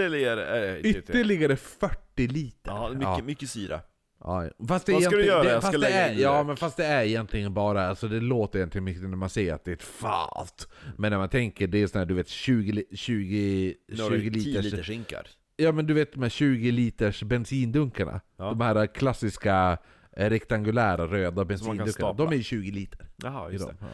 Ytterligare... 0.00 0.76
Äh, 0.76 0.86
Ytterligare 0.86 1.56
40 1.56 2.28
liter. 2.28 2.70
Ja, 2.70 2.88
mycket, 2.92 3.24
mycket 3.24 3.50
syra. 3.50 3.80
Ja, 4.24 4.44
ja. 4.44 4.50
Fast 4.68 4.86
det 4.86 4.92
Vad 4.92 5.02
ska 5.02 5.16
du 5.16 5.24
göra? 5.26 5.42
Det, 5.42 5.50
Jag 5.50 5.62
ska 5.64 5.76
lägga 5.76 5.94
är, 6.08 6.12
in 6.12 6.18
ja, 6.20 6.42
men 6.42 6.56
fast 6.56 6.76
det 6.76 6.84
är 6.84 7.04
egentligen 7.04 7.54
bara, 7.54 7.88
alltså 7.88 8.08
det 8.08 8.20
låter 8.20 8.58
egentligen 8.58 8.84
mycket 8.84 9.02
när 9.02 9.16
man 9.16 9.30
säger 9.30 9.54
att 9.54 9.64
det 9.64 9.70
är 9.70 9.74
ett 9.74 9.82
fat. 9.82 10.68
Men 10.98 11.10
när 11.12 11.18
man 11.18 11.28
tänker, 11.28 11.66
det 11.66 11.82
är 11.82 11.86
sån 11.86 11.98
här, 11.98 12.06
du 12.06 12.14
vet 12.14 12.28
20, 12.28 12.72
li- 12.72 12.86
20, 12.96 13.74
Några 13.88 14.16
20 14.16 14.30
10 14.30 14.40
liters... 14.44 14.64
liter 14.64 14.82
skinkar. 14.82 15.26
Ja 15.56 15.72
men 15.72 15.86
du 15.86 15.94
vet 15.94 16.12
de 16.12 16.22
här 16.22 16.28
20 16.28 16.70
liters 16.70 17.22
bensindunkarna. 17.22 18.20
Ja. 18.36 18.44
De 18.44 18.60
här 18.60 18.86
klassiska 18.86 19.78
eh, 20.16 20.30
rektangulära 20.30 21.06
röda 21.06 21.44
bensindunkarna. 21.44 22.12
De 22.12 22.32
är 22.32 22.42
20 22.42 22.70
liter. 22.70 23.08
Jaha, 23.16 23.50
i 23.50 23.52
just 23.52 23.68
det. 23.68 23.74
Ja. 23.80 23.86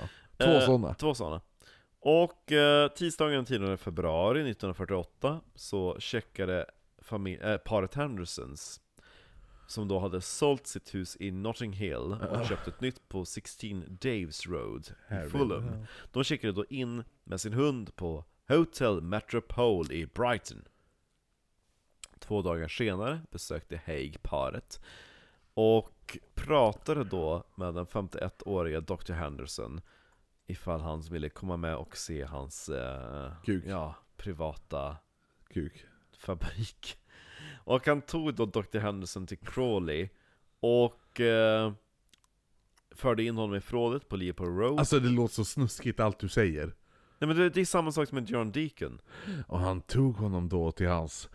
Två 0.46 0.52
Eh, 0.52 0.60
sådana. 0.66 0.94
Två 0.94 1.14
sådana. 1.14 1.40
Och 2.04 2.52
eh, 2.52 2.88
tisdagen 2.88 3.32
den 3.34 3.44
10 3.44 3.76
februari 3.76 4.40
1948 4.40 5.40
så 5.54 5.96
checkade 5.98 6.66
äh, 7.40 7.56
paret 7.56 7.94
Hendersons 7.94 8.80
som 9.66 9.88
då 9.88 9.98
hade 9.98 10.20
sålt 10.20 10.66
sitt 10.66 10.94
hus 10.94 11.16
i 11.20 11.30
Notting 11.30 11.72
Hill 11.72 12.16
och 12.30 12.46
köpt 12.46 12.68
ett 12.68 12.80
nytt 12.80 13.08
på 13.08 13.24
16 13.24 13.84
Daves 14.00 14.46
Road 14.46 14.88
i 15.10 15.30
Fulham. 15.30 15.86
De 16.12 16.24
checkade 16.24 16.52
då 16.52 16.64
in 16.64 17.04
med 17.24 17.40
sin 17.40 17.52
hund 17.52 17.96
på 17.96 18.24
Hotel 18.48 19.00
Metropole 19.00 19.94
i 19.94 20.06
Brighton. 20.06 20.64
Två 22.18 22.42
dagar 22.42 22.68
senare 22.68 23.20
besökte 23.30 23.80
Haig 23.86 24.22
paret 24.22 24.80
Och 25.54 26.18
pratade 26.34 27.04
då 27.04 27.44
med 27.54 27.74
den 27.74 27.86
51-åriga 27.86 28.80
Dr. 28.80 29.12
Henderson 29.12 29.80
Ifall 30.46 30.80
han 30.80 31.00
ville 31.00 31.28
komma 31.28 31.56
med 31.56 31.76
och 31.76 31.96
se 31.96 32.22
hans 32.22 32.68
eh, 32.68 33.32
Kuk. 33.44 33.64
Ja, 33.66 33.94
privata 34.16 34.96
Kuk. 35.54 35.84
fabrik 36.18 36.98
Och 37.64 37.86
han 37.86 38.02
tog 38.02 38.34
då 38.34 38.46
Dr. 38.46 38.78
Henderson 38.78 39.26
till 39.26 39.38
Crawley 39.38 40.08
Och 40.60 41.20
eh, 41.20 41.72
Förde 42.94 43.24
in 43.24 43.36
honom 43.36 43.56
i 43.56 43.60
förrådet 43.60 44.08
på 44.08 44.16
Leopold 44.16 44.58
Road 44.58 44.78
Alltså 44.78 45.00
det 45.00 45.08
låter 45.08 45.34
så 45.34 45.44
snuskigt 45.44 46.00
allt 46.00 46.18
du 46.18 46.28
säger. 46.28 46.66
Nej 47.18 47.28
men 47.28 47.36
det, 47.36 47.50
det 47.50 47.60
är 47.60 47.64
samma 47.64 47.92
sak 47.92 48.08
som 48.08 48.16
med 48.16 48.30
John 48.30 48.52
Deacon 48.52 49.00
Och 49.46 49.58
han 49.58 49.80
tog 49.80 50.16
honom 50.16 50.48
då 50.48 50.72
till 50.72 50.88
hans... 50.88 51.28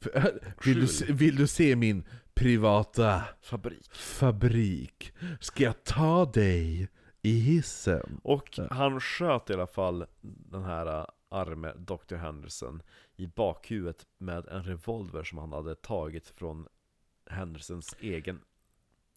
Vill 0.64 0.86
du, 0.86 1.12
vill 1.12 1.36
du 1.36 1.46
se 1.46 1.76
min 1.76 2.04
privata 2.34 3.22
Fabrik 3.42 3.94
fabrik? 3.94 5.12
Ska 5.40 5.64
jag 5.64 5.84
ta 5.84 6.24
dig 6.24 6.88
i 7.22 7.40
hissen? 7.40 8.20
Och 8.22 8.58
han 8.70 9.00
sköt 9.00 9.50
i 9.50 9.54
alla 9.54 9.66
fall 9.66 10.06
den 10.22 10.64
här 10.64 11.00
äh, 11.00 11.06
arme 11.28 11.72
Dr. 11.76 12.14
Henderson 12.16 12.82
i 13.16 13.26
bakhuvudet 13.26 14.06
med 14.18 14.48
en 14.48 14.62
revolver 14.62 15.22
som 15.22 15.38
han 15.38 15.52
hade 15.52 15.74
tagit 15.74 16.28
från 16.28 16.66
Hendersons 17.26 17.96
egen 18.00 18.40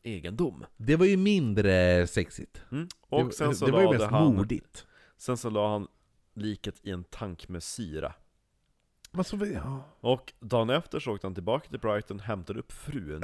egendom. 0.03 0.65
Det 0.77 0.95
var 0.95 1.05
ju 1.05 1.17
mindre 1.17 2.07
sexigt. 2.07 2.61
Mm. 2.71 2.88
Och 3.01 3.25
det, 3.25 3.34
sen 3.34 3.55
så 3.55 3.65
det 3.65 3.71
var 3.71 3.81
ju 3.81 3.89
mest 3.89 4.05
han, 4.05 4.35
mordigt. 4.35 4.88
sen 5.17 5.38
så 5.38 5.49
la 5.49 5.71
han 5.71 5.88
liket 6.34 6.80
i 6.84 6.91
en 6.91 7.03
tank 7.03 7.49
med 7.49 7.63
syra. 7.63 8.13
Men 9.11 9.23
så, 9.23 9.45
ja. 9.45 9.84
Och 9.99 10.34
dagen 10.39 10.69
efter 10.69 10.99
så 10.99 11.11
åkte 11.11 11.27
han 11.27 11.34
tillbaka 11.34 11.69
till 11.69 11.80
Brighton, 11.80 12.19
hämtade 12.19 12.59
upp 12.59 12.71
frun 12.71 13.23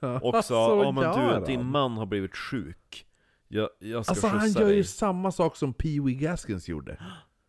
och 0.22 0.44
sa 0.44 0.84
Ja 0.84 0.90
men 0.90 1.04
gör 1.04 1.40
du, 1.40 1.46
din 1.46 1.66
man 1.66 1.92
har 1.92 2.06
blivit 2.06 2.36
sjuk. 2.36 3.06
Jag, 3.54 3.68
jag 3.78 4.04
ska 4.04 4.10
Alltså 4.10 4.26
han 4.26 4.52
gör 4.52 4.64
dig. 4.64 4.76
ju 4.76 4.84
samma 4.84 5.32
sak 5.32 5.56
som 5.56 5.74
Pee 5.74 6.00
Wee 6.00 6.14
Gaskins 6.14 6.68
gjorde. 6.68 7.02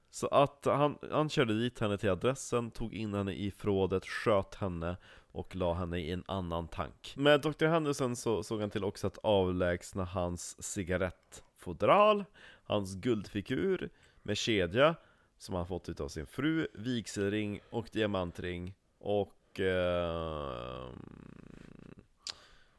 Så 0.10 0.28
att 0.28 0.66
han, 0.66 0.98
han 1.12 1.30
körde 1.30 1.60
dit 1.60 1.80
henne 1.80 1.98
till 1.98 2.10
adressen, 2.10 2.72
tog 2.72 2.94
in 2.94 3.14
henne 3.14 3.34
i 3.34 3.52
förrådet, 3.52 4.06
sköt 4.06 4.56
henne 4.56 4.98
och 5.32 5.56
la 5.56 5.74
henne 5.74 6.00
i 6.00 6.12
en 6.12 6.24
annan 6.28 6.68
tank. 6.68 7.14
Med 7.18 7.42
Dr. 7.42 7.66
Henderson 7.66 8.16
så 8.16 8.44
såg 8.44 8.62
han 8.62 8.70
till 8.70 8.84
också 8.84 9.08
att 9.08 9.18
avlägsna 9.18 10.04
hans 10.04 10.64
cigarettfodral, 10.64 12.26
hans 12.64 12.96
guldfigur 12.96 13.90
med 14.24 14.38
kedja 14.38 14.96
som 15.38 15.56
han 15.56 15.68
fått 15.68 15.90
utav 15.90 16.08
sin 16.08 16.28
fru, 16.28 16.68
vigselring 16.74 17.60
och 17.70 17.90
diamantring 17.92 18.74
och 19.00 19.60
eh, 19.60 20.86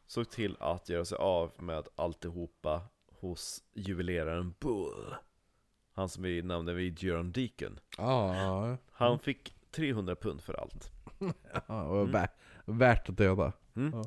såg 0.07 0.31
till 0.31 0.57
att 0.61 0.89
göra 0.89 1.05
sig 1.05 1.19
av 1.19 1.53
med 1.59 1.89
alltihopa 1.97 2.83
hos 3.21 3.63
juveleraren 3.75 4.55
Bull. 4.59 5.15
Han 5.93 6.09
som 6.09 6.23
vi 6.23 6.43
nämnde 6.43 6.73
vid 6.73 7.03
John 7.03 7.33
Deacon. 7.33 7.79
Ja, 7.99 8.77
Han 8.93 9.19
fick 9.19 9.55
300 9.71 10.17
pund 10.17 10.43
för 10.43 10.55
allt. 10.61 10.91
ja 11.19 11.61
det 11.69 11.73
var 11.75 12.07
vä- 12.07 12.29
värt 12.65 13.09
att 13.09 13.17
döda. 13.17 13.53
Mm. 13.77 13.93
Ja. 13.99 14.05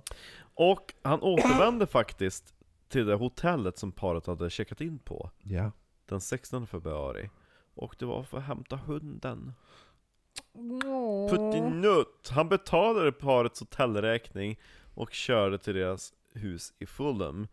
Och 0.54 0.94
han 1.02 1.22
återvände 1.22 1.88
faktiskt 1.88 2.54
till 2.88 3.06
det 3.06 3.16
hotellet 3.16 3.78
som 3.78 3.92
paret 3.92 4.26
hade 4.28 4.50
checkat 4.50 4.82
in 4.82 5.00
på 5.00 5.32
Ja. 5.44 5.72
den 6.06 6.22
16 6.22 6.68
februari. 6.68 7.30
Och 7.74 7.96
det 8.00 8.06
var 8.06 8.24
för 8.24 8.38
att 8.38 8.44
hämta 8.44 8.76
hunden. 8.76 9.54
Puttinutt! 11.30 12.30
Han 12.30 12.50
betalade 12.50 13.12
parets 13.12 13.60
hotellräkning 13.60 14.60
och 14.94 15.12
körde 15.12 15.58
till 15.58 15.74
deras 15.76 16.14
hus 16.34 16.74
i 16.80 16.86
Fulham. 16.86 17.48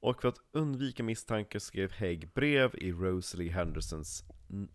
Och 0.00 0.20
för 0.22 0.28
att 0.28 0.40
undvika 0.52 1.02
misstankar 1.02 1.58
skrev 1.58 1.92
Haig 1.92 2.28
brev 2.34 2.70
i 2.74 2.92
Rosalie 2.92 3.52
Hendersons 3.52 4.24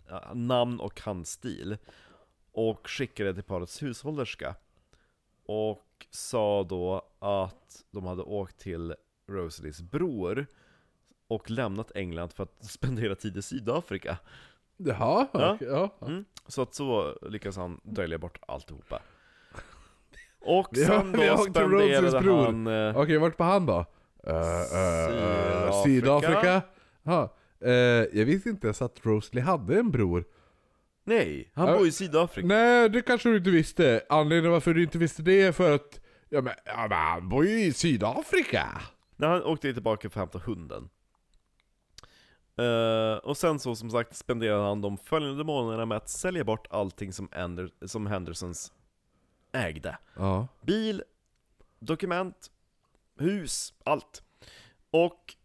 äh, 0.09 0.33
namn 0.35 0.79
och 0.79 1.01
handstil. 1.01 1.77
Och 2.51 2.89
skickade 2.89 3.33
till 3.33 3.43
parets 3.43 3.83
hushållerska. 3.83 4.55
Och 5.45 6.07
sa 6.09 6.63
då 6.63 7.07
att 7.19 7.85
de 7.91 8.05
hade 8.05 8.21
åkt 8.23 8.57
till 8.57 8.95
Rosalies 9.27 9.81
bror 9.81 10.47
och 11.27 11.49
lämnat 11.51 11.91
England 11.95 12.29
för 12.33 12.43
att 12.43 12.63
spendera 12.69 13.15
tid 13.15 13.37
i 13.37 13.41
Sydafrika. 13.41 14.17
Jaha, 14.77 15.27
Ja. 15.33 15.53
okej, 15.53 15.67
ja. 15.67 15.95
Mm. 16.07 16.25
Så 16.47 16.61
att 16.61 16.73
så 16.75 17.19
lyckas 17.29 17.57
han 17.57 17.79
dölja 17.83 18.17
bort 18.17 18.37
alltihopa. 18.47 19.01
Och 20.39 20.77
sen 20.77 21.11
då 21.11 21.37
spenderade 21.37 22.19
han... 22.45 22.67
eh, 22.67 22.97
Okej, 22.97 23.17
vart 23.17 23.39
var 23.39 23.45
han 23.45 23.65
då? 23.65 23.85
Uh, 24.27 25.83
Sydafrika. 25.83 25.83
Sydafrika? 25.83 26.61
Ja. 27.03 27.35
Eh, 27.61 27.71
jag 28.19 28.25
visste 28.25 28.49
inte 28.49 28.67
ens 28.67 28.81
att 28.81 29.05
Rosalie 29.05 29.43
hade 29.43 29.79
en 29.79 29.91
bror. 29.91 30.25
Nej, 31.03 31.51
han 31.53 31.77
bor 31.77 31.87
i 31.87 31.91
Sydafrika. 31.91 32.47
Nej, 32.47 32.89
det 32.89 33.01
kanske 33.01 33.29
du 33.29 33.37
inte 33.37 33.49
visste. 33.49 34.01
Anledningen 34.09 34.51
varför 34.51 34.73
du 34.73 34.83
inte 34.83 34.97
visste 34.97 35.21
det 35.21 35.41
är 35.41 35.51
för 35.51 35.75
att 35.75 35.99
Ja 36.29 36.41
men, 36.41 36.53
ja, 36.65 36.87
men 36.89 36.97
han 36.97 37.29
bor 37.29 37.45
ju 37.45 37.65
i 37.65 37.73
Sydafrika! 37.73 38.81
När 39.15 39.27
han 39.27 39.43
åkte 39.43 39.73
tillbaka 39.73 40.09
för 40.09 40.21
att 40.21 40.33
hämta 40.33 40.51
hunden. 40.51 40.89
Eh, 42.57 43.17
och 43.17 43.37
sen 43.37 43.59
så 43.59 43.75
som 43.75 43.89
sagt 43.91 44.15
spenderade 44.15 44.63
han 44.63 44.81
de 44.81 44.97
följande 44.97 45.43
månaderna 45.43 45.85
med 45.85 45.97
att 45.97 46.09
sälja 46.09 46.43
bort 46.43 46.67
allting 46.69 47.13
som, 47.13 47.29
Ander, 47.31 47.69
som 47.85 48.07
Hendersons 48.07 48.73
ägde. 49.51 49.97
Ja. 50.15 50.47
Bil, 50.61 51.03
dokument, 51.79 52.51
hus, 53.17 53.73
allt. 53.85 54.23
Och 54.91 55.35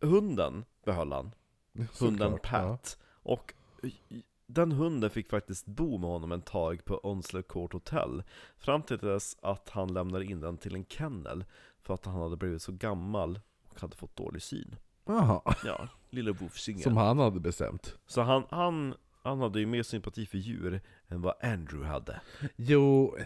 hunden 0.00 0.64
behöll 0.84 1.12
han. 1.12 1.34
Hunden 1.74 1.88
Såklart, 1.92 2.42
Pat. 2.42 2.98
Och 3.22 3.54
i- 3.82 4.22
den 4.46 4.72
hunden 4.72 5.10
fick 5.10 5.28
faktiskt 5.28 5.66
bo 5.66 5.98
med 5.98 6.10
honom 6.10 6.32
en 6.32 6.42
tag 6.42 6.84
på 6.84 7.00
Onslow 7.02 7.42
Court 7.42 7.72
Hotel. 7.72 8.22
Fram 8.58 8.82
till 8.82 8.98
dess 8.98 9.36
att 9.42 9.68
han 9.68 9.92
lämnade 9.94 10.24
in 10.24 10.40
den 10.40 10.58
till 10.58 10.74
en 10.74 10.84
kennel. 10.84 11.44
För 11.82 11.94
att 11.94 12.04
han 12.06 12.14
hade 12.14 12.36
blivit 12.36 12.62
så 12.62 12.72
gammal 12.72 13.40
och 13.68 13.80
hade 13.80 13.96
fått 13.96 14.16
dålig 14.16 14.42
syn. 14.42 14.76
Ja. 15.04 15.42
Jaha. 15.44 15.54
Ja, 15.64 15.88
lille 16.10 16.32
Wolfsingen. 16.32 16.82
Som 16.82 16.96
han 16.96 17.18
hade 17.18 17.40
bestämt. 17.40 17.96
Så 18.06 18.20
han, 18.22 18.42
han, 18.50 18.94
han 19.22 19.40
hade 19.40 19.60
ju 19.60 19.66
mer 19.66 19.82
sympati 19.82 20.26
för 20.26 20.38
djur 20.38 20.80
än 21.08 21.22
vad 21.22 21.34
Andrew 21.42 21.88
hade. 21.88 22.20
Jo, 22.56 23.16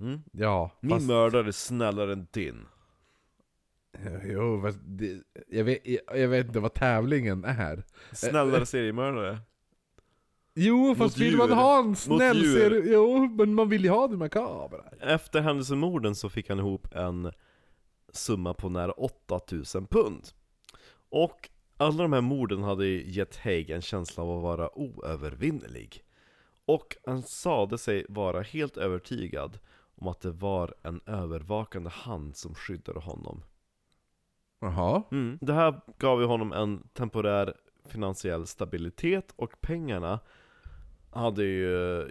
Mm? 0.00 0.22
ja. 0.32 0.70
Min 0.80 0.90
fast- 0.90 1.06
mördare 1.06 1.48
är 1.48 1.52
snällare 1.52 2.12
än 2.12 2.26
din. 2.30 2.66
Jo, 4.24 4.62
fast 4.62 4.78
det, 4.82 5.22
jag, 5.48 5.64
vet, 5.64 5.78
jag, 6.14 6.28
vet 6.28 6.46
inte 6.46 6.60
vad 6.60 6.74
tävlingen 6.74 7.44
är. 7.44 7.84
Snällare 8.12 8.66
seriemördare. 8.66 9.38
Jo, 10.54 10.94
fast 10.94 11.18
vill 11.18 11.36
man 11.36 11.52
ha 11.52 11.78
en 11.78 11.96
snäll 11.96 12.42
serie... 12.54 12.92
Jo, 12.92 13.28
men 13.38 13.54
man 13.54 13.68
vill 13.68 13.84
ju 13.84 13.90
ha 13.90 14.08
det 14.08 14.16
makabra. 14.16 14.84
Efter 15.00 15.40
händelsemorden 15.40 16.14
så 16.14 16.28
fick 16.28 16.48
han 16.48 16.58
ihop 16.58 16.94
en 16.94 17.32
summa 18.12 18.54
på 18.54 18.68
nära 18.68 18.92
8000 18.92 19.86
pund. 19.86 20.28
Och 21.08 21.48
alla 21.76 22.02
de 22.02 22.12
här 22.12 22.20
morden 22.20 22.62
hade 22.62 22.86
gett 22.86 23.36
Haig 23.36 23.70
en 23.70 23.82
känsla 23.82 24.22
av 24.22 24.36
att 24.36 24.42
vara 24.42 24.78
oövervinnerlig. 24.78 26.04
Och 26.64 26.96
han 27.06 27.22
sade 27.22 27.78
sig 27.78 28.06
vara 28.08 28.42
helt 28.42 28.76
övertygad 28.76 29.58
om 29.98 30.08
att 30.08 30.20
det 30.20 30.30
var 30.30 30.74
en 30.82 31.00
övervakande 31.06 31.90
hand 31.90 32.36
som 32.36 32.54
skyddade 32.54 33.00
honom. 33.00 33.42
Jaha. 34.60 35.02
Mm. 35.10 35.38
Det 35.40 35.52
här 35.52 35.80
gav 35.98 36.20
ju 36.20 36.26
honom 36.26 36.52
en 36.52 36.88
temporär 36.92 37.54
finansiell 37.84 38.46
stabilitet 38.46 39.32
och 39.36 39.60
pengarna 39.60 40.20
hade 41.10 41.44
ju 41.44 42.08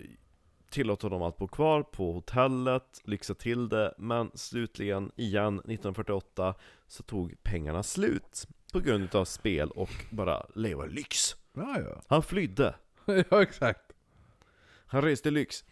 tillåtit 0.69 1.03
honom 1.03 1.21
att 1.21 1.37
bo 1.37 1.47
kvar 1.47 1.83
på 1.83 2.13
hotellet, 2.13 3.01
lyxa 3.03 3.33
till 3.33 3.69
det, 3.69 3.93
men 3.97 4.31
slutligen 4.33 5.11
igen 5.15 5.55
1948 5.59 6.55
så 6.87 7.03
tog 7.03 7.43
pengarna 7.43 7.83
slut 7.83 8.47
på 8.73 8.79
grund 8.79 9.15
av 9.15 9.25
spel 9.25 9.71
och 9.71 9.89
bara 10.09 10.45
leva 10.55 10.85
lyx. 10.85 11.35
Ja, 11.53 11.79
ja. 11.79 12.01
Han 12.07 12.23
flydde, 12.23 12.75
ja, 13.29 13.41
exakt. 13.41 13.91
han 14.85 15.01
reste 15.01 15.31
lyx. 15.31 15.63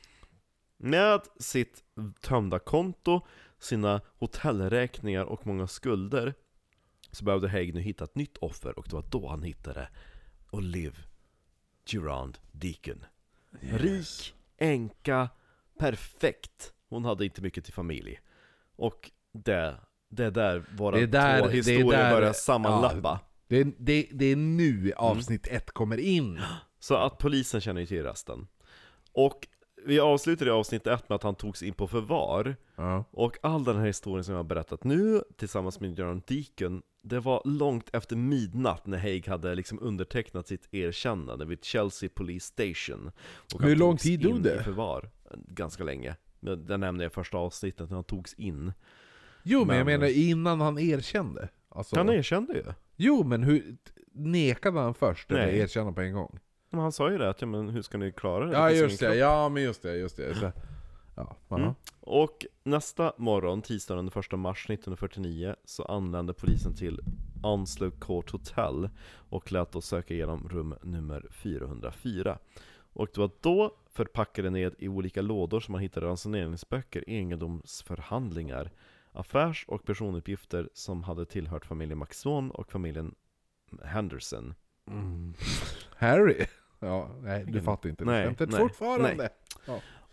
Med 0.77 1.21
sitt 1.39 1.83
tömda 2.21 2.59
konto, 2.59 3.21
sina 3.59 4.01
hotellräkningar 4.19 5.23
och 5.25 5.47
många 5.47 5.67
skulder 5.67 6.33
så 7.11 7.25
behövde 7.25 7.49
Haig 7.49 7.73
nu 7.73 7.81
hitta 7.81 8.03
ett 8.03 8.15
nytt 8.15 8.37
offer 8.37 8.79
och 8.79 8.85
det 8.89 8.93
var 8.95 9.05
då 9.09 9.27
han 9.27 9.43
hittade 9.43 9.89
Olive 10.51 10.95
Durand 11.91 12.37
Deacon. 12.51 13.05
Rik, 13.61 14.33
enka, 14.57 15.29
perfekt. 15.79 16.73
Hon 16.89 17.05
hade 17.05 17.25
inte 17.25 17.41
mycket 17.41 17.65
till 17.65 17.73
familj. 17.73 18.19
Och 18.75 19.11
det, 19.33 19.75
det 20.09 20.25
är 20.25 20.31
där 20.31 20.63
våra 20.77 20.95
Det 20.97 21.03
är 21.03 21.07
där- 21.07 21.39
två 21.41 21.47
det 21.47 21.53
historier 21.53 21.85
där- 21.91 22.11
börjar 22.11 22.33
sammanlappa. 22.33 23.19
Det, 23.47 23.57
är- 23.57 23.71
det, 23.77 24.09
det 24.11 24.25
är 24.25 24.35
nu 24.35 24.93
avsnitt 24.97 25.47
ett 25.47 25.71
kommer 25.71 25.97
in. 25.97 26.41
Så 26.79 26.95
att 26.95 27.17
polisen 27.17 27.61
känner 27.61 27.81
ju 27.81 27.87
till 27.87 28.03
resten. 28.03 28.47
Och 29.11 29.47
vi 29.85 29.99
avslutade 29.99 30.53
avsnitt 30.53 30.87
ett 30.87 31.09
med 31.09 31.15
att 31.15 31.23
han 31.23 31.35
togs 31.35 31.63
in 31.63 31.73
på 31.73 31.87
förvar. 31.87 32.55
Ja. 32.75 33.03
Och 33.11 33.37
all 33.41 33.63
den 33.63 33.77
här 33.77 33.85
historien 33.85 34.23
som 34.23 34.31
jag 34.31 34.39
har 34.39 34.43
berättat 34.43 34.83
nu, 34.83 35.21
tillsammans 35.37 35.79
med 35.79 35.99
Göran 35.99 36.21
Deacon, 36.27 36.81
det 37.01 37.19
var 37.19 37.41
långt 37.45 37.89
efter 37.95 38.15
midnatt 38.15 38.85
när 38.87 38.97
Haig 38.97 39.27
hade 39.27 39.55
liksom 39.55 39.79
undertecknat 39.81 40.47
sitt 40.47 40.73
erkännande 40.73 41.45
vid 41.45 41.63
Chelsea 41.63 42.09
Police 42.13 42.45
Station. 42.45 43.11
Och 43.55 43.61
Hur 43.63 43.75
lång 43.75 43.97
tid 43.97 44.21
tog 44.23 44.41
det? 44.43 44.55
i 44.59 44.63
förvar. 44.63 45.09
Ganska 45.47 45.83
länge. 45.83 46.15
Det 46.39 46.77
nämnde 46.77 47.03
jag 47.03 47.11
i 47.11 47.13
första 47.13 47.37
avsnittet, 47.37 47.89
när 47.89 47.95
han 47.97 48.03
togs 48.03 48.33
in. 48.33 48.73
Jo 49.43 49.65
men 49.65 49.77
jag 49.77 49.85
Men- 49.85 49.99
menar 49.99 50.13
innan 50.13 50.61
han 50.61 50.79
erkände. 50.79 51.49
Alltså, 51.69 51.95
Han 51.95 52.09
erkände 52.09 52.53
ju. 52.53 52.63
Jo 52.95 53.23
men 53.23 53.43
hur, 53.43 53.77
nekade 54.11 54.79
han 54.79 54.93
först 54.93 55.31
eller 55.31 55.47
erkände 55.47 55.93
på 55.93 56.01
en 56.01 56.13
gång? 56.13 56.39
Men 56.75 56.81
han 56.81 56.91
sa 56.91 57.11
ju 57.11 57.17
det, 57.17 57.29
att 57.29 57.41
ja, 57.41 57.47
men 57.47 57.69
hur 57.69 57.81
ska 57.81 57.97
ni 57.97 58.11
klara 58.11 58.45
det? 58.45 58.53
Ja 58.53 58.71
ingen 58.71 58.83
just 58.83 58.99
det, 58.99 59.15
ja 59.15 59.49
men 59.49 59.63
just 59.63 59.81
det, 59.81 59.97
just 59.97 60.17
det. 60.17 60.35
Så, 60.35 60.51
ja. 61.15 61.35
Mm. 61.49 61.73
Och 61.99 62.45
nästa 62.63 63.13
morgon, 63.17 63.61
tisdagen 63.61 64.05
den 64.05 64.21
1 64.23 64.31
mars 64.39 64.65
1949, 64.65 65.55
så 65.65 65.83
anlände 65.83 66.33
polisen 66.33 66.75
till 66.75 66.99
Onslow 67.43 67.91
Court 67.99 68.31
Hotel 68.31 68.89
och 69.29 69.51
lät 69.51 69.75
oss 69.75 69.85
söka 69.85 70.13
igenom 70.13 70.49
rum 70.49 70.75
nummer 70.81 71.27
404. 71.31 72.37
Och 72.93 73.07
det 73.13 73.21
var 73.21 73.31
då 73.41 73.75
förpackade 73.89 74.49
ned 74.49 74.75
i 74.77 74.87
olika 74.87 75.21
lådor 75.21 75.59
som 75.59 75.71
man 75.71 75.81
hittade 75.81 76.05
ransoneringsböcker, 76.05 77.03
egendomsförhandlingar, 77.07 78.71
affärs 79.11 79.65
och 79.67 79.85
personuppgifter 79.85 80.69
som 80.73 81.03
hade 81.03 81.25
tillhört 81.25 81.65
familjen 81.65 81.99
McSwan 81.99 82.51
och 82.51 82.71
familjen 82.71 83.15
Henderson. 83.83 84.53
Mm. 84.87 85.33
Harry? 85.97 86.45
Ja, 86.85 87.09
nej 87.21 87.45
du 87.47 87.61
fattar 87.61 87.89
inte 87.89 88.03
det 88.03 88.11
nej, 88.11 88.25
skämtet 88.25 88.49
nej, 88.49 88.59
fortfarande. 88.59 89.29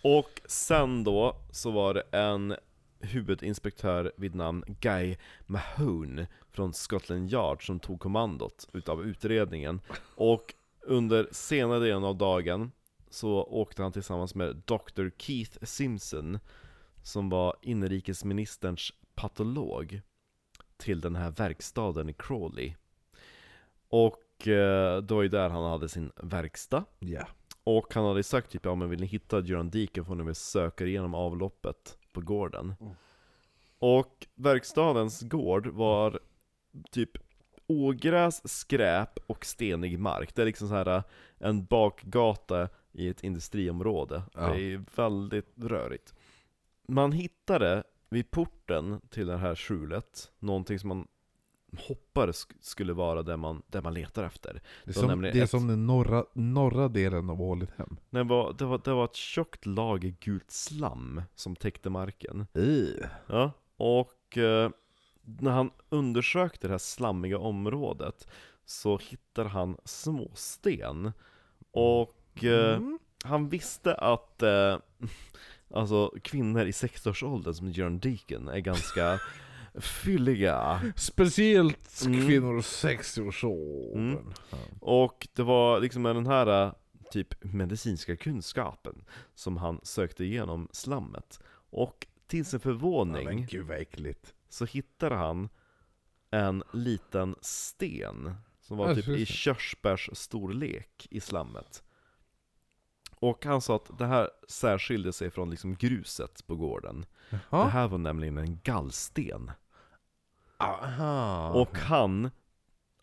Och 0.02 0.40
sen 0.44 1.04
då 1.04 1.36
så 1.50 1.70
var 1.70 1.94
det 1.94 2.02
en 2.12 2.56
huvudinspektör 3.00 4.12
vid 4.16 4.34
namn 4.34 4.64
Guy 4.80 5.16
Mahone 5.46 6.26
från 6.50 6.72
Scotland 6.72 7.32
Yard 7.32 7.66
som 7.66 7.80
tog 7.80 8.00
kommandot 8.00 8.68
utav 8.72 9.04
utredningen. 9.04 9.80
Och 10.14 10.54
under 10.82 11.28
senare 11.32 11.78
delen 11.78 12.04
av 12.04 12.16
dagen 12.16 12.72
så 13.10 13.44
åkte 13.44 13.82
han 13.82 13.92
tillsammans 13.92 14.34
med 14.34 14.56
Dr. 14.56 15.08
Keith 15.18 15.64
Simpson 15.64 16.38
som 17.02 17.28
var 17.28 17.56
inrikesministerns 17.62 18.92
patolog 19.14 20.00
till 20.76 21.00
den 21.00 21.16
här 21.16 21.30
verkstaden 21.30 22.08
i 22.08 22.12
Crawley. 22.12 22.74
Och 23.88 24.16
det 24.44 25.10
var 25.10 25.22
ju 25.22 25.28
där 25.28 25.48
han 25.48 25.64
hade 25.64 25.88
sin 25.88 26.12
verkstad. 26.16 26.84
Ja. 26.98 27.26
Och 27.64 27.94
han 27.94 28.04
hade 28.04 28.22
sagt 28.22 28.50
typ, 28.50 28.64
ja 28.64 28.74
men 28.74 28.90
vill 28.90 29.00
ni 29.00 29.06
hitta 29.06 29.40
Göran 29.40 29.70
Deacon 29.70 30.04
får 30.04 30.14
ni 30.14 30.24
väl 30.24 30.34
söka 30.34 30.84
igenom 30.84 31.14
avloppet 31.14 31.98
på 32.12 32.20
gården. 32.20 32.74
Mm. 32.80 32.92
Och 33.78 34.26
verkstadens 34.34 35.20
gård 35.20 35.66
var 35.66 36.20
typ 36.90 37.10
ogräs, 37.66 38.48
skräp 38.48 39.18
och 39.26 39.46
stenig 39.46 39.98
mark. 39.98 40.34
Det 40.34 40.42
är 40.42 40.46
liksom 40.46 40.68
så 40.68 40.74
här 40.74 40.96
äh, 40.96 41.02
en 41.38 41.64
bakgata 41.64 42.68
i 42.92 43.08
ett 43.08 43.24
industriområde. 43.24 44.22
Ja. 44.34 44.48
Det 44.48 44.62
är 44.62 44.84
väldigt 44.96 45.52
rörigt. 45.56 46.14
Man 46.88 47.12
hittade 47.12 47.84
vid 48.08 48.30
porten 48.30 49.00
till 49.10 49.26
det 49.26 49.36
här 49.36 49.54
skjulet, 49.54 50.32
någonting 50.38 50.78
som 50.78 50.88
man 50.88 51.06
hoppades 51.78 52.46
sk- 52.46 52.56
skulle 52.60 52.92
vara 52.92 53.22
det 53.22 53.36
man, 53.36 53.62
det 53.66 53.80
man 53.82 53.94
letar 53.94 54.24
efter. 54.24 54.62
Det 54.84 54.90
är 54.90 54.94
som, 54.94 55.22
det 55.22 55.28
är 55.38 55.42
ett- 55.44 55.50
som 55.50 55.66
den 55.66 55.86
norra, 55.86 56.24
norra 56.32 56.88
delen 56.88 57.30
av 57.30 57.42
Ålidhem. 57.42 57.96
Det 58.10 58.22
var, 58.22 58.52
det, 58.58 58.64
var, 58.64 58.80
det 58.84 58.92
var 58.94 59.04
ett 59.04 59.14
tjockt 59.16 59.66
lager 59.66 60.14
gult 60.20 60.50
slam 60.50 61.22
som 61.34 61.56
täckte 61.56 61.90
marken. 61.90 62.46
Ja, 63.26 63.52
och 63.76 64.38
eh, 64.38 64.70
när 65.22 65.50
han 65.50 65.70
undersökte 65.88 66.66
det 66.66 66.72
här 66.72 66.78
slammiga 66.78 67.38
området 67.38 68.28
så 68.64 68.98
hittade 68.98 69.48
han 69.48 69.76
småsten. 69.84 71.12
Och 71.70 72.44
eh, 72.44 72.76
Mm. 72.76 72.98
han 73.24 73.48
visste 73.48 73.94
att 73.94 74.42
eh, 74.42 74.78
alltså 75.74 76.14
kvinnor 76.22 76.62
i 76.66 76.70
60-årsåldern 76.70 77.54
som 77.54 77.68
Jörn 77.68 77.98
Deacon 77.98 78.48
är 78.48 78.58
ganska 78.58 79.20
fylliga. 79.80 80.80
Speciellt 80.96 82.02
Mm. 82.06 82.26
kvinnor 82.26 82.60
60-årsåldern. 82.60 84.10
Mm. 84.10 84.32
Och 84.80 85.28
det 85.32 85.42
var 85.42 85.80
liksom 85.80 86.02
med 86.02 86.16
den 86.16 86.26
här 86.26 86.66
eh, 86.66 86.72
typ 87.10 87.44
medicinska 87.44 88.16
kunskapen 88.16 89.04
som 89.34 89.56
han 89.56 89.80
sökte 89.82 90.24
igenom 90.24 90.68
slammet. 90.72 91.40
Och 91.70 92.06
till 92.26 92.44
sin 92.44 92.60
Ja, 92.62 92.68
men 92.68 92.80
förvåning 92.80 93.46
gud 93.50 93.66
vad 93.66 93.76
äckligt. 93.78 94.34
så 94.48 94.64
hittade 94.64 95.14
han 95.14 95.48
en 96.30 96.62
liten 96.72 97.34
sten 97.40 98.34
som 98.60 98.76
var 98.76 98.94
typ 98.94 99.08
i 99.08 99.10
just 99.10 99.32
det. 99.32 99.36
körsbärs 99.36 100.10
storlek 100.12 101.06
i 101.10 101.20
slammet. 101.20 101.82
Och 103.16 103.44
han 103.44 103.60
sa 103.60 103.76
att 103.76 103.98
det 103.98 104.06
här 104.06 104.30
särskilde 104.48 105.12
sig 105.12 105.30
från 105.30 105.50
liksom 105.50 105.74
gruset 105.76 106.46
på 106.46 106.56
gården. 106.56 107.06
Det 107.30 107.38
Jaha. 107.50 107.68
här 107.68 107.88
var 107.88 107.98
nämligen 107.98 108.38
en 108.38 108.60
gallsten. 108.64 109.50
Aha. 110.62 111.48
Och 111.50 111.78
han, 111.78 112.30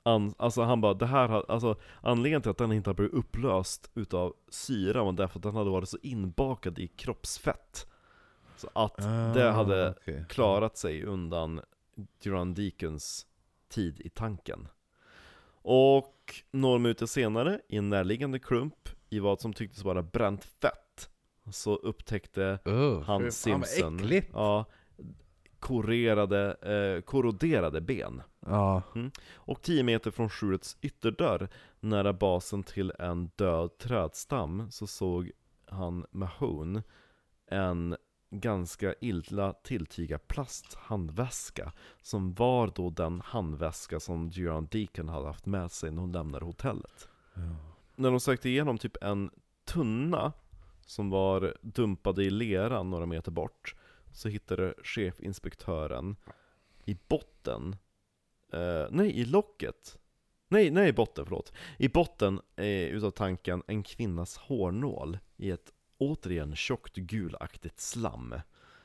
an, 0.04 0.34
alltså 0.38 0.62
han 0.62 0.82
bara, 0.82 0.94
det 0.94 1.06
här 1.06 1.28
har, 1.28 1.46
alltså 1.50 1.76
anledningen 2.02 2.42
till 2.42 2.52
att 2.52 2.58
den 2.58 2.72
inte 2.72 2.90
har 2.90 2.96
blivit 2.96 3.14
upplöst 3.16 3.92
utav 3.96 4.34
syra 4.50 5.04
var 5.04 5.12
därför 5.12 5.40
att 5.40 5.44
den 5.44 5.56
hade 5.56 5.70
varit 5.70 5.90
så 5.90 5.98
inbakad 6.04 6.80
i 6.80 6.88
kroppsfett. 6.88 7.86
Så 8.58 8.70
att 8.74 8.98
det 9.34 9.50
Ah, 9.50 9.52
hade 9.52 9.94
okej. 9.98 10.26
klarat 10.30 10.78
sig 10.78 11.04
undan 11.06 11.62
Duran 12.24 12.54
Deacons 12.54 13.26
tid 13.70 14.02
i 14.02 14.10
tanken. 14.10 14.68
Och 15.62 16.44
några 16.52 16.78
minuter 16.80 17.06
senare, 17.06 17.60
i 17.70 17.78
en 17.78 17.90
närliggande 17.90 18.40
klump, 18.40 18.90
i 19.10 19.20
vad 19.20 19.42
som 19.42 19.54
tycktes 19.54 19.84
vara 19.84 20.02
bränt 20.04 20.44
fett, 20.62 21.10
så 21.52 21.76
upptäckte 21.76 22.60
Ugh, 22.66 23.02
han 23.02 23.20
fy 23.22 23.26
fan, 23.26 23.32
Simpson 23.32 23.96
vad 23.98 24.06
äckligt. 24.06 24.30
ja, 24.34 24.66
korrerade, 25.60 26.54
eh, 26.54 27.02
korroderade 27.02 27.82
ben. 27.82 28.22
Ja. 28.40 28.82
Och 29.36 29.62
10 29.62 29.84
meter 29.84 30.12
från 30.12 30.30
skjulets 30.30 30.78
ytterdörr, 30.82 31.50
nära 31.80 32.14
basen 32.14 32.64
till 32.64 32.94
en 33.00 33.32
död 33.36 33.78
trädstam, 33.78 34.72
så 34.72 34.88
såg 34.88 35.32
han 35.66 36.06
Mahone 36.12 36.84
en 37.52 37.96
ganska 38.32 38.96
illa 39.02 39.54
tilltygad 39.54 40.28
plasthandväska 40.28 41.72
som 42.02 42.34
var 42.34 42.72
då 42.76 42.90
den 42.90 43.22
handväska 43.22 44.00
som 44.00 44.30
Duran 44.30 44.68
Deacon 44.72 45.10
hade 45.10 45.28
haft 45.28 45.46
med 45.46 45.72
sig 45.72 45.92
när 45.92 46.02
hon 46.02 46.12
lämnade 46.12 46.46
hotellet. 46.46 47.10
När 47.96 48.12
de 48.12 48.20
sökte 48.20 48.50
igenom 48.50 48.78
typ 48.78 49.04
en 49.04 49.32
tunna 49.66 50.34
som 50.86 51.10
var 51.10 51.58
dumpad 51.62 52.20
i 52.20 52.30
lera 52.30 52.84
några 52.84 53.06
meter 53.06 53.32
bort 53.32 53.76
så 54.20 54.30
hittade 54.30 54.74
chefinspektören 54.84 56.16
i 56.86 56.98
botten, 57.08 57.76
eh, 58.54 58.86
nej 58.90 59.20
i 59.20 59.26
locket, 59.26 60.00
nej, 60.48 60.72
nej 60.72 60.90
i 60.90 60.94
botten, 60.94 61.26
förlåt. 61.26 61.54
I 61.78 61.88
botten 61.88 62.42
eh, 62.56 62.66
utav 62.66 63.12
tanken 63.12 63.64
en 63.68 63.84
kvinnas 63.84 64.38
hårnål 64.38 65.18
i 65.38 65.52
ett 65.52 65.74
återigen 65.98 66.56
tjockt 66.56 66.96
gulaktigt 66.96 67.80
slam. 67.80 68.36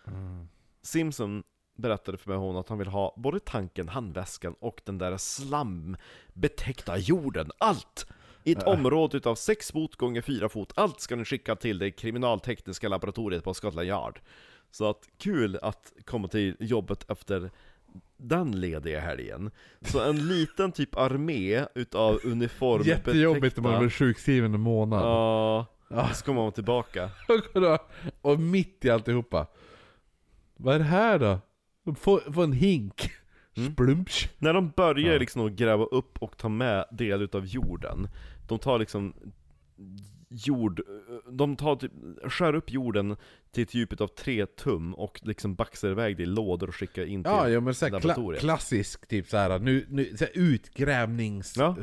Mm. 0.06 0.48
Simpson 0.82 1.42
berättade 1.76 2.18
för 2.18 2.30
mig 2.30 2.38
hon 2.38 2.56
att 2.56 2.68
han 2.68 2.78
vill 2.78 2.88
ha 2.88 3.14
både 3.16 3.40
tanken, 3.40 3.88
handväskan 3.88 4.54
och 4.60 4.80
den 4.84 4.98
där 4.98 5.16
slambetäckta 5.16 6.98
jorden. 6.98 7.50
Allt! 7.58 8.06
I 8.46 8.52
ett 8.52 8.62
område 8.62 9.16
utav 9.16 9.34
6 9.34 9.72
fot 9.72 9.96
gånger 9.96 10.22
4 10.22 10.48
fot. 10.48 10.72
Allt 10.76 11.00
ska 11.00 11.16
ni 11.16 11.24
skicka 11.24 11.56
till 11.56 11.78
det 11.78 11.90
kriminaltekniska 11.90 12.88
laboratoriet 12.88 13.44
på 13.44 13.54
Scotland 13.54 13.88
Yard. 13.88 14.20
Så 14.74 14.90
att 14.90 15.08
kul 15.18 15.58
att 15.62 15.92
komma 16.04 16.28
till 16.28 16.56
jobbet 16.60 17.10
efter 17.10 17.50
den 18.16 18.60
lediga 18.60 19.00
helgen. 19.00 19.50
Så 19.80 20.00
en 20.10 20.28
liten 20.28 20.72
typ 20.72 20.96
armé 20.96 21.66
utav 21.74 22.20
uniform 22.24 22.82
Jättejobbigt 22.82 23.56
när 23.56 23.62
man 23.62 23.82
var 23.82 23.88
sjukskriven 23.88 24.54
en 24.54 24.60
månad. 24.60 25.02
Ja, 25.02 25.66
Ja. 25.88 26.08
så 26.08 26.24
kommer 26.24 26.42
man 26.42 26.52
tillbaka. 26.52 27.10
och 28.20 28.40
mitt 28.40 28.84
i 28.84 28.90
alltihopa. 28.90 29.46
Vad 30.56 30.74
är 30.74 30.78
det 30.78 30.84
här 30.84 31.18
då? 31.18 31.38
Få, 31.94 32.20
få 32.32 32.42
en 32.42 32.52
hink. 32.52 33.10
Mm. 33.56 34.04
När 34.38 34.52
de 34.54 34.70
börjar 34.70 35.12
Ja. 35.12 35.18
liksom 35.18 35.46
att 35.46 35.52
gräva 35.52 35.84
upp 35.84 36.18
och 36.22 36.36
ta 36.36 36.48
med 36.48 36.84
del 36.92 37.22
utav 37.22 37.46
jorden 37.46 38.08
De 38.48 38.58
tar 38.58 38.78
liksom 38.78 39.14
jord, 40.34 40.80
de 41.30 41.56
tar 41.56 41.76
typ, 41.76 41.92
skär 42.32 42.54
upp 42.54 42.70
jorden 42.72 43.16
till 43.52 43.62
ett 43.62 43.74
djup 43.74 44.00
av 44.00 44.06
tre 44.06 44.46
tum 44.46 44.94
och 44.94 45.20
liksom 45.22 45.54
baxar 45.54 45.88
iväg 45.88 46.16
det 46.16 46.22
i 46.22 46.26
lådor 46.26 46.68
och 46.68 46.74
skickar 46.74 47.04
in 47.04 47.22
till 47.24 47.32
Ja, 47.32 47.48
ja 47.48 47.60
men 47.60 47.74
kla 47.74 47.88
laboratoriet. 47.88 48.40
klassisk 48.40 49.08
typ 49.08 49.28
såhär, 49.28 49.58
nu, 49.58 49.86
nu 49.88 50.16
såhär 50.16 50.32
utgrävnings... 50.34 51.54
Ja. 51.56 51.76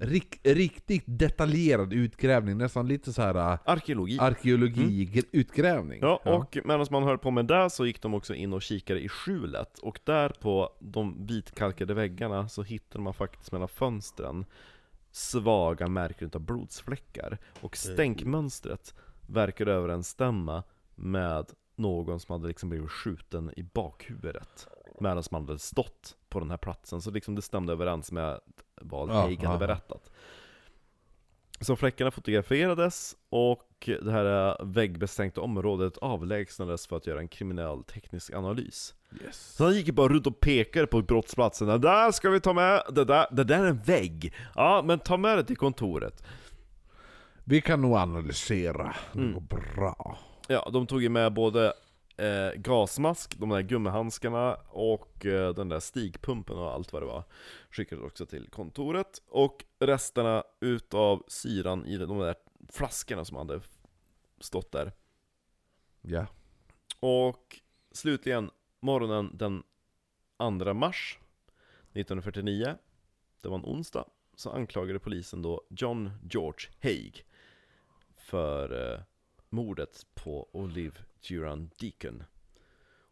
rik, 0.00 0.40
riktigt 0.42 1.04
detaljerad 1.06 1.92
utgrävning, 1.92 2.58
nästan 2.58 2.88
lite 2.88 3.12
så 3.12 3.22
här 3.22 3.34
äh, 3.52 3.58
Arkeologi. 3.64 4.18
arkeologi-utgrävning. 4.20 5.98
Ja, 6.02 6.16
och 6.24 6.58
medan 6.64 6.86
man 6.90 7.02
höll 7.02 7.18
på 7.18 7.30
med 7.30 7.46
det 7.46 7.70
så 7.70 7.86
gick 7.86 8.02
de 8.02 8.14
också 8.14 8.34
in 8.34 8.52
och 8.52 8.62
kikade 8.62 9.00
i 9.00 9.08
skjulet, 9.08 9.78
och 9.78 9.98
där 10.04 10.28
på 10.28 10.70
de 10.80 11.26
vitkalkade 11.26 11.94
väggarna 11.94 12.48
så 12.48 12.62
hittade 12.62 13.04
man 13.04 13.14
faktiskt 13.14 13.52
mellan 13.52 13.68
fönstren 13.68 14.44
svaga 15.18 15.88
märken 15.88 16.30
av 16.34 16.40
blodsfläckar, 16.40 17.38
och 17.60 17.76
stänkmönstret 17.76 18.94
verkade 19.26 19.72
överensstämma 19.72 20.62
med 20.94 21.46
någon 21.76 22.20
som 22.20 22.32
hade 22.32 22.48
liksom 22.48 22.68
blivit 22.68 22.90
skjuten 22.90 23.52
i 23.56 23.62
bakhuvudet 23.62 24.68
medan 25.00 25.22
man 25.30 25.46
hade 25.46 25.58
stått 25.58 26.16
på 26.28 26.40
den 26.40 26.50
här 26.50 26.56
platsen, 26.56 27.02
så 27.02 27.10
liksom 27.10 27.34
det 27.34 27.42
stämde 27.42 27.72
överens 27.72 28.12
med 28.12 28.40
vad 28.80 29.08
Ja, 29.08 29.12
Haig 29.12 29.42
hade 29.42 29.66
berättat. 29.66 30.10
Så 31.60 31.76
fläckarna 31.76 32.10
fotograferades 32.10 33.16
och 33.28 33.88
det 34.02 34.10
här 34.10 34.64
väggbestänkta 34.64 35.40
området 35.40 35.98
avlägsnades 35.98 36.86
för 36.86 36.96
att 36.96 37.06
göra 37.06 37.20
en 37.20 37.28
kriminell 37.28 37.84
teknisk 37.84 38.34
analys. 38.34 38.94
Yes. 39.24 39.54
Så 39.56 39.64
han 39.64 39.74
gick 39.74 39.86
ju 39.86 39.92
bara 39.92 40.08
runt 40.08 40.26
och 40.26 40.40
pekade 40.40 40.86
på 40.86 41.02
brottsplatsen, 41.02 41.68
det 41.68 41.78
där 41.78 42.12
ska 42.12 42.30
vi 42.30 42.40
ta 42.40 42.52
med, 42.52 42.82
det 42.90 43.04
där, 43.04 43.26
det 43.30 43.44
där 43.44 43.64
är 43.64 43.68
en 43.68 43.82
vägg. 43.82 44.34
Ja, 44.54 44.82
men 44.84 44.98
ta 44.98 45.16
med 45.16 45.38
det 45.38 45.44
till 45.44 45.56
kontoret. 45.56 46.22
Vi 47.44 47.60
kan 47.60 47.80
nog 47.80 47.96
analysera, 47.96 48.94
det 49.12 49.18
Mm. 49.18 49.32
går 49.32 49.40
bra. 49.74 50.18
Ja, 50.48 50.70
de 50.72 50.86
tog 50.86 51.02
ju 51.02 51.08
med 51.08 51.32
både 51.32 51.72
eh, 52.16 52.52
gasmask, 52.60 53.38
de 53.38 53.48
där 53.48 53.60
gummihandskarna 53.60 54.54
och 54.68 55.26
eh, 55.26 55.54
den 55.54 55.68
där 55.68 55.80
stigpumpen 55.80 56.58
och 56.58 56.72
allt 56.74 56.92
vad 56.92 57.02
det 57.02 57.06
var. 57.06 57.24
Skickade 57.70 58.02
också 58.02 58.26
till 58.26 58.48
kontoret. 58.50 59.22
Och 59.28 59.64
resterna 59.80 60.42
utav 60.60 61.22
syran 61.28 61.86
i 61.86 61.96
de 61.98 62.18
där 62.18 62.34
flaskorna 62.72 63.24
som 63.24 63.36
hade 63.36 63.60
stått 64.40 64.72
där. 64.72 64.92
Ja. 66.02 66.26
Och 67.00 67.60
slutligen, 67.92 68.50
morgonen 68.80 69.30
den 69.34 69.62
2 70.38 70.74
mars 70.74 71.18
1949, 71.92 72.74
det 73.42 73.48
var 73.48 73.56
en 73.56 73.64
onsdag, 73.64 74.04
så 74.34 74.50
anklagade 74.50 74.98
polisen 74.98 75.42
då 75.42 75.62
John 75.68 76.10
George 76.30 76.70
Haig 76.82 77.24
för 78.14 78.92
eh, 78.92 79.00
mordet 79.48 80.06
på 80.14 80.48
Olive 80.52 80.96
Duran 81.28 81.70
Deacon. 81.80 82.24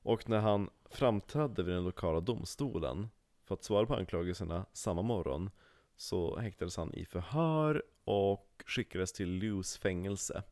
Och 0.03 0.29
när 0.29 0.41
han 0.41 0.71
framträdde 0.91 1.63
vid 1.63 1.75
den 1.75 1.85
lokala 1.85 2.21
domstolen 2.21 3.09
för 3.45 3.55
att 3.55 3.65
svara 3.65 3.87
på 3.87 3.95
anklagelserna 3.95 4.67
samma 4.73 5.03
morgon 5.03 5.51
så 5.97 6.39
häktades 6.39 6.77
han 6.77 6.95
i 6.95 7.05
förhör 7.05 7.83
och 8.05 8.65
skickades 8.67 9.13
till 9.13 9.31
Lews 9.31 9.79
fängelse. 9.79 10.43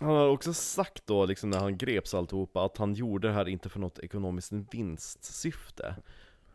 Han 0.00 0.10
har 0.10 0.28
också 0.28 0.54
sagt 0.54 1.06
då, 1.06 1.26
liksom 1.26 1.50
när 1.50 1.58
han 1.58 1.78
greps 1.78 2.14
alltihopa, 2.14 2.64
att 2.64 2.76
han 2.76 2.94
gjorde 2.94 3.28
det 3.28 3.34
här 3.34 3.48
inte 3.48 3.68
för 3.68 3.80
något 3.80 3.98
ekonomiskt 3.98 4.52
vinstsyfte. 4.70 5.96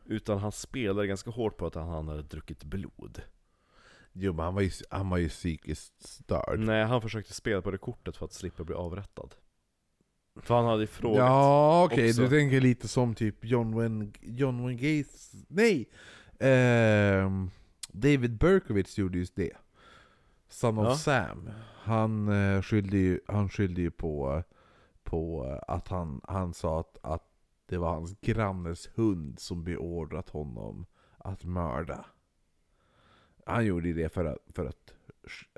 Utan 0.06 0.40
han 0.40 0.52
spelade 0.52 1.08
ganska 1.08 1.30
hårt 1.30 1.58
på 1.58 1.66
att 1.66 1.76
han 1.76 2.08
hade 2.08 2.22
druckit 2.22 2.64
blod. 2.64 3.22
Jo 4.14 4.34
men 4.34 4.46
han 4.46 4.56
var 4.56 4.62
ju, 4.62 4.72
han 4.90 5.10
var 5.10 5.18
ju 5.18 5.30
psykiskt 5.30 6.08
störd. 6.08 6.60
Nej, 6.60 6.84
han 6.84 7.02
försökte 7.02 7.34
spela 7.34 7.62
på 7.62 7.72
det 7.72 7.78
kortet 7.78 8.18
för 8.18 8.26
att 8.26 8.34
slippa 8.34 8.64
bli 8.64 8.76
avrättad. 8.76 9.36
För 10.42 10.56
han 10.56 10.66
hade 10.66 10.82
ju 10.82 10.88
frågat... 10.88 11.18
Ja 11.18 11.84
okej, 11.84 12.10
också. 12.10 12.22
du 12.22 12.30
tänker 12.30 12.62
lite 12.62 12.88
som 12.88 13.16
typ 13.16 13.46
John 13.46 13.76
Wayne, 13.76 14.12
John 14.22 14.64
Wayne 14.64 14.82
Gates, 14.82 15.32
nej! 15.48 15.90
Ehm, 16.40 17.52
David 17.92 18.38
Berkowitz 18.38 18.98
gjorde 18.98 19.18
just 19.18 19.36
det. 19.36 19.52
Son 20.50 20.78
of 20.80 20.86
Ja. 20.88 20.96
Sam. 20.96 21.50
Han 21.84 22.30
uh, 22.30 22.62
skyllde 22.62 22.98
ju, 22.98 23.20
han 23.28 23.50
skyllde 23.50 23.82
ju 23.82 23.92
på, 23.92 24.44
på 25.04 25.44
att 25.68 25.88
han, 25.88 26.22
han 26.24 26.54
sa 26.54 26.80
att, 26.80 26.98
att 27.02 27.24
det 27.70 27.78
var 27.78 27.94
hans 27.94 28.16
grannes 28.22 28.90
hund 28.96 29.40
som 29.40 29.64
beordrat 29.64 30.30
honom 30.30 30.86
att 31.18 31.44
mörda. 31.44 32.06
Han 33.46 33.66
gjorde 33.66 33.94
det 33.94 34.14
för 34.14 34.26
att, 34.26 34.38
för 34.56 34.66
att 34.66 34.94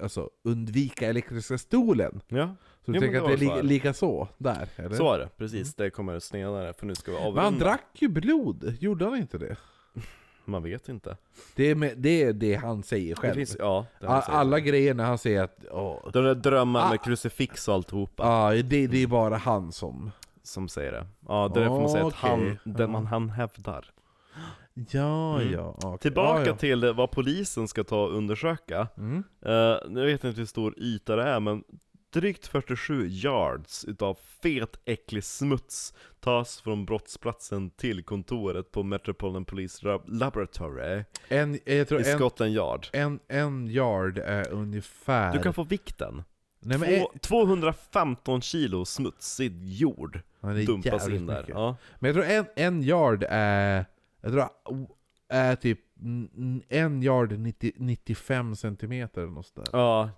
alltså, 0.02 0.30
undvika 0.44 1.08
elektriska 1.08 1.58
stolen. 1.58 2.22
Ja, 2.28 2.56
Så 2.86 2.92
du 2.92 2.98
Ja, 2.98 3.02
tänker 3.02 3.22
att 3.22 3.40
det 3.40 3.46
är 3.46 3.50
var 3.50 3.58
så 3.58 3.64
lika, 3.64 3.94
så 3.94 4.28
där? 4.38 4.70
Eller? 4.76 4.96
så 4.96 5.14
är 5.14 5.20
det. 5.20 5.30
Precis, 5.38 5.76
det 5.76 5.90
kommer 5.90 6.20
senare, 6.20 6.74
för 6.74 6.86
nu 6.86 6.96
ska 6.96 7.12
vi 7.12 7.18
Men 7.18 7.26
han 7.26 7.38
avrunda. 7.38 7.66
drack 7.66 7.86
ju 8.02 8.08
blod, 8.08 8.76
gjorde 8.80 9.06
han 9.06 9.18
inte 9.18 9.38
det? 9.38 9.58
Man 10.48 10.64
vet 10.64 10.90
inte. 10.90 11.18
Det 11.56 11.64
är, 11.72 11.76
med, 11.76 11.98
det, 11.98 12.24
är 12.24 12.34
det 12.34 12.56
han 12.56 12.84
säger 12.84 13.16
själv. 13.16 13.34
finns, 13.36 13.56
ja, 13.60 13.86
han 14.02 14.22
säger. 14.22 14.38
Alla 14.38 14.60
grejer 14.60 14.94
när 14.94 15.04
han 15.06 15.18
säger 15.18 15.44
att 15.44 15.66
åh, 15.72 16.10
De 16.14 16.24
där 16.24 16.36
drömmarna 16.36 16.86
Ah. 16.86 16.90
med 16.90 17.02
krucifix 17.04 17.68
och 17.68 17.74
alltihopa, 17.74 18.24
ja, 18.24 18.64
det, 18.64 18.88
det 18.88 19.04
är 19.04 19.08
bara 19.08 19.38
han 19.38 19.72
som... 19.72 20.12
som 20.44 20.70
säger 20.70 20.92
det. 20.92 21.08
Ja, 21.28 21.52
det 21.54 21.60
är 21.60 21.64
därför 21.64 21.80
man 21.80 21.90
säger 21.90 22.08
att 22.08 22.14
han, 22.14 22.58
den 22.64 22.92
man, 22.92 23.06
han 23.06 23.30
hävdar. 23.30 23.86
Ja, 24.92 25.42
Mm. 25.42 25.54
ja. 25.54 25.76
okej. 25.84 26.00
Tillbaka 26.00 26.40
ja, 26.42 26.46
ja. 26.48 26.56
till 26.56 26.94
vad 26.94 27.12
polisen 27.12 27.68
ska 27.68 27.84
ta 27.84 28.04
och 28.04 28.14
undersöka. 28.18 28.88
Mm. 28.98 29.16
Uh, 29.46 29.76
nu 29.90 30.06
vet 30.06 30.24
jag 30.24 30.32
inte 30.32 30.42
hur 30.42 30.46
stor 30.46 30.74
yta 30.80 31.16
det 31.16 31.24
är, 31.24 31.40
men 31.40 31.64
drygt 32.14 32.48
47 32.48 33.08
yards 33.08 33.86
utav 33.86 34.18
fet 34.42 34.80
äcklig 34.86 35.24
smuts 35.24 35.94
tas 36.20 36.62
från 36.62 36.86
brottsplatsen 36.86 37.70
till 37.70 38.04
kontoret 38.04 38.72
på 38.72 38.84
Metropolitan 38.84 39.46
Police 39.46 39.86
Lab- 39.86 40.04
Laboratory 40.08 41.04
En, 41.28 41.60
jag 41.66 41.88
tror 41.88 42.02
i 42.02 42.10
en, 42.12 42.18
Scotland 42.18 42.52
Yard. 42.54 42.88
en, 42.94 43.20
en 43.28 43.68
yard 43.68 44.18
är 44.18 44.52
ungefär... 44.52 45.34
Du 45.34 45.40
kan 45.40 45.54
få 45.54 45.64
vikten. 45.64 46.24
Nej, 46.60 46.78
men, 46.78 46.90
Två, 46.90 47.12
215 47.22 48.42
kilo 48.42 48.86
smutsig 48.86 49.64
jord 49.64 50.22
ja, 50.42 50.50
dumpas 50.54 51.08
in 51.10 51.26
där. 51.26 51.46
Ja. 51.48 51.76
Men 52.00 52.08
jag 52.08 52.16
tror 52.16 52.36
en, 52.36 52.46
en 52.56 52.84
yard 52.84 53.26
är... 53.30 53.86
Jag 54.22 54.32
tror 54.32 54.50
är 55.30 55.56
typ 55.56 55.80
en 56.70 57.04
yard 57.04 57.40
90, 57.40 57.72
95 57.78 58.56
centimeter 58.56 59.22
eller 59.22 59.32
något 59.32 59.46
sådär. 59.48 59.70
ja, 59.72 60.10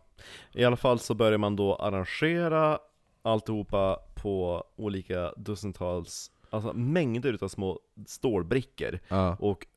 i 0.52 0.64
alla 0.66 0.76
fall 0.78 1.00
så 1.00 1.14
börjar 1.14 1.38
man 1.38 1.56
då 1.56 1.76
arrangera 1.76 2.80
alltihopa 3.22 4.00
på 4.16 4.64
olika 4.76 5.34
dussintals, 5.38 6.32
alltså 6.50 6.74
mängder 6.74 7.34
utav 7.34 7.48
små 7.48 7.80
stålbrickor 8.08 9.00
Ja. 9.08 9.38
och 9.40 9.68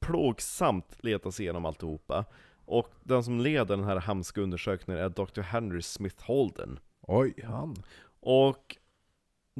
plågsamt 0.00 0.96
leta 1.04 1.32
sig 1.32 1.44
igenom 1.44 1.64
alltihopa. 1.64 2.24
Och 2.66 2.88
den 3.02 3.24
som 3.24 3.40
leder 3.40 3.76
den 3.76 3.84
här 3.84 4.00
hemska 4.00 4.40
undersökningen 4.40 5.02
är 5.04 5.08
Dr. 5.08 5.40
Henry 5.40 5.82
Smith 5.82 6.24
Holden. 6.26 6.78
Oj, 7.00 7.34
han. 7.44 7.76
Och 8.20 8.76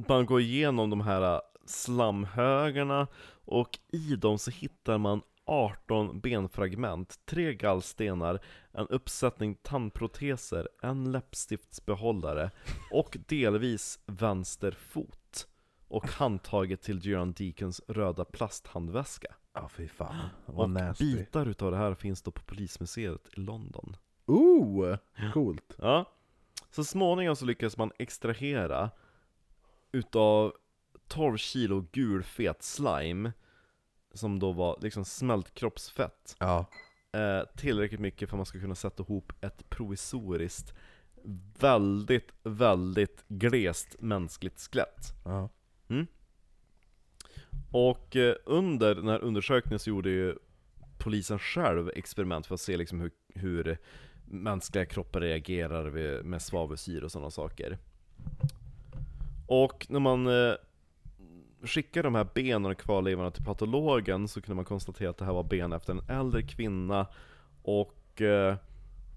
man 0.08 0.26
går 0.26 0.40
igenom 0.40 0.90
de 0.90 1.00
här 1.00 1.40
slamhögarna 1.66 3.06
och 3.44 3.78
i 3.92 4.16
dem 4.16 4.38
så 4.38 4.50
hittar 4.50 4.98
man 4.98 5.22
18 5.44 6.20
benfragment, 6.20 7.18
tre 7.26 7.54
gallstenar, 7.54 8.40
en 8.72 8.86
uppsättning 8.88 9.54
tandproteser, 9.54 10.68
en 10.82 11.12
läppstiftsbehållare 11.12 12.50
och 12.90 13.16
delvis 13.28 13.98
vänster 14.06 14.72
fot. 14.72 15.48
Och 15.88 16.06
handtaget 16.08 16.82
till 16.82 17.06
Göran 17.06 17.32
Deacons 17.32 17.80
röda 17.88 18.24
plasthandväska. 18.24 19.34
Ja, 19.54 19.68
fy 19.68 19.88
fan. 19.88 20.16
Vad 20.46 20.64
Och 20.64 20.70
nasty. 20.70 21.16
bitar 21.16 21.46
utav 21.46 21.70
det 21.70 21.76
här 21.76 21.94
finns 21.94 22.22
då 22.22 22.30
på 22.30 22.42
polismuseet 22.42 23.28
i 23.36 23.40
London. 23.40 23.96
Ooh, 24.26 24.96
coolt. 25.32 25.76
Ja. 25.78 26.04
Så 26.70 26.84
småningom 26.84 27.36
så 27.36 27.44
lyckas 27.44 27.76
man 27.76 27.92
extrahera 27.98 28.90
utav 29.92 30.52
12 31.08 31.36
kilo 31.36 31.86
gulfet 31.92 32.62
slime 32.62 33.32
som 34.14 34.38
då 34.38 34.52
var 34.52 34.78
liksom 34.82 35.04
smält 35.04 35.54
kroppsfett 35.54 36.36
Ja. 36.38 36.66
eh, 37.12 37.42
tillräckligt 37.56 38.00
mycket 38.00 38.28
för 38.28 38.36
att 38.36 38.38
man 38.38 38.46
ska 38.46 38.60
kunna 38.60 38.74
sätta 38.74 39.02
ihop 39.02 39.32
ett 39.40 39.70
provisoriskt 39.70 40.74
väldigt, 41.60 42.32
väldigt 42.42 43.24
glest 43.28 43.96
mänskligt 44.00 44.60
skelett. 44.60 45.12
ja. 45.24 45.48
Och 47.70 48.16
eh, 48.16 48.34
under 48.44 48.94
den 48.94 49.08
här 49.08 49.18
undersökningen 49.18 49.78
så 49.78 49.90
gjorde 49.90 50.10
ju 50.10 50.34
polisen 50.98 51.38
själv 51.38 51.90
experiment 51.94 52.46
för 52.46 52.54
att 52.54 52.60
se 52.60 52.76
liksom 52.76 53.00
hur, 53.00 53.10
hur 53.34 53.78
mänskliga 54.24 54.84
kroppar 54.86 55.20
reagerar 55.20 55.90
med 56.22 56.42
svavelsyra 56.42 57.04
och 57.04 57.12
sådana 57.12 57.30
saker. 57.30 57.78
Och 59.46 59.86
när 59.90 60.00
man 60.00 60.26
eh, 60.26 60.54
skickade 61.64 62.06
de 62.06 62.14
här 62.14 62.28
benen 62.34 62.70
och 62.70 62.78
kvarlevorna 62.78 63.30
till 63.30 63.44
patologen 63.44 64.28
så 64.28 64.42
kunde 64.42 64.56
man 64.56 64.64
konstatera 64.64 65.10
att 65.10 65.18
det 65.18 65.24
här 65.24 65.32
var 65.32 65.44
ben 65.44 65.72
efter 65.72 65.92
en 65.92 66.08
äldre 66.08 66.42
kvinna 66.42 67.06
och 67.62 68.22
eh, 68.22 68.56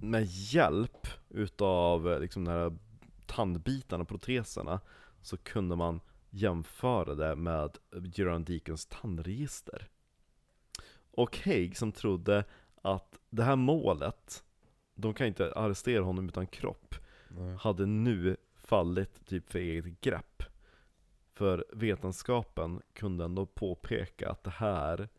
med 0.02 0.26
hjälp 0.26 1.08
utav 1.30 2.12
eh, 2.12 2.20
liksom 2.20 2.46
de 2.46 2.52
här 2.52 2.78
tandbitarna 3.26 4.06
proteserna 4.06 4.80
så 5.22 5.38
kunde 5.38 5.76
man 5.76 6.00
jämföra 6.30 7.16
det 7.16 7.36
med 7.36 7.78
Göran 8.14 8.44
Deacons 8.44 8.86
tandregister. 8.86 9.88
Och 11.12 11.40
Haig 11.46 11.78
som 11.78 11.92
trodde 11.92 12.44
att 12.82 13.20
det 13.30 13.44
här 13.44 13.56
målet, 13.56 14.44
de 14.96 15.14
kan 15.14 15.28
inte 15.28 15.54
arrestera 15.54 16.04
honom 16.04 16.28
utan 16.30 16.48
kropp, 16.48 16.96
hade 17.60 17.86
nu 17.86 18.38
fallit 18.56 19.26
typ 19.26 19.52
för 19.52 19.60
eget 19.60 20.02
grepp. 20.02 20.44
För 21.38 21.66
vetenskapen 21.74 22.82
kunde 22.94 23.26
ändå 23.26 23.46
påpeka 23.46 24.30
att 24.30 24.44
det 24.44 24.50
här 24.50 25.10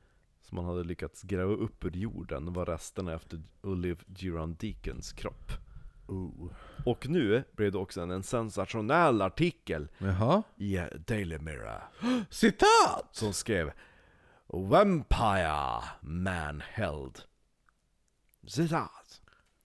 som 0.43 0.57
man 0.57 0.65
hade 0.65 0.85
lyckats 0.85 1.23
gräva 1.23 1.53
upp 1.53 1.85
ur 1.85 1.91
jorden 1.91 2.53
var 2.53 2.67
resterna 2.67 3.15
efter 3.15 3.43
Olive 3.63 4.01
Duran 4.07 4.57
Deacons 4.61 5.13
kropp. 5.13 5.53
Oh. 6.07 6.51
Och 6.87 7.09
nu 7.09 7.45
blev 7.53 7.73
det 7.73 7.79
också 7.79 8.01
en, 8.01 8.11
en 8.11 8.23
sensationell 8.23 9.23
artikel 9.23 9.89
Jaha. 9.99 10.43
i 10.57 10.81
Daily 11.07 11.39
Mirror 11.39 11.83
Citat! 12.31 13.09
som 13.13 13.33
skrev 13.33 13.73
Vampire 14.47 15.83
Man 16.01 16.63
held. 16.69 17.19
Citat. 18.47 19.08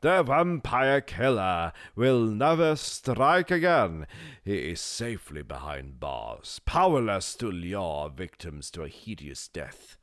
The 0.03 0.21
vampire 0.21 0.99
killer 0.99 1.71
will 1.95 2.25
never 2.25 2.75
strike 2.75 3.49
again. 3.49 4.05
He 4.43 4.71
is 4.71 4.81
safely 4.81 5.43
behind 5.43 6.01
bars, 6.01 6.59
powerless 6.65 7.35
to 7.35 7.49
lure 7.49 8.09
victims 8.09 8.69
to 8.71 8.83
a 8.83 8.89
hideous 8.89 9.47
death. 9.47 9.97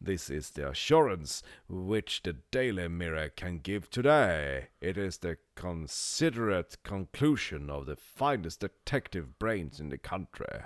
This 0.00 0.30
is 0.30 0.50
the 0.50 0.68
assurance 0.68 1.42
which 1.68 2.22
the 2.22 2.36
Daily 2.52 2.86
Mirror 2.86 3.30
can 3.30 3.58
give 3.58 3.90
today. 3.90 4.68
It 4.80 4.96
is 4.96 5.18
the 5.18 5.38
considerate 5.56 6.76
conclusion 6.84 7.68
of 7.68 7.86
the 7.86 7.96
finest 7.96 8.60
detective 8.60 9.40
brains 9.40 9.80
in 9.80 9.88
the 9.88 9.98
country. 9.98 10.60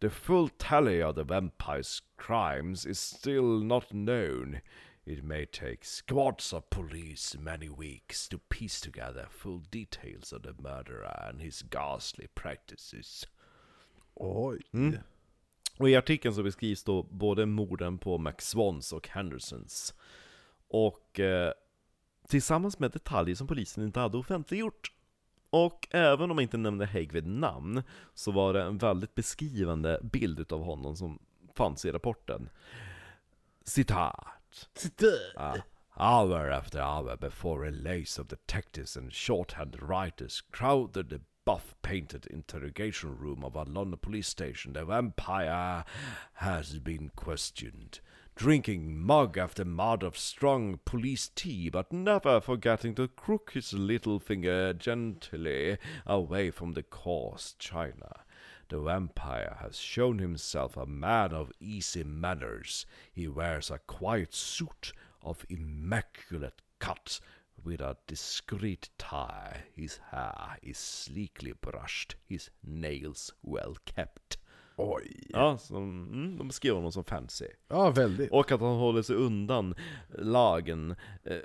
The 0.00 0.08
full 0.08 0.48
tally 0.48 1.02
of 1.02 1.16
the 1.16 1.24
vampire's 1.24 2.00
crimes 2.16 2.86
is 2.86 2.98
still 2.98 3.60
not 3.60 3.92
known. 3.92 4.62
It 5.06 5.24
may 5.24 5.46
take 5.46 5.84
squads 5.84 6.52
of 6.52 6.70
police 6.70 7.38
many 7.38 7.68
weeks 7.68 8.28
to 8.28 8.38
piece 8.38 8.80
together 8.80 9.26
full 9.30 9.62
details 9.70 10.32
of 10.32 10.42
the 10.42 10.52
murderer 10.58 11.28
and 11.28 11.40
his 11.40 11.62
ghastly 11.62 12.26
practices. 12.34 13.28
Oj. 14.14 14.62
Mm. 14.72 14.98
Och 15.78 15.88
i 15.88 15.96
artikeln 15.96 16.34
så 16.34 16.42
beskrivs 16.42 16.84
då 16.84 17.02
både 17.02 17.46
morden 17.46 17.98
på 17.98 18.18
McSwans 18.18 18.92
och 18.92 19.08
Hendersons. 19.08 19.94
Och 20.68 21.20
eh, 21.20 21.52
tillsammans 22.28 22.78
med 22.78 22.90
detaljer 22.90 23.34
som 23.34 23.46
polisen 23.46 23.84
inte 23.84 24.00
hade 24.00 24.18
offentliggjort. 24.18 24.92
Och 25.50 25.88
även 25.90 26.30
om 26.30 26.36
man 26.36 26.42
inte 26.42 26.56
nämnde 26.56 26.86
Haig 26.86 27.12
vid 27.12 27.26
namn, 27.26 27.82
så 28.14 28.32
var 28.32 28.52
det 28.52 28.62
en 28.62 28.78
väldigt 28.78 29.14
beskrivande 29.14 30.00
bild 30.02 30.40
utav 30.40 30.62
honom 30.62 30.96
som 30.96 31.18
fanns 31.54 31.84
i 31.84 31.90
rapporten. 31.90 32.48
Citat. 33.64 34.26
Uh, 35.36 35.58
hour 35.98 36.50
after 36.50 36.80
hour 36.80 37.16
before 37.16 37.64
a 37.64 37.70
lace 37.70 38.18
of 38.18 38.28
detectives 38.28 38.96
and 38.96 39.12
shorthand 39.12 39.76
writers 39.80 40.42
crowded 40.52 41.10
the 41.10 41.20
buff 41.44 41.74
painted 41.82 42.26
interrogation 42.26 43.16
room 43.16 43.44
of 43.44 43.54
a 43.54 43.64
London 43.64 43.98
police 44.00 44.28
station, 44.28 44.72
the 44.72 44.84
vampire 44.84 45.84
has 46.34 46.78
been 46.78 47.10
questioned. 47.14 48.00
Drinking 48.34 48.98
mug 48.98 49.38
after 49.38 49.64
mug 49.64 50.02
of 50.02 50.18
strong 50.18 50.80
police 50.84 51.28
tea, 51.28 51.68
but 51.68 51.92
never 51.92 52.40
forgetting 52.40 52.94
to 52.96 53.06
crook 53.06 53.52
his 53.54 53.72
little 53.72 54.18
finger 54.18 54.72
gently 54.72 55.78
away 56.06 56.50
from 56.50 56.72
the 56.72 56.82
coarse 56.82 57.54
china. 57.58 58.23
The 58.68 58.78
vampire 58.78 59.56
has 59.60 59.78
shown 59.78 60.18
himself 60.18 60.76
a 60.76 60.86
man 60.86 61.32
of 61.32 61.52
easy 61.60 62.04
manners. 62.04 62.86
He 63.12 63.28
wears 63.28 63.70
a 63.70 63.78
quiet 63.78 64.34
suit 64.34 64.92
of 65.22 65.44
immaculate 65.48 66.62
cut 66.78 67.20
with 67.64 67.80
a 67.80 67.96
discreet 68.06 68.88
tie. 68.98 69.64
His 69.74 70.00
hair 70.10 70.58
is 70.62 70.78
sleekly 70.78 71.52
brushed, 71.60 72.16
his 72.26 72.50
nails 72.62 73.32
well 73.42 73.76
kept. 73.84 74.38
Oj. 74.76 75.26
Ja, 75.28 75.58
så, 75.58 75.76
mm, 75.76 76.38
de 76.38 76.48
beskriver 76.48 76.76
honom 76.76 76.92
som 76.92 77.04
fancy. 77.04 77.46
Ja, 77.68 77.90
väldigt. 77.90 78.32
Och 78.32 78.52
att 78.52 78.60
han 78.60 78.76
håller 78.76 79.02
sig 79.02 79.16
undan 79.16 79.74
lagen, 80.18 80.94
eh, 81.24 81.36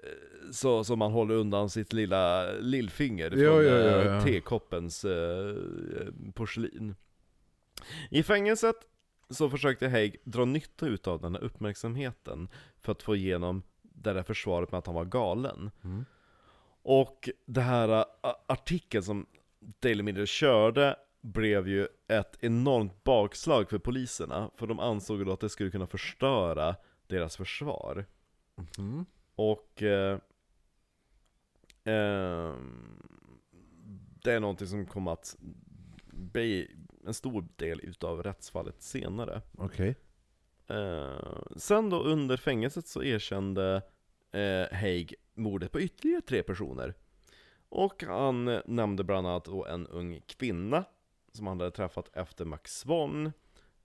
så 0.51 0.83
som 0.83 0.99
man 0.99 1.11
håller 1.11 1.35
undan 1.35 1.69
sitt 1.69 1.93
lilla 1.93 2.51
lillfinger 2.51 3.29
från 3.29 3.39
Ja, 3.39 3.61
ja, 3.61 3.75
ja, 3.77 4.01
eh, 4.01 4.05
ja. 4.05 4.21
tekoppens 4.21 5.05
eh, 5.05 5.55
porslin. 6.33 6.95
I 8.09 8.23
fängelset 8.23 8.75
så 9.29 9.49
försökte 9.49 9.89
Haig 9.89 10.21
dra 10.23 10.45
nytta 10.45 10.85
utav 10.85 11.21
den 11.21 11.35
här 11.35 11.43
uppmärksamheten 11.43 12.49
för 12.79 12.91
att 12.91 13.03
få 13.03 13.15
igenom 13.15 13.63
det 13.81 14.13
där 14.13 14.23
försvaret 14.23 14.71
med 14.71 14.77
att 14.77 14.85
han 14.85 14.95
var 14.95 15.05
galen. 15.05 15.71
Mm. 15.83 16.05
Och 16.81 17.29
det 17.45 17.61
här 17.61 17.89
ä, 17.89 18.05
artikeln 18.47 19.03
som 19.03 19.25
Daily 19.59 20.03
Mirror 20.03 20.25
körde 20.25 20.95
blev 21.21 21.67
ju 21.67 21.87
ett 22.07 22.37
enormt 22.39 23.03
bakslag 23.03 23.69
för 23.69 23.77
poliserna, 23.77 24.51
för 24.55 24.67
de 24.67 24.79
ansåg 24.79 25.25
då 25.25 25.31
att 25.31 25.39
det 25.39 25.49
skulle 25.49 25.71
kunna 25.71 25.87
förstöra 25.87 26.75
deras 27.07 27.37
försvar. 27.37 28.05
Mhm. 28.77 29.05
Och 29.35 29.83
eh, 29.83 30.19
ehm, 31.83 33.03
det 34.23 34.31
är 34.31 34.39
någonting 34.39 34.67
som 34.67 34.85
kommer 34.85 35.11
att 35.11 35.35
bli 36.11 36.78
en 37.09 37.13
stor 37.13 37.47
del 37.55 37.79
utav 37.83 38.23
rättsfallet 38.23 38.81
senare. 38.81 39.41
Okej. 39.57 39.95
Eh, 40.67 41.41
sen 41.55 41.89
då 41.89 42.03
under 42.03 42.37
fängelset 42.37 42.87
så 42.87 43.03
erkände 43.03 43.81
eh, 44.31 44.77
Haig 44.77 45.15
mordet 45.33 45.71
på 45.71 45.81
ytterligare 45.81 46.21
tre 46.21 46.43
personer. 46.43 46.93
Och 47.69 48.03
han 48.03 48.47
eh, 48.47 48.61
nämnde 48.65 49.03
bland 49.03 49.27
annat 49.27 49.45
då 49.45 49.65
en 49.65 49.87
ung 49.87 50.21
kvinna 50.27 50.85
som 51.33 51.47
han 51.47 51.59
hade 51.59 51.71
träffat 51.71 52.15
efter 52.15 52.45
Max 52.45 52.79
Swan. 52.79 53.31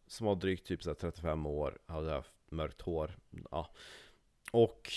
Som 0.07 0.27
var 0.27 0.37
drygt 0.37 0.67
typ 0.67 0.83
så 0.83 0.91
här 0.91 0.95
35 0.95 1.47
år, 1.47 1.79
hade 1.87 2.13
haft 2.13 2.35
mörkt 2.51 2.81
hår. 2.81 3.19
Ja. 3.51 3.71
Och 4.53 4.93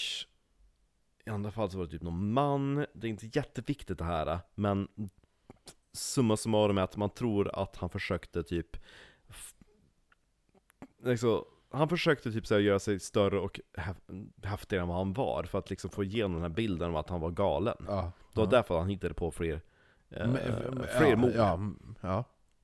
i 1.25 1.29
andra 1.29 1.51
fall 1.51 1.71
så 1.71 1.77
var 1.77 1.85
det 1.85 1.91
typ 1.91 2.01
någon 2.01 2.33
man. 2.33 2.85
Det 2.93 3.07
är 3.07 3.09
inte 3.09 3.29
jätteviktigt 3.33 3.97
det 3.97 4.03
här, 4.03 4.39
men 4.55 4.87
summa 5.97 6.37
summarum 6.37 6.77
är 6.77 6.81
att 6.81 6.97
man 6.97 7.09
tror 7.09 7.59
att 7.61 7.75
han 7.77 7.89
försökte 7.89 8.43
typ 8.43 8.77
liksom, 11.03 11.43
han 11.71 11.89
försökte 11.89 12.31
typ 12.31 12.47
så 12.47 12.53
här 12.53 12.61
göra 12.61 12.79
sig 12.79 12.99
större 12.99 13.39
och 13.39 13.59
häf- 13.73 14.29
häftigare 14.43 14.81
än 14.81 14.87
vad 14.87 14.97
han 14.97 15.13
var 15.13 15.43
för 15.43 15.59
att 15.59 15.69
liksom 15.69 15.89
få 15.89 16.03
igenom 16.03 16.33
den 16.33 16.41
här 16.41 16.49
bilden 16.49 16.89
av 16.89 16.97
att 16.97 17.09
han 17.09 17.21
var 17.21 17.31
galen. 17.31 17.77
Ja. 17.87 18.11
Det 18.33 18.39
var 18.39 18.45
ja. 18.45 18.49
därför 18.51 18.77
han 18.77 18.89
hittade 18.89 19.13
på 19.13 19.31
fler, 19.31 19.61
eh, 20.09 20.27
Men- 20.27 20.87
fler 20.97 21.09
ja, 21.09 21.15
mord. 21.15 21.31
Ja, 21.35 21.59
ja. 22.01 22.23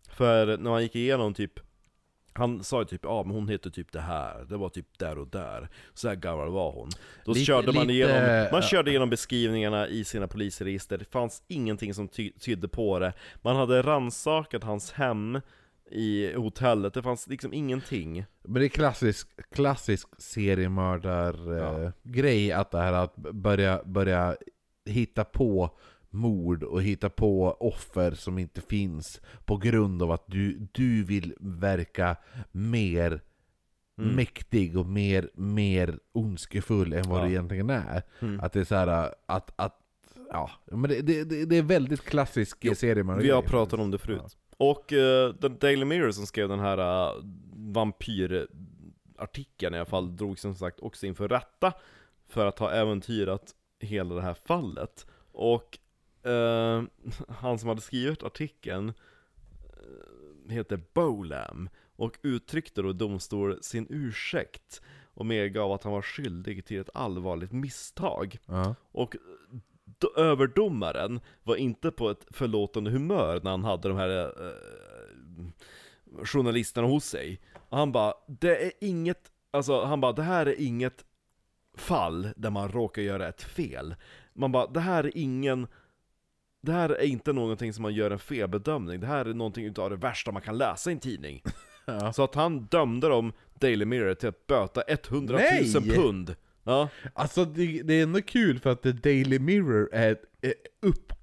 För 0.09 0.57
när 0.57 0.69
man 0.69 0.81
gick 0.81 0.95
igenom 0.95 1.33
typ 1.33 1.59
han 2.35 2.63
sa 2.63 2.79
ju 2.79 2.85
typ 2.85 3.01
ja 3.03 3.23
men 3.23 3.35
hon 3.35 3.49
heter 3.49 3.69
typ 3.69 3.91
det 3.91 3.99
här, 4.01 4.45
det 4.49 4.57
var 4.57 4.69
typ 4.69 4.99
där 4.99 5.17
och 5.17 5.27
där. 5.27 5.69
Så 5.93 6.07
här 6.07 6.15
gammal 6.15 6.49
var 6.49 6.71
hon. 6.71 6.89
Då 7.25 7.33
Lite- 7.33 7.45
körde 7.45 7.71
man 7.73 7.87
lite- 7.87 7.93
igenom, 7.93 8.47
man 8.51 8.61
ja. 8.61 8.67
körde 8.67 8.89
igenom 8.89 9.09
beskrivningarna 9.09 9.87
i 9.87 10.03
sina 10.03 10.27
polisregister. 10.27 10.97
Det 10.97 11.05
fanns 11.11 11.43
ingenting 11.47 11.93
som 11.93 12.07
ty- 12.07 12.31
tydde 12.31 12.67
på 12.67 12.99
det. 12.99 13.13
Man 13.41 13.55
hade 13.55 13.81
rannsakat 13.81 14.63
hans 14.63 14.91
hem 14.91 15.39
i 15.91 16.33
hotellet, 16.33 16.93
det 16.93 17.01
fanns 17.01 17.27
liksom 17.27 17.53
ingenting. 17.53 18.25
Men 18.43 18.53
det 18.61 18.67
är 18.67 18.69
klassisk, 18.69 19.27
klassisk 19.51 20.07
seriemördar-grej 20.17 22.51
att 22.51 22.71
det 22.71 22.77
här 22.77 22.93
att 22.93 23.15
börja, 23.15 23.81
börja 23.85 24.35
hitta 24.85 25.23
på 25.23 25.77
mord 26.13 26.63
och 26.63 26.83
hitta 26.83 27.09
på 27.09 27.57
offer 27.59 28.11
som 28.11 28.37
inte 28.37 28.61
finns 28.61 29.21
på 29.45 29.57
grund 29.57 30.03
av 30.03 30.11
att 30.11 30.23
du, 30.27 30.67
du 30.71 31.03
vill 31.03 31.33
verka 31.39 32.15
mer 32.51 33.21
Mm. 33.97 34.15
mäktig 34.15 34.77
och 34.77 34.85
mer, 34.85 35.29
mer 35.33 35.99
ondskefull 36.11 36.93
än 36.93 37.09
vad 37.09 37.19
Ja. 37.21 37.25
du 37.25 37.29
egentligen 37.31 37.69
är. 37.69 38.03
Mm. 38.19 38.39
Att 38.39 38.53
det 38.53 38.59
är 38.59 38.63
så 38.63 38.75
här 38.75 39.13
att, 39.25 39.53
att 39.55 39.79
ja, 40.29 40.49
men 40.65 40.89
det, 40.89 41.01
det, 41.01 41.45
det 41.45 41.57
är 41.57 41.61
väldigt 41.63 42.01
klassisk 42.01 42.57
Jo, 42.61 42.75
seriemördare. 42.75 43.23
Vi 43.23 43.29
har 43.29 43.41
pratat 43.41 43.79
om 43.79 43.91
det 43.91 43.97
förut. 43.97 44.37
Och 44.57 44.91
uh, 44.91 45.29
den 45.39 45.57
Daily 45.59 45.85
Mirror 45.85 46.11
som 46.11 46.25
skrev 46.25 46.49
den 46.49 46.59
här 46.59 46.79
uh, 46.79 47.11
vampyrartikeln 47.55 49.75
i 49.75 49.77
alla 49.77 49.85
fall 49.85 50.15
drog 50.15 50.39
som 50.39 50.55
sagt 50.55 50.79
också 50.79 51.05
inför 51.05 51.27
rätta 51.27 51.73
för 52.27 52.45
att 52.45 52.59
ha 52.59 52.71
äventyrat 52.71 53.51
hela 53.79 54.15
det 54.15 54.21
här 54.21 54.33
fallet. 54.33 55.07
Och 55.31 55.77
eh, 56.23 56.83
han 57.27 57.59
som 57.59 57.69
hade 57.69 57.81
skrivit 57.81 58.23
artikeln 58.23 58.89
eh, 58.89 60.51
heter 60.53 60.81
Bolam 60.93 61.69
och 61.95 62.17
uttryckte 62.21 62.81
då 62.81 62.89
i 62.89 62.93
domstol 62.93 63.63
sin 63.63 63.87
ursäkt 63.89 64.81
och 65.15 65.25
medgav 65.25 65.71
att 65.71 65.83
han 65.83 65.93
var 65.93 66.01
skyldig 66.01 66.65
till 66.65 66.79
ett 66.79 66.89
allvarligt 66.93 67.51
misstag. 67.51 68.37
Ja. 68.45 68.75
Och 68.91 69.15
d- 69.85 70.07
överdomaren 70.17 71.19
var 71.43 71.55
inte 71.55 71.91
på 71.91 72.09
ett 72.09 72.25
förlåtande 72.31 72.91
humör 72.91 73.41
när 73.43 73.51
han 73.51 73.63
hade 73.63 73.87
de 73.87 73.97
här 73.97 74.09
eh, 74.47 75.45
journalisterna 76.25 76.87
hos 76.87 77.05
sig. 77.05 77.41
Och 77.69 77.77
han 77.77 77.91
bara, 77.91 78.13
det 78.27 78.65
är 78.65 78.71
inget, 78.81 79.31
alltså 79.51 79.83
han 79.83 80.01
bara, 80.01 80.11
det 80.11 80.23
här 80.23 80.45
är 80.45 80.61
inget 80.61 81.05
fall 81.77 82.29
där 82.35 82.49
man 82.49 82.71
råkar 82.71 83.01
göra 83.01 83.27
ett 83.27 83.41
fel. 83.41 83.95
Man 84.33 84.51
bara, 84.51 84.67
det 84.67 84.79
här 84.79 85.03
är 85.03 85.17
ingen 85.17 85.67
det 86.63 86.71
här 86.71 86.89
är 86.89 87.05
inte 87.05 87.33
någonting 87.33 87.73
som 87.73 87.81
man 87.81 87.93
gör 87.93 88.11
en 88.11 88.19
felbedömning, 88.19 88.99
det 88.99 89.07
här 89.07 89.25
är 89.25 89.33
någonting 89.33 89.65
utav 89.65 89.89
det 89.89 89.95
värsta 89.95 90.31
man 90.31 90.41
kan 90.41 90.57
läsa 90.57 90.89
i 90.89 90.93
en 90.93 90.99
tidning. 90.99 91.41
Ja. 91.85 92.13
Så 92.13 92.23
att 92.23 92.35
han 92.35 92.65
dömde 92.65 93.07
dem, 93.07 93.33
Daily 93.59 93.85
Mirror, 93.85 94.13
till 94.13 94.29
att 94.29 94.47
böta 94.47 94.81
100 94.87 95.33
000 95.73 95.83
Nej! 95.83 95.95
pund. 95.95 96.35
Ja, 96.63 96.89
Alltså 97.13 97.45
det, 97.45 97.81
det 97.83 97.93
är 97.93 98.03
ändå 98.03 98.21
kul 98.21 98.59
för 98.59 98.69
att 98.69 98.81
The 98.83 98.91
Daily 98.91 99.39
Mirror 99.39 99.89
är, 99.93 100.17
är 100.41 100.53
upp... 100.81 101.13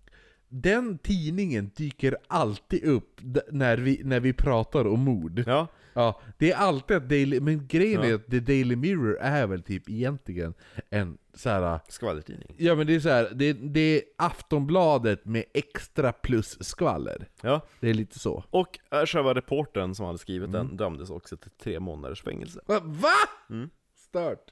Den 0.48 0.98
tidningen 0.98 1.70
dyker 1.76 2.16
alltid 2.28 2.84
upp 2.84 3.20
när 3.50 3.76
vi, 3.76 4.00
när 4.04 4.20
vi 4.20 4.32
pratar 4.32 4.86
om 4.86 5.00
mord. 5.00 5.42
ja, 5.46 5.66
Ja, 5.92 6.20
det 6.38 6.52
är 6.52 6.56
alltid 6.56 6.96
att 6.96 7.08
Daily... 7.08 7.40
Men 7.40 7.66
grejen 7.66 8.00
är 8.02 8.08
Ja. 8.08 8.14
att 8.16 8.30
The 8.30 8.40
Daily 8.40 8.76
Mirror 8.76 9.18
är 9.20 9.46
väl 9.46 9.62
typ 9.62 9.90
egentligen 9.90 10.54
en 10.90 11.18
så 11.34 11.48
här. 11.48 11.80
skvallertidning. 11.88 12.54
Ja 12.58 12.74
men 12.74 12.86
det 12.86 12.94
är 12.94 13.00
så 13.00 13.08
här, 13.08 13.30
det, 13.34 13.52
det 13.52 13.80
är 13.80 14.02
Aftonbladet 14.18 15.24
med 15.24 15.44
extra 15.54 16.12
plus 16.12 16.64
skvaller. 16.68 17.28
Ja, 17.42 17.60
Det 17.80 17.90
är 17.90 17.94
lite 17.94 18.18
så. 18.18 18.44
och 18.50 18.78
äh, 18.90 19.04
själva 19.06 19.34
reportern 19.34 19.94
som 19.94 20.06
hade 20.06 20.18
skrivit 20.18 20.48
Mm. 20.48 20.66
den 20.66 20.76
dömdes 20.76 21.10
också 21.10 21.36
till 21.36 21.50
tre 21.50 21.80
månaders 21.80 22.22
fängelse. 22.22 22.60
Va? 22.66 22.80
Va? 22.84 23.08
Mm. 23.50 23.70
Stört. 23.96 24.50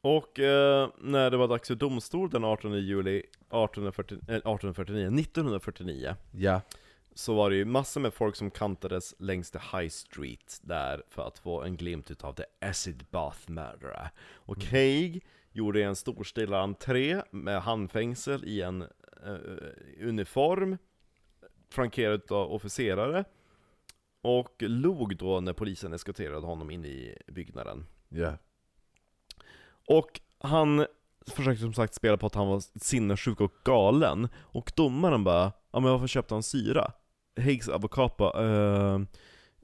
Och 0.00 0.38
eh, 0.38 0.88
när 0.98 1.30
det 1.30 1.36
var 1.36 1.48
dags 1.48 1.68
för 1.68 1.74
domstol 1.74 2.30
den 2.30 2.44
18 2.44 2.72
juli 2.72 3.18
1840, 3.18 4.18
eh, 4.28 4.34
1849, 4.34 5.06
1949 5.20 6.16
Ja. 6.32 6.60
Så 7.14 7.34
var 7.34 7.50
det 7.50 7.56
ju 7.56 7.64
massor 7.64 8.00
med 8.00 8.14
folk 8.14 8.36
som 8.36 8.50
kantades 8.50 9.14
längs 9.18 9.50
the 9.50 9.58
High 9.58 9.88
Street 9.88 10.58
där 10.62 11.02
för 11.08 11.26
att 11.28 11.38
få 11.38 11.62
en 11.62 11.76
glimt 11.76 12.10
utav 12.10 12.34
the 12.34 12.44
Acid 12.60 13.04
Bath 13.10 13.50
Murderer 13.50 14.10
Och 14.34 14.64
Haig 14.64 15.24
gjorde 15.52 15.82
en 15.82 15.96
storstilad 15.96 16.60
entré 16.60 17.22
med 17.30 17.62
handfängsel 17.62 18.44
i 18.44 18.62
en 18.62 18.82
eh, 18.82 20.08
uniform 20.08 20.78
Frankerad 21.70 22.32
av 22.32 22.52
officerare 22.52 23.24
Och 24.22 24.54
log 24.58 25.16
då 25.16 25.40
när 25.40 25.52
polisen 25.52 25.92
eskorterade 25.92 26.46
honom 26.46 26.70
in 26.70 26.84
i 26.84 27.18
byggnaden 27.26 27.86
Ja. 28.08 28.32
Och 29.88 30.20
han 30.38 30.86
försökte 31.26 31.62
som 31.62 31.74
sagt 31.74 31.94
spela 31.94 32.16
på 32.16 32.26
att 32.26 32.34
han 32.34 32.48
var 32.48 32.62
sinnessjuk 32.78 33.40
och 33.40 33.52
galen 33.64 34.28
Och 34.40 34.72
domaren 34.76 35.24
bara, 35.24 35.52
ja 35.70 35.80
men 35.80 35.90
varför 35.90 36.06
köpte 36.06 36.34
han 36.34 36.42
syra? 36.42 36.92
Higgs 37.36 37.68
advokat 37.68 38.16
bara, 38.16 38.44
eh, 38.94 39.00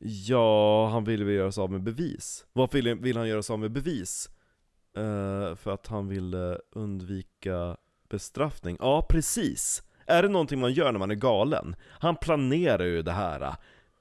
ja 0.01 0.89
han 0.89 1.05
ville 1.05 1.25
väl 1.25 1.35
göra 1.35 1.53
sig 1.53 1.63
av 1.63 1.71
med 1.71 1.83
bevis 1.83 2.47
Varför 2.53 2.75
vill, 2.83 2.95
vill 2.95 3.17
han 3.17 3.29
göra 3.29 3.43
sig 3.43 3.53
av 3.55 3.59
med 3.61 3.73
bevis? 3.73 4.29
Eh, 4.97 5.57
för 5.57 5.71
att 5.71 5.87
han 5.87 6.09
ville 6.09 6.59
undvika 6.73 7.77
bestraffning 8.11 8.77
Ja 8.81 9.07
precis! 9.11 9.83
Är 10.07 10.23
det 10.23 10.29
någonting 10.29 10.61
man 10.61 10.73
gör 10.73 10.93
när 10.93 10.99
man 10.99 11.11
är 11.11 11.15
galen? 11.15 11.77
Han 11.89 12.17
planerar 12.17 12.85
ju 12.85 13.03
det 13.03 13.13
här 13.13 13.55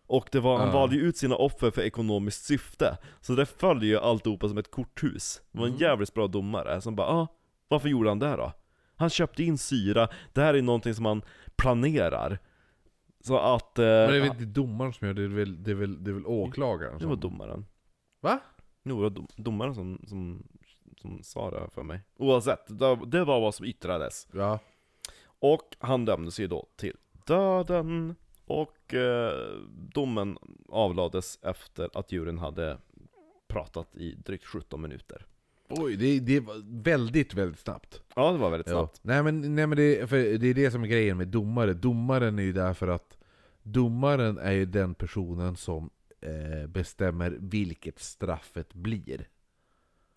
och 0.08 0.30
det 0.32 0.40
var, 0.40 0.58
han 0.58 0.68
Ja. 0.68 0.74
valde 0.74 0.96
ju 0.96 1.02
ut 1.02 1.18
sina 1.18 1.36
offer 1.36 1.72
för 1.72 1.82
ekonomiskt 1.82 2.46
syfte 2.46 2.98
Så 3.22 3.34
det 3.34 3.46
följer 3.46 3.90
ju 3.90 3.98
alltihopa 4.00 4.48
som 4.50 4.58
ett 4.58 4.72
korthus 4.72 5.42
Det 5.52 5.60
var 5.60 5.66
en 5.66 5.72
Mm. 5.74 5.82
jävligt 5.82 6.14
bra 6.14 6.28
domare 6.28 6.82
som 6.82 6.96
bara 6.96 7.08
ah, 7.08 7.28
varför 7.68 7.90
gjorde 7.90 8.10
han 8.10 8.20
det 8.20 8.36
då? 8.36 8.52
Han 8.96 9.10
köpte 9.10 9.44
in 9.44 9.58
syra, 9.58 10.08
det 10.34 10.42
här 10.42 10.54
är 10.54 10.62
någonting 10.62 10.94
som 10.96 11.06
han 11.06 11.22
planerar 11.56 12.40
Så 13.28 13.38
att... 13.38 13.80
Eh, 13.80 13.84
Men 13.86 14.08
det 14.10 14.16
är 14.16 14.22
väl 14.22 14.30
inte 14.32 14.46
domaren 14.46 14.94
som 14.94 15.08
gör 15.08 15.14
det, 15.14 15.22
det 15.28 15.34
är 15.34 15.36
väl, 15.46 15.64
det 15.64 15.72
är 15.72 15.76
väl, 15.76 16.04
det 16.04 16.12
är 16.12 16.14
väl 16.14 16.26
åklagaren 16.26 16.94
det 16.94 17.00
som... 17.00 17.10
var 17.10 17.16
domaren 17.16 17.66
Va? 18.22 18.40
Jo, 18.84 18.96
det 18.96 19.02
var 19.04 19.10
dom, 19.10 19.28
domaren 19.36 19.76
som, 19.76 20.02
som, 20.08 20.44
som 21.02 21.24
sa 21.24 21.52
det 21.52 21.70
för 21.74 21.84
mig 21.84 22.02
Oavsett, 22.18 22.80
det, 22.80 23.00
det 23.06 23.24
var 23.24 23.40
vad 23.42 23.56
som 23.56 23.66
yttrades 23.66 24.28
Ja. 24.34 24.60
Och 25.40 25.76
han 25.80 26.06
dömdes 26.06 26.40
ju 26.40 26.48
då 26.48 26.68
till 26.76 26.96
döden 27.26 28.16
Och 28.46 28.94
eh, 28.94 29.32
domen 29.94 30.38
avlades 30.70 31.40
efter 31.42 31.90
att 31.94 32.12
juryn 32.12 32.38
hade 32.38 32.78
pratat 33.48 33.96
i 33.96 34.16
drygt 34.16 34.46
17 34.46 34.82
minuter 34.82 35.26
Oj, 35.70 35.96
det, 35.96 36.20
det 36.20 36.40
var 36.40 36.82
väldigt, 36.84 37.34
väldigt 37.34 37.60
snabbt. 37.60 38.02
Ja, 38.16 38.32
det 38.32 38.38
var 38.38 38.50
väldigt 38.50 38.68
Ja. 38.68 38.74
snabbt 38.74 39.00
Nej 39.02 39.24
men, 39.24 39.56
nej, 39.56 39.68
men 39.68 39.78
det, 39.78 40.10
för 40.10 40.18
det 40.18 40.48
är 40.48 40.54
det 40.54 40.72
som 40.72 40.84
är 40.84 40.88
grejen 40.88 41.18
med 41.18 41.28
domare. 41.28 41.74
Domaren 41.74 42.40
är 42.40 42.44
ju 42.44 42.54
där 42.54 42.74
för 42.74 42.88
att 42.88 43.17
Domaren 43.72 44.38
är 44.38 44.52
ju 44.52 44.66
den 44.66 44.96
personen 44.96 45.56
som 45.56 45.90
eh, 46.22 46.68
bestämmer 46.68 47.38
vilket 47.40 48.00
straffet 48.00 48.74
blir. 48.74 49.28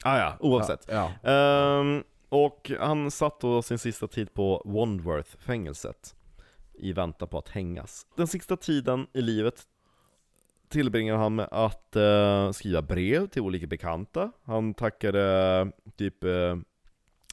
ah, 0.04 0.18
ja, 0.18 0.36
oavsett 0.40 0.86
Ja. 0.88 1.12
Ehm, 1.30 2.02
och 2.28 2.70
han 2.80 3.10
satt 3.10 3.40
då 3.40 3.62
sin 3.62 3.78
sista 3.78 4.08
tid 4.08 4.34
på 4.34 4.62
Wandworth-fängelset 4.64 6.14
i 6.74 6.92
väntan 6.92 7.28
på 7.28 7.38
att 7.38 7.48
hängas. 7.48 8.06
Den 8.16 8.26
sista 8.26 8.56
tiden 8.56 9.06
i 9.12 9.20
livet 9.20 9.66
tillbringade 10.68 11.18
han 11.18 11.34
med 11.34 11.48
att 11.50 11.96
eh, 11.96 12.50
skriva 12.50 12.82
brev 12.82 13.26
till 13.26 13.42
olika 13.42 13.66
bekanta. 13.66 14.32
Han 14.44 14.74
tackade 14.74 15.72
typ 15.96 16.24
eh, 16.24 16.56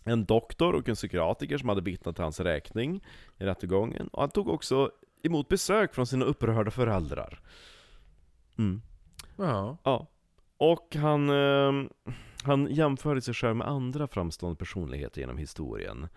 en 0.03 0.25
doktor 0.25 0.73
och 0.73 0.89
en 0.89 0.95
psykiatriker 0.95 1.57
som 1.57 1.69
hade 1.69 1.81
vittnat 1.81 2.15
till 2.15 2.23
hans 2.23 2.39
räkning 2.39 3.03
i 3.37 3.45
rättegången. 3.45 4.07
Och 4.07 4.21
han 4.21 4.29
tog 4.29 4.47
också 4.47 4.91
emot 5.27 5.47
besök 5.47 5.93
från 5.93 6.07
sina 6.07 6.25
upprörda 6.25 6.71
föräldrar. 6.71 7.39
Mm. 8.57 8.81
ja. 9.37 9.77
Ja. 9.83 10.07
Och 10.57 10.95
han, 10.95 11.29
eh, 11.29 11.89
han 12.43 12.67
jämförde 12.71 13.21
sig 13.21 13.33
själv 13.33 13.55
med 13.55 13.67
andra 13.67 14.07
framstående 14.07 14.57
personligheter 14.57 15.21
genom 15.21 15.37
historien. 15.37 16.07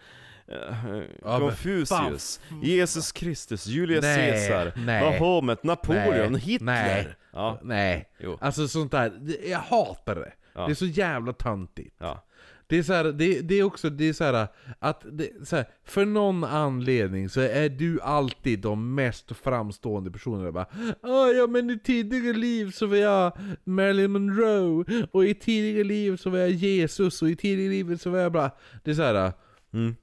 Eh, 0.47 0.85
men 0.85 1.09
Confucius, 1.41 2.41
Jesus 2.63 3.13
Kristus, 3.13 3.67
Julius 3.67 4.03
Nej, 4.03 4.31
Caesar, 4.31 4.73
nej, 4.77 5.21
Mahomet, 5.21 5.65
Napoleon, 5.65 6.33
nej, 6.33 6.41
Hitler. 6.41 6.67
nej. 6.67 7.07
Ja, 7.33 7.59
Nej. 7.63 8.11
jo. 8.19 8.39
Alltså 8.41 8.69
sånt 8.69 8.93
där, 8.93 9.21
jag 9.51 9.59
hatar 9.59 10.15
det. 10.15 10.33
Ja. 10.55 10.67
Det 10.67 10.73
är 10.73 10.75
så 10.75 10.87
jävla 10.87 11.33
töntigt. 11.33 11.97
Ja. 11.99 12.25
Det 12.71 12.79
är 12.79 12.83
så 12.83 12.93
här, 12.93 13.05
det, 13.05 13.41
det 13.41 13.55
är 13.55 13.63
också 13.63 13.91
det 13.91 14.09
är 14.09 14.13
så 14.13 14.25
här, 14.25 14.49
att 14.79 15.05
det, 15.13 15.49
så 15.49 15.57
här, 15.57 15.65
för 15.85 16.05
någon 16.05 16.45
anledning 16.45 17.29
så 17.29 17.41
är 17.41 17.69
du 17.69 18.01
alltid 18.01 18.61
de 18.61 18.95
mest 18.95 19.37
framstående 19.37 20.11
personerna. 20.11 20.53
Bara, 20.53 20.67
ah, 21.01 21.27
ja 21.27 21.47
men 21.47 21.71
i 21.71 21.79
tidigare 21.79 22.37
liv 22.37 22.71
så 22.71 22.87
var 22.87 22.97
jag 22.97 23.33
Marilyn 23.65 24.11
Monroe, 24.11 25.07
och 25.13 25.25
i 25.25 25.35
tidigare 25.35 25.85
liv 25.85 26.17
så 26.17 26.31
var 26.31 26.39
jag 26.39 26.51
Jesus, 26.51 27.23
och 27.23 27.31
i 27.31 27.37
tidigare 27.37 27.71
liv 27.71 27.97
så 27.97 28.11
var 28.11 28.19
jag 28.19 28.33
bara... 28.33 28.51
Det 28.85 28.91
är 28.91 28.95
så 28.95 29.03
här. 29.03 29.33
Mm. 29.73 29.97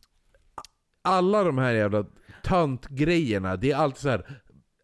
alla 1.02 1.44
de 1.44 1.57
här 1.57 1.73
jävla 1.73 2.06
töntgrejerna, 2.44 3.56
det 3.56 3.72
är 3.72 3.76
alltid 3.76 4.02
så 4.02 4.10
här. 4.10 4.26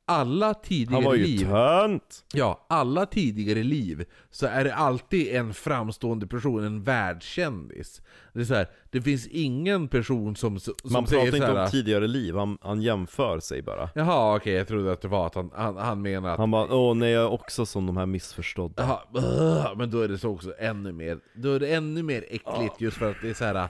Alla 0.05 0.45
Han 0.45 0.55
tidigare 0.63 1.05
var 1.05 1.15
ju 1.15 1.23
liv 1.23 1.45
tönt! 1.45 2.25
Ja, 2.33 2.65
alla 2.69 3.05
tidigare 3.05 3.63
liv 3.63 4.05
så 4.29 4.45
är 4.45 4.63
det 4.63 4.75
alltid 4.75 5.35
en 5.35 5.53
framstående 5.53 6.27
person, 6.27 6.63
en 6.63 6.83
världskändis. 6.83 8.01
Det 8.33 8.39
är 8.39 8.43
så 8.43 8.53
här, 8.53 8.67
det 8.91 9.01
finns 9.01 9.27
ingen 9.27 9.87
person 9.87 10.35
som, 10.35 10.59
som 10.59 10.73
Man 10.83 11.05
pratar 11.05 11.25
inte 11.25 11.45
här, 11.45 11.63
om 11.63 11.69
tidigare 11.69 12.07
liv, 12.07 12.35
han, 12.35 12.57
han 12.61 12.81
jämför 12.81 13.39
sig 13.39 13.61
bara. 13.61 13.89
Jaha 13.95 14.35
okej, 14.35 14.53
jag 14.53 14.67
trodde 14.67 14.91
att 14.91 15.01
det 15.01 15.07
var 15.07 15.27
att 15.27 15.35
han, 15.35 15.51
han, 15.55 15.77
han 15.77 16.01
menar 16.01 16.29
att 16.29 16.37
Han 16.37 16.51
bara, 16.51 16.75
åh 16.75 16.95
nej 16.95 17.11
jag 17.11 17.23
är 17.23 17.31
också 17.31 17.65
som 17.65 17.85
de 17.85 17.97
här 17.97 18.05
missförstådda. 18.05 18.99
Jaha, 19.13 19.75
men 19.75 19.91
då 19.91 20.01
är 20.01 20.07
det 20.07 20.17
så 20.17 20.29
också 20.29 20.53
ännu 20.59 20.91
mer, 20.91 21.19
då 21.35 21.53
är 21.53 21.59
det 21.59 21.73
ännu 21.73 22.03
mer 22.03 22.25
äckligt 22.29 22.81
just 22.81 22.97
för 22.97 23.11
att 23.11 23.17
det 23.21 23.29
är 23.29 23.33
så 23.33 23.45
här. 23.45 23.67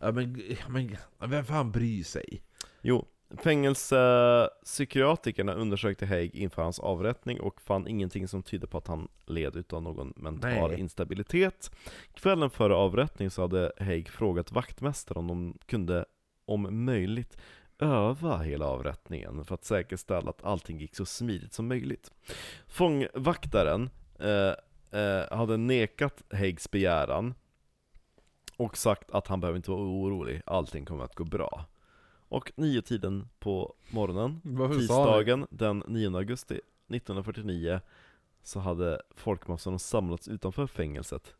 Ja 0.00 0.12
men, 0.12 0.42
ja, 0.48 0.56
men 1.18 1.30
vem 1.30 1.44
fan 1.44 1.70
bryr 1.70 2.02
sig? 2.04 2.42
Jo, 2.82 3.06
fängelsepsykiatrikerna 3.30 5.54
undersökte 5.54 6.06
Haig 6.06 6.34
inför 6.34 6.62
hans 6.62 6.78
avrättning 6.78 7.40
och 7.40 7.62
fann 7.62 7.88
ingenting 7.88 8.28
som 8.28 8.42
tydde 8.42 8.66
på 8.66 8.78
att 8.78 8.86
han 8.86 9.08
led 9.26 9.56
utav 9.56 9.82
någon 9.82 10.12
mental 10.16 10.70
Nej. 10.70 10.80
instabilitet. 10.80 11.70
Kvällen 12.14 12.50
före 12.50 12.74
avrättning 12.74 13.30
så 13.30 13.42
hade 13.42 13.72
Haig 13.78 14.08
frågat 14.08 14.52
vaktmästaren 14.52 15.18
om 15.18 15.28
de 15.28 15.58
kunde, 15.66 16.04
om 16.46 16.84
möjligt, 16.84 17.36
öva 17.78 18.38
hela 18.38 18.66
avrättningen 18.66 19.44
för 19.44 19.54
att 19.54 19.64
säkerställa 19.64 20.30
att 20.30 20.44
allting 20.44 20.80
gick 20.80 20.96
så 20.96 21.06
smidigt 21.06 21.52
som 21.52 21.68
möjligt. 21.68 22.10
Fångvaktaren 22.66 23.90
eh, 24.18 24.52
eh, 25.00 25.38
hade 25.38 25.56
nekat 25.56 26.22
Haigs 26.32 26.70
begäran 26.70 27.34
och 28.56 28.76
sagt 28.76 29.10
att 29.10 29.26
han 29.26 29.40
behöver 29.40 29.56
inte 29.56 29.70
vara 29.70 29.80
orolig, 29.80 30.42
allting 30.46 30.84
kommer 30.84 31.04
att 31.04 31.14
gå 31.14 31.24
bra. 31.24 31.66
Och 32.28 32.52
nio 32.56 32.82
tiden 32.82 33.28
på 33.38 33.74
morgonen, 33.90 34.40
Varför 34.44 34.74
tisdagen 34.80 35.46
den 35.50 35.78
9 35.86 36.16
augusti 36.16 36.54
1949 36.88 37.80
Så 38.42 38.60
hade 38.60 39.02
folkmassorna 39.10 39.78
samlats 39.78 40.28
utanför 40.28 40.66
fängelset 40.66 41.34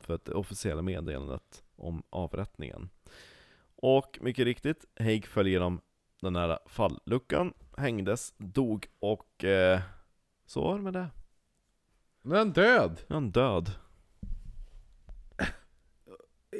För 0.00 0.14
ett 0.14 0.28
officiella 0.28 0.82
meddelandet 0.82 1.64
om 1.76 2.02
avrättningen 2.10 2.88
Och 3.76 4.18
mycket 4.22 4.44
riktigt, 4.44 4.84
Haig 4.98 5.26
föll 5.26 5.46
genom 5.48 5.80
den 6.20 6.36
här 6.36 6.58
falluckan 6.66 7.52
Hängdes, 7.76 8.34
dog 8.38 8.86
och 8.98 9.44
eh, 9.44 9.80
så 10.46 10.60
var 10.62 10.76
det 10.76 10.82
med 10.82 10.92
det 10.92 11.08
Nu 12.22 12.34
är 12.34 12.38
han 12.38 12.52
död! 12.52 12.90
Nu 13.08 13.16
är 13.16 13.20
han 13.20 13.30
död 13.30 13.70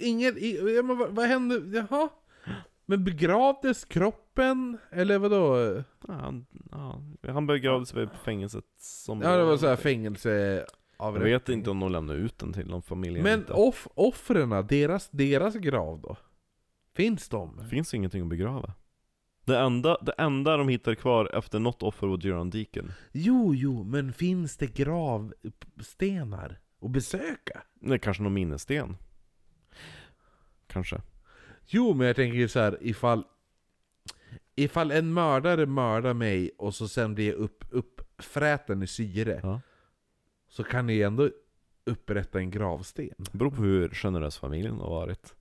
inget, 0.01 0.37
i- 0.37 0.83
men 0.85 0.99
vad, 0.99 1.11
vad 1.15 1.27
hände? 1.27 1.79
Jaha? 1.91 2.09
Men 2.93 3.05
begravdes 3.05 3.85
kroppen? 3.85 4.79
Eller 4.91 5.19
vadå? 5.19 5.57
Ja, 6.09 6.15
han, 6.15 6.47
ja, 6.71 7.03
han 7.33 7.47
begravdes 7.47 7.95
väl 7.95 8.09
på 8.09 8.17
fängelset 8.17 8.65
som... 8.79 9.21
Ja 9.21 9.37
det 9.37 9.45
var 9.45 9.57
så 9.57 9.67
här 9.67 9.77
fängelse 9.77 10.65
Jag 10.99 11.13
vet 11.13 11.49
inte 11.49 11.71
om 11.71 11.81
de 11.81 11.93
lämnade 11.93 12.19
ut 12.19 12.39
den 12.39 12.53
till 12.53 12.67
någon 12.67 12.83
familj 12.83 13.23
Men 13.23 13.45
off, 13.49 13.89
offren, 13.95 14.67
deras, 14.67 15.11
deras 15.11 15.55
grav 15.55 16.01
då? 16.01 16.17
Finns 16.95 17.29
de? 17.29 17.57
Det 17.57 17.69
finns 17.69 17.95
ingenting 17.95 18.23
att 18.23 18.29
begrava. 18.29 18.75
Det 19.45 19.59
enda, 19.59 19.99
det 20.03 20.15
enda 20.19 20.57
de 20.57 20.69
hittar 20.69 20.95
kvar 20.95 21.31
efter 21.35 21.59
något 21.59 21.83
offer 21.83 22.07
var 22.07 22.17
Duran 22.17 22.51
Deacon. 22.51 22.93
Jo, 23.13 23.55
jo, 23.55 23.85
men 23.85 24.13
finns 24.13 24.57
det 24.57 24.75
gravstenar 24.75 26.61
att 26.83 26.91
besöka? 26.91 27.63
Det 27.75 27.95
är 27.95 27.99
kanske 27.99 28.23
någon 28.23 28.35
minnessten. 28.35 28.97
Kanske. 30.67 31.01
Jo, 31.75 31.95
men 31.95 32.07
jag 32.07 32.17
tänker 32.17 32.39
ju 32.39 32.49
så 32.49 32.61
här, 32.61 32.79
ifall 32.81 33.25
Ifall 34.55 34.91
en 34.91 35.13
mördare 35.13 35.67
mördar 35.67 36.15
mig 36.15 36.51
och 36.59 36.75
så 36.75 36.89
sen 36.89 37.15
blir 37.15 37.27
jag 37.27 37.37
upp, 37.37 37.65
uppfräten 37.71 38.83
i 38.83 38.87
syre 38.87 39.41
Ja. 39.43 39.61
Så 40.49 40.65
kan 40.65 40.87
ni 40.87 41.01
ändå 41.01 41.31
upprätta 41.85 42.39
en 42.39 42.51
gravsten 42.51 43.11
Det 43.19 43.39
beror 43.39 43.51
på 43.51 43.63
hur 43.63 43.89
generös 43.89 44.39
familjen 44.39 44.75
har 44.81 44.91
varit. 44.91 45.35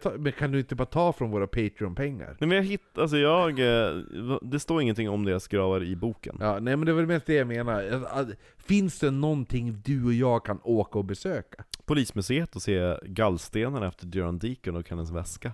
Tar, 0.00 0.18
Men 0.18 0.32
kan 0.32 0.50
du 0.52 0.58
inte 0.58 0.74
bara 0.74 0.86
ta 0.86 1.12
från 1.12 1.30
våra 1.30 1.46
Patreon-pengar? 1.46 2.36
Nej 2.40 2.48
men 2.48 2.56
jag 2.56 2.64
hitt, 2.64 2.98
alltså 2.98 3.16
jag, 3.16 3.50
eh, 3.60 4.02
det 4.42 4.60
står 4.60 4.82
ingenting 4.82 5.10
om 5.10 5.24
deras 5.24 5.48
gravar 5.48 5.84
i 5.84 5.96
boken. 5.96 6.36
Ja, 6.40 6.58
nej 6.60 6.76
men 6.76 6.86
det 6.86 6.92
väl 6.92 7.06
mest 7.06 7.26
det 7.26 7.34
jag 7.34 7.46
menar 7.46 8.36
Finns 8.56 8.98
det 8.98 9.10
någonting 9.10 9.82
du 9.84 10.04
och 10.04 10.12
jag 10.12 10.44
kan 10.44 10.60
åka 10.62 10.98
och 10.98 11.04
besöka? 11.04 11.64
Polismuseet 11.84 12.56
och 12.56 12.62
se 12.62 12.98
gallstenarna 13.02 13.86
efter 13.86 14.06
Duran 14.06 14.38
Deacon 14.38 14.76
och 14.76 14.90
hennes 14.90 15.10
väska. 15.10 15.52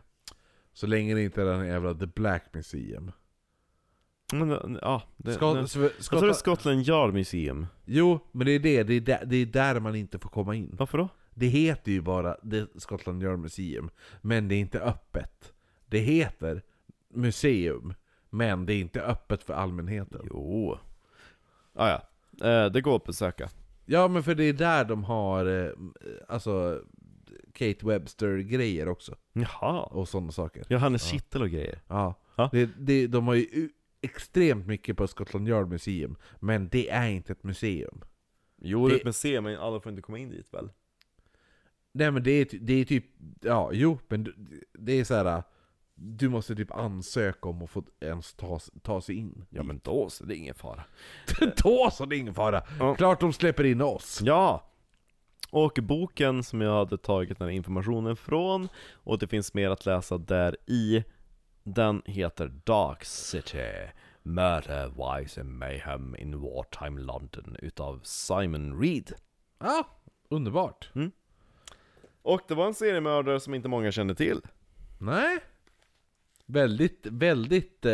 Så 0.72 0.86
länge 0.86 1.14
det 1.14 1.22
inte 1.22 1.42
är 1.42 1.46
den 1.46 1.66
jävla 1.66 1.94
The 1.94 2.06
Black 2.06 2.44
Museum 2.52 3.12
Men, 4.32 4.50
eh, 4.50 4.58
ja, 4.82 5.02
det, 5.16 5.32
Ska, 5.32 5.54
det, 5.54 5.68
ska, 5.68 5.82
jag 5.82 6.08
tror 6.08 6.20
det 6.20 6.28
är 6.28 6.32
Scotland 6.32 6.82
Yard 6.82 7.14
Museum. 7.14 7.66
Jo, 7.84 8.18
men 8.32 8.46
det 8.46 8.52
är 8.52 8.58
det, 8.58 8.82
det 8.82 8.94
är 8.94 9.00
där, 9.00 9.22
det 9.26 9.36
är 9.36 9.46
där 9.46 9.80
man 9.80 9.94
inte 9.94 10.18
får 10.18 10.28
komma 10.28 10.54
in 10.54 10.74
Varför 10.78 10.98
då? 10.98 11.08
Det 11.38 11.46
heter 11.46 11.92
ju 11.92 12.00
bara 12.00 12.34
The 12.34 12.66
Scotland 12.80 13.22
Yard 13.22 13.38
Museum, 13.38 13.90
men 14.20 14.48
det 14.48 14.54
är 14.54 14.58
inte 14.60 14.80
öppet. 14.80 15.52
Det 15.86 15.98
heter 15.98 16.62
museum, 17.14 17.94
men 18.30 18.66
det 18.66 18.72
är 18.74 18.80
inte 18.80 19.02
öppet 19.02 19.42
för 19.42 19.54
allmänheten. 19.54 20.26
Jo. 20.30 20.78
Ah, 21.74 21.88
ja, 21.88 22.02
eh, 22.48 22.72
det 22.72 22.80
går 22.80 22.96
att 22.96 23.04
besöka. 23.04 23.48
Ja, 23.86 24.08
men 24.08 24.22
för 24.22 24.34
det 24.34 24.44
är 24.44 24.52
där 24.52 24.84
de 24.84 25.04
har 25.04 25.46
eh, 25.46 25.72
alltså 26.28 26.82
Kate 27.52 27.86
Webster-grejer 27.86 28.88
också, 28.88 29.16
Jaha. 29.32 29.82
och 29.82 30.08
sådana 30.08 30.32
saker. 30.32 30.64
Ja, 30.68 30.78
hennes 30.78 31.02
kittel 31.10 31.42
och 31.42 31.50
grejer. 31.50 31.82
Ja. 31.88 32.14
Ja. 32.36 32.48
Det, 32.52 32.70
det, 32.78 33.06
de 33.06 33.26
har 33.26 33.34
ju 33.34 33.68
extremt 34.00 34.66
mycket 34.66 34.96
på 34.96 35.06
Scotland 35.06 35.48
Yard 35.48 35.68
Museum, 35.68 36.16
men 36.40 36.68
det 36.68 36.90
är 36.90 37.08
inte 37.08 37.32
ett 37.32 37.44
museum. 37.44 38.00
Jo, 38.60 38.86
det 38.88 38.92
är 38.92 38.94
Det- 38.94 39.00
ett 39.00 39.04
museum, 39.04 39.44
men 39.44 39.58
alla 39.58 39.80
får 39.80 39.90
inte 39.90 40.02
komma 40.02 40.18
in 40.18 40.30
dit 40.30 40.54
väl? 40.54 40.70
Nej 41.92 42.10
men 42.10 42.22
det 42.22 42.30
är, 42.30 42.58
det 42.60 42.72
är 42.72 42.84
typ, 42.84 43.04
ja 43.40 43.70
jo, 43.72 43.98
men 44.08 44.32
det 44.72 44.92
är 44.92 45.04
så 45.04 45.14
här. 45.14 45.42
Du 45.94 46.28
måste 46.28 46.54
typ 46.54 46.70
ansöka 46.70 47.48
om 47.48 47.62
att 47.62 47.70
få 47.70 47.84
ens 48.00 48.34
ta, 48.34 48.60
ta 48.82 49.00
sig 49.00 49.14
in. 49.14 49.44
Ja 49.50 49.62
men 49.62 49.80
då 49.84 50.10
så, 50.10 50.24
det 50.24 50.34
är 50.34 50.36
ingen 50.36 50.54
fara. 50.54 50.84
Då 51.64 51.90
så, 51.92 52.06
det 52.06 52.16
är 52.16 52.18
ingen 52.18 52.34
fara! 52.34 52.62
Ja. 52.78 52.94
Klart 52.94 53.20
de 53.20 53.32
släpper 53.32 53.64
in 53.64 53.80
oss! 53.80 54.20
Ja! 54.22 54.64
Och 55.50 55.78
boken 55.82 56.44
som 56.44 56.60
jag 56.60 56.78
hade 56.78 56.98
tagit 56.98 57.38
den 57.38 57.48
här 57.48 57.54
informationen 57.54 58.16
från, 58.16 58.68
och 58.92 59.18
det 59.18 59.28
finns 59.28 59.54
mer 59.54 59.70
att 59.70 59.86
läsa 59.86 60.18
där 60.18 60.56
i, 60.66 61.04
den 61.64 62.02
heter 62.04 62.48
Dark 62.64 63.04
City 63.04 63.90
Murder, 64.22 64.88
Wise 64.88 65.40
and 65.40 65.58
Mayhem 65.58 66.16
in 66.16 66.40
Wartime 66.40 67.00
London 67.00 67.56
utav 67.62 68.00
Simon 68.02 68.80
Reed. 68.80 69.12
Ja, 69.58 69.86
underbart. 70.28 70.90
Och 72.22 72.40
det 72.48 72.54
var 72.54 72.66
en 72.66 72.74
seriemördare 72.74 73.40
som 73.40 73.54
inte 73.54 73.68
många 73.68 73.92
kände 73.92 74.14
till. 74.14 74.40
Nej. 74.98 75.38
Väldigt, 76.46 77.06
väldigt... 77.06 77.86
Eh... 77.86 77.92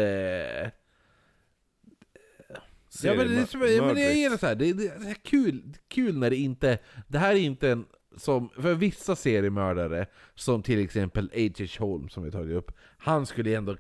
Ja, 3.03 3.15
men 3.15 3.29
det, 3.29 3.55
men 3.81 4.03
jag 4.03 4.15
gillar 4.15 4.37
så 4.37 4.47
här. 4.47 4.55
Det, 4.55 4.73
det, 4.73 4.99
det 4.99 5.11
är 5.11 5.15
kul, 5.15 5.77
kul 5.89 6.19
när 6.19 6.31
det 6.31 6.37
inte... 6.37 6.79
Det 7.09 7.19
här 7.19 7.35
är 7.35 7.39
inte 7.39 7.71
en... 7.71 7.87
Som, 8.17 8.49
för 8.49 8.75
vissa 8.75 9.17
seriemördare, 9.17 10.07
som 10.35 10.63
till 10.63 10.85
exempel 10.85 11.31
H.H. 11.35 11.85
Holmes 11.85 12.13
som 12.13 12.25
vi 12.25 12.31
tagit 12.31 12.57
upp, 12.57 12.73
han 12.99 13.27
skulle 13.27 13.57
ändå 13.57 13.77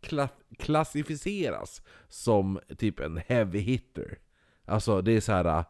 kla, 0.00 0.28
klassificeras 0.58 1.82
som 2.08 2.60
typ 2.78 3.00
en 3.00 3.16
heavy 3.16 3.58
hitter. 3.58 4.18
Alltså 4.64 5.02
det 5.02 5.12
är 5.12 5.20
så 5.20 5.32
här. 5.32 5.64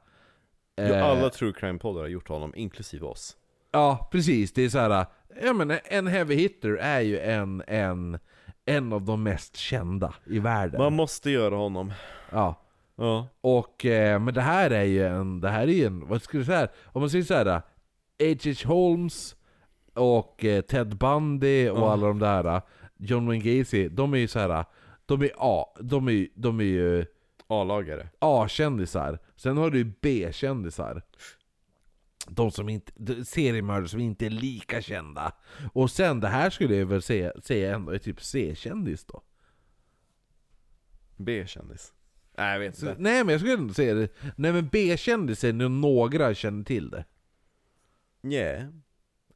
Ja, 0.76 0.82
eh, 0.84 1.04
alla 1.04 1.30
true 1.30 1.52
crime-poddar 1.52 2.00
har 2.00 2.08
gjort 2.08 2.28
honom, 2.28 2.52
inklusive 2.56 3.06
oss. 3.06 3.36
Ja, 3.72 4.08
precis. 4.12 4.52
Det 4.52 4.62
är 4.64 4.68
så 4.68 4.78
här. 4.78 5.06
Ja, 5.42 5.52
men 5.52 5.78
en 5.84 6.06
heavy 6.06 6.34
hitter 6.34 6.70
är 6.70 7.00
ju 7.00 7.18
en, 7.18 7.62
en, 7.66 8.18
en 8.64 8.92
av 8.92 9.02
de 9.02 9.22
mest 9.22 9.56
kända 9.56 10.14
i 10.26 10.38
världen. 10.38 10.80
Man 10.80 10.92
måste 10.92 11.30
göra 11.30 11.54
honom. 11.56 11.92
Ja. 12.32 12.62
Ja. 12.96 13.28
Och, 13.40 13.86
eh, 13.86 14.20
men 14.20 14.34
det 14.34 14.40
här 14.40 14.70
är 14.70 14.84
ju 14.84 15.06
en, 15.06 15.40
det 15.40 15.48
här 15.48 15.62
är 15.62 15.72
ju 15.72 15.84
en, 15.84 16.08
vad 16.08 16.22
ska 16.22 16.38
du 16.38 16.44
säga? 16.44 16.68
Om 16.84 17.00
man 17.02 17.10
säger 17.10 17.24
så 17.24 17.34
här. 17.34 17.62
H.H. 18.18 18.74
Holmes 18.74 19.36
och 19.94 20.44
eh, 20.44 20.60
Ted 20.60 20.96
Bundy 20.96 21.68
och 21.68 21.78
Ja. 21.78 21.92
alla 21.92 22.06
de 22.06 22.18
där, 22.18 22.62
John 22.96 23.26
Wayne 23.26 23.44
Gacy, 23.58 23.88
de 23.88 24.14
är 24.14 24.18
ju 24.18 24.28
så 24.28 24.38
här. 24.38 24.64
De 25.06 25.22
är 25.22 25.30
A, 25.36 25.66
de 25.80 26.08
är, 26.08 26.28
de 26.34 26.60
är 26.60 26.64
ju 26.64 27.06
A-lagare. 27.46 28.08
A-kändisar. 28.18 29.18
Sen 29.36 29.56
har 29.56 29.70
du 29.70 29.84
B-kändisar. 29.84 31.02
De 32.28 32.50
som 32.50 32.68
inte, 32.68 32.92
de 32.96 33.24
seriemördare 33.24 33.88
som 33.88 34.00
inte 34.00 34.26
är 34.26 34.30
lika 34.30 34.82
kända. 34.82 35.32
Och 35.72 35.90
sen 35.90 36.20
det 36.20 36.28
här 36.28 36.50
skulle 36.50 36.76
jag 36.76 36.86
väl 36.86 37.02
säga, 37.02 37.32
säga 37.42 37.74
ändå 37.74 37.92
är 37.92 37.98
typ 37.98 38.22
C-kändis 38.22 39.04
då. 39.04 39.22
B-kändis. 41.16 41.92
Nej 42.38 42.52
jag 42.52 42.58
vet 42.60 42.76
Så, 42.78 42.88
inte. 42.88 43.02
nej 43.02 43.24
men 43.24 43.32
jag 43.32 43.40
skulle 43.40 43.54
ändå 43.54 43.74
säga 43.74 43.94
det. 43.94 44.08
Nej 44.36 44.52
men 44.52 44.68
B-kändis 44.68 45.44
är 45.44 45.52
när 45.52 45.68
några 45.68 46.34
känner 46.34 46.64
till 46.64 46.90
det. 46.90 47.04
Yeah. 48.28 48.68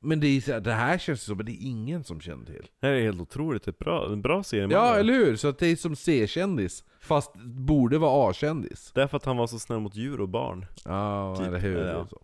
Men 0.03 0.21
det, 0.21 0.27
är, 0.27 0.41
så 0.41 0.53
här- 0.53 0.61
det 0.61 0.73
här 0.73 0.99
känns 0.99 1.23
som 1.23 1.41
att 1.41 1.47
det 1.47 1.53
är 1.53 1.67
ingen 1.69 2.05
som 2.05 2.21
känner 2.21 2.45
till. 2.45 2.67
Det 2.81 2.87
här 2.87 2.95
är 2.95 3.03
helt 3.03 3.21
otroligt, 3.21 3.69
ett 3.69 3.79
bra, 3.79 4.07
en 4.13 4.23
bra 4.23 4.43
serie 4.43 4.69
Ja, 4.71 4.95
eller 4.97 5.13
hur? 5.13 5.37
Så 5.37 5.49
att 5.49 5.59
det 5.59 5.67
är 5.67 5.77
som 5.77 5.97
C-kändis, 5.97 6.85
fast 7.01 7.35
borde 7.45 7.99
vara 7.99 8.31
A-kändis. 8.31 8.93
Därför 8.95 9.17
att 9.17 9.25
han 9.25 9.37
var 9.37 9.47
så 9.47 9.59
snäll 9.59 9.81
mot 9.81 9.97
djur 9.97 10.21
och 10.21 10.29
barn. 10.29 10.67
Ja, 10.85 11.35
Typ, 11.39 11.47
eller 11.47 11.59
hur? 11.59 11.79
ja. 11.87 12.07
Så. 12.11 12.21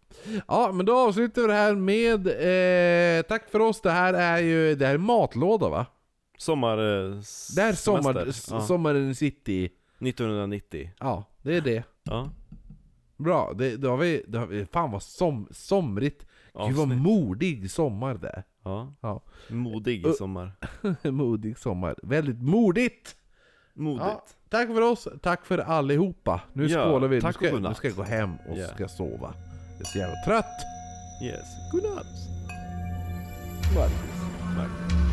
ja, 0.48 0.72
men 0.72 0.86
då 0.86 0.98
avslutar 0.98 1.42
vi 1.42 1.48
det 1.48 1.54
här 1.54 1.74
med... 1.74 2.26
Eh, 3.18 3.22
tack 3.22 3.50
för 3.50 3.60
oss, 3.60 3.80
det 3.80 3.90
här 3.90 4.14
är 4.14 4.38
ju 4.38 4.74
det 4.74 4.86
här 4.86 4.94
är 4.94 4.98
matlåda 4.98 5.68
va? 5.68 5.86
Sommar... 6.38 6.78
Eh, 6.78 7.10
Det 7.56 7.62
här 7.62 7.68
är 7.68 7.72
sommar, 7.72 8.26
Ja. 8.50 8.60
Sommaren 8.60 9.10
i 9.10 9.14
city. 9.14 9.64
1990. 10.00 10.90
Ja, 11.00 11.24
det 11.42 11.56
är 11.56 11.60
det. 11.60 11.82
Ja. 12.02 12.30
Bra, 13.16 13.52
det, 13.54 13.76
det 13.76 13.88
har 13.88 13.96
vi... 13.96 14.24
Det 14.28 14.38
har 14.38 14.46
vi 14.46 14.66
fan 14.66 14.90
vad 14.90 15.02
som, 15.02 15.48
somrigt. 15.50 16.25
Gud 16.68 16.76
vad 16.76 16.88
modig 16.88 17.70
sommar 17.70 18.14
det. 18.14 18.42
Ja. 18.64 18.94
Ja. 19.00 19.22
Modig 19.48 20.14
sommar. 20.14 20.52
modig 21.10 21.58
sommar. 21.58 21.94
Väldigt 22.02 22.42
modigt! 22.42 23.16
Modigt. 23.74 24.04
Ja, 24.06 24.24
tack 24.48 24.66
för 24.68 24.80
oss, 24.80 25.08
tack 25.22 25.46
för 25.46 25.58
allihopa. 25.58 26.40
Nu 26.52 26.66
Ja, 26.66 26.84
skålar 26.84 27.08
vi. 27.08 27.16
Nu 27.16 27.20
tack 27.20 27.34
ska, 27.34 27.54
och 27.54 27.62
nu 27.62 27.74
ska 27.74 27.88
jag 27.88 27.96
gå 27.96 28.02
hem 28.02 28.34
och 28.48 28.58
Ja. 28.58 28.66
ska 28.66 28.88
sova. 28.88 29.34
Jag 29.72 29.80
är 29.80 29.84
så 29.84 29.98
jävla 29.98 30.16
trött. 30.26 30.60
Yes. 31.24 31.46
Godnatt. 31.72 32.06
Marcus. 33.74 34.56
Marcus. 34.56 35.05